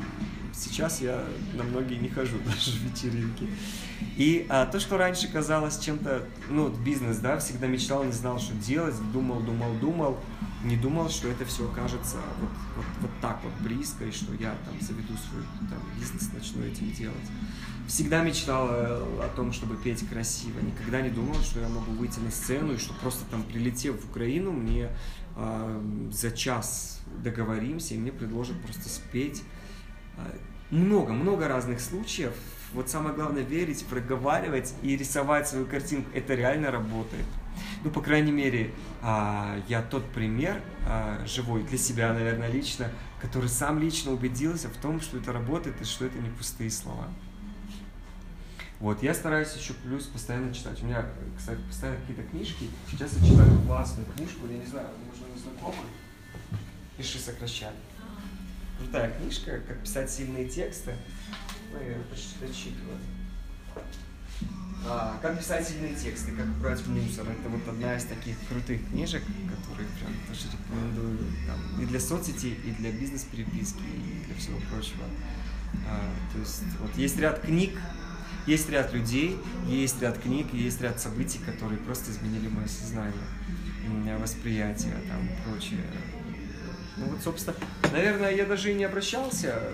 сейчас 0.52 1.00
я 1.00 1.24
на 1.54 1.64
многие 1.64 1.96
не 1.96 2.10
хожу 2.10 2.38
даже 2.46 2.72
в 2.72 2.82
вечеринки. 2.82 3.48
И 4.18 4.48
а, 4.50 4.66
то, 4.66 4.80
что 4.80 4.98
раньше 4.98 5.28
казалось 5.28 5.78
чем-то, 5.80 6.26
ну, 6.50 6.70
бизнес, 6.70 7.18
да, 7.18 7.38
всегда 7.38 7.68
мечтал, 7.68 8.04
не 8.04 8.12
знал, 8.12 8.40
что 8.40 8.56
делать, 8.56 8.96
думал, 9.14 9.42
думал, 9.42 9.74
думал, 9.80 10.18
не 10.64 10.76
думал, 10.76 11.10
что 11.10 11.28
это 11.28 11.46
все 11.46 11.70
окажется 11.70 12.18
вот, 12.42 12.50
вот, 12.76 12.86
вот 13.02 13.12
так 13.22 13.40
вот 13.44 13.54
близко, 13.62 14.06
и 14.06 14.12
что 14.12 14.34
я 14.34 14.56
там 14.66 14.74
заведу 14.82 15.14
свой 15.30 15.44
там, 15.70 15.80
бизнес, 16.00 16.30
начну 16.34 16.64
этим 16.64 16.92
делать. 16.92 17.16
Всегда 17.90 18.22
мечтал 18.22 18.68
э, 18.70 19.04
о 19.20 19.32
том, 19.36 19.52
чтобы 19.52 19.76
петь 19.76 20.08
красиво, 20.08 20.60
никогда 20.60 21.02
не 21.02 21.10
думал, 21.10 21.34
что 21.42 21.60
я 21.60 21.68
могу 21.68 21.92
выйти 21.94 22.20
на 22.20 22.30
сцену, 22.30 22.74
и 22.74 22.78
что 22.78 22.94
просто 22.94 23.26
там 23.32 23.42
прилетев 23.42 24.00
в 24.00 24.12
Украину, 24.12 24.52
мне 24.52 24.90
э, 25.36 26.10
за 26.12 26.30
час 26.30 27.02
договоримся, 27.24 27.96
и 27.96 27.98
мне 27.98 28.12
предложат 28.12 28.62
просто 28.62 28.88
спеть. 28.90 29.42
Много-много 30.70 31.48
разных 31.48 31.82
случаев. 31.82 32.34
Вот 32.74 32.90
самое 32.90 33.16
главное 33.16 33.42
верить, 33.42 33.84
проговаривать 33.88 34.76
и 34.84 34.96
рисовать 34.96 35.48
свою 35.48 35.66
картинку. 35.66 36.12
Это 36.14 36.36
реально 36.36 36.70
работает. 36.70 37.26
Ну, 37.84 37.90
по 37.90 38.02
крайней 38.02 38.32
мере, 38.32 38.72
а, 39.02 39.60
я 39.68 39.82
тот 39.82 40.06
пример 40.12 40.62
а, 40.88 41.26
живой 41.26 41.64
для 41.64 41.80
себя, 41.80 42.14
наверное, 42.14 42.52
лично, 42.52 42.92
который 43.20 43.50
сам 43.50 43.80
лично 43.80 44.12
убедился 44.12 44.70
в 44.70 44.78
том, 44.78 45.02
что 45.02 45.18
это 45.18 45.34
работает 45.34 45.82
и 45.82 45.86
что 45.86 46.06
это 46.06 46.20
не 46.20 46.30
пустые 46.30 46.70
слова. 46.70 47.08
Вот, 48.80 49.04
я 49.04 49.14
стараюсь 49.14 49.54
еще 49.56 49.74
плюс 49.74 50.06
постоянно 50.06 50.54
читать. 50.54 50.82
У 50.82 50.86
меня, 50.86 51.06
кстати, 51.38 51.60
постоянно 51.68 52.00
какие-то 52.00 52.24
книжки. 52.24 52.70
Сейчас 52.90 53.12
я 53.18 53.28
читаю 53.28 53.62
классную 53.68 54.08
книжку, 54.16 54.48
я 54.48 54.58
не 54.58 54.66
знаю, 54.66 54.88
может, 55.06 55.26
вы 55.34 55.38
знакомы? 55.38 55.84
Пиши, 56.98 57.20
сокращай. 57.20 57.74
Крутая 58.78 59.12
книжка, 59.20 59.60
как 59.68 59.82
писать 59.82 60.10
сильные 60.10 60.48
тексты. 60.48 60.96
Ну, 61.74 61.80
я 61.80 61.88
ее 61.88 62.04
почти 62.04 62.40
дочитываю. 62.40 62.98
А, 64.88 65.20
как 65.22 65.38
писать 65.38 65.68
сильные 65.68 65.94
тексты, 65.94 66.32
как 66.32 66.46
убрать 66.46 66.88
мусор. 66.88 67.28
Это 67.28 67.50
вот 67.50 67.68
одна 67.68 67.98
из 67.98 68.06
таких 68.06 68.38
крутых 68.48 68.88
книжек, 68.88 69.24
которые 69.24 69.90
прям 70.00 70.14
тоже 70.26 70.48
рекомендую 70.54 71.20
там, 71.46 71.84
и 71.84 71.86
для 71.86 72.00
соцсетей, 72.00 72.54
и 72.54 72.72
для 72.72 72.94
бизнес-переписки, 72.94 73.82
и 73.82 74.24
для 74.26 74.36
всего 74.36 74.58
прочего. 74.72 75.04
А, 75.86 76.00
то 76.32 76.40
есть 76.40 76.64
вот 76.80 76.96
есть 76.96 77.18
ряд 77.18 77.42
книг, 77.42 77.78
есть 78.46 78.70
ряд 78.70 78.94
людей, 78.94 79.38
есть 79.68 80.02
ряд 80.02 80.18
книг, 80.20 80.48
есть 80.54 80.82
ряд 80.82 81.00
событий, 81.00 81.40
которые 81.46 81.80
просто 81.80 82.12
изменили 82.12 82.48
мое 82.48 82.68
сознание, 82.68 83.14
восприятие, 84.20 84.94
там, 85.08 85.30
прочее. 85.46 85.86
Ну 86.98 87.06
вот, 87.06 87.22
собственно, 87.24 87.56
наверное, 87.92 88.36
я 88.36 88.46
даже 88.46 88.72
и 88.72 88.74
не 88.74 88.84
обращался 88.84 89.72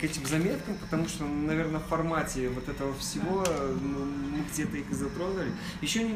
к 0.00 0.04
этим 0.04 0.26
заметкам, 0.26 0.76
потому 0.78 1.08
что, 1.08 1.24
наверное, 1.24 1.80
в 1.80 1.84
формате 1.84 2.48
вот 2.48 2.68
этого 2.68 2.94
всего 2.98 3.44
ну, 3.80 4.04
мы 4.04 4.44
где-то 4.52 4.76
их 4.76 4.90
и 4.90 4.94
затронули. 4.94 5.52
Еще 5.82 6.02
не, 6.02 6.12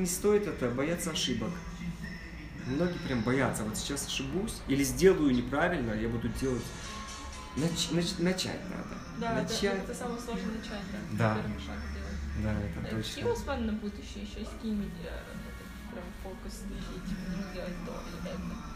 не 0.00 0.06
стоит 0.06 0.46
это 0.46 0.68
бояться 0.70 1.10
ошибок. 1.10 1.50
Многие 2.66 2.98
прям 3.06 3.22
боятся, 3.22 3.64
вот 3.64 3.76
сейчас 3.76 4.06
ошибусь 4.06 4.60
или 4.68 4.84
сделаю 4.84 5.34
неправильно, 5.34 5.92
я 5.92 6.08
буду 6.08 6.28
делать 6.40 6.62
Нач, 7.56 7.90
нач, 7.90 8.06
начать 8.18 8.60
надо. 8.70 8.96
Да, 9.20 9.34
начать. 9.34 9.62
Это, 9.64 9.82
это 9.84 9.94
самое 9.94 10.20
сложное 10.20 10.54
начать, 10.56 10.86
да. 10.92 10.98
Да. 11.18 11.34
Первый 11.42 11.60
шаг 11.60 11.76
делать. 11.94 12.20
Да, 12.42 12.52
это 12.52 12.86
Э, 12.86 12.96
точно. 12.96 13.10
Какие 13.14 13.24
у 13.24 13.28
вас 13.28 13.42
планы 13.42 13.66
на 13.66 13.72
будущее 13.72 14.24
еще? 14.24 14.44
С 14.44 14.62
кем 14.62 14.80
э, 14.80 15.20
прям 15.92 16.04
фокус 16.22 16.54
типа 16.60 17.54
делать 17.54 17.74
то 17.86 18.02
или 18.06 18.30
это? 18.32 18.70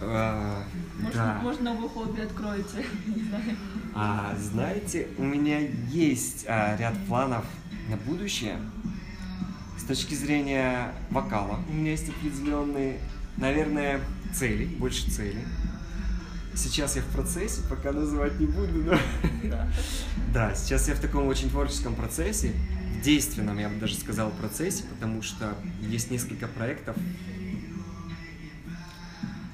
А, 0.00 0.64
Может, 0.98 1.14
да. 1.16 1.38
может 1.42 1.60
новое 1.62 1.88
хобби 1.88 2.20
откроете? 2.20 2.84
Не 3.06 3.22
знаю. 3.24 3.56
А, 3.94 4.34
знаете, 4.38 5.08
у 5.18 5.24
меня 5.24 5.58
есть 5.58 6.44
а, 6.48 6.76
ряд 6.76 6.94
планов 7.08 7.44
на 7.88 7.96
будущее. 7.96 8.58
С 9.78 9.84
точки 9.84 10.14
зрения 10.14 10.92
вокала 11.10 11.60
у 11.68 11.72
меня 11.72 11.92
есть 11.92 12.08
определенные, 12.10 13.00
наверное, 13.38 14.00
цели, 14.34 14.66
больше 14.66 15.10
цели. 15.10 15.42
Сейчас 16.58 16.96
я 16.96 17.02
в 17.02 17.06
процессе, 17.06 17.62
пока 17.70 17.92
называть 17.92 18.40
не 18.40 18.46
буду, 18.46 18.82
но... 18.82 18.98
Да. 20.34 20.54
Сейчас 20.56 20.88
я 20.88 20.94
в 20.96 20.98
таком 20.98 21.28
очень 21.28 21.50
творческом 21.50 21.94
процессе, 21.94 22.52
в 22.98 23.00
действенном, 23.00 23.60
я 23.60 23.68
бы 23.68 23.76
даже 23.76 23.94
сказал, 23.94 24.30
процессе, 24.32 24.82
потому 24.90 25.22
что 25.22 25.54
есть 25.80 26.10
несколько 26.10 26.48
проектов. 26.48 26.96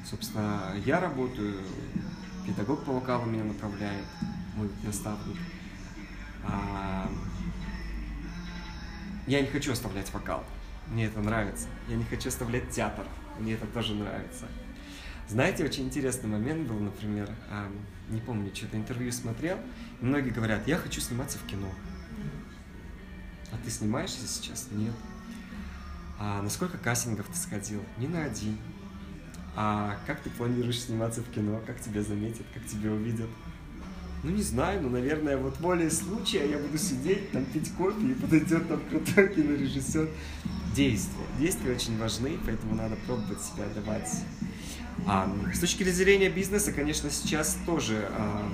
Собственно, 0.08 0.72
я 0.86 0.98
работаю, 0.98 1.60
педагог 2.46 2.84
по 2.84 2.92
вокалу 2.92 3.26
меня 3.26 3.44
направляет, 3.44 4.06
мой 4.56 4.70
наставник. 4.82 5.36
А, 6.42 7.06
Я 9.26 9.42
не 9.42 9.48
хочу 9.48 9.72
оставлять 9.72 10.10
вокал, 10.14 10.42
мне 10.88 11.04
это 11.04 11.20
нравится. 11.20 11.68
Я 11.86 11.96
не 11.96 12.04
хочу 12.04 12.30
оставлять 12.30 12.70
театр, 12.70 13.04
мне 13.38 13.52
это 13.54 13.66
тоже 13.66 13.94
нравится. 13.94 14.46
Знаете, 15.28 15.64
очень 15.64 15.84
интересный 15.84 16.28
момент 16.28 16.68
был, 16.68 16.78
например, 16.78 17.30
не 18.08 18.20
помню, 18.20 18.54
что-то 18.54 18.76
интервью 18.76 19.10
смотрел, 19.10 19.58
и 20.00 20.04
многие 20.04 20.30
говорят, 20.30 20.66
я 20.68 20.76
хочу 20.76 21.00
сниматься 21.00 21.38
в 21.38 21.46
кино. 21.46 21.68
А 23.50 23.56
ты 23.64 23.70
снимаешься 23.70 24.26
сейчас? 24.26 24.68
Нет. 24.70 24.92
А 26.18 26.42
на 26.42 26.50
сколько 26.50 26.76
кастингов 26.76 27.26
ты 27.26 27.36
сходил? 27.36 27.82
Ни 27.98 28.06
на 28.06 28.24
один. 28.24 28.58
А 29.56 29.96
как 30.06 30.20
ты 30.20 30.30
планируешь 30.30 30.82
сниматься 30.82 31.22
в 31.22 31.30
кино? 31.30 31.62
Как 31.66 31.80
тебя 31.80 32.02
заметят? 32.02 32.46
Как 32.52 32.64
тебя 32.66 32.92
увидят? 32.92 33.30
Ну, 34.24 34.30
не 34.30 34.42
знаю, 34.42 34.80
но, 34.80 34.88
наверное, 34.88 35.36
вот 35.36 35.60
волей 35.60 35.90
случая 35.90 36.48
я 36.48 36.56
буду 36.56 36.78
сидеть, 36.78 37.30
там, 37.30 37.44
пить 37.44 37.70
кофе, 37.72 38.06
и 38.06 38.14
подойдет 38.14 38.66
там 38.68 38.80
крутой 38.88 39.34
кинорежиссер. 39.34 40.08
Действия. 40.74 41.26
Действия 41.38 41.72
очень 41.72 41.98
важны, 41.98 42.38
поэтому 42.44 42.74
надо 42.74 42.96
пробовать 43.06 43.42
себя 43.42 43.64
давать. 43.74 44.10
А, 45.06 45.30
с 45.52 45.60
точки 45.60 45.84
зрения 45.84 46.30
бизнеса, 46.30 46.72
конечно, 46.72 47.10
сейчас 47.10 47.58
тоже 47.66 48.08
а, 48.12 48.50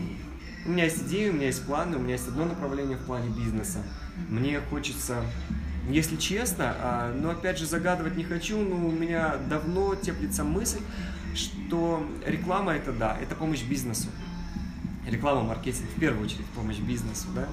у 0.66 0.70
меня 0.70 0.84
есть 0.84 1.02
идеи, 1.05 1.30
у 1.30 1.34
меня 1.34 1.47
есть 1.47 1.64
планы, 1.64 1.97
у 1.97 2.01
меня 2.01 2.14
есть 2.14 2.26
одно 2.26 2.47
направление 2.47 2.97
в 2.97 3.05
плане 3.05 3.30
бизнеса. 3.30 3.78
Мне 4.28 4.60
хочется, 4.60 5.22
если 5.88 6.16
честно, 6.16 6.74
а, 6.78 7.14
но 7.14 7.30
опять 7.30 7.59
же 7.59 7.66
загадывать 7.66 8.16
не 8.16 8.24
хочу, 8.24 8.59
но 8.59 8.88
у 8.88 8.90
меня 8.90 9.36
давно 9.48 9.94
теплится 9.94 10.42
мысль, 10.42 10.80
что 11.36 12.05
реклама 12.26 12.72
это 12.72 12.92
да, 12.92 13.16
это 13.22 13.36
помощь 13.36 13.62
бизнесу. 13.62 14.09
Реклама, 15.11 15.43
маркетинг, 15.43 15.89
в 15.97 16.01
первую 16.01 16.24
очередь 16.24 16.47
помощь 16.47 16.78
бизнесу, 16.78 17.27
да. 17.35 17.49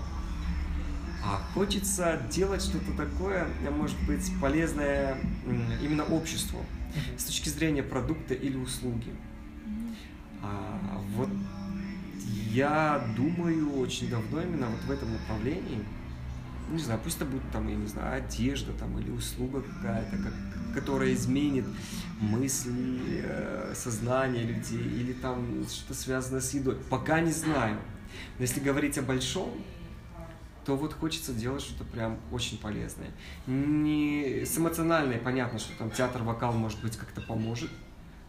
А 1.26 1.42
хочется 1.54 2.22
делать 2.30 2.62
что-то 2.62 2.92
такое, 2.94 3.48
может 3.72 3.98
быть, 4.06 4.32
полезное 4.40 5.18
именно 5.82 6.04
обществу 6.06 6.60
с 7.18 7.26
точки 7.26 7.50
зрения 7.50 7.84
продукта 7.84 8.34
или 8.34 8.56
услуги. 8.56 9.14
А, 10.42 11.02
вот 11.16 11.30
я 12.52 13.06
думаю 13.16 13.78
очень 13.80 14.10
давно 14.10 14.42
именно 14.42 14.68
вот 14.68 14.82
в 14.84 14.92
этом 14.92 15.12
направлении. 15.12 15.84
Не 16.69 16.80
знаю, 16.80 16.99
пусть 17.03 17.18
это 17.18 17.26
будет 17.26 17.49
там, 17.52 17.68
я 17.68 17.76
не 17.76 17.88
знаю, 17.88 18.18
одежда 18.18 18.73
там 18.73 18.99
или 18.99 19.10
услуга 19.10 19.61
какая-то, 19.61 20.18
как, 20.18 20.34
которая 20.73 21.14
изменит 21.14 21.65
мысли, 22.19 23.22
э, 23.23 23.73
сознание 23.76 24.44
людей 24.44 24.81
или 24.81 25.14
там 25.14 25.65
что-то 25.69 25.94
связанное 25.94 26.41
с 26.41 26.53
едой. 26.53 26.76
Пока 26.89 27.22
не 27.22 27.31
знаю. 27.31 27.77
Но 28.38 28.44
если 28.44 28.60
говорить 28.60 28.98
о 28.98 29.02
большом, 29.02 29.52
то 30.65 30.76
вот 30.76 30.91
хочется 30.91 31.34
делать 31.34 31.61
что-то 31.61 31.85
прям 31.85 32.18
очень 32.31 32.57
полезное. 32.57 33.11
Не 33.45 34.44
с 34.45 34.57
эмоциональной, 34.57 35.18
понятно, 35.18 35.60
что 35.60 35.72
там 35.77 35.89
театр, 35.89 36.23
вокал, 36.23 36.52
может 36.52 36.81
быть, 36.81 36.98
как-то 36.98 37.22
поможет, 37.22 37.72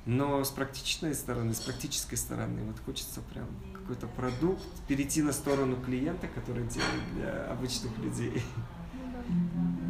но 0.06 0.44
с 0.44 0.50
практичной 0.50 1.14
стороны, 1.14 1.52
с 1.52 1.60
практической 1.60 2.14
стороны, 2.14 2.62
вот 2.62 2.76
хочется 2.86 3.20
прям 3.32 3.48
какой-то 3.88 4.06
продукт, 4.06 4.62
перейти 4.86 5.22
на 5.22 5.32
сторону 5.32 5.76
клиента, 5.76 6.28
который 6.28 6.66
делает 6.68 7.02
для 7.14 7.50
обычных 7.50 7.96
людей. 7.98 8.42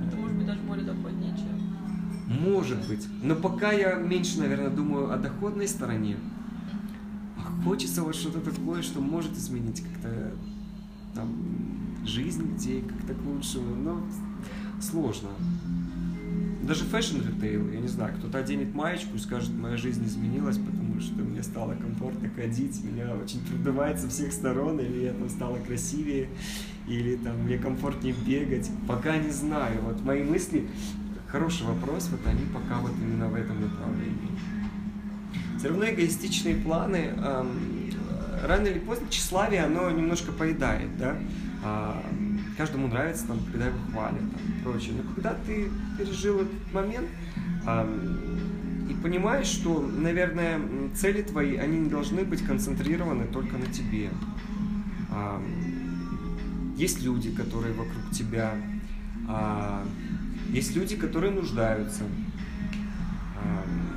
Это 0.06 0.16
может 0.16 0.36
быть 0.36 0.46
даже 0.46 0.60
более 0.60 0.86
доходнее, 0.86 1.36
чем... 1.36 2.52
Может 2.52 2.86
быть. 2.86 3.08
Но 3.22 3.34
пока 3.34 3.72
я 3.72 3.94
меньше, 3.94 4.38
наверное, 4.38 4.70
думаю 4.70 5.12
о 5.12 5.16
доходной 5.16 5.66
стороне. 5.66 6.16
А 7.38 7.62
хочется 7.64 8.02
вот 8.02 8.14
что-то 8.14 8.40
такое, 8.40 8.82
что 8.82 9.00
может 9.00 9.32
изменить 9.32 9.82
как-то 9.82 10.32
там 11.14 12.04
жизнь 12.06 12.42
людей 12.42 12.82
как-то 12.82 13.14
к 13.14 13.24
лучшему. 13.24 13.74
Но 13.74 14.00
сложно. 14.80 15.30
Даже 16.69 16.85
fashion 16.85 17.16
ритейл, 17.27 17.66
я 17.70 17.81
не 17.81 17.89
знаю, 17.89 18.15
кто-то 18.19 18.36
оденет 18.36 18.74
маечку 18.74 19.16
и 19.16 19.19
скажет, 19.19 19.51
моя 19.55 19.78
жизнь 19.78 20.05
изменилась, 20.05 20.59
потому 20.59 21.01
что 21.01 21.15
мне 21.23 21.43
стало 21.43 21.73
комфортно 21.73 22.28
ходить, 22.36 22.85
меня 22.85 23.15
очень 23.16 23.40
продувает 23.47 23.99
со 23.99 24.11
всех 24.11 24.35
сторон, 24.35 24.78
или 24.78 25.05
я 25.05 25.15
там 25.15 25.31
стала 25.31 25.57
красивее, 25.57 26.28
или 26.86 27.16
там 27.16 27.39
мне 27.39 27.57
комфортнее 27.57 28.15
бегать. 28.27 28.70
Пока 28.86 29.16
не 29.16 29.31
знаю. 29.31 29.81
Вот 29.81 30.03
мои 30.03 30.23
мысли, 30.23 30.69
хороший 31.28 31.66
вопрос, 31.66 32.11
вот 32.11 32.20
они 32.27 32.45
пока 32.53 32.78
вот 32.81 32.93
именно 33.01 33.28
в 33.28 33.35
этом 33.35 33.62
направлении. 33.62 34.28
Все 35.57 35.69
равно 35.69 35.86
эгоистичные 35.86 36.57
планы, 36.57 37.15
эм, 37.16 37.95
рано 38.47 38.66
или 38.66 38.78
поздно 38.78 39.07
тщеславие, 39.09 39.65
оно 39.65 39.90
немножко 39.90 40.32
поедает, 40.32 40.95
да. 40.99 41.16
Каждому 42.59 42.89
нравится, 42.89 43.28
там, 43.28 43.39
когда 43.52 43.66
его 43.66 43.78
хвалят, 43.93 44.18
там, 44.18 44.62
прочее. 44.64 44.94
Но 44.97 45.14
когда 45.14 45.32
ты 45.47 45.70
пережил 45.97 46.40
этот 46.40 46.72
момент 46.74 47.06
ам, 47.64 48.16
и 48.90 48.94
понимаешь, 48.94 49.47
что, 49.47 49.80
наверное, 49.80 50.60
цели 50.97 51.22
твои, 51.22 51.56
они 51.56 51.78
не 51.78 51.89
должны 51.89 52.24
быть 52.24 52.44
концентрированы 52.44 53.26
только 53.26 53.56
на 53.59 53.66
тебе. 53.66 54.10
Ам, 55.09 55.44
есть 56.76 57.01
люди, 57.01 57.30
которые 57.30 57.74
вокруг 57.74 58.10
тебя, 58.10 58.56
а, 59.28 59.86
есть 60.48 60.74
люди, 60.74 60.97
которые 60.97 61.30
нуждаются. 61.30 62.02
Ам, 63.36 63.88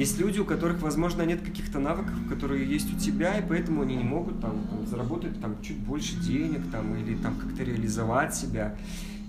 Есть 0.00 0.18
люди, 0.18 0.38
у 0.38 0.46
которых, 0.46 0.80
возможно, 0.80 1.20
нет 1.24 1.42
каких-то 1.42 1.78
навыков, 1.78 2.14
которые 2.26 2.66
есть 2.66 2.90
у 2.90 2.98
тебя, 2.98 3.36
и 3.36 3.46
поэтому 3.46 3.82
они 3.82 3.96
не 3.96 4.02
могут 4.02 4.40
там, 4.40 4.66
там, 4.70 4.86
заработать 4.86 5.38
там, 5.42 5.60
чуть 5.60 5.76
больше 5.76 6.16
денег 6.16 6.62
там, 6.72 6.96
или 6.96 7.14
там, 7.16 7.34
как-то 7.34 7.64
реализовать 7.64 8.34
себя. 8.34 8.74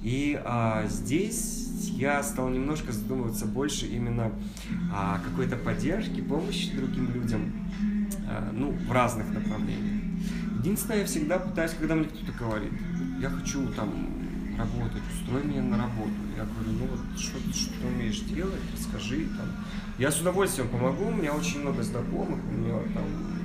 И 0.02 0.42
а, 0.46 0.86
здесь 0.88 1.68
я 1.98 2.24
стал 2.24 2.48
немножко 2.48 2.94
задумываться 2.94 3.48
больше 3.48 3.86
именно 3.86 4.32
о 4.94 5.20
какой-то 5.20 5.58
поддержке, 5.58 6.24
помощи 6.24 6.74
другим 6.74 7.14
людям, 7.14 7.52
а, 8.30 8.50
ну, 8.54 8.72
в 8.72 8.92
разных 8.94 9.28
направлениях. 9.34 10.06
Единственное, 10.60 11.00
я 11.00 11.06
всегда 11.06 11.38
пытаюсь, 11.40 11.74
когда 11.78 11.96
мне 11.96 12.06
кто-то 12.06 12.32
говорит, 12.40 12.72
я 13.20 13.30
хочу 13.30 13.68
там 13.74 14.21
работать, 14.62 15.04
устрой 15.14 15.44
меня 15.44 15.62
на 15.62 15.78
работу. 15.78 16.14
Я 16.38 16.44
говорю, 16.46 16.72
ну 16.80 16.88
вот 16.88 17.20
что, 17.20 17.38
что 17.54 17.74
ты 17.80 17.88
умеешь 17.88 18.20
делать, 18.22 18.62
расскажи 18.74 19.26
там. 19.26 19.48
Я 19.98 20.12
с 20.12 20.22
удовольствием 20.22 20.70
помогу, 20.70 21.06
у 21.06 21.12
меня 21.12 21.34
очень 21.34 21.62
много 21.62 21.84
знакомых, 21.84 22.40
у 22.50 22.52
меня 22.52 22.76
там 22.94 23.04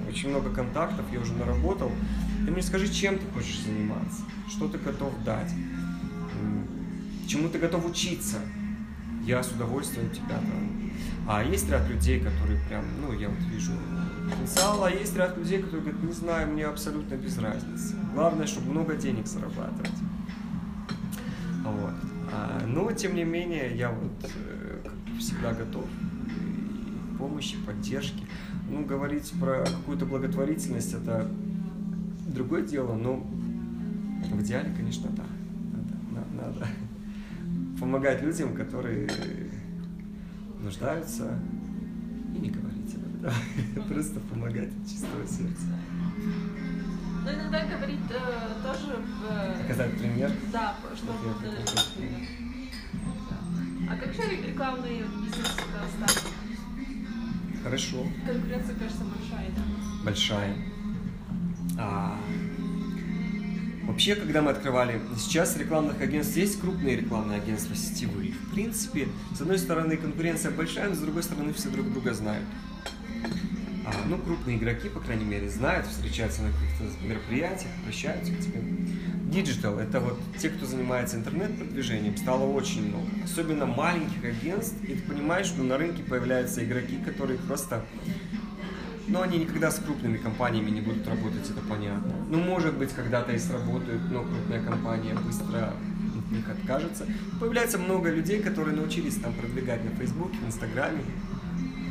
очень 0.09 0.30
много 0.30 0.51
контактов, 0.51 1.05
я 1.12 1.20
уже 1.20 1.32
наработал. 1.34 1.90
Ты 2.44 2.51
мне 2.51 2.62
скажи, 2.62 2.88
чем 2.88 3.18
ты 3.18 3.26
хочешь 3.34 3.60
заниматься, 3.60 4.22
что 4.48 4.68
ты 4.68 4.78
готов 4.78 5.12
дать, 5.24 5.52
чему 7.26 7.48
ты 7.48 7.59
готов 7.59 7.86
учиться. 7.86 8.36
Я 9.24 9.43
с 9.43 9.51
удовольствием 9.51 10.10
тебя 10.10 10.36
там. 10.36 10.93
А 11.28 11.43
есть 11.43 11.68
ряд 11.68 11.88
людей, 11.88 12.20
которые 12.20 12.60
прям, 12.68 12.84
ну, 13.01 13.12
я 13.12 13.28
вот 13.28 13.40
вижу 13.52 13.72
потенциал, 14.30 14.84
а 14.84 14.90
есть 14.90 15.16
ряд 15.16 15.36
людей, 15.36 15.60
которые 15.60 15.82
говорят, 15.82 16.02
не 16.05 16.12
знаю, 16.12 16.52
мне 16.52 16.64
абсолютно 16.64 17.16
без 17.16 17.36
разницы. 17.38 17.97
Главное, 18.14 18.47
чтобы 18.47 18.70
много 18.70 18.94
денег 18.94 19.26
зарабатывать. 19.26 19.90
Вот. 21.72 21.94
А, 22.32 22.64
но, 22.66 22.93
тем 22.93 23.14
не 23.14 23.24
менее, 23.24 23.76
я 23.76 23.90
вот 23.90 24.12
э, 24.24 24.88
всегда 25.18 25.52
готов 25.52 25.84
и 26.28 27.16
помощи, 27.16 27.56
поддержки. 27.64 28.24
Ну, 28.68 28.84
говорить 28.84 29.32
про 29.40 29.64
какую-то 29.64 30.06
благотворительность 30.06 30.94
это 30.94 31.28
другое 32.26 32.62
дело, 32.62 32.94
но 32.94 33.16
в 33.16 34.43
идеале, 34.43 34.72
конечно, 34.76 35.09
да. 35.16 35.24
Надо, 35.72 36.52
надо 36.52 36.66
помогать 37.80 38.22
людям, 38.22 38.55
которые 38.55 39.09
нуждаются, 40.60 41.38
и 42.34 42.38
не 42.38 42.51
говорить 42.51 42.94
об 42.94 43.24
этом. 43.24 43.84
Просто 43.88 44.20
помогать 44.20 44.68
от 44.68 44.88
чистого 44.88 45.26
сердца. 45.26 45.66
Но 47.27 47.32
иногда 47.32 47.65
говорит 47.65 47.98
э, 48.09 48.15
тоже... 48.62 49.03
Э, 49.28 49.61
Показать 49.62 49.98
пример? 49.98 50.31
Да, 50.53 50.77
что 50.94 51.07
вот, 51.07 51.43
э, 51.43 51.57
А 53.90 53.97
как 53.97 54.15
же 54.15 54.23
рекламный 54.47 55.03
бизнес 55.24 55.48
в 55.48 55.73
Казахстане? 55.73 56.35
Хорошо. 57.65 58.07
Конкуренция, 58.24 58.77
кажется, 58.77 59.03
большая, 59.03 59.51
да? 59.57 59.62
Большая. 60.05 60.57
А, 61.81 62.16
вообще, 63.89 64.15
когда 64.15 64.43
мы 64.43 64.53
открывали, 64.53 65.01
сейчас 65.19 65.57
рекламных 65.57 66.01
агентств 66.01 66.36
есть 66.36 66.61
крупные 66.61 66.94
рекламные 66.94 67.40
агентства 67.40 67.74
сетевые. 67.74 68.35
В 68.35 68.53
принципе, 68.53 69.09
с 69.35 69.40
одной 69.40 69.59
стороны 69.59 69.97
конкуренция 69.97 70.53
большая, 70.53 70.90
но 70.90 70.94
с 70.94 70.98
другой 70.98 71.24
стороны 71.24 71.53
все 71.55 71.70
друг 71.70 71.90
друга 71.90 72.15
знают. 72.15 72.47
А, 73.86 73.92
ну, 74.08 74.18
крупные 74.18 74.56
игроки, 74.56 74.88
по 74.88 74.98
крайней 74.98 75.24
мере, 75.24 75.48
знают, 75.48 75.86
встречаются 75.86 76.42
на 76.42 76.48
каких-то 76.50 77.06
мероприятиях, 77.06 77.70
обращаются 77.82 78.32
к 78.32 78.40
тебе. 78.40 78.60
Digital– 79.30 79.80
это 79.80 80.00
вот 80.00 80.18
те, 80.38 80.50
кто 80.50 80.66
занимается 80.66 81.16
интернет-продвижением, 81.16 82.16
стало 82.16 82.50
очень 82.50 82.88
много. 82.88 83.06
Особенно 83.22 83.64
маленьких 83.64 84.24
агентств, 84.24 84.82
и 84.82 84.94
ты 84.94 85.02
понимаешь, 85.02 85.46
что 85.46 85.62
на 85.62 85.78
рынке 85.78 86.02
появляются 86.02 86.64
игроки, 86.64 86.96
которые 87.04 87.38
просто 87.38 87.84
но 89.08 89.22
они 89.22 89.38
никогда 89.38 89.70
с 89.70 89.78
крупными 89.78 90.16
компаниями 90.16 90.70
не 90.70 90.80
будут 90.80 91.06
работать, 91.06 91.48
это 91.48 91.60
понятно. 91.68 92.12
Ну, 92.28 92.38
может 92.38 92.76
быть, 92.76 92.92
когда-то 92.92 93.30
и 93.32 93.38
сработают, 93.38 94.02
но 94.10 94.24
крупная 94.24 94.60
компания 94.64 95.14
быстро 95.14 95.74
от 96.18 96.32
них 96.32 96.48
откажется. 96.48 97.06
Появляется 97.38 97.78
много 97.78 98.10
людей, 98.10 98.42
которые 98.42 98.74
научились 98.74 99.14
там 99.14 99.32
продвигать 99.34 99.84
на 99.84 99.90
Фейсбуке, 99.90 100.36
в 100.38 100.46
Инстаграме, 100.48 101.04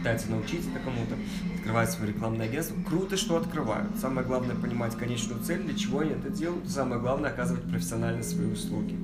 пытаются 0.06 0.30
научить 0.30 0.62
это 0.72 0.84
кому-то, 0.86 1.16
открывают 1.56 1.90
свое 1.90 2.14
рекламное 2.14 2.46
агентство. 2.46 2.76
Круто, 2.88 3.18
что 3.18 3.38
открывают. 3.38 3.98
Самое 4.00 4.26
главное 4.26 4.56
понимать 4.56 4.96
конечную 4.96 5.42
цель, 5.44 5.64
для 5.64 5.74
чего 5.74 6.02
они 6.02 6.12
это 6.12 6.30
делают. 6.30 6.70
Самое 6.70 7.02
главное 7.02 7.32
оказывать 7.32 7.64
профессионально 7.64 8.22
свои 8.22 8.46
услуги. 8.46 8.96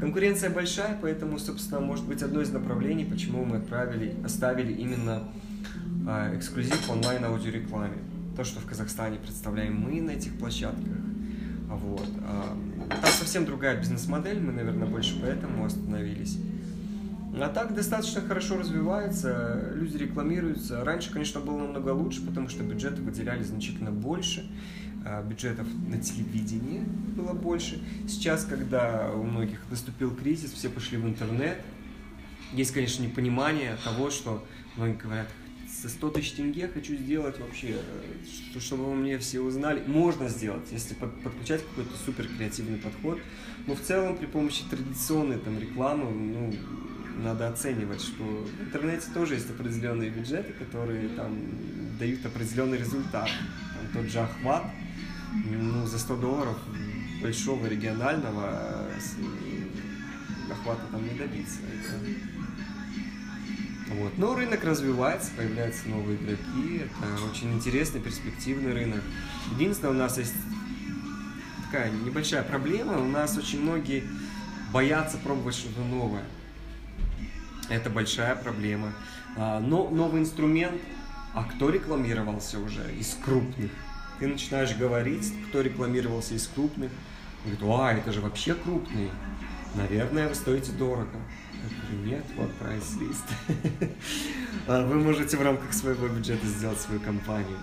Конкуренция 0.00 0.50
большая, 0.50 0.98
поэтому, 1.00 1.38
собственно, 1.38 1.78
может 1.78 2.04
быть 2.06 2.22
одно 2.22 2.40
из 2.40 2.50
направлений, 2.50 3.04
почему 3.04 3.44
мы 3.44 3.58
отправили, 3.58 4.16
оставили 4.24 4.72
именно 4.72 5.22
а, 6.08 6.36
эксклюзив 6.36 6.90
онлайн 6.90 7.24
аудиорекламе. 7.24 7.98
То, 8.36 8.42
что 8.42 8.58
в 8.58 8.66
Казахстане 8.66 9.18
представляем 9.18 9.76
мы 9.76 10.00
на 10.00 10.10
этих 10.10 10.36
площадках. 10.40 10.96
Вот. 11.68 12.08
А, 12.26 12.58
там 12.88 13.10
совсем 13.12 13.44
другая 13.44 13.78
бизнес-модель, 13.78 14.40
мы, 14.40 14.50
наверное, 14.50 14.88
больше 14.88 15.20
поэтому 15.22 15.64
остановились. 15.64 16.36
А 17.34 17.48
так 17.48 17.74
достаточно 17.74 18.20
хорошо 18.20 18.58
развивается, 18.58 19.72
люди 19.74 19.96
рекламируются. 19.96 20.84
Раньше, 20.84 21.10
конечно, 21.10 21.40
было 21.40 21.58
намного 21.58 21.90
лучше, 21.90 22.24
потому 22.26 22.48
что 22.48 22.62
бюджеты 22.62 23.00
выделяли 23.00 23.42
значительно 23.42 23.90
больше. 23.90 24.46
А, 25.04 25.22
бюджетов 25.22 25.66
на 25.88 25.98
телевидении 25.98 26.80
было 27.16 27.32
больше. 27.32 27.82
Сейчас, 28.06 28.44
когда 28.44 29.10
у 29.12 29.22
многих 29.22 29.60
наступил 29.70 30.14
кризис, 30.14 30.52
все 30.52 30.68
пошли 30.68 30.98
в 30.98 31.06
интернет. 31.06 31.58
Есть, 32.52 32.72
конечно, 32.72 33.02
непонимание 33.02 33.76
того, 33.82 34.10
что 34.10 34.46
многие 34.76 34.98
говорят, 34.98 35.28
за 35.82 35.88
100 35.88 36.10
тысяч 36.10 36.32
тенге 36.32 36.68
хочу 36.68 36.94
сделать 36.96 37.40
вообще, 37.40 37.76
чтобы 38.60 38.94
мне 38.94 39.18
все 39.18 39.40
узнали. 39.40 39.82
Можно 39.86 40.28
сделать, 40.28 40.70
если 40.70 40.94
подключать 40.94 41.62
какой-то 41.66 41.96
супер 42.04 42.28
креативный 42.28 42.78
подход. 42.78 43.18
Но 43.66 43.74
в 43.74 43.80
целом 43.80 44.16
при 44.18 44.26
помощи 44.26 44.64
традиционной 44.70 45.38
там 45.38 45.58
рекламы, 45.58 46.10
ну, 46.10 46.54
надо 47.22 47.48
оценивать, 47.48 48.02
что 48.02 48.22
в 48.22 48.62
интернете 48.62 49.06
тоже 49.14 49.34
есть 49.34 49.50
определенные 49.50 50.10
бюджеты, 50.10 50.52
которые 50.52 51.08
там 51.10 51.38
дают 51.98 52.24
определенный 52.26 52.78
результат. 52.78 53.28
Там 53.28 54.02
тот 54.02 54.10
же 54.10 54.20
охват, 54.20 54.64
ну, 55.46 55.86
за 55.86 55.98
100 55.98 56.16
долларов 56.16 56.58
большого 57.22 57.66
регионального 57.66 58.88
охвата 60.50 60.82
там 60.90 61.02
не 61.02 61.14
добиться. 61.14 61.58
Это... 61.60 61.94
Вот. 63.94 64.18
Но 64.18 64.34
рынок 64.34 64.64
развивается, 64.64 65.30
появляются 65.36 65.88
новые 65.88 66.16
игроки. 66.16 66.82
Это 66.84 67.24
очень 67.30 67.52
интересный, 67.52 68.00
перспективный 68.00 68.72
рынок. 68.72 69.02
Единственное, 69.54 69.92
у 69.92 69.96
нас 69.96 70.18
есть 70.18 70.34
такая 71.66 71.90
небольшая 71.90 72.42
проблема. 72.42 72.98
У 72.98 73.06
нас 73.06 73.36
очень 73.36 73.62
многие 73.62 74.04
боятся 74.72 75.18
пробовать 75.18 75.54
что-то 75.54 75.80
новое. 75.84 76.24
Это 77.68 77.90
большая 77.90 78.36
проблема. 78.36 78.92
А, 79.36 79.60
но 79.60 79.88
новый 79.88 80.20
инструмент, 80.20 80.80
а 81.34 81.44
кто 81.44 81.70
рекламировался 81.70 82.58
уже 82.58 82.94
из 82.98 83.16
крупных? 83.24 83.70
Ты 84.18 84.26
начинаешь 84.26 84.76
говорить, 84.76 85.32
кто 85.48 85.60
рекламировался 85.60 86.34
из 86.34 86.46
крупных. 86.46 86.90
Говорит, 87.44 87.62
а, 87.62 87.92
это 87.92 88.12
же 88.12 88.20
вообще 88.20 88.54
крупный. 88.54 89.10
Наверное, 89.74 90.28
вы 90.28 90.34
стоите 90.34 90.72
дорого. 90.72 91.18
Я 91.54 91.96
говорю, 91.96 92.10
нет, 92.10 92.24
вот 92.36 92.52
прайс-лист. 92.54 93.24
А 94.68 94.86
вы 94.86 94.94
можете 94.94 95.36
в 95.36 95.42
рамках 95.42 95.72
своего 95.72 96.06
бюджета 96.06 96.46
сделать 96.46 96.80
свою 96.80 97.00
компанию. 97.00 97.58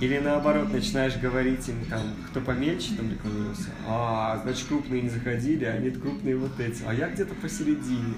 Или 0.00 0.18
наоборот, 0.18 0.70
начинаешь 0.72 1.16
говорить 1.16 1.66
им, 1.68 1.84
там, 1.86 2.02
кто 2.30 2.40
помельче 2.40 2.94
там 2.96 3.10
рекламировался, 3.10 3.70
а, 3.86 4.38
значит, 4.42 4.68
крупные 4.68 5.02
не 5.02 5.08
заходили, 5.08 5.64
а 5.64 5.78
нет, 5.78 5.98
крупные 5.98 6.36
вот 6.36 6.60
эти, 6.60 6.82
а 6.86 6.92
я 6.92 7.08
где-то 7.08 7.34
посередине. 7.34 8.14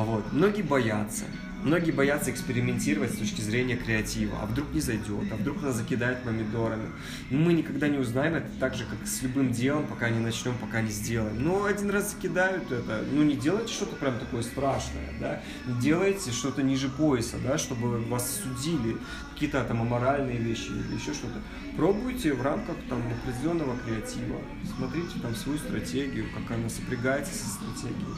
А 0.00 0.02
вот, 0.02 0.32
многие 0.32 0.62
боятся. 0.62 1.24
Многие 1.62 1.90
боятся 1.90 2.30
экспериментировать 2.30 3.12
с 3.12 3.18
точки 3.18 3.42
зрения 3.42 3.76
креатива. 3.76 4.38
А 4.40 4.46
вдруг 4.46 4.72
не 4.72 4.80
зайдет, 4.80 5.30
а 5.30 5.36
вдруг 5.36 5.60
нас 5.60 5.76
закидают 5.76 6.22
помидорами. 6.22 6.88
Мы 7.28 7.52
никогда 7.52 7.86
не 7.86 7.98
узнаем 7.98 8.36
это 8.36 8.48
так 8.58 8.74
же, 8.74 8.86
как 8.86 9.06
с 9.06 9.20
любым 9.20 9.52
делом, 9.52 9.86
пока 9.86 10.08
не 10.08 10.18
начнем, 10.18 10.56
пока 10.56 10.80
не 10.80 10.90
сделаем. 10.90 11.44
Но 11.44 11.66
один 11.66 11.90
раз 11.90 12.12
закидают 12.12 12.72
это. 12.72 13.04
Ну, 13.12 13.22
не 13.24 13.36
делайте 13.36 13.74
что-то 13.74 13.94
прям 13.96 14.18
такое 14.18 14.40
страшное, 14.40 15.12
да. 15.20 15.42
Не 15.66 15.78
делайте 15.82 16.30
что-то 16.30 16.62
ниже 16.62 16.88
пояса, 16.88 17.36
да, 17.44 17.58
чтобы 17.58 17.98
вас 18.04 18.40
судили. 18.42 18.96
Какие-то 19.34 19.62
там 19.64 19.82
аморальные 19.82 20.38
вещи 20.38 20.70
или 20.70 20.94
еще 20.94 21.12
что-то. 21.12 21.42
Пробуйте 21.76 22.32
в 22.32 22.40
рамках 22.40 22.76
там 22.88 23.02
определенного 23.22 23.76
креатива. 23.84 24.40
Смотрите 24.78 25.20
там 25.20 25.34
свою 25.34 25.58
стратегию, 25.58 26.24
как 26.34 26.56
она 26.56 26.70
сопрягается 26.70 27.34
со 27.34 27.50
стратегией. 27.50 28.16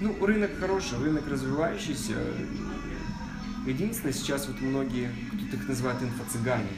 Ну, 0.00 0.26
рынок 0.26 0.50
хороший, 0.58 0.98
рынок 0.98 1.26
развивающийся. 1.28 2.14
Единственное, 3.66 4.12
сейчас 4.12 4.48
вот 4.48 4.60
многие, 4.60 5.10
кто-то 5.28 5.56
их 5.56 5.68
называет 5.68 6.02
инфо-цыгане. 6.02 6.68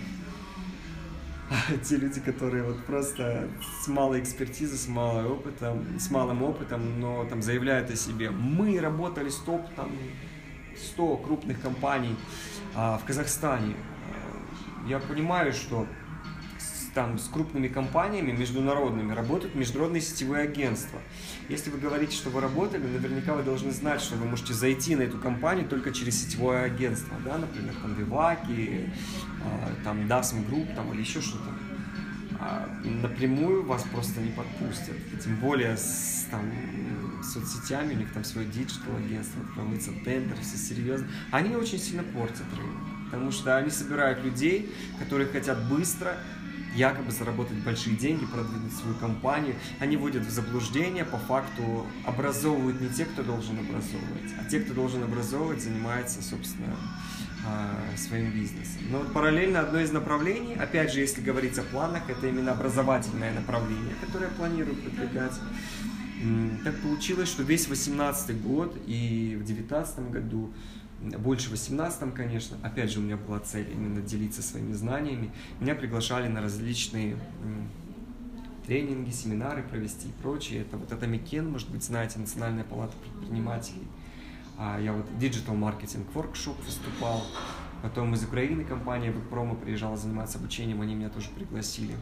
Те 1.82 1.96
люди, 1.96 2.20
которые 2.20 2.62
вот 2.62 2.84
просто 2.84 3.48
с 3.82 3.88
малой 3.88 4.20
экспертизой, 4.20 4.76
с 4.76 4.86
малым 4.86 5.32
опытом, 5.32 5.98
с 5.98 6.10
малым 6.10 6.42
опытом, 6.42 7.00
но 7.00 7.24
там 7.24 7.40
заявляют 7.40 7.90
о 7.90 7.96
себе. 7.96 8.30
Мы 8.30 8.78
работали 8.80 9.30
с 9.30 9.36
топ 9.36 9.62
там 9.74 9.90
100 10.76 11.16
крупных 11.18 11.60
компаний 11.60 12.16
а, 12.74 12.98
в 12.98 13.04
Казахстане. 13.04 13.74
Я 14.86 14.98
понимаю, 14.98 15.52
что 15.52 15.86
там 16.96 17.18
с 17.18 17.28
крупными 17.28 17.68
компаниями 17.68 18.32
международными 18.32 19.12
работают 19.12 19.54
международные 19.54 20.00
сетевые 20.00 20.44
агентства. 20.44 20.98
Если 21.50 21.68
вы 21.68 21.76
говорите, 21.76 22.16
что 22.16 22.30
вы 22.30 22.40
работали, 22.40 22.80
наверняка 22.80 23.34
вы 23.34 23.42
должны 23.42 23.70
знать, 23.70 24.00
что 24.00 24.16
вы 24.16 24.24
можете 24.24 24.54
зайти 24.54 24.96
на 24.96 25.02
эту 25.02 25.18
компанию 25.18 25.68
только 25.68 25.92
через 25.92 26.24
сетевое 26.24 26.64
агентство, 26.64 27.14
да, 27.22 27.36
например, 27.36 27.74
там 27.82 27.92
Vivaki, 27.92 28.88
а, 29.44 29.74
там 29.84 30.06
Dasm 30.06 30.48
Group, 30.48 30.74
там 30.74 30.90
или 30.94 31.02
еще 31.02 31.20
что-то. 31.20 31.50
А 32.40 32.66
напрямую 32.82 33.66
вас 33.66 33.82
просто 33.92 34.22
не 34.22 34.30
подпустят. 34.30 34.96
Тем 35.22 35.36
более 35.36 35.76
с 35.76 36.26
там, 36.30 36.50
соцсетями, 37.22 37.92
у 37.92 37.98
них 37.98 38.10
там 38.14 38.24
свое 38.24 38.48
digital 38.48 38.96
агентство, 38.96 39.42
открывается 39.42 39.90
тендер, 40.02 40.36
все 40.40 40.56
серьезно. 40.56 41.06
Они 41.30 41.56
очень 41.56 41.78
сильно 41.78 42.04
портят 42.04 42.46
рынок, 42.56 43.10
потому 43.10 43.30
что 43.32 43.54
они 43.58 43.68
собирают 43.68 44.24
людей, 44.24 44.74
которые 44.98 45.28
хотят 45.28 45.62
быстро 45.68 46.16
якобы 46.74 47.10
заработать 47.10 47.58
большие 47.58 47.96
деньги, 47.96 48.26
продвинуть 48.26 48.72
свою 48.74 48.94
компанию. 48.96 49.54
Они 49.78 49.96
вводят 49.96 50.24
в 50.24 50.30
заблуждение, 50.30 51.04
по 51.04 51.18
факту 51.18 51.86
образовывают 52.04 52.80
не 52.80 52.88
те, 52.88 53.04
кто 53.04 53.22
должен 53.22 53.58
образовывать, 53.58 54.32
а 54.40 54.44
те, 54.48 54.60
кто 54.60 54.74
должен 54.74 55.02
образовывать, 55.02 55.62
занимаются, 55.62 56.22
собственно, 56.22 56.76
а, 57.46 57.96
своим 57.96 58.32
бизнесом. 58.32 58.82
Но 58.90 58.98
вот 58.98 59.12
параллельно 59.12 59.60
одно 59.60 59.80
из 59.80 59.92
направлений, 59.92 60.54
опять 60.54 60.92
же, 60.92 61.00
если 61.00 61.20
говорить 61.20 61.56
о 61.58 61.62
планах, 61.62 62.08
это 62.10 62.26
именно 62.26 62.52
образовательное 62.52 63.32
направление, 63.32 63.94
которое 64.04 64.26
я 64.26 64.30
планирую 64.32 64.76
продвигать. 64.76 65.34
Так 66.64 66.74
получилось, 66.80 67.28
что 67.28 67.42
весь 67.42 67.68
18 67.68 68.42
год 68.42 68.76
и 68.86 69.36
в 69.38 69.44
19 69.44 70.10
году, 70.10 70.52
больше 71.00 71.48
в 71.48 71.50
18 71.52 72.14
конечно, 72.14 72.56
опять 72.62 72.90
же 72.90 73.00
у 73.00 73.02
меня 73.02 73.16
была 73.16 73.38
цель 73.40 73.70
именно 73.70 74.00
делиться 74.00 74.42
своими 74.42 74.72
знаниями, 74.72 75.30
меня 75.60 75.74
приглашали 75.74 76.28
на 76.28 76.40
различные 76.40 77.16
тренинги, 78.66 79.10
семинары 79.10 79.62
провести 79.62 80.08
и 80.08 80.12
прочее. 80.22 80.62
Это 80.62 80.76
вот 80.76 80.92
это 80.92 81.06
Микен, 81.06 81.50
может 81.50 81.70
быть, 81.70 81.84
знаете, 81.84 82.18
Национальная 82.18 82.64
палата 82.64 82.94
предпринимателей. 82.96 83.86
А 84.58 84.80
я 84.80 84.92
вот 84.92 85.06
Digital 85.20 85.56
Marketing 85.58 86.06
Workshop 86.14 86.56
выступал, 86.64 87.22
потом 87.82 88.14
из 88.14 88.24
Украины 88.24 88.64
компания 88.64 89.12
Промо 89.30 89.54
приезжала 89.54 89.96
заниматься 89.96 90.38
обучением, 90.38 90.80
они 90.80 90.94
меня 90.94 91.10
тоже 91.10 91.28
пригласили. 91.30 91.94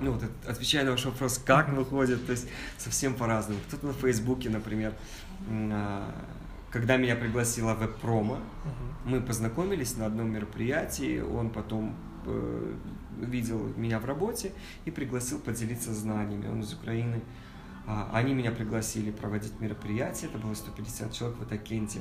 Ну 0.00 0.12
вот, 0.12 0.24
отвечая 0.46 0.84
на 0.84 0.92
ваш 0.92 1.04
вопрос, 1.04 1.38
как 1.38 1.68
выходит, 1.70 2.24
то 2.26 2.32
есть 2.32 2.48
совсем 2.78 3.14
по-разному. 3.14 3.60
Кто-то 3.68 3.86
на 3.86 3.92
Фейсбуке, 3.92 4.48
например, 4.50 4.94
а, 5.48 6.14
когда 6.70 6.96
меня 6.96 7.16
пригласила 7.16 7.74
веб-промо, 7.74 8.38
мы 9.04 9.20
познакомились 9.20 9.96
на 9.96 10.06
одном 10.06 10.32
мероприятии, 10.32 11.20
он 11.20 11.50
потом 11.50 11.96
э, 12.26 12.74
видел 13.20 13.72
меня 13.76 13.98
в 14.00 14.04
работе 14.04 14.52
и 14.84 14.90
пригласил 14.90 15.38
поделиться 15.38 15.94
знаниями. 15.94 16.48
Он 16.48 16.60
из 16.60 16.72
Украины. 16.72 17.22
А, 17.86 18.10
они 18.12 18.34
меня 18.34 18.50
пригласили 18.50 19.12
проводить 19.12 19.60
мероприятие, 19.60 20.28
это 20.28 20.38
было 20.38 20.54
150 20.54 21.12
человек 21.12 21.38
в 21.38 21.42
Атакенте. 21.42 22.00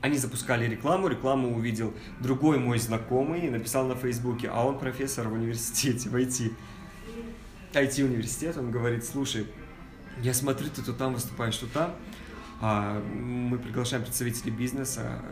Они 0.00 0.16
запускали 0.16 0.66
рекламу, 0.66 1.08
рекламу 1.08 1.54
увидел 1.54 1.92
другой 2.20 2.58
мой 2.58 2.78
знакомый 2.78 3.50
написал 3.50 3.86
на 3.86 3.96
Фейсбуке, 3.96 4.48
а 4.48 4.64
он 4.64 4.78
профессор 4.78 5.28
в 5.28 5.34
университете, 5.34 6.08
в 6.08 6.16
IT. 6.16 6.54
IT-университет, 7.74 8.56
он 8.56 8.70
говорит, 8.70 9.04
слушай, 9.04 9.46
я 10.22 10.32
смотрю, 10.32 10.70
ты 10.70 10.82
то 10.82 10.94
там 10.94 11.12
выступаешь, 11.12 11.54
что 11.54 11.66
там, 11.66 11.94
мы 12.60 13.58
приглашаем 13.58 14.02
представителей 14.02 14.52
бизнеса, 14.52 15.22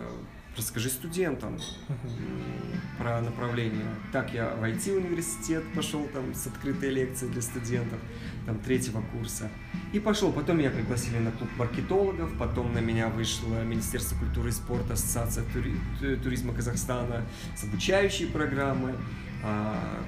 расскажи 0.57 0.89
студентам 0.89 1.59
про 2.99 3.21
направление. 3.21 3.87
Так, 4.13 4.33
я 4.35 4.55
в 4.57 4.65
IT-университет 4.65 5.63
пошел 5.75 6.05
там 6.13 6.35
с 6.35 6.47
открытой 6.47 6.91
лекцией 6.91 7.33
для 7.33 7.43
студентов 7.43 7.99
там, 8.47 8.59
третьего 8.59 9.03
курса. 9.13 9.51
И 9.93 10.01
пошел. 10.01 10.33
Потом 10.33 10.59
меня 10.59 10.71
пригласили 10.71 11.19
на 11.19 11.31
клуб 11.31 11.49
маркетологов, 11.57 12.37
потом 12.39 12.73
на 12.73 12.79
меня 12.79 13.09
вышло 13.09 13.63
Министерство 13.63 14.17
культуры 14.17 14.49
и 14.49 14.53
спорта, 14.53 14.95
Ассоциация 14.95 15.45
тури... 15.53 15.77
туризма 16.17 16.53
Казахстана 16.53 17.25
с 17.57 17.65
обучающей 17.65 18.27
программой. 18.27 18.95
А, 19.45 20.03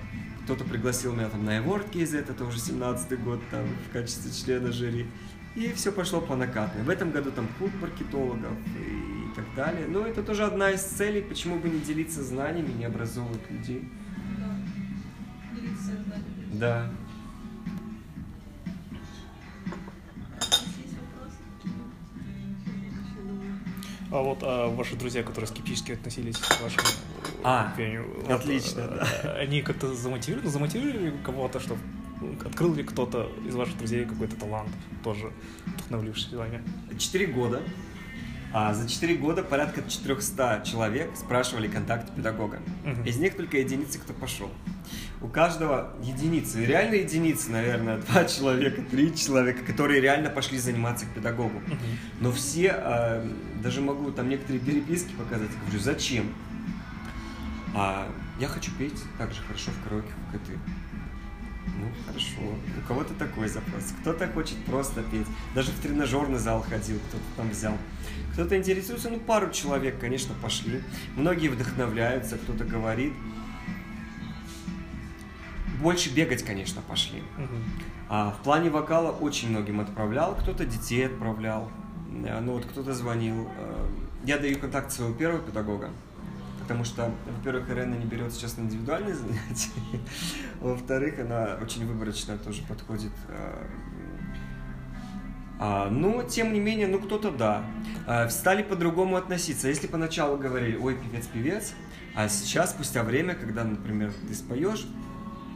кто-то 0.45 0.65
пригласил 0.65 1.15
меня 1.15 1.29
там 1.29 1.45
на 1.45 1.59
Award 1.59 1.93
KZ, 1.93 2.31
это 2.31 2.45
уже 2.45 2.59
17-й 2.59 3.17
год, 3.19 3.41
там, 3.51 3.67
в 3.89 3.93
качестве 3.93 4.33
члена 4.33 4.73
жюри. 4.73 5.07
И 5.57 5.73
все 5.73 5.91
пошло 5.91 6.21
по 6.21 6.37
накатной. 6.37 6.85
В 6.85 6.91
этом 6.91 7.11
году 7.11 7.33
там 7.33 7.49
клуб 7.59 7.71
маркетологов 7.81 8.53
и 8.79 9.35
так 9.35 9.45
далее. 9.57 9.87
Но 9.89 10.07
это 10.07 10.23
тоже 10.23 10.45
одна 10.45 10.71
из 10.71 10.83
целей, 10.83 11.23
почему 11.23 11.59
бы 11.59 11.69
не 11.69 11.81
делиться 11.81 12.23
знаниями, 12.23 12.73
не 12.73 12.85
образовывать 12.85 13.51
людей. 13.51 13.89
Да. 14.39 14.57
Делиться 15.55 15.87
знаниями. 15.87 16.51
Да. 16.53 16.91
А 24.13 24.23
вот 24.23 24.39
а 24.43 24.69
ваши 24.69 24.97
друзья, 24.97 25.23
которые 25.23 25.47
скептически 25.47 25.93
относились 25.93 26.37
к 26.37 26.61
вашему 26.61 26.87
а, 27.45 27.73
пению, 27.77 28.07
отлично, 28.29 28.83
вот, 28.83 28.99
да. 29.23 29.35
Они 29.35 29.63
как-то 29.63 29.95
замотивировали, 29.95 30.49
замотивировали 30.49 31.15
кого-то, 31.25 31.61
что 31.61 31.77
открыл 32.45 32.75
ли 32.75 32.83
кто-то 32.83 33.31
из 33.47 33.55
ваших 33.55 33.79
друзей 33.79 34.05
какой-то 34.05 34.37
талант, 34.37 34.71
тоже 35.03 35.33
вдохновлившись 35.67 36.33
вами? 36.33 36.63
Четыре 36.99 37.27
года. 37.27 37.63
А 38.53 38.75
за 38.75 38.89
четыре 38.89 39.15
года 39.15 39.45
порядка 39.45 39.83
400 39.89 40.65
человек 40.67 41.11
спрашивали 41.15 41.69
контакт 41.69 42.13
педагога. 42.15 42.59
Мгм. 42.85 43.05
Из 43.05 43.17
них 43.19 43.37
только 43.37 43.59
единицы, 43.59 44.01
кто 44.01 44.13
пошел. 44.13 44.51
У 45.21 45.29
каждого 45.29 45.95
единицы, 46.03 46.65
реально 46.65 46.97
единицы, 46.97 47.51
наверное, 47.53 47.99
два 48.09 48.25
человека, 48.25 48.83
три 48.83 49.15
человека, 49.15 49.65
которые 49.65 50.01
реально 50.01 50.31
пошли 50.31 50.59
заниматься 50.59 51.07
к 51.07 51.11
педагогу. 51.11 51.61
Но 52.21 52.33
все, 52.33 52.73
а, 52.73 53.25
даже 53.63 53.81
могу 53.81 54.11
там 54.11 54.29
некоторые 54.29 54.61
переписки 54.61 55.13
показать, 55.13 55.51
говорю, 55.63 55.79
зачем? 55.79 56.35
А, 57.75 58.09
я 58.41 58.49
хочу 58.49 58.73
петь 58.79 59.01
так 59.19 59.33
же 59.33 59.43
хорошо 59.43 59.71
в 59.71 59.85
караоке, 59.85 60.09
как 60.33 60.41
и 60.41 60.45
ты. 60.45 60.59
Ну, 61.81 61.87
хорошо. 62.07 62.41
У 62.83 62.87
кого-то 62.89 63.15
такой 63.15 63.49
запрос. 63.49 63.85
Кто-то 64.01 64.27
хочет 64.29 64.57
просто 64.65 65.03
петь. 65.03 65.27
Даже 65.55 65.71
в 65.73 65.81
тренажерный 65.81 66.39
зал 66.39 66.63
ходил, 66.63 66.99
кто-то 67.09 67.25
там 67.37 67.51
взял. 67.51 67.77
Кто-то 68.33 68.57
интересуется, 68.57 69.11
ну, 69.11 69.19
пару 69.19 69.51
человек, 69.51 69.99
конечно, 69.99 70.35
пошли. 70.43 70.83
Многие 71.17 71.49
вдохновляются, 71.49 72.37
кто-то 72.37 72.65
говорит. 72.65 73.13
Больше 75.81 76.11
бегать, 76.15 76.43
конечно, 76.43 76.83
пошли. 76.83 77.23
А 78.09 78.31
в 78.33 78.43
плане 78.43 78.71
вокала 78.71 79.13
очень 79.13 79.51
многим 79.51 79.81
отправлял, 79.81 80.35
кто-то 80.37 80.67
детей 80.67 81.07
отправлял, 81.07 81.71
э, 82.25 82.41
ну 82.41 82.53
вот 82.53 82.65
кто-то 82.67 82.93
звонил. 82.93 83.49
Э, 83.57 83.87
Я 84.25 84.37
даю 84.39 84.59
контакт 84.59 84.93
своего 84.93 85.15
первого 85.15 85.41
педагога, 85.41 85.89
потому 86.71 86.85
что, 86.85 87.13
во-первых, 87.27 87.69
Ирена 87.69 87.97
не 87.97 88.07
берет 88.07 88.33
сейчас 88.33 88.57
на 88.57 88.61
индивидуальные 88.61 89.17
занятия, 89.17 89.73
во-вторых, 90.61 91.19
она 91.19 91.59
очень 91.61 91.85
выборочно 91.85 92.39
тоже 92.39 92.63
подходит. 92.63 93.11
э, 93.27 93.67
а, 95.59 95.91
но, 95.91 96.23
тем 96.23 96.53
не 96.53 96.61
менее, 96.61 96.87
ну 96.87 97.01
кто-то 97.01 97.33
да. 97.33 97.65
А, 98.07 98.29
стали 98.29 98.63
по-другому 98.63 99.17
относиться. 99.17 99.67
Если 99.67 99.89
поначалу 99.89 100.39
говорили, 100.39 100.77
ой, 100.77 100.97
певец-певец, 100.97 101.75
а 102.15 102.29
сейчас, 102.29 102.71
спустя 102.71 103.03
время, 103.03 103.35
когда, 103.35 103.65
например, 103.65 104.13
ты 104.29 104.33
споешь, 104.33 104.87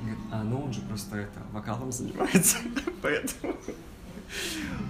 говорят, 0.03 0.19
а, 0.32 0.43
ну 0.43 0.65
он 0.65 0.73
же 0.73 0.81
просто 0.81 1.16
это, 1.16 1.39
вокалом 1.53 1.93
занимается, 1.93 2.57
поэтому... 3.03 3.55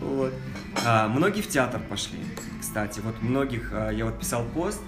Вот. 0.01 0.33
А, 0.87 1.07
многие 1.07 1.43
в 1.43 1.49
театр 1.49 1.83
пошли, 1.87 2.21
кстати. 2.59 3.01
Вот 3.01 3.21
многих, 3.21 3.73
а, 3.75 3.91
я 3.91 4.07
вот 4.07 4.19
писал 4.19 4.43
пост, 4.55 4.81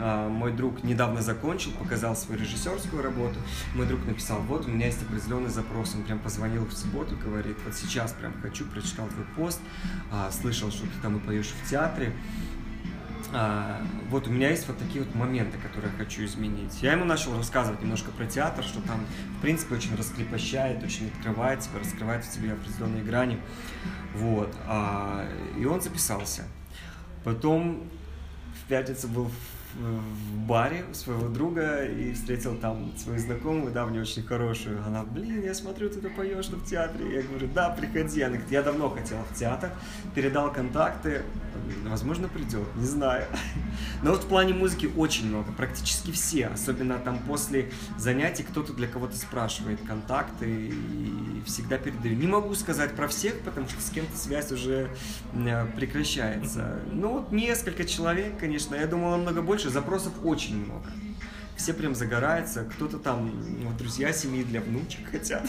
мой 0.00 0.52
друг 0.52 0.84
недавно 0.84 1.22
закончил, 1.22 1.72
показал 1.72 2.16
свою 2.16 2.40
режиссерскую 2.40 3.02
работу. 3.02 3.38
Мой 3.74 3.86
друг 3.86 4.04
написал, 4.06 4.40
вот 4.40 4.66
у 4.66 4.70
меня 4.70 4.86
есть 4.86 5.02
определенный 5.02 5.50
запрос. 5.50 5.94
Он 5.94 6.02
прям 6.02 6.18
позвонил 6.18 6.66
в 6.66 6.72
субботу, 6.72 7.16
говорит, 7.16 7.56
вот 7.64 7.74
сейчас 7.74 8.12
прям 8.12 8.34
хочу, 8.40 8.64
прочитал 8.66 9.08
твой 9.08 9.26
пост, 9.36 9.60
а, 10.12 10.30
слышал, 10.30 10.70
что 10.70 10.82
ты 10.82 11.00
там 11.02 11.16
и 11.16 11.20
поешь 11.20 11.48
в 11.48 11.70
театре. 11.70 12.12
А, 13.32 13.82
вот 14.08 14.28
у 14.28 14.30
меня 14.30 14.50
есть 14.50 14.66
вот 14.68 14.78
такие 14.78 15.04
вот 15.04 15.14
моменты, 15.14 15.58
которые 15.58 15.90
я 15.92 15.98
хочу 15.98 16.24
изменить. 16.24 16.82
Я 16.82 16.92
ему 16.92 17.04
начал 17.04 17.36
рассказывать 17.36 17.82
немножко 17.82 18.10
про 18.10 18.26
театр, 18.26 18.64
что 18.64 18.80
там, 18.82 19.04
в 19.38 19.40
принципе, 19.42 19.74
очень 19.74 19.96
раскрепощает, 19.96 20.82
очень 20.82 21.08
открывает 21.08 21.60
тебя, 21.60 21.80
раскрывает 21.80 22.24
в 22.24 22.32
тебе 22.32 22.52
определенные 22.52 23.02
грани. 23.02 23.38
Вот. 24.14 24.54
А, 24.66 25.26
и 25.58 25.64
он 25.64 25.80
записался. 25.80 26.44
Потом 27.24 27.82
в 28.62 28.68
пятницу 28.68 29.08
был 29.08 29.30
в 29.78 30.46
баре 30.46 30.84
у 30.90 30.94
своего 30.94 31.28
друга 31.28 31.84
и 31.84 32.12
встретил 32.12 32.56
там 32.56 32.92
свою 32.96 33.18
знакомую, 33.18 33.72
да, 33.72 33.86
мне 33.86 34.00
очень 34.00 34.22
хорошую. 34.22 34.82
Она, 34.86 35.04
блин, 35.04 35.42
я 35.42 35.54
смотрю, 35.54 35.90
ты 35.90 36.00
поешь 36.08 36.48
в 36.48 36.64
театре. 36.64 37.14
Я 37.14 37.22
говорю, 37.22 37.48
да, 37.54 37.70
приходи. 37.70 38.22
Она 38.22 38.34
говорит, 38.34 38.50
я 38.50 38.62
давно 38.62 38.88
хотела 38.90 39.22
в 39.24 39.34
театр. 39.34 39.70
Передал 40.14 40.52
контакты, 40.52 41.22
возможно, 41.84 42.28
придет, 42.28 42.66
не 42.76 42.86
знаю. 42.86 43.26
Вот 44.02 44.24
в 44.24 44.26
плане 44.28 44.54
музыки 44.54 44.90
очень 44.96 45.28
много, 45.28 45.52
практически 45.52 46.10
все, 46.10 46.46
особенно 46.46 46.98
там 46.98 47.18
после 47.20 47.70
занятий 47.98 48.42
кто-то 48.42 48.72
для 48.72 48.86
кого-то 48.86 49.16
спрашивает 49.16 49.80
контакты 49.86 50.68
и 50.70 51.42
всегда 51.46 51.78
передаю. 51.78 52.16
Не 52.16 52.26
могу 52.26 52.54
сказать 52.54 52.92
про 52.94 53.08
всех, 53.08 53.38
потому 53.40 53.68
что 53.68 53.80
с 53.80 53.90
кем-то 53.90 54.16
связь 54.16 54.52
уже 54.52 54.90
э, 55.34 55.66
прекращается. 55.76 56.80
Ну 56.92 57.12
вот 57.18 57.32
несколько 57.32 57.84
человек, 57.84 58.38
конечно, 58.38 58.74
я 58.74 58.86
думал 58.86 59.10
намного 59.12 59.42
больше, 59.42 59.70
запросов 59.70 60.12
очень 60.24 60.64
много. 60.64 60.90
Все 61.56 61.72
прям 61.72 61.94
загораются, 61.94 62.64
кто-то 62.64 62.98
там, 62.98 63.32
ну, 63.62 63.72
друзья 63.78 64.12
семьи 64.12 64.44
для 64.44 64.60
внучек 64.60 65.00
хотят. 65.10 65.46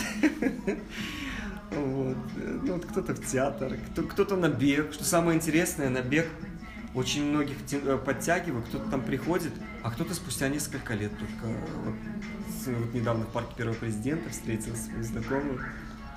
Вот. 1.72 2.18
Ну, 2.64 2.74
вот 2.74 2.86
кто-то 2.86 3.14
в 3.14 3.26
театр, 3.26 3.74
кто- 3.92 4.04
кто-то 4.04 4.38
на 4.38 4.48
бег. 4.48 4.94
Что 4.94 5.04
самое 5.04 5.38
интересное, 5.38 5.90
на 5.90 6.02
бег 6.02 6.28
очень 6.98 7.30
многих 7.30 7.58
э, 7.72 7.98
подтягиваю, 7.98 8.64
кто-то 8.64 8.90
там 8.90 9.02
приходит, 9.02 9.54
а 9.84 9.92
кто-то 9.92 10.16
спустя 10.16 10.50
несколько 10.50 10.96
лет 10.96 11.12
только 11.12 11.46
вот, 11.86 11.96
вот 12.66 12.94
недавно 12.94 13.26
в 13.26 13.32
парке 13.32 13.54
первого 13.56 13.76
президента 13.76 14.30
встретил 14.32 14.76
свою 14.76 15.04
знакомую. 15.04 15.62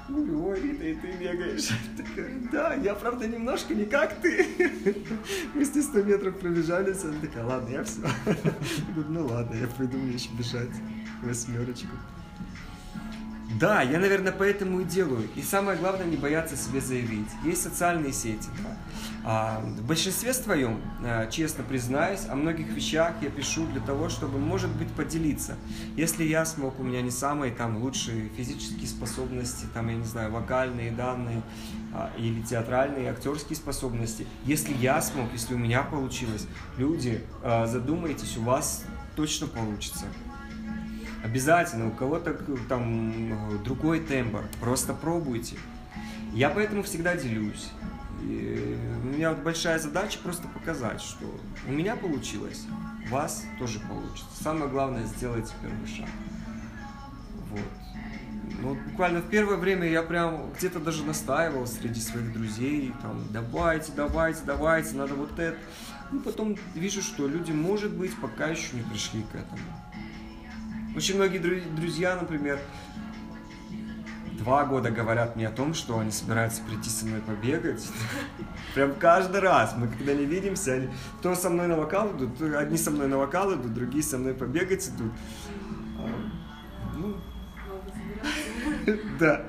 Говорю, 0.08 0.48
ой, 0.48 0.60
Рита, 0.60 0.84
и 0.84 0.94
ты 0.94 1.12
бегаешь. 1.12 1.68
Такая, 1.96 2.40
да, 2.50 2.74
я, 2.74 2.94
правда, 2.94 3.28
немножко 3.28 3.74
не 3.74 3.84
как 3.84 4.20
ты. 4.22 4.46
Мы 5.54 5.64
с 5.64 5.74
ней 5.74 5.82
100 5.82 6.02
метров 6.02 6.38
пробежались, 6.38 7.04
она 7.04 7.20
такая, 7.20 7.44
ладно, 7.44 7.68
я 7.68 7.84
все. 7.84 8.00
Ну 9.08 9.26
ладно, 9.26 9.54
я 9.54 9.68
пойду 9.68 9.98
мне 9.98 10.14
еще 10.14 10.30
бежать 10.32 10.70
восьмерочку. 11.22 11.94
Да, 13.58 13.82
я, 13.82 13.98
наверное, 13.98 14.32
поэтому 14.32 14.80
и 14.80 14.84
делаю. 14.84 15.28
И 15.34 15.42
самое 15.42 15.76
главное, 15.76 16.06
не 16.06 16.16
бояться 16.16 16.56
себе 16.56 16.80
заявить. 16.80 17.28
Есть 17.44 17.62
социальные 17.62 18.12
сети, 18.12 18.48
да. 18.62 18.76
А, 19.24 19.60
в 19.60 19.82
большинстве 19.82 20.32
своем, 20.32 20.80
а, 21.02 21.26
честно 21.26 21.64
признаюсь, 21.64 22.26
о 22.28 22.36
многих 22.36 22.68
вещах 22.68 23.14
я 23.22 23.28
пишу 23.28 23.66
для 23.66 23.80
того, 23.80 24.08
чтобы, 24.08 24.38
может 24.38 24.70
быть, 24.70 24.88
поделиться. 24.92 25.56
Если 25.96 26.24
я 26.24 26.44
смог, 26.44 26.78
у 26.78 26.84
меня 26.84 27.02
не 27.02 27.10
самые 27.10 27.52
там 27.52 27.78
лучшие 27.78 28.28
физические 28.36 28.86
способности, 28.86 29.66
там, 29.74 29.88
я 29.88 29.96
не 29.96 30.04
знаю, 30.04 30.30
вокальные 30.30 30.92
данные 30.92 31.42
а, 31.92 32.10
или 32.16 32.40
театральные, 32.42 33.10
актерские 33.10 33.56
способности. 33.56 34.26
Если 34.44 34.72
я 34.74 35.02
смог, 35.02 35.32
если 35.32 35.54
у 35.54 35.58
меня 35.58 35.82
получилось, 35.82 36.46
люди, 36.78 37.20
а, 37.42 37.66
задумайтесь, 37.66 38.36
у 38.36 38.42
вас 38.42 38.84
точно 39.16 39.48
получится. 39.48 40.06
Обязательно, 41.22 41.88
у 41.88 41.90
кого-то 41.90 42.34
там 42.68 43.32
э, 43.32 43.58
другой 43.64 44.00
тембр, 44.00 44.44
просто 44.60 44.94
пробуйте. 44.94 45.56
Я 46.32 46.48
поэтому 46.48 46.82
всегда 46.82 47.14
делюсь. 47.14 47.70
И 48.22 48.78
у 49.02 49.06
меня 49.06 49.30
вот 49.30 49.42
большая 49.42 49.78
задача 49.78 50.18
просто 50.22 50.46
показать, 50.48 51.00
что 51.00 51.24
у 51.66 51.72
меня 51.72 51.96
получилось, 51.96 52.66
у 53.06 53.10
вас 53.10 53.44
тоже 53.58 53.80
получится. 53.80 54.42
Самое 54.42 54.70
главное, 54.70 55.04
сделайте 55.04 55.52
первый 55.62 55.86
шаг. 55.86 56.08
Вот. 57.50 57.60
Ну, 58.62 58.76
буквально 58.90 59.20
в 59.20 59.28
первое 59.30 59.56
время 59.56 59.88
я 59.88 60.02
прям 60.02 60.52
где-то 60.52 60.80
даже 60.80 61.04
настаивал 61.04 61.66
среди 61.66 62.00
своих 62.00 62.32
друзей, 62.32 62.92
там, 63.00 63.24
давайте, 63.30 63.92
давайте, 63.96 64.40
давайте, 64.44 64.94
надо 64.96 65.14
вот 65.14 65.38
это. 65.38 65.56
Ну, 66.10 66.20
потом 66.20 66.56
вижу, 66.74 67.02
что 67.02 67.26
люди, 67.26 67.52
может 67.52 67.92
быть, 67.92 68.14
пока 68.20 68.48
еще 68.48 68.76
не 68.76 68.82
пришли 68.82 69.22
к 69.22 69.34
этому. 69.34 69.62
Очень 70.96 71.16
многие 71.16 71.38
дру- 71.40 71.74
друзья, 71.76 72.16
например, 72.16 72.58
два 74.32 74.64
года 74.64 74.90
говорят 74.90 75.36
мне 75.36 75.46
о 75.48 75.50
том, 75.50 75.74
что 75.74 75.98
они 75.98 76.10
собираются 76.10 76.62
прийти 76.62 76.90
со 76.90 77.06
мной 77.06 77.20
побегать. 77.20 77.86
Прям 78.74 78.94
каждый 78.94 79.40
раз. 79.40 79.74
Мы 79.76 79.88
когда 79.88 80.14
не 80.14 80.24
видимся, 80.24 80.74
они 80.74 80.88
то 81.22 81.34
со 81.34 81.50
мной 81.50 81.68
на 81.68 81.76
вокал 81.76 82.16
идут, 82.16 82.38
то 82.38 82.58
одни 82.58 82.76
со 82.76 82.90
мной 82.90 83.08
на 83.08 83.18
вокал 83.18 83.54
идут, 83.54 83.72
другие 83.74 84.02
со 84.02 84.18
мной 84.18 84.34
побегать 84.34 84.88
идут. 84.88 85.12
А, 85.98 86.08
Ну, 86.96 87.16
да. 89.20 89.42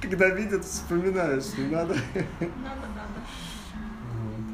Когда 0.00 0.28
видят, 0.30 0.64
вспоминаешь, 0.64 1.44
что 1.44 1.60
надо. 1.62 1.94
Надо, 1.94 1.96
надо. 2.14 3.20
Вот. 4.12 4.44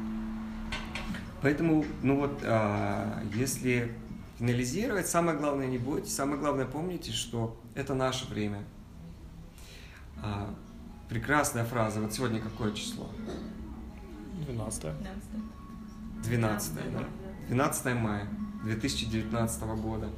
Поэтому, 1.41 1.85
ну 2.01 2.19
вот, 2.21 2.39
а, 2.43 3.21
если 3.33 3.91
финализировать, 4.37 5.07
самое 5.07 5.37
главное 5.37 5.67
не 5.67 5.77
бойтесь, 5.77 6.15
самое 6.15 6.39
главное 6.39 6.65
помните, 6.65 7.11
что 7.11 7.59
это 7.73 7.93
наше 7.93 8.27
время. 8.27 8.63
А, 10.21 10.53
прекрасная 11.09 11.65
фраза. 11.65 12.01
Вот 12.01 12.13
сегодня 12.13 12.41
какое 12.41 12.73
число? 12.73 13.09
12 14.47 14.83
12, 16.23 16.73
да? 16.93 17.03
12 17.49 17.85
мая 17.95 18.27
2019 18.63 19.61
года. 19.81 20.09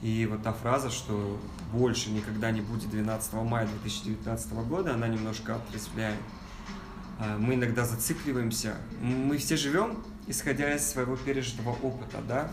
И 0.00 0.26
вот 0.26 0.42
та 0.42 0.52
фраза, 0.52 0.90
что 0.90 1.38
больше 1.72 2.10
никогда 2.10 2.50
не 2.50 2.60
будет 2.60 2.90
12 2.90 3.34
мая 3.34 3.66
2019 3.66 4.52
года, 4.68 4.94
она 4.94 5.06
немножко 5.06 5.56
отрезвляет. 5.56 6.18
А, 7.20 7.38
Мы 7.38 7.54
иногда 7.54 7.84
зацикливаемся. 7.84 8.76
Мы 9.00 9.36
все 9.36 9.56
живем, 9.56 10.02
исходя 10.26 10.74
из 10.74 10.86
своего 10.86 11.16
пережитого 11.16 11.70
опыта, 11.82 12.18
да? 12.26 12.50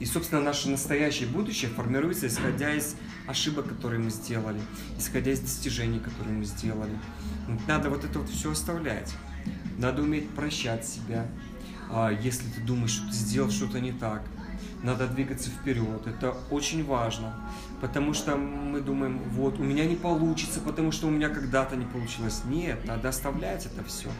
И, 0.00 0.06
собственно, 0.06 0.40
наше 0.42 0.68
настоящее 0.68 1.28
будущее 1.28 1.70
формируется, 1.70 2.26
исходя 2.26 2.74
из 2.74 2.96
ошибок, 3.28 3.68
которые 3.68 4.00
мы 4.00 4.10
сделали, 4.10 4.60
исходя 4.98 5.30
из 5.30 5.40
достижений, 5.40 6.00
которые 6.00 6.36
мы 6.36 6.44
сделали. 6.44 6.98
Надо 7.68 7.90
вот 7.90 8.04
это 8.04 8.18
вот 8.18 8.28
все 8.28 8.50
оставлять. 8.50 9.14
Надо 9.78 10.02
уметь 10.02 10.28
прощать 10.30 10.86
себя, 10.86 11.28
а, 11.90 12.10
если 12.10 12.48
ты 12.48 12.60
думаешь, 12.60 12.90
что 12.90 13.06
ты 13.06 13.14
сделал 13.14 13.50
что-то 13.50 13.80
не 13.80 13.92
так. 13.92 14.22
Надо 14.84 15.06
двигаться 15.08 15.48
вперед. 15.48 16.06
Это 16.06 16.36
очень 16.50 16.84
важно. 16.84 17.34
Потому 17.80 18.12
что 18.12 18.36
мы 18.36 18.82
думаем, 18.82 19.18
вот, 19.30 19.58
у 19.58 19.62
меня 19.62 19.86
не 19.86 19.96
получится, 19.96 20.60
потому 20.60 20.92
что 20.92 21.06
у 21.06 21.10
меня 21.10 21.30
когда-то 21.30 21.74
не 21.74 21.86
получилось. 21.86 22.42
Нет, 22.44 22.84
надо 22.86 23.08
оставлять 23.08 23.64
это 23.64 23.82
все. 23.82 24.10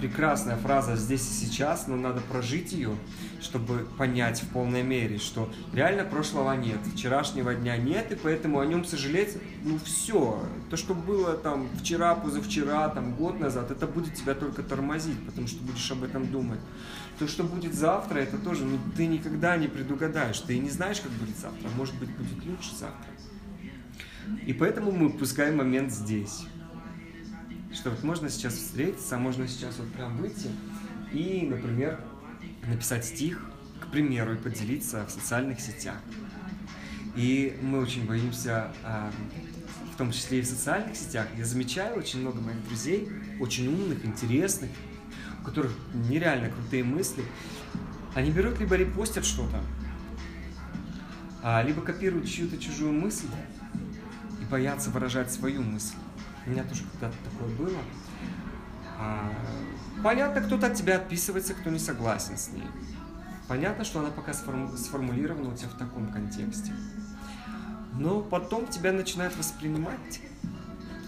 прекрасная 0.00 0.56
фраза 0.56 0.96
здесь 0.96 1.20
и 1.20 1.44
сейчас, 1.44 1.88
но 1.88 1.96
надо 1.96 2.22
прожить 2.22 2.72
ее, 2.72 2.96
чтобы 3.42 3.86
понять 3.98 4.42
в 4.42 4.48
полной 4.48 4.82
мере, 4.82 5.18
что 5.18 5.52
реально 5.74 6.04
прошлого 6.04 6.54
нет, 6.54 6.78
вчерашнего 6.94 7.54
дня 7.54 7.76
нет, 7.76 8.12
и 8.12 8.14
поэтому 8.14 8.60
о 8.60 8.66
нем 8.66 8.86
сожалеть, 8.86 9.36
ну 9.62 9.78
все, 9.84 10.42
то, 10.70 10.76
что 10.78 10.94
было 10.94 11.34
там 11.34 11.68
вчера, 11.78 12.14
позавчера, 12.14 12.88
там 12.88 13.14
год 13.14 13.38
назад, 13.38 13.70
это 13.70 13.86
будет 13.86 14.14
тебя 14.14 14.34
только 14.34 14.62
тормозить, 14.62 15.22
потому 15.26 15.46
что 15.48 15.62
будешь 15.62 15.90
об 15.90 16.02
этом 16.02 16.30
думать. 16.30 16.60
То, 17.22 17.28
что 17.28 17.44
будет 17.44 17.72
завтра, 17.72 18.18
это 18.18 18.36
тоже 18.36 18.64
ну, 18.64 18.80
ты 18.96 19.06
никогда 19.06 19.56
не 19.56 19.68
предугадаешь, 19.68 20.40
ты 20.40 20.58
не 20.58 20.70
знаешь, 20.70 21.00
как 21.00 21.12
будет 21.12 21.38
завтра, 21.38 21.68
может 21.76 21.94
быть, 21.94 22.10
будет 22.10 22.44
лучше 22.44 22.74
завтра. 22.74 23.06
И 24.44 24.52
поэтому 24.52 24.90
мы 24.90 25.06
упускаем 25.06 25.58
момент 25.58 25.92
здесь. 25.92 26.46
Что 27.72 27.90
вот 27.90 28.02
можно 28.02 28.28
сейчас 28.28 28.54
встретиться, 28.54 29.14
а 29.14 29.18
можно 29.20 29.46
сейчас 29.46 29.78
вот 29.78 29.92
прям 29.92 30.16
выйти 30.16 30.50
и, 31.12 31.46
например, 31.48 32.00
написать 32.66 33.04
стих, 33.04 33.40
к 33.80 33.92
примеру, 33.92 34.34
и 34.34 34.36
поделиться 34.36 35.06
в 35.06 35.12
социальных 35.12 35.60
сетях. 35.60 35.98
И 37.14 37.56
мы 37.62 37.78
очень 37.78 38.04
боимся, 38.04 38.72
а, 38.82 39.12
в 39.94 39.96
том 39.96 40.10
числе 40.10 40.40
и 40.40 40.42
в 40.42 40.46
социальных 40.46 40.96
сетях. 40.96 41.28
Я 41.38 41.44
замечаю 41.44 41.96
очень 41.96 42.18
много 42.18 42.40
моих 42.40 42.64
друзей, 42.64 43.08
очень 43.38 43.68
умных, 43.68 44.04
интересных, 44.04 44.70
у 45.42 45.44
которых 45.44 45.72
нереально 45.92 46.50
крутые 46.50 46.84
мысли. 46.84 47.24
Они 48.14 48.30
берут 48.30 48.60
либо 48.60 48.76
репостят 48.76 49.24
что-то, 49.24 49.60
а, 51.42 51.62
либо 51.62 51.82
копируют 51.82 52.28
чью-то 52.28 52.58
чужую 52.58 52.92
мысль 52.92 53.26
и 54.40 54.44
боятся 54.44 54.90
выражать 54.90 55.32
свою 55.32 55.62
мысль. 55.62 55.96
У 56.46 56.50
меня 56.50 56.62
тоже 56.64 56.84
когда-то 56.92 57.16
такое 57.24 57.56
было. 57.56 57.78
А, 58.98 59.32
понятно, 60.04 60.40
кто-то 60.40 60.68
от 60.68 60.74
тебя 60.74 60.96
отписывается, 60.96 61.54
кто 61.54 61.70
не 61.70 61.78
согласен 61.78 62.38
с 62.38 62.50
ней. 62.50 62.66
Понятно, 63.48 63.84
что 63.84 64.00
она 64.00 64.10
пока 64.10 64.32
сформу- 64.32 64.76
сформулирована 64.76 65.52
у 65.52 65.56
тебя 65.56 65.68
в 65.68 65.78
таком 65.78 66.12
контексте. 66.12 66.72
Но 67.94 68.20
потом 68.20 68.66
тебя 68.68 68.92
начинают 68.92 69.36
воспринимать 69.36 70.20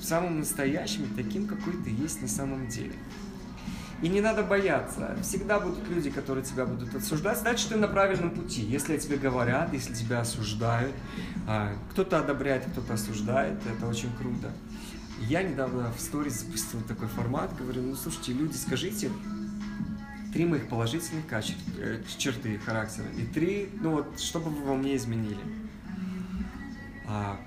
самым 0.02 0.40
настоящим, 0.40 1.08
таким, 1.14 1.46
какой 1.46 1.74
ты 1.82 1.90
есть 1.90 2.20
на 2.20 2.28
самом 2.28 2.68
деле. 2.68 2.94
И 4.02 4.08
не 4.08 4.20
надо 4.20 4.42
бояться. 4.42 5.16
Всегда 5.22 5.60
будут 5.60 5.88
люди, 5.88 6.10
которые 6.10 6.44
тебя 6.44 6.66
будут 6.66 6.94
осуждать. 6.94 7.38
Значит, 7.38 7.68
ты 7.70 7.76
на 7.76 7.88
правильном 7.88 8.30
пути. 8.30 8.62
Если 8.62 8.98
тебе 8.98 9.16
говорят, 9.16 9.72
если 9.72 9.94
тебя 9.94 10.20
осуждают, 10.20 10.94
а, 11.46 11.74
кто-то 11.90 12.18
одобряет, 12.18 12.64
кто-то 12.64 12.94
осуждает, 12.94 13.58
это 13.66 13.86
очень 13.86 14.14
круто. 14.16 14.50
Я 15.20 15.42
недавно 15.42 15.92
в 15.96 16.00
сторис 16.00 16.40
запустил 16.40 16.80
такой 16.82 17.08
формат, 17.08 17.56
говорю, 17.56 17.82
ну 17.82 17.94
слушайте, 17.94 18.32
люди, 18.32 18.56
скажите 18.56 19.10
три 20.34 20.44
моих 20.44 20.68
положительных 20.68 21.26
качеств, 21.28 21.62
э, 21.78 22.02
черты 22.18 22.58
характера 22.58 23.06
и 23.16 23.24
три, 23.24 23.70
ну 23.80 23.92
вот, 23.92 24.20
что 24.20 24.40
бы 24.40 24.50
вы 24.50 24.64
во 24.64 24.74
мне 24.74 24.96
изменили. 24.96 25.38
А, 27.06 27.38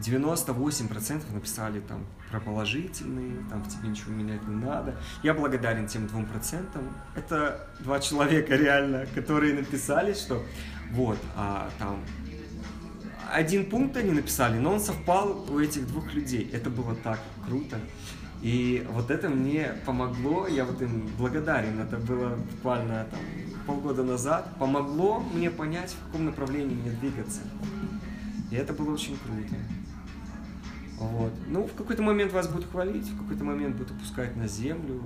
98% 0.00 1.32
написали 1.32 1.80
там 1.80 2.04
про 2.30 2.40
положительные, 2.40 3.36
там 3.48 3.62
в 3.62 3.68
тебе 3.68 3.88
ничего 3.88 4.12
менять 4.12 4.46
не 4.46 4.56
надо. 4.56 4.96
Я 5.22 5.34
благодарен 5.34 5.86
тем 5.86 6.06
двум 6.06 6.26
процентам. 6.26 6.82
Это 7.14 7.68
два 7.80 8.00
человека 8.00 8.56
реально, 8.56 9.06
которые 9.14 9.54
написали, 9.54 10.12
что 10.12 10.42
вот, 10.92 11.18
а 11.36 11.68
там 11.78 12.00
один 13.32 13.68
пункт 13.68 13.96
они 13.96 14.12
написали, 14.12 14.58
но 14.58 14.74
он 14.74 14.80
совпал 14.80 15.46
у 15.50 15.58
этих 15.58 15.86
двух 15.86 16.14
людей. 16.14 16.48
Это 16.52 16.70
было 16.70 16.94
так 16.94 17.18
круто. 17.46 17.76
И 18.42 18.86
вот 18.90 19.10
это 19.10 19.28
мне 19.28 19.72
помогло, 19.84 20.46
я 20.46 20.64
вот 20.64 20.80
им 20.82 21.08
благодарен. 21.18 21.80
Это 21.80 21.96
было 21.96 22.36
буквально 22.36 23.06
там 23.10 23.20
полгода 23.66 24.04
назад. 24.04 24.48
Помогло 24.58 25.20
мне 25.20 25.50
понять, 25.50 25.92
в 25.92 26.06
каком 26.06 26.26
направлении 26.26 26.74
мне 26.74 26.90
двигаться. 26.90 27.40
И 28.50 28.54
это 28.54 28.72
было 28.72 28.92
очень 28.94 29.18
круто. 29.18 29.56
Вот. 30.98 31.32
Ну, 31.46 31.66
в 31.66 31.74
какой-то 31.74 32.02
момент 32.02 32.32
вас 32.32 32.48
будут 32.48 32.70
хвалить, 32.70 33.06
в 33.08 33.18
какой-то 33.20 33.44
момент 33.44 33.76
будут 33.76 33.92
опускать 33.92 34.34
на 34.36 34.48
землю. 34.48 35.02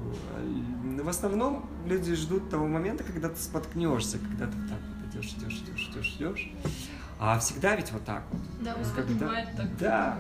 В 1.03 1.09
основном 1.09 1.69
люди 1.87 2.15
ждут 2.15 2.49
того 2.51 2.67
момента, 2.69 3.03
когда 3.05 3.29
ты 3.29 3.41
споткнешься, 3.41 4.19
когда 4.19 4.47
ты 4.47 4.53
так 4.69 4.79
вот 4.89 5.15
идешь, 5.15 5.33
идешь, 5.37 5.63
идешь, 5.67 5.91
идешь, 5.93 6.15
идешь. 6.17 6.53
А 7.23 7.39
всегда 7.39 7.77
ведь 7.77 7.93
вот 7.93 8.03
так 8.05 8.23
вот. 8.31 8.41
Да, 8.63 8.73
Ну, 8.73 8.79
вас 8.79 8.93
когда- 8.93 9.29
так. 9.57 9.77
Да, 9.79 10.19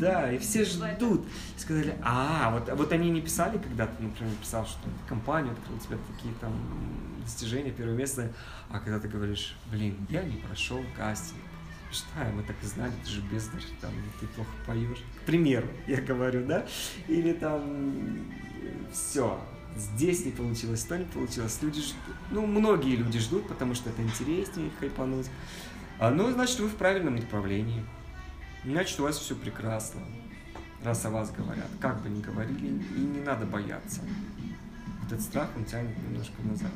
да, 0.00 0.32
и 0.32 0.38
все 0.38 0.64
ждут. 0.64 1.24
И 1.56 1.60
сказали, 1.60 1.94
а, 2.02 2.50
вот, 2.50 2.68
вот 2.76 2.90
они 2.92 3.10
не 3.10 3.20
писали, 3.20 3.58
когда 3.58 3.86
ты, 3.86 4.02
например, 4.02 4.34
писал, 4.40 4.66
что 4.66 4.78
ты 4.82 4.90
компанию 5.08 5.52
открыл, 5.52 5.76
у 5.76 5.80
тебя 5.80 5.98
такие 6.16 6.34
там 6.40 6.52
достижения, 7.22 7.70
первое 7.70 7.94
место, 7.94 8.32
а 8.70 8.80
когда 8.80 8.98
ты 8.98 9.06
говоришь, 9.06 9.56
блин, 9.70 9.94
я 10.08 10.24
не 10.24 10.36
прошел 10.38 10.80
кастинг. 10.96 11.38
Что, 11.92 12.06
мы 12.34 12.42
так 12.42 12.56
и 12.62 12.66
знали, 12.66 12.92
ты 13.04 13.10
же 13.10 13.20
бездарь, 13.20 13.62
там, 13.82 13.90
ты 14.18 14.26
плохо 14.28 14.50
поешь. 14.66 15.04
К 15.22 15.26
примеру, 15.26 15.68
я 15.86 16.00
говорю, 16.00 16.46
да? 16.46 16.66
Или 17.06 17.34
там, 17.34 17.92
все, 18.90 19.38
здесь 19.76 20.24
не 20.24 20.32
получилось, 20.32 20.84
то 20.84 20.96
не 20.96 21.04
получилось. 21.04 21.58
Люди 21.60 21.82
ждут, 21.82 22.16
ну, 22.30 22.46
многие 22.46 22.96
люди 22.96 23.18
ждут, 23.18 23.46
потому 23.46 23.74
что 23.74 23.90
это 23.90 24.02
интереснее 24.02 24.70
хайпануть. 24.80 25.26
А, 25.98 26.10
ну, 26.10 26.30
значит, 26.32 26.60
вы 26.60 26.68
в 26.68 26.76
правильном 26.76 27.16
направлении. 27.16 27.84
Значит, 28.64 28.98
у 29.00 29.02
вас 29.02 29.18
все 29.18 29.34
прекрасно. 29.34 30.00
Раз 30.82 31.04
о 31.04 31.10
вас 31.10 31.30
говорят. 31.30 31.68
Как 31.78 32.02
бы 32.02 32.08
ни 32.08 32.22
говорили, 32.22 32.68
и 32.96 33.00
не 33.00 33.20
надо 33.20 33.44
бояться. 33.46 34.00
Этот 35.06 35.20
страх, 35.20 35.50
он 35.56 35.64
тянет 35.64 35.96
немножко 35.98 36.40
назад. 36.42 36.72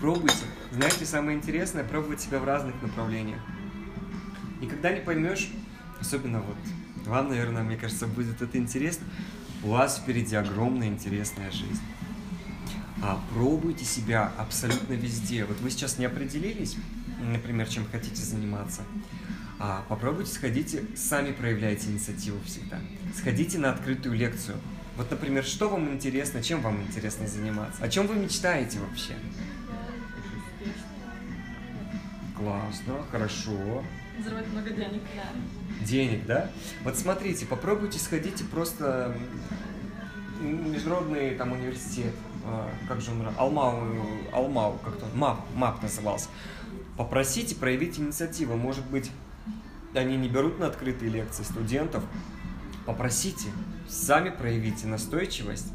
Пробуйте. 0.00 0.44
Знаете, 0.72 1.04
самое 1.04 1.36
интересное, 1.36 1.84
пробовать 1.84 2.20
себя 2.20 2.38
в 2.38 2.44
разных 2.44 2.80
направлениях. 2.82 3.40
Никогда 4.60 4.92
не 4.92 5.00
поймешь, 5.00 5.50
особенно 6.00 6.40
вот 6.40 6.56
вам, 7.06 7.28
наверное, 7.28 7.62
мне 7.62 7.76
кажется, 7.76 8.06
будет 8.06 8.40
это 8.42 8.58
интересно, 8.58 9.06
у 9.62 9.70
вас 9.70 9.98
впереди 9.98 10.36
огромная 10.36 10.88
интересная 10.88 11.50
жизнь. 11.50 11.80
А, 13.02 13.20
пробуйте 13.32 13.84
себя 13.84 14.32
абсолютно 14.36 14.92
везде. 14.92 15.44
Вот 15.44 15.58
вы 15.60 15.70
сейчас 15.70 15.98
не 15.98 16.04
определились, 16.04 16.76
например, 17.20 17.66
чем 17.68 17.86
хотите 17.90 18.22
заниматься. 18.22 18.82
А, 19.58 19.84
попробуйте, 19.88 20.32
сходите, 20.32 20.84
сами 20.96 21.32
проявляйте 21.32 21.88
инициативу 21.88 22.38
всегда. 22.44 22.78
Сходите 23.16 23.58
на 23.58 23.70
открытую 23.70 24.16
лекцию. 24.16 24.56
Вот, 24.96 25.10
например, 25.10 25.44
что 25.44 25.68
вам 25.68 25.92
интересно, 25.94 26.42
чем 26.42 26.60
вам 26.60 26.82
интересно 26.82 27.26
заниматься? 27.26 27.82
О 27.82 27.88
чем 27.88 28.06
вы 28.06 28.16
мечтаете 28.16 28.78
вообще? 28.80 29.14
Классно, 32.40 32.94
хорошо. 33.10 33.84
Взрывать 34.18 34.46
много 34.48 34.70
денег. 34.70 35.02
денег, 35.82 36.24
да? 36.24 36.50
Вот 36.84 36.96
смотрите, 36.96 37.44
попробуйте 37.44 37.98
сходите 37.98 38.44
просто 38.44 39.14
международный 40.40 41.34
там 41.34 41.52
университет, 41.52 42.14
а, 42.46 42.70
как 42.88 43.02
же 43.02 43.10
он, 43.10 43.28
Алмау, 43.36 43.86
Алмау, 44.32 44.78
как-то, 44.82 45.04
он, 45.04 45.18
МАП, 45.18 45.40
МАП 45.54 45.82
назывался. 45.82 46.28
Попросите 46.96 47.54
проявить 47.54 47.98
инициативу, 47.98 48.56
может 48.56 48.86
быть, 48.86 49.10
они 49.94 50.16
не 50.16 50.28
берут 50.30 50.58
на 50.58 50.68
открытые 50.68 51.10
лекции 51.10 51.42
студентов, 51.42 52.02
попросите, 52.86 53.48
сами 53.86 54.30
проявите 54.30 54.86
настойчивость. 54.86 55.72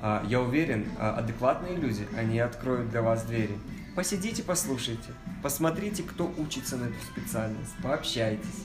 А, 0.00 0.24
Я 0.28 0.40
уверен, 0.40 0.86
а, 1.00 1.16
адекватные 1.18 1.74
люди, 1.74 2.06
они 2.16 2.38
откроют 2.38 2.90
для 2.90 3.02
вас 3.02 3.24
двери. 3.24 3.58
Посидите, 3.96 4.42
послушайте, 4.42 5.08
посмотрите, 5.42 6.02
кто 6.02 6.30
учится 6.36 6.76
на 6.76 6.84
эту 6.84 6.96
специальность, 7.02 7.72
пообщайтесь. 7.82 8.64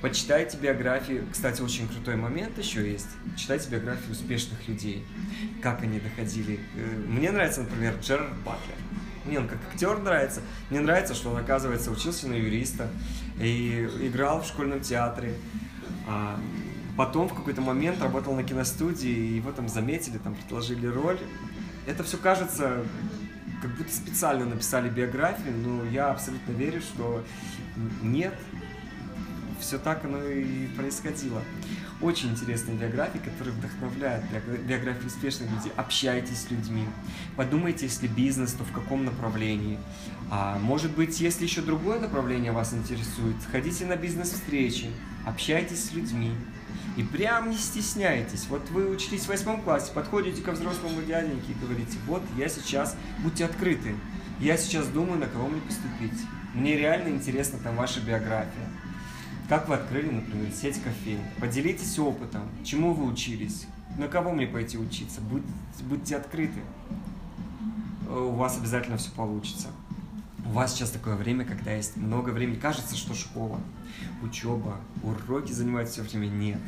Почитайте 0.00 0.56
биографии. 0.56 1.24
Кстати, 1.32 1.60
очень 1.60 1.88
крутой 1.88 2.14
момент 2.14 2.56
еще 2.56 2.88
есть. 2.88 3.08
Читайте 3.36 3.68
биографии 3.68 4.12
успешных 4.12 4.68
людей. 4.68 5.04
Как 5.60 5.82
они 5.82 5.98
доходили. 5.98 6.60
Э, 6.76 7.04
Мне 7.08 7.32
нравится, 7.32 7.62
например, 7.62 7.96
Джерард 8.00 8.32
Батлер. 8.44 8.76
Мне 9.24 9.40
он 9.40 9.48
как 9.48 9.58
актер 9.72 9.98
нравится. 9.98 10.40
Мне 10.70 10.78
нравится, 10.78 11.14
что 11.14 11.30
он, 11.30 11.38
оказывается, 11.38 11.90
учился 11.90 12.28
на 12.28 12.34
юриста 12.34 12.88
и 13.40 13.88
играл 14.02 14.42
в 14.42 14.46
школьном 14.46 14.80
театре. 14.82 15.34
А 16.06 16.38
потом 16.96 17.28
в 17.28 17.34
какой-то 17.34 17.60
момент 17.60 18.00
работал 18.00 18.36
на 18.36 18.44
киностудии, 18.44 19.10
и 19.10 19.34
его 19.34 19.50
там 19.50 19.68
заметили, 19.68 20.18
там 20.18 20.36
предложили 20.36 20.86
роль. 20.86 21.18
Это 21.86 22.04
все 22.04 22.18
кажется, 22.18 22.84
как 23.60 23.70
будто 23.76 23.92
специально 23.92 24.44
написали 24.44 24.88
биографию, 24.88 25.56
но 25.56 25.84
я 25.84 26.10
абсолютно 26.10 26.52
верю, 26.52 26.80
что 26.80 27.24
нет, 28.02 28.34
все 29.60 29.78
так 29.78 30.04
оно 30.04 30.22
и 30.22 30.68
происходило. 30.68 31.42
Очень 32.00 32.30
интересные 32.30 32.76
биографии, 32.76 33.18
которые 33.18 33.54
вдохновляют, 33.54 34.24
биогра- 34.26 34.64
биографии 34.64 35.06
успешных 35.06 35.50
людей. 35.50 35.72
Общайтесь 35.76 36.42
с 36.42 36.50
людьми, 36.50 36.84
подумайте, 37.36 37.86
если 37.86 38.06
бизнес, 38.06 38.52
то 38.52 38.62
в 38.62 38.70
каком 38.72 39.04
направлении. 39.04 39.78
А, 40.30 40.58
может 40.60 40.92
быть, 40.92 41.20
если 41.20 41.44
еще 41.44 41.60
другое 41.60 41.98
направление 41.98 42.52
вас 42.52 42.72
интересует, 42.72 43.36
ходите 43.50 43.84
на 43.84 43.96
бизнес-встречи, 43.96 44.90
общайтесь 45.26 45.86
с 45.86 45.92
людьми. 45.92 46.32
И 46.96 47.02
прям 47.02 47.50
не 47.50 47.56
стесняйтесь. 47.56 48.46
Вот 48.48 48.68
вы 48.70 48.88
учились 48.90 49.22
в 49.22 49.28
восьмом 49.28 49.62
классе, 49.62 49.92
подходите 49.94 50.42
ко 50.42 50.52
взрослому 50.52 51.00
дяденьке 51.02 51.52
и 51.52 51.64
говорите, 51.64 51.96
вот 52.06 52.22
я 52.36 52.48
сейчас, 52.48 52.96
будьте 53.22 53.44
открыты, 53.44 53.94
я 54.40 54.56
сейчас 54.56 54.86
думаю, 54.88 55.18
на 55.18 55.26
кого 55.26 55.48
мне 55.48 55.60
поступить. 55.60 56.18
Мне 56.54 56.76
реально 56.76 57.08
интересна 57.08 57.58
там 57.58 57.76
ваша 57.76 58.00
биография. 58.00 58.68
Как 59.48 59.68
вы 59.68 59.76
открыли, 59.76 60.10
например, 60.10 60.50
сеть 60.52 60.82
кофеин? 60.82 61.20
Поделитесь 61.40 61.98
опытом, 61.98 62.42
чему 62.64 62.92
вы 62.92 63.06
учились, 63.06 63.66
на 63.96 64.08
кого 64.08 64.32
мне 64.32 64.46
пойти 64.46 64.76
учиться. 64.76 65.20
Будь- 65.20 65.42
будьте 65.82 66.16
открыты. 66.16 66.60
Э, 68.08 68.18
У 68.18 68.32
вас 68.32 68.56
обязательно 68.58 68.96
все 68.96 69.10
получится. 69.12 69.68
У 70.44 70.50
вас 70.50 70.74
сейчас 70.74 70.90
такое 70.90 71.14
время, 71.16 71.44
когда 71.44 71.72
есть 71.72 71.96
много 71.96 72.30
времени. 72.30 72.56
Кажется, 72.56 72.96
что 72.96 73.14
школа, 73.14 73.60
учеба, 74.22 74.80
уроки 75.02 75.52
занимают 75.52 75.88
все 75.88 76.02
время. 76.02 76.26
Нет. 76.26 76.60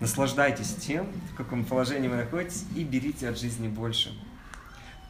Наслаждайтесь 0.00 0.74
тем, 0.74 1.06
в 1.32 1.36
каком 1.36 1.64
положении 1.64 2.08
вы 2.08 2.16
находитесь, 2.16 2.64
и 2.74 2.84
берите 2.84 3.28
от 3.28 3.38
жизни 3.38 3.68
больше. 3.68 4.12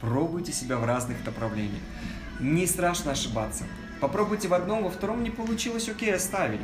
Пробуйте 0.01 0.53
себя 0.53 0.77
в 0.77 0.85
разных 0.85 1.25
направлениях. 1.25 1.83
Не 2.41 2.66
страшно 2.66 3.12
ошибаться. 3.12 3.65
Попробуйте 4.01 4.49
в 4.49 4.55
одном, 4.55 4.85
во 4.85 4.91
втором 4.91 5.23
не 5.23 5.31
получилось, 5.31 5.89
окей, 5.89 6.15
оставили. 6.15 6.62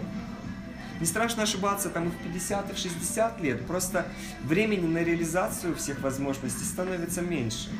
Не 1.00 1.06
страшно 1.06 1.44
ошибаться 1.44 1.88
там 1.88 2.08
и 2.08 2.10
в 2.10 2.16
50, 2.16 2.70
и 2.70 2.74
в 2.74 2.78
60 2.78 3.40
лет. 3.40 3.66
Просто 3.66 4.06
времени 4.44 4.86
на 4.86 4.98
реализацию 4.98 5.74
всех 5.74 6.00
возможностей 6.00 6.64
становится 6.64 7.22
меньше. 7.22 7.70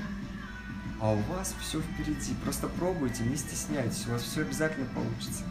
А 1.01 1.13
у 1.13 1.17
вас 1.17 1.55
все 1.61 1.81
впереди. 1.81 2.35
Просто 2.43 2.69
пробуйте, 2.69 3.23
не 3.25 3.37
стесняйтесь. 3.37 4.07
У 4.07 4.13
вас 4.13 4.23
все 4.23 4.41
обязательно 4.41 4.87
получится. 4.87 5.45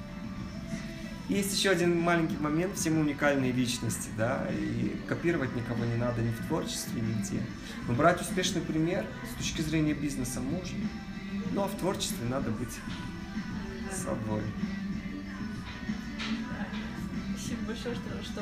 Есть 1.29 1.55
еще 1.55 1.69
один 1.69 1.99
маленький 1.99 2.37
момент. 2.37 2.75
Все 2.75 2.89
мы 2.89 3.01
уникальные 3.01 3.51
личности, 3.51 4.09
да, 4.17 4.47
и 4.51 4.97
копировать 5.07 5.55
никого 5.55 5.85
не 5.85 5.95
надо 5.95 6.23
ни 6.23 6.31
в 6.31 6.47
творчестве, 6.47 7.01
нигде. 7.01 7.39
Но 7.87 7.93
брать 7.93 8.19
успешный 8.19 8.61
пример 8.61 9.05
с 9.31 9.37
точки 9.37 9.61
зрения 9.61 9.93
бизнеса 9.93 10.41
можно. 10.41 10.79
А 11.55 11.67
в 11.67 11.77
творчестве 11.77 12.27
надо 12.27 12.49
быть 12.49 12.79
собой. 13.93 14.41
Спасибо 17.35 17.61
большое, 17.67 17.95
что, 17.95 18.23
что 18.23 18.41